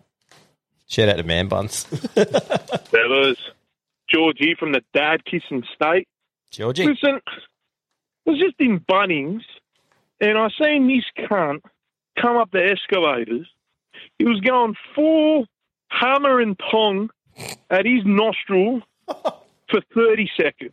Shout 0.88 1.08
out 1.08 1.18
to 1.18 1.24
man 1.24 1.50
buns. 1.50 1.84
Fellas, 2.16 3.38
Georgie 4.10 4.56
from 4.58 4.72
the 4.72 4.82
Dad 4.92 5.24
Kissing 5.24 5.64
State. 5.76 6.08
Georgie. 6.50 6.88
Listen, 6.88 7.22
I 7.28 7.32
was 8.26 8.40
just 8.40 8.56
in 8.58 8.80
Bunnings 8.80 9.44
and 10.30 10.38
I 10.38 10.48
seen 10.58 10.88
this 10.88 11.28
cunt 11.28 11.62
come 12.20 12.38
up 12.38 12.52
the 12.52 12.64
escalators. 12.64 13.48
He 14.18 14.26
was 14.26 14.40
going 14.40 14.76
full 14.96 15.46
hammer 15.90 16.40
and 16.40 16.58
tong 16.72 17.10
at 17.70 17.86
his 17.86 18.04
nostril 18.06 18.82
for 19.08 19.82
30 19.94 20.32
seconds. 20.38 20.72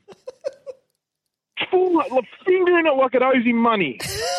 Full, 1.70 1.96
like, 1.96 2.12
like, 2.12 2.24
fingering 2.44 2.86
it 2.86 2.96
like 2.96 3.14
it 3.14 3.22
owes 3.22 3.44
him 3.44 3.56
money. 3.56 3.98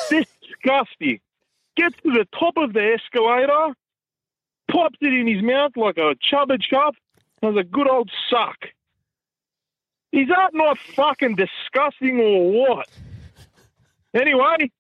Disgusting. 0.09 1.20
Gets 1.76 1.95
to 2.03 2.12
the 2.12 2.28
top 2.38 2.55
of 2.57 2.74
the 2.74 2.97
escalator, 2.97 3.74
pops 4.70 4.97
it 5.01 5.14
in 5.14 5.28
his 5.28 5.43
mouth 5.43 5.72
like 5.76 5.97
a 5.97 6.16
Chupa 6.16 6.62
Chup, 6.62 6.95
and 7.41 7.55
has 7.55 7.66
a 7.66 7.68
good 7.68 7.89
old 7.89 8.09
suck. 8.30 8.57
Is 10.12 10.28
that 10.28 10.51
not 10.53 10.78
fucking 10.78 11.36
disgusting 11.36 12.20
or 12.20 12.51
what? 12.51 12.89
Anyway, 14.14 14.72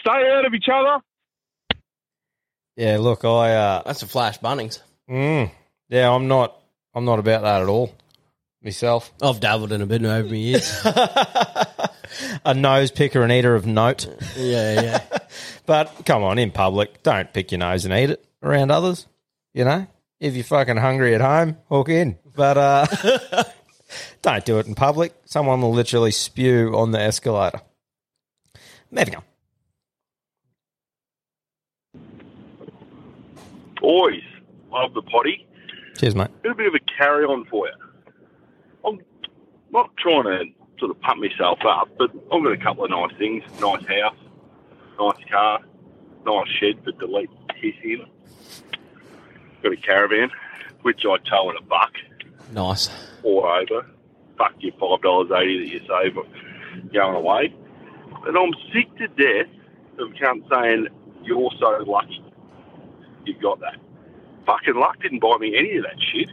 stay 0.00 0.30
out 0.36 0.44
of 0.46 0.54
each 0.54 0.68
other. 0.72 1.02
Yeah, 2.76 2.98
look, 2.98 3.24
I 3.24 3.54
uh 3.54 3.82
That's 3.84 4.02
a 4.02 4.06
flash 4.06 4.38
Bunnings. 4.38 4.80
mm, 5.10 5.50
Yeah, 5.88 6.10
I'm 6.12 6.28
not 6.28 6.56
I'm 6.94 7.04
not 7.04 7.18
about 7.18 7.42
that 7.42 7.62
at 7.62 7.68
all. 7.68 7.94
Myself. 8.62 9.12
I've 9.22 9.40
dabbled 9.40 9.72
in 9.72 9.82
a 9.82 9.86
bit 9.86 10.04
over 10.04 10.28
my 10.28 10.34
years. 10.34 10.82
a 12.44 12.54
nose 12.54 12.90
picker 12.90 13.22
and 13.22 13.32
eater 13.32 13.54
of 13.54 13.66
note. 13.66 14.06
Yeah, 14.36 14.80
yeah. 14.80 15.18
but 15.66 16.04
come 16.04 16.22
on, 16.24 16.38
in 16.38 16.50
public, 16.50 17.02
don't 17.02 17.32
pick 17.32 17.52
your 17.52 17.60
nose 17.60 17.84
and 17.84 17.94
eat 17.94 18.10
it 18.10 18.24
around 18.42 18.70
others. 18.70 19.06
You 19.54 19.64
know? 19.64 19.86
If 20.20 20.34
you're 20.34 20.44
fucking 20.44 20.76
hungry 20.76 21.14
at 21.14 21.20
home, 21.20 21.56
hook 21.68 21.88
in. 21.88 22.18
But 22.34 22.58
uh 22.58 22.86
don't 24.22 24.44
do 24.44 24.58
it 24.58 24.66
in 24.66 24.74
public. 24.74 25.14
Someone 25.24 25.60
will 25.62 25.72
literally 25.72 26.10
spew 26.10 26.76
on 26.76 26.90
the 26.90 27.00
escalator. 27.00 27.60
Moving 28.90 29.16
on. 29.16 29.22
Boys, 33.80 34.22
love 34.70 34.94
the 34.94 35.02
potty. 35.02 35.46
Cheers, 35.98 36.14
mate. 36.14 36.28
Got 36.42 36.52
a 36.52 36.54
bit 36.54 36.66
of 36.66 36.74
a 36.74 36.80
carry 36.98 37.24
on 37.24 37.44
for 37.46 37.66
you. 37.68 37.72
I'm 38.84 39.00
not 39.70 39.90
trying 39.96 40.24
to 40.24 40.44
sort 40.78 40.90
of 40.90 41.00
pump 41.00 41.20
myself 41.20 41.58
up, 41.66 41.88
but 41.98 42.10
I've 42.32 42.42
got 42.42 42.52
a 42.52 42.56
couple 42.56 42.84
of 42.84 42.90
nice 42.90 43.16
things. 43.18 43.42
Nice 43.60 43.84
house, 43.86 44.16
nice 44.98 45.24
car, 45.30 45.60
nice 46.24 46.48
shed 46.60 46.82
for 46.84 46.92
delete 46.92 47.30
piss 47.60 47.74
in. 47.82 48.04
Got 49.62 49.72
a 49.72 49.76
caravan, 49.76 50.30
which 50.82 51.04
I 51.04 51.16
tow 51.28 51.50
in 51.50 51.56
a 51.56 51.62
buck 51.62 51.92
Nice. 52.52 52.90
or 53.22 53.48
over. 53.60 53.86
Fuck 54.36 54.54
your 54.60 54.72
five 54.78 55.02
dollars 55.02 55.30
eighty 55.36 55.58
that 55.58 55.68
you 55.68 55.80
save 55.88 56.92
going 56.92 57.16
away. 57.16 57.52
And 58.26 58.36
I'm 58.36 58.52
sick 58.72 58.88
to 58.98 59.08
death 59.08 59.52
of 59.98 60.10
cunts 60.12 60.48
saying 60.48 60.86
you're 61.24 61.50
so 61.58 61.82
lucky 61.86 62.22
you've 63.28 63.42
got 63.42 63.60
that. 63.60 63.76
Fucking 64.46 64.74
luck 64.74 65.00
didn't 65.02 65.20
buy 65.20 65.36
me 65.38 65.56
any 65.56 65.76
of 65.76 65.84
that 65.84 66.00
shit. 66.12 66.30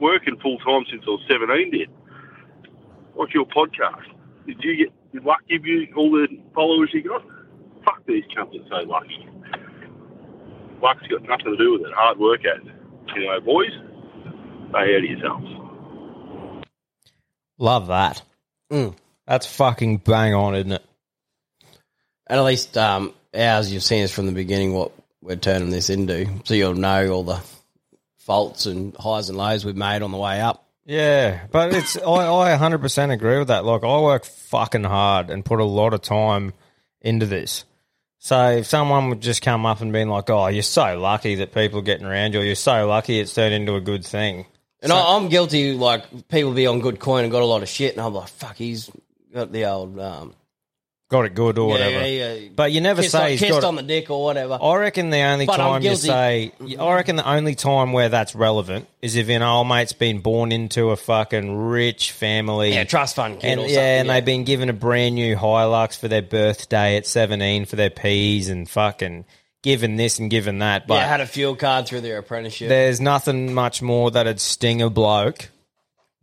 Working 0.00 0.36
full 0.40 0.58
time 0.58 0.84
since 0.90 1.02
I 1.06 1.10
was 1.10 1.22
seventeen 1.30 1.70
did. 1.70 1.90
Like 3.14 3.32
your 3.34 3.46
podcast. 3.46 4.06
Did 4.46 4.56
you 4.62 4.76
get 4.76 5.12
did 5.12 5.24
luck 5.24 5.40
give 5.48 5.64
you 5.64 5.86
all 5.96 6.10
the 6.10 6.26
followers 6.54 6.90
you 6.92 7.02
got? 7.02 7.22
Fuck 7.84 8.04
these 8.06 8.24
cunts 8.36 8.58
are 8.60 8.82
so 8.82 8.88
lucky. 8.88 9.28
Luck's 10.82 11.06
got 11.06 11.22
nothing 11.22 11.52
to 11.52 11.56
do 11.56 11.72
with 11.72 11.82
it. 11.82 11.94
Hard 11.94 12.18
work 12.18 12.40
has. 12.42 12.62
You 13.14 13.26
know, 13.26 13.40
boys, 13.40 13.70
stay 14.70 14.96
out 14.96 14.98
of 14.98 15.04
yourselves. 15.04 15.46
Love 17.58 17.86
that. 17.86 18.22
That's 19.26 19.46
fucking 19.46 19.98
bang 19.98 20.34
on, 20.34 20.54
isn't 20.56 20.72
it? 20.72 20.84
And 22.26 22.40
at 22.40 22.44
least 22.44 22.76
um, 22.76 23.14
ours, 23.34 23.72
you've 23.72 23.82
seen 23.82 24.04
us 24.04 24.10
from 24.10 24.26
the 24.26 24.32
beginning 24.32 24.72
what 24.72 24.92
we're 25.24 25.36
turning 25.36 25.70
this 25.70 25.90
into. 25.90 26.28
So 26.44 26.54
you'll 26.54 26.74
know 26.74 27.08
all 27.08 27.24
the 27.24 27.40
faults 28.18 28.66
and 28.66 28.94
highs 28.96 29.28
and 29.28 29.38
lows 29.38 29.64
we've 29.64 29.74
made 29.74 30.02
on 30.02 30.12
the 30.12 30.18
way 30.18 30.40
up. 30.40 30.68
Yeah, 30.84 31.46
but 31.50 31.74
it's 31.74 31.96
I, 32.06 32.54
I 32.54 32.56
100% 32.56 33.12
agree 33.12 33.38
with 33.38 33.48
that. 33.48 33.64
Like 33.64 33.82
I 33.82 34.00
work 34.00 34.24
fucking 34.24 34.84
hard 34.84 35.30
and 35.30 35.44
put 35.44 35.60
a 35.60 35.64
lot 35.64 35.94
of 35.94 36.02
time 36.02 36.52
into 37.00 37.26
this. 37.26 37.64
So 38.18 38.50
if 38.52 38.66
someone 38.66 39.08
would 39.08 39.20
just 39.20 39.42
come 39.42 39.66
up 39.66 39.80
and 39.80 39.92
be 39.92 40.04
like, 40.04 40.30
"Oh, 40.30 40.46
you're 40.46 40.62
so 40.62 40.98
lucky 40.98 41.36
that 41.36 41.52
people 41.52 41.80
are 41.80 41.82
getting 41.82 42.06
around 42.06 42.32
you. 42.32 42.40
Or 42.40 42.44
you're 42.44 42.54
so 42.54 42.86
lucky 42.86 43.20
it's 43.20 43.34
turned 43.34 43.54
into 43.54 43.74
a 43.74 43.82
good 43.82 44.04
thing." 44.04 44.46
And 44.80 44.92
I, 44.92 45.16
I'm 45.16 45.28
guilty, 45.28 45.72
like, 45.72 46.28
people 46.28 46.52
be 46.52 46.66
on 46.66 46.80
good 46.80 47.00
coin 47.00 47.24
and 47.24 47.32
got 47.32 47.40
a 47.40 47.46
lot 47.46 47.62
of 47.62 47.68
shit, 47.70 47.92
and 47.92 48.02
I'm 48.02 48.12
like, 48.12 48.28
fuck, 48.28 48.56
he's 48.56 48.90
got 49.32 49.50
the 49.50 49.64
old. 49.64 49.98
Um, 49.98 50.34
Got 51.14 51.26
it 51.26 51.34
good 51.34 51.58
or 51.58 51.68
whatever. 51.68 52.04
yeah, 52.06 52.32
yeah. 52.34 52.48
But 52.56 52.72
you 52.72 52.80
never 52.80 53.00
kissed 53.02 53.12
say 53.12 53.22
on, 53.22 53.30
he's 53.30 53.38
kissed 53.38 53.52
got 53.52 53.58
it- 53.58 53.64
on 53.64 53.76
the 53.76 53.82
dick 53.84 54.10
or 54.10 54.24
whatever. 54.24 54.58
I 54.60 54.74
reckon 54.76 55.10
the 55.10 55.20
only 55.20 55.46
But 55.46 55.60
I'm 55.60 55.74
time 55.74 55.82
you 55.82 55.90
guilty. 55.90 56.06
say, 56.08 56.52
I 56.80 56.94
reckon 56.94 57.14
the 57.14 57.28
only 57.30 57.54
time 57.54 57.92
where 57.92 58.08
that's 58.08 58.34
relevant 58.34 58.88
is 59.00 59.14
if 59.14 59.28
an 59.28 59.40
old 59.42 59.68
mate's 59.68 59.92
been 59.92 60.18
born 60.20 60.50
into 60.50 60.90
a 60.90 60.96
fucking 60.96 61.56
rich 61.56 62.10
family, 62.10 62.74
Yeah, 62.74 62.82
trust 62.82 63.14
fund 63.14 63.38
kid 63.38 63.46
and 63.52 63.60
or 63.60 63.64
yeah, 63.64 63.68
something, 63.74 63.84
and 64.00 64.06
yeah. 64.08 64.14
they've 64.14 64.24
been 64.24 64.42
given 64.44 64.68
a 64.70 64.72
brand 64.72 65.14
new 65.14 65.36
Hilux 65.36 65.96
for 65.96 66.08
their 66.08 66.22
birthday 66.22 66.96
at 66.96 67.06
seventeen 67.06 67.64
for 67.64 67.76
their 67.76 67.90
peas 67.90 68.48
and 68.48 68.68
fucking 68.68 69.24
given 69.62 69.94
this 69.96 70.18
and 70.18 70.30
given 70.30 70.58
that. 70.58 70.86
But 70.88 70.94
yeah, 70.96 71.06
had 71.08 71.20
a 71.20 71.26
fuel 71.26 71.54
card 71.54 71.86
through 71.86 72.00
their 72.00 72.18
apprenticeship. 72.18 72.68
there's 72.68 73.00
nothing 73.00 73.54
much 73.54 73.80
more 73.82 74.10
that'd 74.10 74.40
sting 74.40 74.82
a 74.82 74.90
bloke 74.90 75.48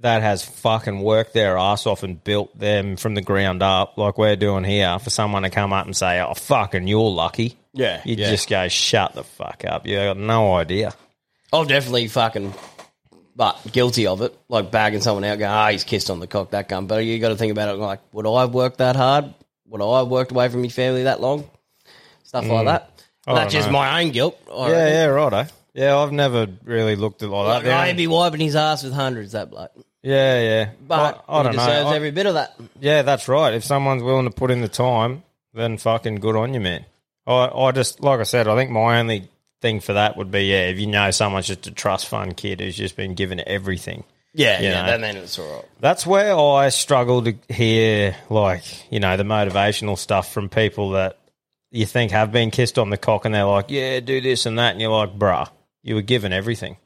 that 0.02 0.22
has 0.22 0.44
fucking 0.44 1.00
worked 1.02 1.34
their 1.34 1.58
ass 1.58 1.86
off 1.88 2.04
and 2.04 2.24
built 2.24 2.58
them 2.58 2.98
from 2.98 3.16
the 3.16 3.22
ground 3.22 3.62
up, 3.64 3.98
like 3.98 4.18
we're 4.18 4.36
doing 4.36 4.64
here, 4.64 4.98
for 5.00 5.10
someone 5.10 5.44
to 5.44 5.50
come 5.50 5.74
up 5.74 5.86
and 5.86 5.96
say, 5.96 6.20
"Oh, 6.22 6.34
fucking, 6.34 6.88
you're 6.88 7.10
lucky." 7.10 7.58
Yeah, 7.74 8.02
you 8.06 8.16
yeah. 8.16 8.30
just 8.30 8.50
go, 8.50 8.68
"Shut 8.68 9.14
the 9.14 9.24
fuck 9.24 9.64
up." 9.66 9.86
You 9.88 9.96
got 9.98 10.18
no 10.18 10.54
idea. 10.56 10.94
I've 11.54 11.68
definitely 11.68 12.08
fucking, 12.08 12.54
but 13.36 13.60
guilty 13.72 14.08
of 14.08 14.22
it. 14.22 14.38
Like 14.50 14.72
bagging 14.72 15.02
someone 15.02 15.24
out, 15.24 15.40
going, 15.40 15.52
ah, 15.52 15.70
he's 15.70 15.84
kissed 15.84 16.10
on 16.10 16.20
the 16.20 16.28
cock, 16.28 16.52
that 16.52 16.68
gun. 16.70 16.88
But 16.88 17.06
you 17.06 17.20
got 17.20 17.30
to 17.30 17.36
think 17.38 17.52
about 17.52 17.70
it 17.74 17.78
like, 17.78 18.00
would 18.14 18.28
I 18.28 18.42
have 18.42 18.54
worked 18.54 18.78
that 18.80 18.96
hard? 18.96 19.34
Would 19.68 19.82
I 19.82 20.00
have 20.00 20.08
worked 20.08 20.32
away 20.32 20.50
from 20.50 20.62
my 20.62 20.68
family 20.70 21.04
that 21.04 21.22
long? 21.22 21.50
Stuff 22.24 22.46
like 22.48 22.62
Mm. 22.64 22.66
that. 22.66 22.88
I 23.28 23.34
That's 23.36 23.54
just 23.54 23.68
know. 23.68 23.74
my 23.74 24.02
own 24.02 24.12
guilt. 24.12 24.38
I 24.52 24.70
yeah, 24.70 24.72
reckon. 24.76 24.94
yeah, 24.94 25.06
righto. 25.06 25.48
Yeah, 25.74 25.98
I've 25.98 26.12
never 26.12 26.48
really 26.66 26.96
looked 26.96 27.22
at 27.22 27.28
it 27.28 27.32
like, 27.32 27.48
Like, 27.48 27.64
that. 27.66 27.80
I'd 27.82 27.96
be 27.98 28.08
wiping 28.08 28.42
his 28.42 28.56
ass 28.56 28.84
with 28.84 28.94
hundreds, 28.94 29.34
that 29.34 29.50
bloke. 29.52 29.72
Yeah, 30.04 30.42
yeah. 30.42 30.70
But 30.88 31.24
I, 31.30 31.40
I 31.40 31.44
don't 31.44 31.52
he 31.54 31.58
know. 31.58 31.66
deserves 31.66 31.90
I- 31.92 31.96
every 31.96 32.12
bit 32.12 32.26
of 32.26 32.34
that. 32.36 32.56
Yeah, 32.80 33.02
that's 33.04 33.28
right. 33.28 33.54
If 33.54 33.64
someone's 33.64 34.04
willing 34.04 34.26
to 34.26 34.32
put 34.32 34.52
in 34.52 34.62
the 34.62 34.68
time, 34.68 35.24
then 35.54 35.78
fucking 35.78 36.16
good 36.16 36.36
on 36.36 36.54
you, 36.54 36.60
man. 36.60 36.86
I, 37.28 37.50
I 37.54 37.72
just, 37.72 38.02
like 38.02 38.20
I 38.20 38.24
said, 38.24 38.48
I 38.48 38.56
think 38.56 38.72
my 38.72 39.00
only 39.00 39.30
thing 39.62 39.80
for 39.80 39.94
that 39.94 40.18
would 40.18 40.32
be, 40.32 40.46
yeah, 40.46 40.68
if 40.70 40.80
you 40.80 40.88
know 40.88 41.12
someone's 41.12 41.48
just 41.48 41.68
a 41.68 41.72
trust 41.72 42.08
fund 42.08 42.36
kid 42.36 42.60
who's 42.62 42.76
just 42.76 42.96
been 42.96 43.14
given 43.14 43.42
everything. 43.46 44.04
Yeah, 44.34 44.60
You 44.62 44.70
yeah, 44.70 44.86
know? 44.86 44.98
then 44.98 45.18
it's 45.18 45.38
all 45.38 45.56
right. 45.58 45.66
That's 45.82 46.08
where 46.08 46.36
I 46.36 46.70
struggle 46.70 47.22
to 47.24 47.36
hear, 47.50 48.16
like, 48.30 48.64
you 48.92 49.00
know, 49.02 49.18
the 49.18 49.24
motivational 49.24 49.98
stuff 49.98 50.32
from 50.34 50.48
people 50.50 50.92
that 50.92 51.18
you 51.70 51.86
think 51.86 52.12
have 52.12 52.32
been 52.32 52.50
kissed 52.50 52.80
on 52.80 52.90
the 52.90 52.98
cock 52.98 53.26
and 53.26 53.36
they're 53.36 53.44
like, 53.46 53.66
yeah, 53.70 54.00
do 54.00 54.20
this 54.22 54.46
and 54.46 54.58
that. 54.58 54.72
And 54.72 54.82
you're 54.82 54.90
like, 54.90 55.18
bruh, 55.20 55.50
you 55.84 55.96
were 55.96 56.02
given 56.02 56.32
everything. 56.34 56.78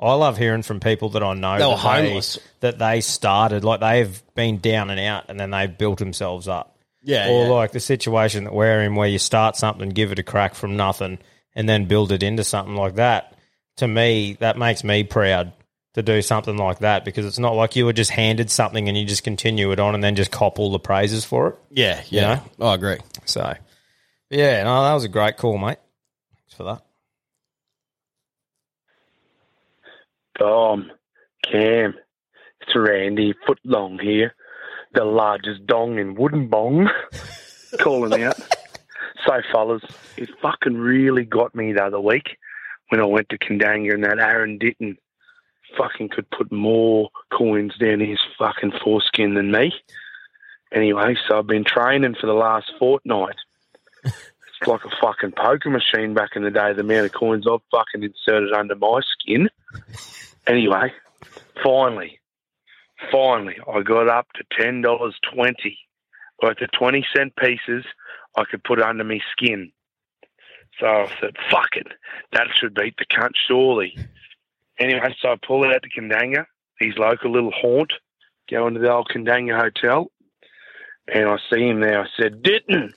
I 0.00 0.14
love 0.14 0.38
hearing 0.38 0.62
from 0.62 0.80
people 0.80 1.10
that 1.10 1.22
I 1.22 1.34
know 1.34 1.58
They 1.58 1.64
were 1.64 1.70
that, 1.72 1.78
homeless. 2.04 2.38
that 2.60 2.78
they 2.78 3.00
started, 3.02 3.64
like, 3.64 3.80
they've 3.80 4.22
been 4.34 4.58
down 4.58 4.88
and 4.90 4.98
out 4.98 5.24
and 5.28 5.38
then 5.38 5.50
they've 5.50 5.76
built 5.76 5.98
themselves 5.98 6.48
up. 6.48 6.76
Yeah, 7.02 7.28
Or 7.28 7.44
yeah. 7.44 7.50
like 7.50 7.72
the 7.72 7.80
situation 7.80 8.44
that 8.44 8.52
we're 8.54 8.82
in 8.82 8.94
where 8.94 9.08
you 9.08 9.18
start 9.18 9.56
something, 9.56 9.88
give 9.90 10.12
it 10.12 10.18
a 10.18 10.22
crack 10.22 10.54
from 10.54 10.76
nothing 10.76 11.18
and 11.54 11.68
then 11.68 11.84
build 11.86 12.12
it 12.12 12.22
into 12.22 12.44
something 12.44 12.74
like 12.76 12.94
that. 12.96 13.34
To 13.76 13.88
me, 13.88 14.36
that 14.40 14.58
makes 14.58 14.84
me 14.84 15.04
proud 15.04 15.52
to 15.94 16.02
do 16.02 16.22
something 16.22 16.56
like 16.56 16.78
that 16.80 17.04
because 17.04 17.26
it's 17.26 17.38
not 17.38 17.54
like 17.54 17.74
you 17.76 17.84
were 17.84 17.92
just 17.92 18.10
handed 18.10 18.50
something 18.50 18.88
and 18.88 18.96
you 18.96 19.04
just 19.04 19.24
continue 19.24 19.72
it 19.72 19.80
on 19.80 19.94
and 19.94 20.04
then 20.04 20.14
just 20.14 20.30
cop 20.30 20.58
all 20.58 20.70
the 20.70 20.78
praises 20.78 21.24
for 21.24 21.48
it. 21.48 21.58
Yeah, 21.70 22.00
You 22.08 22.20
yeah. 22.20 22.34
know? 22.34 22.42
Oh, 22.60 22.68
I 22.68 22.74
agree. 22.74 22.98
So, 23.24 23.54
yeah, 24.28 24.62
no, 24.62 24.82
that 24.84 24.94
was 24.94 25.04
a 25.04 25.08
great 25.08 25.36
call, 25.36 25.58
mate. 25.58 25.78
Thanks 26.36 26.54
for 26.54 26.64
that. 26.64 26.82
Dom, 30.40 30.90
Cam, 31.44 31.94
it's 32.62 32.74
Randy 32.74 33.34
Footlong 33.46 34.00
here, 34.00 34.34
the 34.94 35.04
largest 35.04 35.66
dong 35.66 35.98
in 35.98 36.16
Woodenbong, 36.16 36.88
calling 37.82 38.22
out. 38.22 38.40
So, 39.26 39.34
fellas, 39.52 39.82
it 40.16 40.30
fucking 40.40 40.78
really 40.78 41.24
got 41.26 41.54
me 41.54 41.74
the 41.74 41.84
other 41.84 42.00
week 42.00 42.38
when 42.88 43.02
I 43.02 43.04
went 43.04 43.28
to 43.28 43.38
Kandanga 43.38 43.92
and 43.92 44.04
that 44.04 44.18
Aaron 44.18 44.56
Ditton 44.56 44.96
fucking 45.76 46.08
could 46.08 46.30
put 46.30 46.50
more 46.50 47.10
coins 47.30 47.74
down 47.78 48.00
his 48.00 48.18
fucking 48.38 48.72
foreskin 48.82 49.34
than 49.34 49.52
me. 49.52 49.74
Anyway, 50.72 51.16
so 51.28 51.38
I've 51.38 51.46
been 51.46 51.64
training 51.64 52.16
for 52.18 52.26
the 52.26 52.32
last 52.32 52.72
fortnight. 52.78 53.36
It's 54.04 54.66
like 54.66 54.86
a 54.86 54.96
fucking 55.02 55.32
poker 55.32 55.68
machine 55.68 56.14
back 56.14 56.30
in 56.34 56.44
the 56.44 56.50
day, 56.50 56.72
the 56.72 56.80
amount 56.80 57.06
of 57.06 57.12
coins 57.12 57.46
I've 57.46 57.60
fucking 57.70 58.02
inserted 58.02 58.54
under 58.54 58.74
my 58.74 59.00
skin. 59.02 59.50
Anyway, 60.46 60.92
finally, 61.62 62.18
finally, 63.12 63.56
I 63.72 63.82
got 63.82 64.08
up 64.08 64.26
to 64.34 64.44
ten 64.58 64.82
dollars 64.82 65.16
twenty. 65.32 65.78
Like 66.42 66.58
the 66.58 66.68
twenty 66.68 67.06
cent 67.14 67.36
pieces, 67.36 67.84
I 68.36 68.44
could 68.44 68.64
put 68.64 68.80
under 68.80 69.04
my 69.04 69.20
skin. 69.32 69.72
So 70.78 70.86
I 70.86 71.06
said, 71.20 71.36
"Fuck 71.50 71.76
it, 71.76 71.88
that 72.32 72.48
should 72.58 72.74
beat 72.74 72.96
the 72.96 73.04
cunt 73.04 73.32
surely." 73.46 73.96
Anyway, 74.78 75.14
so 75.20 75.32
I 75.32 75.36
pull 75.46 75.64
out 75.64 75.82
to 75.82 75.88
Kandanga, 75.90 76.46
his 76.78 76.96
local 76.96 77.30
little 77.30 77.52
haunt, 77.52 77.92
go 78.50 78.66
into 78.66 78.80
the 78.80 78.90
old 78.90 79.08
Kandanga 79.14 79.60
hotel, 79.60 80.10
and 81.12 81.28
I 81.28 81.36
see 81.52 81.68
him 81.68 81.80
there. 81.80 82.02
I 82.02 82.08
said, 82.16 82.42
"Ditton, 82.42 82.94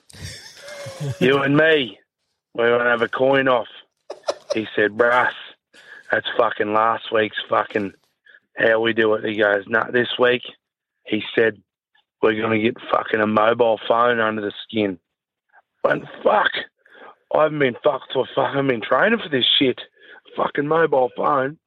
you 1.20 1.42
and 1.42 1.56
me, 1.56 1.98
we're 2.54 2.78
gonna 2.78 2.88
have 2.88 3.02
a 3.02 3.08
coin 3.08 3.48
off." 3.48 3.68
He 4.54 4.66
said, 4.74 4.96
"Brass." 4.96 5.34
That's 6.10 6.26
fucking 6.36 6.72
last 6.72 7.12
week's 7.12 7.42
fucking 7.48 7.92
how 8.56 8.80
we 8.80 8.92
do 8.92 9.14
it. 9.14 9.24
He 9.24 9.36
goes, 9.36 9.64
nah, 9.66 9.90
this 9.90 10.18
week, 10.18 10.42
he 11.04 11.22
said, 11.34 11.60
we're 12.22 12.40
going 12.40 12.58
to 12.58 12.64
get 12.64 12.76
fucking 12.90 13.20
a 13.20 13.26
mobile 13.26 13.80
phone 13.86 14.20
under 14.20 14.42
the 14.42 14.52
skin. 14.62 14.98
But 15.82 16.02
fuck, 16.22 16.50
I 17.34 17.42
haven't 17.42 17.58
been 17.58 17.76
fucked 17.82 18.12
for 18.12 18.26
fuck, 18.34 18.56
I've 18.56 18.66
been 18.66 18.80
training 18.80 19.18
for 19.18 19.28
this 19.28 19.46
shit. 19.58 19.80
Fucking 20.36 20.66
mobile 20.66 21.10
phone. 21.16 21.58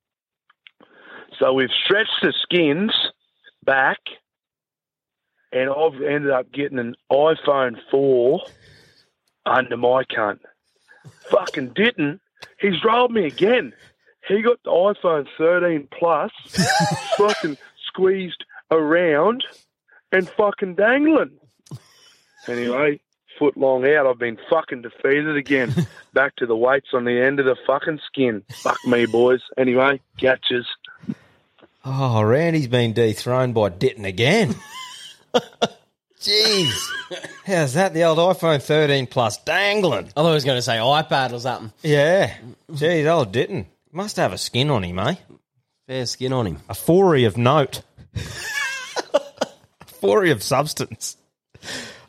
So 1.39 1.53
we've 1.53 1.69
stretched 1.83 2.21
the 2.21 2.33
skins 2.41 2.91
back, 3.63 3.99
and 5.51 5.69
I've 5.69 6.01
ended 6.01 6.31
up 6.31 6.51
getting 6.51 6.79
an 6.79 6.95
iPhone 7.11 7.77
4 7.91 8.41
under 9.45 9.77
my 9.77 10.03
cunt. 10.05 10.39
Fucking 11.29 11.73
didn't. 11.75 12.19
He's 12.59 12.83
rolled 12.83 13.11
me 13.11 13.25
again. 13.25 13.73
He 14.27 14.41
got 14.41 14.61
the 14.63 14.71
iPhone 14.71 15.27
13 15.37 15.87
Plus, 15.97 16.31
fucking 17.17 17.57
squeezed 17.87 18.43
around 18.71 19.43
and 20.11 20.29
fucking 20.29 20.75
dangling. 20.75 21.31
Anyway, 22.47 22.99
foot 23.39 23.57
long 23.57 23.85
out, 23.87 24.07
I've 24.07 24.19
been 24.19 24.37
fucking 24.49 24.81
defeated 24.81 25.35
again. 25.37 25.73
Back 26.13 26.35
to 26.37 26.45
the 26.45 26.55
weights 26.55 26.89
on 26.93 27.05
the 27.05 27.19
end 27.19 27.39
of 27.39 27.45
the 27.45 27.55
fucking 27.65 27.99
skin. 28.05 28.43
Fuck 28.51 28.77
me, 28.85 29.05
boys. 29.05 29.41
Anyway, 29.57 30.01
catches. 30.17 30.65
Oh, 31.85 32.21
Randy's 32.21 32.67
been 32.67 32.93
dethroned 32.93 33.53
by 33.53 33.69
Ditton 33.69 34.05
again. 34.05 34.55
Jeez. 36.19 36.89
How's 37.45 37.75
that? 37.75 37.93
The 37.93 38.03
old 38.03 38.17
iPhone 38.17 38.61
13 38.61 39.07
Plus 39.07 39.37
dangling. 39.43 40.07
I 40.07 40.09
thought 40.21 40.29
he 40.29 40.33
was 40.33 40.43
going 40.43 40.57
to 40.57 40.61
say 40.61 40.77
iPad 40.77 41.31
or 41.31 41.39
something. 41.39 41.71
Yeah. 41.83 42.35
Jeez, 42.71 43.09
old 43.09 43.31
Ditton. 43.31 43.67
Must 43.97 44.17
have 44.17 44.31
a 44.31 44.37
skin 44.37 44.69
on 44.69 44.83
him, 44.83 44.99
eh? 44.99 45.15
Fair 45.87 46.05
skin 46.05 46.31
on 46.31 46.45
him. 46.45 46.59
A 46.69 46.75
foray 46.75 47.23
of 47.23 47.35
note. 47.35 47.81
a 48.13 49.85
foray 49.87 50.29
of 50.29 50.43
substance. 50.43 51.17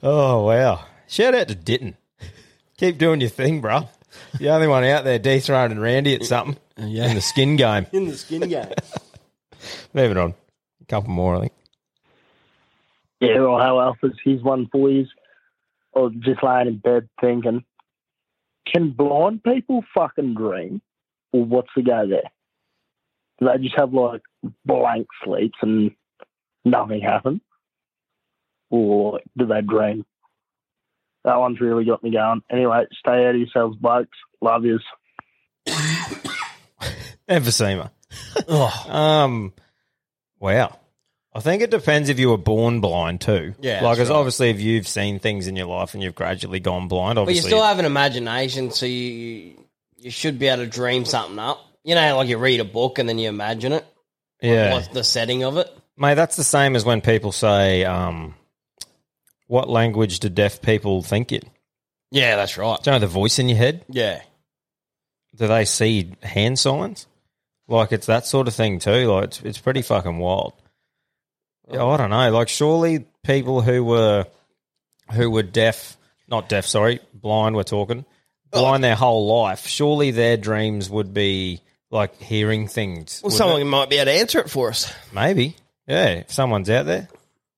Oh, 0.03 0.45
wow. 0.45 0.85
Shout 1.07 1.35
out 1.35 1.49
to 1.49 1.55
Ditton. 1.55 1.97
Keep 2.77 2.99
doing 2.99 3.23
your 3.23 3.31
thing, 3.31 3.63
bro. 3.63 3.89
The 4.39 4.51
only 4.51 4.67
one 4.67 4.85
out 4.85 5.05
there 5.05 5.19
dethroning 5.19 5.81
Randy 5.81 6.15
at 6.15 6.25
something. 6.27 6.59
Yeah. 6.77 7.09
In 7.09 7.15
the 7.15 7.23
skin 7.23 7.57
game. 7.57 7.87
In 7.93 8.09
the 8.09 8.19
skin 8.19 8.47
game. 8.47 8.69
Moving 9.95 10.19
on. 10.19 10.35
A 10.83 10.85
couple 10.85 11.09
more, 11.09 11.37
I 11.37 11.41
think. 11.41 11.53
Yeah, 13.21 13.41
well, 13.41 13.61
how 13.61 13.79
else 13.79 13.97
is 14.03 14.13
here's 14.23 14.43
one 14.43 14.69
for 14.71 14.91
you? 14.91 15.07
I 15.97 16.01
was 16.01 16.13
just 16.19 16.43
laying 16.43 16.67
in 16.67 16.77
bed 16.81 17.09
thinking, 17.19 17.65
can 18.71 18.91
blind 18.91 19.43
people 19.43 19.83
fucking 19.95 20.35
dream? 20.35 20.83
Or 21.33 21.45
what's 21.45 21.71
the 21.77 21.83
go 21.83 22.07
there? 22.09 22.31
Do 23.39 23.47
they 23.47 23.63
just 23.63 23.79
have 23.79 23.93
like 23.93 24.23
blank 24.65 25.07
sleeps 25.25 25.59
and 25.63 25.93
nothing 26.65 27.01
happens? 27.01 27.41
Or 28.71 29.21
do 29.37 29.47
they 29.47 29.61
dream? 29.61 30.05
That 31.25 31.39
one's 31.39 31.61
really 31.61 31.85
got 31.85 32.03
me 32.03 32.11
going. 32.11 32.43
Anyway, 32.51 32.85
stay 32.99 33.27
out 33.27 33.35
of 33.35 33.41
yourselves, 33.41 33.77
blokes. 33.77 34.17
Love 34.41 34.65
yous. 34.65 34.83
Emphysema. 37.29 37.91
Um, 38.49 39.53
wow. 40.41 40.79
I 41.35 41.41
think 41.41 41.63
it 41.63 41.71
depends 41.71 42.09
if 42.09 42.19
you 42.19 42.31
were 42.31 42.39
born 42.39 42.81
blind 42.81 43.21
too. 43.21 43.55
Yeah, 43.61 43.83
like, 43.83 43.99
as 43.99 44.09
right. 44.09 44.17
obviously 44.17 44.51
if 44.51 44.61
you've 44.61 44.89
seen 44.89 45.19
things 45.19 45.47
in 45.47 45.55
your 45.55 45.67
life 45.67 45.95
and 45.95 46.03
you've 46.03 46.15
gradually 46.15 46.61
gone 46.61 46.89
blind, 46.89 47.19
Obviously, 47.19 47.43
But 47.43 47.45
you 47.45 47.57
still 47.57 47.65
have 47.65 47.79
an 47.79 47.85
imagination, 47.85 48.71
so 48.71 48.87
you 48.87 49.68
you 49.99 50.11
should 50.11 50.39
be 50.39 50.47
able 50.47 50.65
to 50.65 50.71
dream 50.71 51.05
something 51.05 51.39
up. 51.39 51.65
You 51.85 51.95
know, 51.95 52.17
like 52.17 52.29
you 52.29 52.39
read 52.39 52.61
a 52.61 52.65
book 52.65 52.99
and 52.99 53.09
then 53.09 53.19
you 53.19 53.29
imagine 53.29 53.73
it. 53.73 53.85
Yeah. 54.41 54.73
What's 54.73 54.89
the 54.89 55.05
setting 55.05 55.43
of 55.45 55.57
it? 55.57 55.69
Mate, 55.97 56.15
that's 56.15 56.37
the 56.37 56.45
same 56.45 56.77
as 56.77 56.85
when 56.85 57.01
people 57.01 57.33
say, 57.33 57.85
um, 57.85 58.35
"What 59.49 59.69
language 59.69 60.21
do 60.21 60.29
deaf 60.29 60.63
people 60.63 61.03
think 61.03 61.33
it? 61.33 61.45
Yeah, 62.11 62.37
that's 62.37 62.57
right. 62.57 62.81
Do 62.83 62.91
you 62.91 62.95
know 62.95 63.01
the 63.01 63.07
voice 63.09 63.39
in 63.39 63.49
your 63.49 63.59
head? 63.59 63.85
Yeah. 63.89 64.23
Do 65.35 65.47
they 65.49 65.65
see 65.65 66.13
hand 66.23 66.59
signs? 66.59 67.07
Like 67.67 67.93
it's 67.93 68.07
that 68.07 68.27
sort 68.27 68.49
of 68.49 68.55
thing 68.55 68.79
too. 68.79 69.07
Like 69.13 69.25
it's 69.25 69.41
it's 69.43 69.59
pretty 69.59 69.83
fucking 69.83 70.19
wild. 70.19 70.55
Yeah, 71.71 71.85
I 71.85 71.97
don't 71.97 72.11
know. 72.11 72.31
Like 72.31 72.49
surely 72.49 73.05
people 73.25 73.61
who 73.61 73.85
were 73.85 74.27
who 75.13 75.31
were 75.31 75.43
deaf, 75.43 75.97
not 76.29 76.49
deaf, 76.49 76.65
sorry, 76.65 77.01
blind. 77.13 77.57
We're 77.57 77.65
talking 77.65 78.07
blind 78.51 78.83
their 78.85 78.95
whole 78.95 79.27
life. 79.27 79.67
Surely 79.67 80.11
their 80.11 80.37
dreams 80.37 80.89
would 80.91 81.13
be 81.15 81.61
like 81.91 82.21
hearing 82.21 82.69
things. 82.69 83.21
Well, 83.23 83.29
wouldn't 83.29 83.39
someone 83.39 83.61
it? 83.63 83.65
might 83.65 83.91
be 83.91 83.97
able 83.97 84.07
to 84.07 84.13
answer 84.13 84.39
it 84.41 84.51
for 84.51 84.69
us. 84.71 84.93
Maybe. 85.13 85.57
Yeah, 85.87 86.07
if 86.09 86.33
someone's 86.33 86.69
out 86.71 86.87
there. 86.87 87.09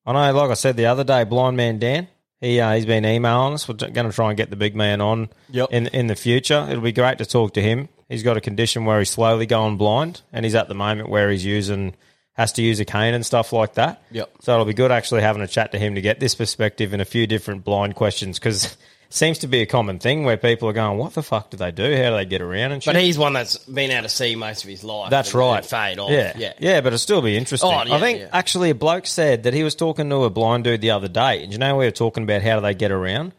I 0.07 0.12
know, 0.12 0.39
like 0.39 0.51
I 0.51 0.55
said 0.55 0.77
the 0.77 0.87
other 0.87 1.05
day, 1.05 1.25
Blind 1.25 1.57
Man 1.57 1.79
Dan, 1.79 2.09
he, 2.41 2.59
uh, 2.61 2.75
he's 2.75 2.87
been 2.87 3.05
emailing 3.05 3.55
us. 3.55 3.69
We're 3.69 3.75
going 3.75 4.07
to 4.09 4.12
try 4.12 4.29
and 4.29 4.37
get 4.37 4.49
the 4.51 4.57
big 4.57 4.75
man 4.75 5.01
on 5.01 5.29
Yep. 5.51 5.69
in, 5.73 5.87
in 5.89 6.07
the 6.07 6.17
future. 6.17 6.67
It'll 6.71 6.83
be 6.83 6.93
great 6.93 7.19
to 7.19 7.27
talk 7.27 7.55
to 7.55 7.62
him. 7.62 7.89
He's 8.09 8.23
got 8.23 8.37
a 8.37 8.41
condition 8.41 8.85
where 8.87 8.99
he's 8.99 9.11
slowly 9.11 9.47
going 9.47 9.77
blind, 9.77 10.23
and 10.33 10.45
he's 10.45 10.55
at 10.55 10.69
the 10.69 10.75
moment 10.75 11.09
where 11.11 11.31
he's 11.31 11.45
using, 11.45 11.95
has 12.33 12.53
to 12.55 12.62
use 12.62 12.81
a 12.81 12.85
cane 12.85 13.15
and 13.15 13.25
stuff 13.27 13.53
like 13.53 13.75
that. 13.75 14.03
Yep. 14.11 14.31
So 14.41 14.53
it'll 14.55 14.65
be 14.65 14.75
good 14.75 14.91
actually 14.91 15.21
having 15.23 15.43
a 15.43 15.47
chat 15.47 15.73
to 15.73 15.79
him 15.79 15.95
to 15.97 16.01
get 16.01 16.19
this 16.19 16.35
perspective 16.35 16.93
and 16.93 17.03
a 17.03 17.05
few 17.05 17.27
different 17.27 17.65
blind 17.65 17.95
questions 17.95 18.39
because 18.39 18.77
seems 19.11 19.39
to 19.41 19.47
be 19.49 19.61
a 19.61 19.66
common 19.66 19.99
thing 19.99 20.24
where 20.24 20.37
people 20.37 20.69
are 20.69 20.73
going, 20.73 20.97
what 20.97 21.12
the 21.15 21.23
fuck 21.23 21.51
do 21.51 21.57
they 21.57 21.70
do? 21.73 21.82
How 21.97 22.11
do 22.11 22.16
they 22.16 22.24
get 22.24 22.41
around 22.41 22.73
and 22.73 22.82
shit? 22.82 22.95
But 22.95 23.03
he's 23.03 23.19
one 23.19 23.32
that's 23.32 23.59
been 23.59 23.91
able 23.91 24.05
to 24.05 24.09
see 24.09 24.37
most 24.37 24.62
of 24.65 24.70
his 24.70 24.82
life. 24.85 25.11
That's 25.11 25.31
and- 25.32 25.39
right. 25.41 25.57
and 25.59 25.66
fade 25.66 25.99
off. 25.99 26.11
Yeah, 26.11 26.32
Yeah. 26.37 26.53
yeah, 26.59 26.81
but 26.81 26.89
it'll 26.89 26.99
still 26.99 27.20
be 27.20 27.37
interesting. 27.37 27.69
Oh, 27.70 27.82
yeah, 27.85 27.95
I 27.95 27.99
think 28.01 28.20
yeah. 28.20 28.28
actually 28.32 28.70
a 28.70 28.74
bloke 28.74 29.07
said 29.07 29.43
that 29.43 29.53
he 29.55 29.65
was 29.65 29.74
talking 29.74 30.09
to 30.11 30.24
a 30.24 30.31
blind 30.31 30.65
dude 30.65 30.81
the 30.81 30.93
other 30.93 31.09
day, 31.09 31.43
and 31.43 31.53
you 31.53 31.59
know 31.59 31.77
we 31.77 31.85
were 31.85 31.91
talking 31.91 32.23
about 32.23 32.43
how 32.43 32.55
do 32.57 32.62
they 32.62 32.74
get 32.74 32.93
around? 32.93 33.32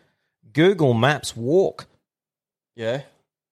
Google 0.53 0.93
Maps 0.93 1.35
walk. 1.35 1.87
Yeah. 2.75 2.97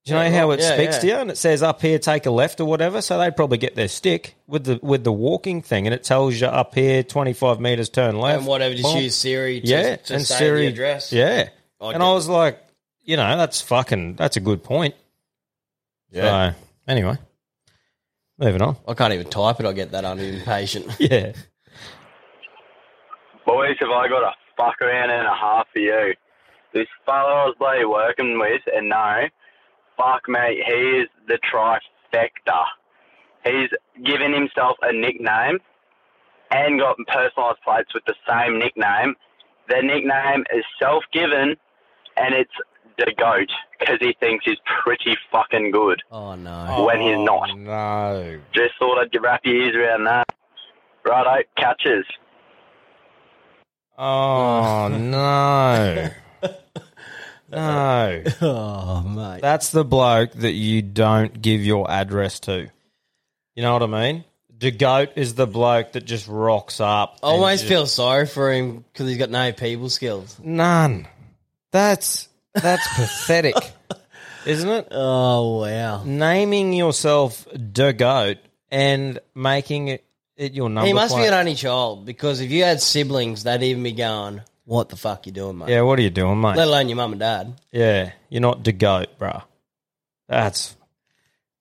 Do 0.05 0.13
you 0.13 0.15
know 0.15 0.23
Yeah, 0.23 0.39
how 0.39 0.51
it 0.51 0.59
Yeah, 0.61 0.73
speaks 0.73 0.95
yeah. 0.95 0.99
to 1.01 1.07
you 1.07 1.15
and 1.15 1.29
it 1.31 1.37
says 1.37 1.61
up 1.61 1.81
here 1.81 1.99
take 1.99 2.25
a 2.25 2.31
left 2.31 2.59
or 2.59 2.65
whatever? 2.65 3.01
So 3.01 3.17
they'd 3.19 3.35
probably 3.35 3.57
get 3.57 3.75
their 3.75 3.87
stick 3.89 4.35
with 4.47 4.63
the 4.63 4.79
with 4.81 5.03
the 5.03 5.11
walking 5.11 5.61
thing 5.61 5.85
and 5.87 5.93
it 5.93 6.03
tells 6.03 6.39
you 6.39 6.47
up 6.47 6.73
here 6.73 7.03
twenty 7.03 7.33
five 7.33 7.59
meters 7.59 7.89
turn 7.89 8.17
left. 8.17 8.39
And 8.39 8.47
whatever, 8.47 8.73
just 8.75 8.95
use 8.95 9.15
Siri 9.15 9.61
to- 9.61 9.67
yeah, 9.67 9.95
to 9.97 10.13
and 10.15 10.25
Siri 10.25 10.67
address. 10.67 11.11
Yeah, 11.13 11.49
I 11.81 11.93
and 11.93 12.03
I 12.03 12.11
was 12.11 12.27
like, 12.27 12.59
you 13.03 13.17
know, 13.17 13.37
that's 13.37 13.61
fucking 13.61 14.15
that's 14.15 14.37
a 14.37 14.39
good 14.39 14.63
point. 14.63 14.95
Yeah. 16.11 16.51
So, 16.51 16.57
anyway, 16.87 17.17
moving 18.37 18.61
on. 18.61 18.77
I 18.87 18.93
can't 18.93 19.13
even 19.13 19.29
type 19.29 19.59
it. 19.59 19.65
I 19.65 19.73
get 19.73 19.91
that 19.91 20.05
I'm 20.05 20.19
impatient. 20.19 20.87
Yeah. 20.99 21.33
Boys, 23.45 23.77
have 23.79 23.89
I 23.89 24.07
got 24.07 24.21
a 24.21 24.33
fuck 24.55 24.79
around 24.81 25.09
and 25.09 25.25
a 25.25 25.33
half 25.33 25.67
for 25.73 25.79
you? 25.79 26.13
This 26.73 26.87
fellow 27.03 27.29
I 27.29 27.45
was 27.45 27.55
bloody 27.57 27.85
working 27.85 28.37
with, 28.37 28.61
and 28.75 28.89
no, 28.89 29.23
fuck 29.97 30.21
mate, 30.27 30.61
he 30.67 31.01
is 31.01 31.09
the 31.27 31.39
trifecta. 31.51 32.63
He's 33.43 33.69
given 34.05 34.33
himself 34.33 34.77
a 34.83 34.93
nickname 34.93 35.57
and 36.51 36.79
got 36.79 36.97
personalised 37.07 37.61
plates 37.63 37.93
with 37.93 38.03
the 38.05 38.15
same 38.27 38.59
nickname. 38.59 39.15
The 39.67 39.81
nickname 39.81 40.45
is 40.55 40.63
self-given, 40.79 41.55
and 42.17 42.33
it's 42.35 42.51
the 42.97 43.13
goat 43.17 43.49
because 43.79 43.97
he 44.01 44.13
thinks 44.19 44.43
he's 44.45 44.57
pretty 44.83 45.15
fucking 45.31 45.71
good 45.71 46.01
Oh 46.11 46.35
no. 46.35 46.83
when 46.85 46.99
he's 46.99 47.17
not. 47.17 47.49
Oh, 47.51 47.55
no. 47.55 48.39
Just 48.53 48.73
thought 48.77 48.97
I'd 48.99 49.15
wrap 49.21 49.41
your 49.45 49.55
ears 49.55 49.75
around 49.75 50.03
that. 50.05 50.27
Righto, 51.05 51.43
catches. 51.57 52.05
Oh 53.97 54.87
no. 54.91 56.09
No. 57.51 58.23
Oh 58.41 59.01
mate. 59.03 59.41
That's 59.41 59.71
the 59.71 59.83
bloke 59.83 60.33
that 60.33 60.51
you 60.51 60.81
don't 60.81 61.41
give 61.41 61.61
your 61.61 61.89
address 61.89 62.39
to. 62.41 62.69
You 63.55 63.63
know 63.63 63.73
what 63.73 63.83
I 63.83 63.87
mean? 63.87 64.23
The 64.57 64.71
goat 64.71 65.11
is 65.15 65.35
the 65.35 65.47
bloke 65.47 65.93
that 65.93 66.05
just 66.05 66.27
rocks 66.27 66.79
up. 66.79 67.17
I 67.23 67.27
always 67.27 67.61
and 67.61 67.69
feel 67.69 67.87
sorry 67.87 68.27
for 68.27 68.51
him 68.51 68.83
because 68.91 69.07
he's 69.07 69.17
got 69.17 69.29
no 69.29 69.51
people 69.53 69.89
skills. 69.89 70.37
none. 70.43 71.07
That's 71.71 72.27
that's 72.53 72.87
pathetic, 72.95 73.55
isn't 74.45 74.69
it? 74.69 74.87
Oh 74.91 75.61
wow! 75.61 76.03
Naming 76.03 76.73
yourself 76.73 77.47
the 77.53 77.93
goat 77.93 78.37
and 78.71 79.19
making 79.35 79.89
it, 79.89 80.03
it 80.35 80.53
your 80.53 80.69
number. 80.69 80.87
he 80.87 80.93
must 80.93 81.13
plate. 81.13 81.23
be 81.23 81.27
an 81.27 81.33
only 81.33 81.55
child 81.55 82.05
because 82.05 82.41
if 82.41 82.51
you 82.51 82.63
had 82.63 82.81
siblings, 82.81 83.43
they'd 83.43 83.61
even 83.63 83.83
be 83.83 83.91
going, 83.91 84.41
"What 84.65 84.89
the 84.89 84.95
fuck 84.95 85.25
you 85.27 85.31
doing, 85.31 85.59
mate?" 85.59 85.69
Yeah, 85.69 85.81
what 85.81 85.99
are 85.99 86.01
you 86.01 86.09
doing, 86.09 86.41
mate? 86.41 86.55
Let 86.55 86.67
alone 86.67 86.89
your 86.89 86.95
mum 86.95 87.11
and 87.11 87.19
dad. 87.19 87.53
Yeah, 87.71 88.11
you're 88.29 88.41
not 88.41 88.63
the 88.63 88.71
goat, 88.71 89.09
bruh. 89.19 89.43
That's 90.27 90.75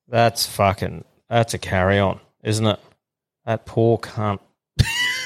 that's 0.09 0.47
fucking 0.47 1.05
that's 1.29 1.55
a 1.55 1.59
carry 1.59 1.99
on, 1.99 2.21
isn't 2.43 2.67
it? 2.67 2.81
That 3.45 3.67
poor 3.67 3.99
cunt. 3.99 4.41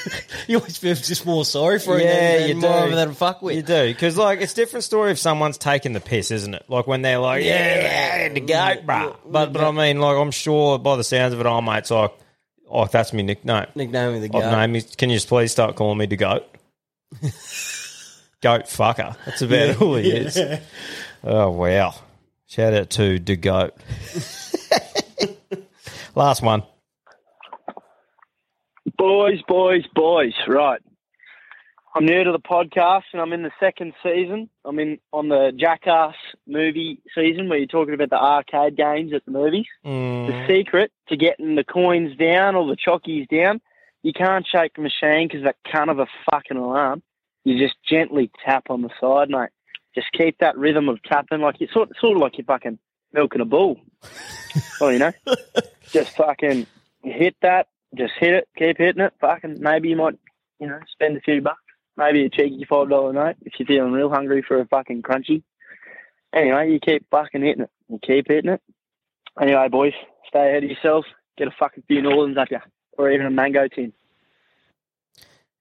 you 0.47 0.57
always 0.57 0.77
feel 0.77 0.95
just 0.95 1.25
more 1.25 1.45
sorry 1.45 1.79
for 1.79 1.99
him. 1.99 2.07
Yeah, 2.07 2.37
than, 2.39 2.47
you 2.47 2.61
than 2.61 2.71
more 2.71 2.89
do. 2.89 2.95
than 2.95 3.13
fuck 3.13 3.41
with. 3.41 3.55
You 3.55 3.61
do 3.63 3.87
because 3.87 4.17
like 4.17 4.41
it's 4.41 4.53
a 4.53 4.55
different 4.55 4.83
story 4.83 5.11
if 5.11 5.19
someone's 5.19 5.57
taking 5.57 5.93
the 5.93 5.99
piss, 5.99 6.31
isn't 6.31 6.53
it? 6.53 6.65
Like 6.67 6.87
when 6.87 7.01
they're 7.01 7.19
like, 7.19 7.43
yeah, 7.43 8.23
yeah 8.23 8.29
the 8.29 8.39
goat, 8.39 8.85
bruh. 8.85 9.15
But 9.25 9.53
but 9.53 9.63
I 9.63 9.71
mean, 9.71 9.99
like 9.99 10.17
I'm 10.17 10.31
sure 10.31 10.79
by 10.79 10.95
the 10.97 11.03
sounds 11.03 11.33
of 11.33 11.39
it, 11.39 11.45
oh 11.45 11.61
mate's 11.61 11.91
like, 11.91 12.11
oh 12.69 12.85
that's 12.85 13.13
my 13.13 13.21
nickname. 13.21 13.67
Nickname 13.75 14.21
the 14.21 14.29
goat. 14.29 14.49
named 14.51 14.73
me. 14.73 14.81
Can 14.81 15.09
you 15.09 15.17
just 15.17 15.27
please 15.27 15.51
start 15.51 15.75
calling 15.75 15.97
me 15.97 16.05
the 16.05 16.17
goat? 16.17 16.45
goat 18.41 18.63
fucker. 18.65 19.15
That's 19.25 19.41
about 19.41 19.67
Yeah, 19.69 19.75
all 19.79 19.95
he 19.95 20.11
is. 20.11 20.37
yeah. 20.37 20.59
Oh 21.23 21.51
wow! 21.51 21.95
Shout 22.47 22.73
out 22.73 22.89
to 22.91 23.19
the 23.19 23.35
goat. 23.37 23.73
Last 26.15 26.41
one. 26.41 26.63
Boys, 29.05 29.41
boys, 29.49 29.83
boys. 29.93 30.33
Right. 30.47 30.81
I'm 31.93 32.05
new 32.05 32.23
to 32.23 32.31
the 32.31 32.39
podcast 32.39 33.03
and 33.11 33.21
I'm 33.21 33.33
in 33.33 33.43
the 33.43 33.51
second 33.59 33.91
season. 34.01 34.49
I'm 34.63 34.79
in 34.79 34.97
on 35.11 35.27
the 35.27 35.51
Jackass 35.53 36.15
movie 36.47 37.01
season 37.13 37.49
where 37.49 37.57
you're 37.57 37.67
talking 37.67 37.95
about 37.95 38.11
the 38.11 38.15
arcade 38.15 38.77
games 38.77 39.11
at 39.11 39.25
the 39.25 39.31
movies. 39.31 39.65
Mm. 39.85 40.27
The 40.27 40.47
secret 40.47 40.93
to 41.09 41.17
getting 41.17 41.55
the 41.55 41.65
coins 41.65 42.15
down 42.15 42.55
or 42.55 42.65
the 42.65 42.77
chockies 42.77 43.27
down, 43.27 43.59
you 44.03 44.13
can't 44.13 44.47
shake 44.47 44.75
the 44.75 44.81
machine 44.81 45.27
because 45.27 45.43
that 45.43 45.57
kind 45.69 45.89
of 45.89 45.99
a 45.99 46.07
fucking 46.31 46.55
alarm. 46.55 47.03
You 47.43 47.59
just 47.59 47.75
gently 47.85 48.31
tap 48.45 48.67
on 48.69 48.83
the 48.83 48.89
side, 49.01 49.29
mate. 49.29 49.49
Just 49.93 50.13
keep 50.13 50.37
that 50.37 50.57
rhythm 50.57 50.87
of 50.87 51.03
tapping 51.03 51.41
like 51.41 51.59
you 51.59 51.67
sort 51.73 51.89
sort 51.99 52.15
of 52.15 52.21
like 52.21 52.37
you're 52.37 52.45
fucking 52.45 52.79
milking 53.11 53.41
a 53.41 53.45
bull. 53.45 53.81
well, 54.79 54.93
you 54.93 54.99
know, 54.99 55.11
just 55.91 56.15
fucking 56.15 56.67
hit 57.03 57.35
that, 57.41 57.67
just 57.95 58.13
hit 58.19 58.33
it, 58.33 58.47
keep 58.57 58.77
hitting 58.77 59.03
it. 59.03 59.13
Fucking 59.21 59.57
maybe 59.59 59.89
you 59.89 59.95
might, 59.95 60.17
you 60.59 60.67
know, 60.67 60.79
spend 60.91 61.17
a 61.17 61.21
few 61.21 61.41
bucks, 61.41 61.61
maybe 61.97 62.25
a 62.25 62.29
cheeky 62.29 62.65
five 62.67 62.89
dollar 62.89 63.13
note 63.13 63.35
if 63.41 63.53
you're 63.57 63.67
feeling 63.67 63.91
real 63.91 64.09
hungry 64.09 64.43
for 64.47 64.59
a 64.59 64.67
fucking 64.67 65.01
crunchy. 65.01 65.43
Anyway, 66.33 66.71
you 66.71 66.79
keep 66.79 67.05
fucking 67.11 67.41
hitting 67.41 67.63
it, 67.63 67.69
you 67.89 67.99
keep 68.05 68.27
hitting 68.27 68.51
it. 68.51 68.61
Anyway, 69.39 69.67
boys, 69.69 69.93
stay 70.27 70.49
ahead 70.49 70.63
of 70.63 70.69
yourselves. 70.69 71.07
Get 71.37 71.47
a 71.47 71.55
fucking 71.59 71.83
few 71.87 72.01
Northerns 72.01 72.37
up 72.37 72.51
ya, 72.51 72.59
or 72.97 73.11
even 73.11 73.25
a 73.25 73.31
mango 73.31 73.67
tin. 73.67 73.93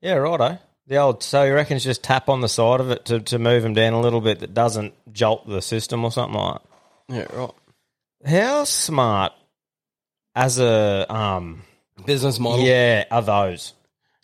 Yeah, 0.01 0.15
righto. 0.15 0.59
The 0.87 0.97
old 0.97 1.23
so 1.23 1.45
you 1.45 1.55
reckon 1.55 1.77
it's 1.77 1.85
just 1.85 2.03
tap 2.03 2.29
on 2.29 2.41
the 2.41 2.49
side 2.49 2.81
of 2.81 2.91
it 2.91 3.05
to, 3.07 3.21
to 3.21 3.39
move 3.39 3.63
them 3.63 3.73
down 3.73 3.93
a 3.93 4.01
little 4.01 4.21
bit 4.21 4.41
that 4.41 4.53
doesn't 4.53 4.95
jolt 5.13 5.47
the 5.49 5.63
system 5.63 6.05
or 6.05 6.11
something 6.11 6.39
like 6.39 6.61
that. 7.09 7.15
Yeah, 7.15 7.37
right. 7.39 7.51
How 8.27 8.65
smart 8.65 9.33
as 10.35 10.59
a 10.59 11.07
um 11.13 11.63
business 12.03 12.39
model? 12.39 12.65
Yeah, 12.65 13.05
are 13.11 13.23
those? 13.23 13.75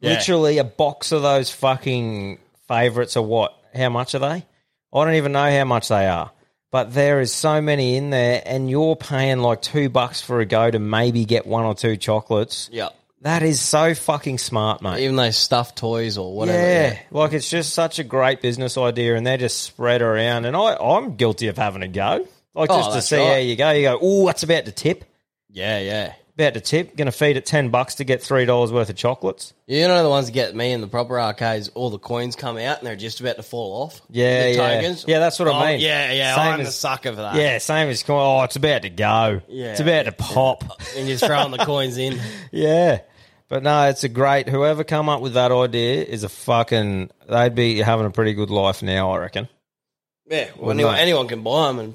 Yeah. 0.01 0.11
Literally 0.11 0.59
a 0.59 0.65
box 0.65 1.13
of 1.13 1.23
those 1.23 1.51
fucking 1.51 2.39
favorites 2.69 3.17
are 3.17 3.23
what? 3.23 3.55
How 3.75 3.89
much 3.89 4.15
are 4.15 4.21
they? 4.21 4.45
I 4.93 5.05
don't 5.05 5.15
even 5.15 5.33
know 5.33 5.51
how 5.51 5.65
much 5.65 5.89
they 5.89 6.07
are. 6.07 6.31
But 6.71 6.93
there 6.93 7.21
is 7.21 7.33
so 7.33 7.61
many 7.63 7.97
in 7.97 8.11
there 8.11 8.43
and 8.45 8.69
you're 8.69 8.95
paying 8.97 9.39
like 9.39 9.63
two 9.63 9.89
bucks 9.89 10.21
for 10.21 10.41
a 10.41 10.45
go 10.45 10.71
to 10.71 10.79
maybe 10.79 11.25
get 11.25 11.47
one 11.47 11.65
or 11.65 11.75
two 11.75 11.97
chocolates. 11.97 12.69
Yeah. 12.73 12.91
That 13.23 13.43
is 13.43 13.61
so 13.61 13.95
fucking 13.95 14.39
smart, 14.39 14.81
mate. 14.83 15.01
Even 15.03 15.17
those 15.17 15.37
stuffed 15.37 15.77
toys 15.77 16.17
or 16.19 16.37
whatever. 16.37 16.59
Yeah, 16.59 16.93
Yeah. 16.93 16.99
like 17.11 17.33
it's 17.33 17.51
just 17.51 17.73
such 17.75 17.99
a 17.99 18.05
great 18.05 18.41
business 18.41 18.79
idea, 18.79 19.17
and 19.17 19.27
they're 19.27 19.37
just 19.39 19.61
spread 19.63 20.03
around. 20.03 20.45
And 20.45 20.57
I, 20.57 20.77
I'm 20.77 21.17
guilty 21.17 21.49
of 21.49 21.57
having 21.57 21.83
a 21.83 21.89
go, 21.89 22.29
like 22.55 22.71
Oh, 22.71 22.77
just 22.79 22.93
to 22.93 23.03
see 23.03 23.17
right. 23.17 23.29
how 23.33 23.37
you 23.39 23.57
go. 23.57 23.71
You 23.73 23.83
go, 23.83 23.99
oh, 24.01 24.27
that's 24.27 24.45
about 24.45 24.67
to 24.67 24.73
tip. 24.73 25.05
Yeah, 25.51 25.81
yeah. 25.81 26.13
About 26.39 26.55
to 26.55 26.60
tip. 26.60 26.94
Going 26.97 27.06
to 27.06 27.12
feed 27.12 27.36
it 27.36 27.44
ten 27.47 27.70
bucks 27.70 27.97
to 27.97 28.05
get 28.05 28.23
three 28.23 28.44
dollars 28.44 28.70
worth 28.70 28.89
of 28.89 28.94
chocolates. 28.94 29.55
You 29.66 29.89
know 29.89 30.01
the 30.05 30.09
ones 30.09 30.27
that 30.27 30.32
get 30.32 30.55
me 30.55 30.70
in 30.70 30.81
the 30.81 30.86
proper 30.86 31.19
arcades, 31.20 31.69
all 31.74 31.90
the 31.90 31.98
coins 31.98 32.36
come 32.36 32.56
out 32.59 32.78
and 32.78 32.86
they're 32.86 32.94
just 32.94 33.19
about 33.19 33.36
to 33.36 33.43
fall 33.43 33.82
off. 33.82 34.01
Yeah, 34.09 34.44
the 34.44 34.51
yeah, 34.55 34.77
tokens. 34.77 35.05
yeah. 35.09 35.19
That's 35.19 35.36
what 35.40 35.48
Oh, 35.48 35.52
I 35.55 35.73
mean. 35.73 35.81
Yeah, 35.81 36.12
yeah. 36.12 36.36
Same 36.36 36.52
I'm 36.55 36.60
as- 36.60 36.66
the 36.69 36.73
sucker 36.73 37.10
for 37.10 37.16
that. 37.16 37.35
Yeah, 37.35 37.59
same 37.59 37.89
as 37.89 38.05
oh, 38.09 38.43
it's 38.44 38.55
about 38.55 38.82
to 38.82 38.89
go. 38.90 39.40
Yeah. 39.48 39.73
it's 39.73 39.81
about 39.81 40.05
to 40.05 40.12
pop. 40.12 40.65
And 40.97 41.09
you're 41.09 41.19
throwing 41.19 41.51
the 41.51 41.59
coins 41.59 41.98
in. 41.98 42.20
Yeah. 42.52 43.01
But 43.48 43.62
no, 43.65 43.89
it's 43.89 44.05
a 44.05 44.09
great. 44.09 44.48
Whoever 44.48 44.85
come 44.85 45.09
up 45.09 45.20
with 45.20 45.35
that 45.35 45.51
idea 45.51 46.05
is 46.05 46.23
a 46.23 46.28
fucking. 46.28 47.10
They'd 47.28 47.55
be 47.55 47.78
having 47.78 48.06
a 48.06 48.10
pretty 48.10 48.35
good 48.35 48.51
life 48.51 48.82
now, 48.82 49.10
I 49.12 49.19
reckon. 49.19 49.48
Yeah, 50.31 50.51
well, 50.56 50.70
anyone, 50.70 50.94
anyone 50.97 51.27
can 51.28 51.43
buy 51.43 51.66
them 51.69 51.78
and 51.81 51.94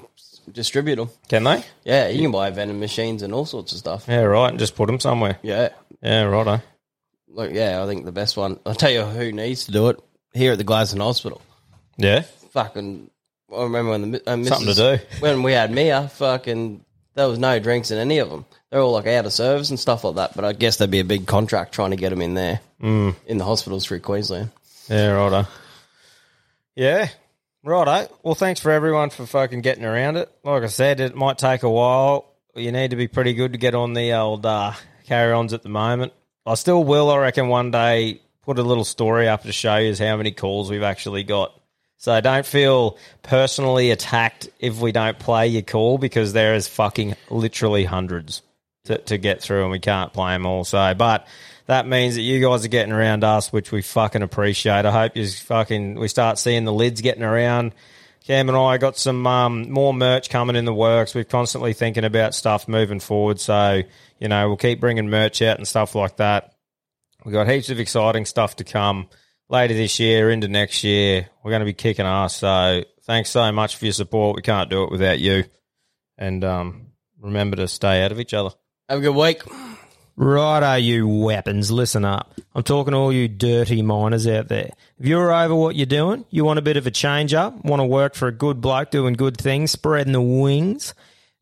distribute 0.52 0.96
them. 0.96 1.10
Can 1.28 1.44
they? 1.44 1.64
Yeah, 1.84 2.08
you 2.08 2.22
can 2.22 2.30
buy 2.32 2.50
vending 2.50 2.80
machines 2.80 3.22
and 3.22 3.32
all 3.32 3.46
sorts 3.46 3.72
of 3.72 3.78
stuff. 3.78 4.04
Yeah, 4.08 4.22
right. 4.22 4.50
And 4.50 4.58
just 4.58 4.76
put 4.76 4.86
them 4.86 5.00
somewhere. 5.00 5.38
Yeah. 5.42 5.70
Yeah, 6.02 6.22
righto. 6.24 6.60
Look, 7.28 7.52
yeah, 7.52 7.82
I 7.82 7.86
think 7.86 8.04
the 8.04 8.12
best 8.12 8.36
one. 8.36 8.60
I'll 8.64 8.74
tell 8.74 8.90
you 8.90 9.02
who 9.02 9.32
needs 9.32 9.64
to 9.66 9.72
do 9.72 9.88
it 9.88 10.00
here 10.32 10.52
at 10.52 10.58
the 10.58 10.64
Gladstone 10.64 11.00
Hospital. 11.00 11.40
Yeah. 11.96 12.22
Fucking, 12.52 13.10
I 13.56 13.62
remember 13.62 13.90
when 13.92 14.10
the 14.12 14.18
uh, 14.30 14.44
Something 14.44 14.74
to 14.74 14.98
do. 14.98 15.04
when 15.20 15.42
we 15.42 15.52
had 15.52 15.72
Mia. 15.72 16.08
Fucking, 16.08 16.84
there 17.14 17.28
was 17.28 17.38
no 17.38 17.58
drinks 17.58 17.90
in 17.90 17.98
any 17.98 18.18
of 18.18 18.30
them. 18.30 18.44
They're 18.70 18.80
all 18.80 18.92
like 18.92 19.06
out 19.06 19.26
of 19.26 19.32
service 19.32 19.70
and 19.70 19.78
stuff 19.80 20.04
like 20.04 20.16
that. 20.16 20.34
But 20.36 20.44
I 20.44 20.52
guess 20.52 20.76
there'd 20.76 20.90
be 20.90 21.00
a 21.00 21.04
big 21.04 21.26
contract 21.26 21.72
trying 21.74 21.90
to 21.90 21.96
get 21.96 22.10
them 22.10 22.22
in 22.22 22.34
there 22.34 22.60
Mm. 22.82 23.14
in 23.26 23.38
the 23.38 23.44
hospitals 23.44 23.86
through 23.86 24.00
Queensland. 24.00 24.50
Yeah, 24.90 25.08
righto. 25.12 25.48
Yeah, 26.76 27.08
righto. 27.64 28.14
Well, 28.22 28.34
thanks 28.34 28.60
for 28.60 28.70
everyone 28.70 29.10
for 29.10 29.26
fucking 29.26 29.62
getting 29.62 29.84
around 29.84 30.16
it. 30.16 30.30
Like 30.44 30.62
I 30.62 30.66
said, 30.66 31.00
it 31.00 31.16
might 31.16 31.38
take 31.38 31.62
a 31.62 31.70
while. 31.70 32.32
You 32.54 32.70
need 32.70 32.90
to 32.90 32.96
be 32.96 33.08
pretty 33.08 33.34
good 33.34 33.52
to 33.52 33.58
get 33.58 33.74
on 33.74 33.94
the 33.94 34.12
old 34.12 34.46
uh, 34.46 34.72
carry-ons 35.06 35.52
at 35.52 35.62
the 35.62 35.68
moment. 35.68 36.12
I 36.46 36.54
still 36.54 36.84
will, 36.84 37.10
I 37.10 37.18
reckon, 37.18 37.48
one 37.48 37.70
day 37.70 38.20
put 38.42 38.58
a 38.58 38.62
little 38.62 38.84
story 38.84 39.28
up 39.28 39.42
to 39.44 39.52
show 39.52 39.76
you 39.76 39.94
how 39.96 40.16
many 40.16 40.30
calls 40.30 40.70
we've 40.70 40.82
actually 40.82 41.24
got. 41.24 41.58
So 41.96 42.20
don't 42.20 42.44
feel 42.44 42.98
personally 43.22 43.90
attacked 43.90 44.50
if 44.58 44.78
we 44.78 44.92
don't 44.92 45.18
play 45.18 45.48
your 45.48 45.62
call 45.62 45.96
because 45.96 46.34
there 46.34 46.54
is 46.54 46.68
fucking 46.68 47.16
literally 47.30 47.84
hundreds 47.84 48.42
to, 48.84 48.98
to 48.98 49.16
get 49.16 49.40
through 49.40 49.62
and 49.62 49.70
we 49.70 49.78
can't 49.78 50.12
play 50.12 50.34
them 50.34 50.44
all. 50.44 50.64
So, 50.64 50.92
but 50.94 51.26
that 51.66 51.86
means 51.86 52.14
that 52.16 52.22
you 52.22 52.40
guys 52.40 52.64
are 52.64 52.68
getting 52.68 52.92
around 52.92 53.24
us, 53.24 53.52
which 53.52 53.72
we 53.72 53.82
fucking 53.82 54.22
appreciate. 54.22 54.84
I 54.84 54.90
hope 54.90 55.16
you 55.16 55.26
fucking 55.26 55.94
we 55.94 56.08
start 56.08 56.38
seeing 56.38 56.64
the 56.64 56.72
lids 56.72 57.00
getting 57.00 57.22
around 57.22 57.74
Cam 58.24 58.48
and 58.48 58.56
I 58.56 58.78
got 58.78 58.96
some 58.96 59.26
um, 59.26 59.70
more 59.70 59.92
merch 59.92 60.30
coming 60.30 60.56
in 60.56 60.64
the 60.64 60.72
works. 60.72 61.14
We're 61.14 61.24
constantly 61.24 61.74
thinking 61.74 62.04
about 62.04 62.34
stuff 62.34 62.66
moving 62.66 62.98
forward. 63.00 63.38
So, 63.38 63.82
you 64.18 64.28
know, 64.28 64.48
we'll 64.48 64.56
keep 64.56 64.80
bringing 64.80 65.10
merch 65.10 65.42
out 65.42 65.58
and 65.58 65.68
stuff 65.68 65.94
like 65.94 66.16
that. 66.16 66.54
We've 67.24 67.34
got 67.34 67.48
heaps 67.48 67.68
of 67.68 67.78
exciting 67.78 68.24
stuff 68.24 68.56
to 68.56 68.64
come 68.64 69.08
later 69.50 69.74
this 69.74 70.00
year, 70.00 70.30
into 70.30 70.48
next 70.48 70.84
year. 70.84 71.28
We're 71.42 71.50
going 71.50 71.60
to 71.60 71.66
be 71.66 71.74
kicking 71.74 72.06
ass. 72.06 72.36
So, 72.36 72.84
thanks 73.02 73.28
so 73.28 73.52
much 73.52 73.76
for 73.76 73.84
your 73.84 73.92
support. 73.92 74.36
We 74.36 74.42
can't 74.42 74.70
do 74.70 74.84
it 74.84 74.90
without 74.90 75.20
you. 75.20 75.44
And 76.16 76.42
um, 76.44 76.92
remember 77.20 77.56
to 77.56 77.68
stay 77.68 78.02
out 78.02 78.12
of 78.12 78.20
each 78.20 78.32
other. 78.32 78.50
Have 78.88 79.00
a 79.00 79.02
good 79.02 79.14
week. 79.14 79.42
Righto, 80.16 80.74
you 80.76 81.08
weapons, 81.08 81.72
listen 81.72 82.04
up. 82.04 82.38
I'm 82.54 82.62
talking 82.62 82.92
to 82.92 82.98
all 82.98 83.12
you 83.12 83.26
dirty 83.26 83.82
miners 83.82 84.28
out 84.28 84.46
there. 84.46 84.70
If 84.98 85.06
you're 85.06 85.32
over 85.32 85.56
what 85.56 85.74
you're 85.74 85.86
doing, 85.86 86.24
you 86.30 86.44
want 86.44 86.60
a 86.60 86.62
bit 86.62 86.76
of 86.76 86.86
a 86.86 86.92
change 86.92 87.34
up, 87.34 87.64
want 87.64 87.80
to 87.80 87.84
work 87.84 88.14
for 88.14 88.28
a 88.28 88.32
good 88.32 88.60
bloke 88.60 88.92
doing 88.92 89.14
good 89.14 89.36
things, 89.36 89.72
spreading 89.72 90.12
the 90.12 90.22
wings, 90.22 90.94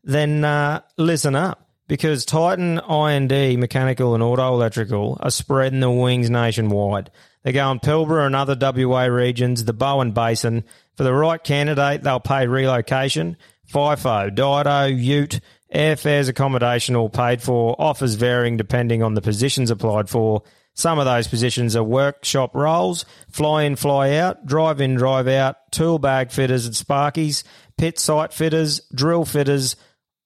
then 0.03 0.43
uh, 0.43 0.81
listen 0.97 1.35
up. 1.35 1.69
Because 1.87 2.25
Titan 2.25 2.79
I&D 2.79 3.59
Mechanical 3.59 4.15
and 4.15 4.23
Auto 4.23 4.55
Electrical 4.55 5.19
are 5.21 5.31
spreading 5.31 5.81
the 5.81 5.91
wings 5.91 6.31
nationwide. 6.31 7.11
They 7.43 7.53
go 7.53 7.71
in 7.71 7.81
Pilbara 7.81 8.25
and 8.25 8.35
other 8.35 8.57
WA 8.59 9.05
regions, 9.05 9.65
the 9.65 9.75
Bowen 9.75 10.13
Basin. 10.13 10.65
For 10.97 11.03
the 11.05 11.13
right 11.13 11.43
candidate, 11.43 12.03
they'll 12.03 12.21
pay 12.21 12.47
relocation, 12.47 13.37
FIFO, 13.71 14.35
DIDO, 14.35 14.85
Ute, 14.87 15.41
Airfares, 15.75 16.29
accommodation 16.29 16.97
all 16.97 17.09
paid 17.09 17.43
for, 17.43 17.81
offers 17.81 18.15
varying 18.15 18.57
depending 18.57 19.03
on 19.03 19.15
the 19.15 19.23
positions 19.23 19.71
applied 19.71 20.11
for. 20.11 20.43
Some 20.75 20.99
of 20.99 21.05
those 21.05 21.29
positions 21.29 21.77
are 21.77 21.85
workshop 21.85 22.55
roles, 22.55 23.05
fly 23.31 23.65
in, 23.65 23.77
fly 23.77 24.17
out, 24.17 24.47
drive 24.47 24.81
in, 24.81 24.95
drive 24.95 25.29
out, 25.29 25.57
tool 25.71 25.99
bag 25.99 26.31
fitters 26.31 26.65
and 26.67 26.75
sparkies, 26.75 27.45
pit 27.77 27.99
site 27.99 28.33
fitters, 28.33 28.81
drill 28.95 29.27
fitters, 29.27 29.77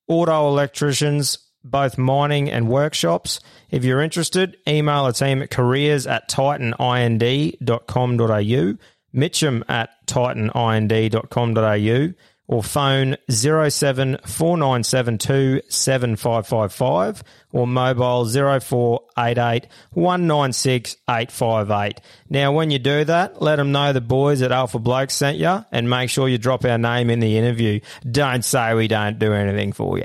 auto 0.08 0.48
electricians, 0.48 1.38
both 1.64 1.98
mining 1.98 2.48
and 2.50 2.68
workshops. 2.68 3.40
If 3.70 3.84
you're 3.84 4.00
interested, 4.00 4.56
email 4.68 5.06
the 5.06 5.12
team 5.12 5.42
at 5.42 5.50
careers 5.50 6.06
at 6.06 6.28
titanind.com.au, 6.28 8.78
Mitchum 9.14 9.62
at 9.68 9.90
titanind.com.au, 10.06 12.14
or 12.48 12.62
phone 12.62 13.16
074972 13.28 15.62
7555 15.68 17.22
or 17.52 17.66
mobile 17.66 18.24
0488 18.24 19.66
196 19.92 20.96
858. 21.08 22.00
Now, 22.30 22.52
when 22.52 22.70
you 22.70 22.78
do 22.78 23.04
that, 23.04 23.42
let 23.42 23.56
them 23.56 23.72
know 23.72 23.92
the 23.92 24.00
boys 24.00 24.42
at 24.42 24.52
Alpha 24.52 24.78
Bloke 24.78 25.10
sent 25.10 25.38
you 25.38 25.64
and 25.72 25.90
make 25.90 26.10
sure 26.10 26.28
you 26.28 26.38
drop 26.38 26.64
our 26.64 26.78
name 26.78 27.10
in 27.10 27.18
the 27.20 27.36
interview. 27.36 27.80
Don't 28.08 28.44
say 28.44 28.74
we 28.74 28.86
don't 28.88 29.18
do 29.18 29.32
anything 29.32 29.72
for 29.72 29.98
you. 29.98 30.04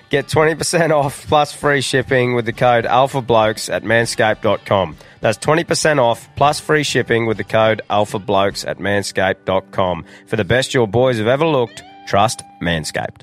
Get 0.11 0.27
20% 0.27 0.91
off 0.91 1.25
plus 1.25 1.53
free 1.53 1.79
shipping 1.79 2.35
with 2.35 2.45
the 2.45 2.51
code 2.51 2.83
ALPHABLOKES 2.83 3.73
at 3.73 3.83
manscaped.com. 3.83 4.97
That's 5.21 5.37
20% 5.37 5.99
off 5.99 6.27
plus 6.35 6.59
free 6.59 6.83
shipping 6.83 7.27
with 7.27 7.37
the 7.37 7.45
code 7.45 7.81
ALPHABLOKES 7.89 8.67
at 8.67 8.79
manscaped.com. 8.79 10.05
For 10.27 10.35
the 10.35 10.43
best 10.43 10.73
your 10.73 10.85
boys 10.85 11.17
have 11.17 11.27
ever 11.27 11.47
looked, 11.47 11.81
trust 12.07 12.43
Manscaped. 12.61 13.21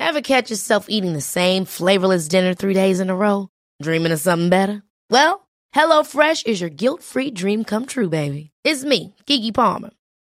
Ever 0.00 0.20
catch 0.20 0.50
yourself 0.50 0.86
eating 0.88 1.12
the 1.12 1.20
same 1.20 1.66
flavorless 1.66 2.26
dinner 2.26 2.52
three 2.52 2.74
days 2.74 2.98
in 2.98 3.10
a 3.10 3.16
row? 3.16 3.48
Dreaming 3.80 4.10
of 4.10 4.18
something 4.18 4.48
better? 4.48 4.82
Well, 5.08 5.46
HelloFresh 5.72 6.44
is 6.48 6.60
your 6.60 6.70
guilt 6.70 7.04
free 7.04 7.30
dream 7.30 7.62
come 7.62 7.86
true, 7.86 8.08
baby. 8.08 8.50
It's 8.64 8.82
me, 8.82 9.14
Keke 9.26 9.54
Palmer. 9.54 9.90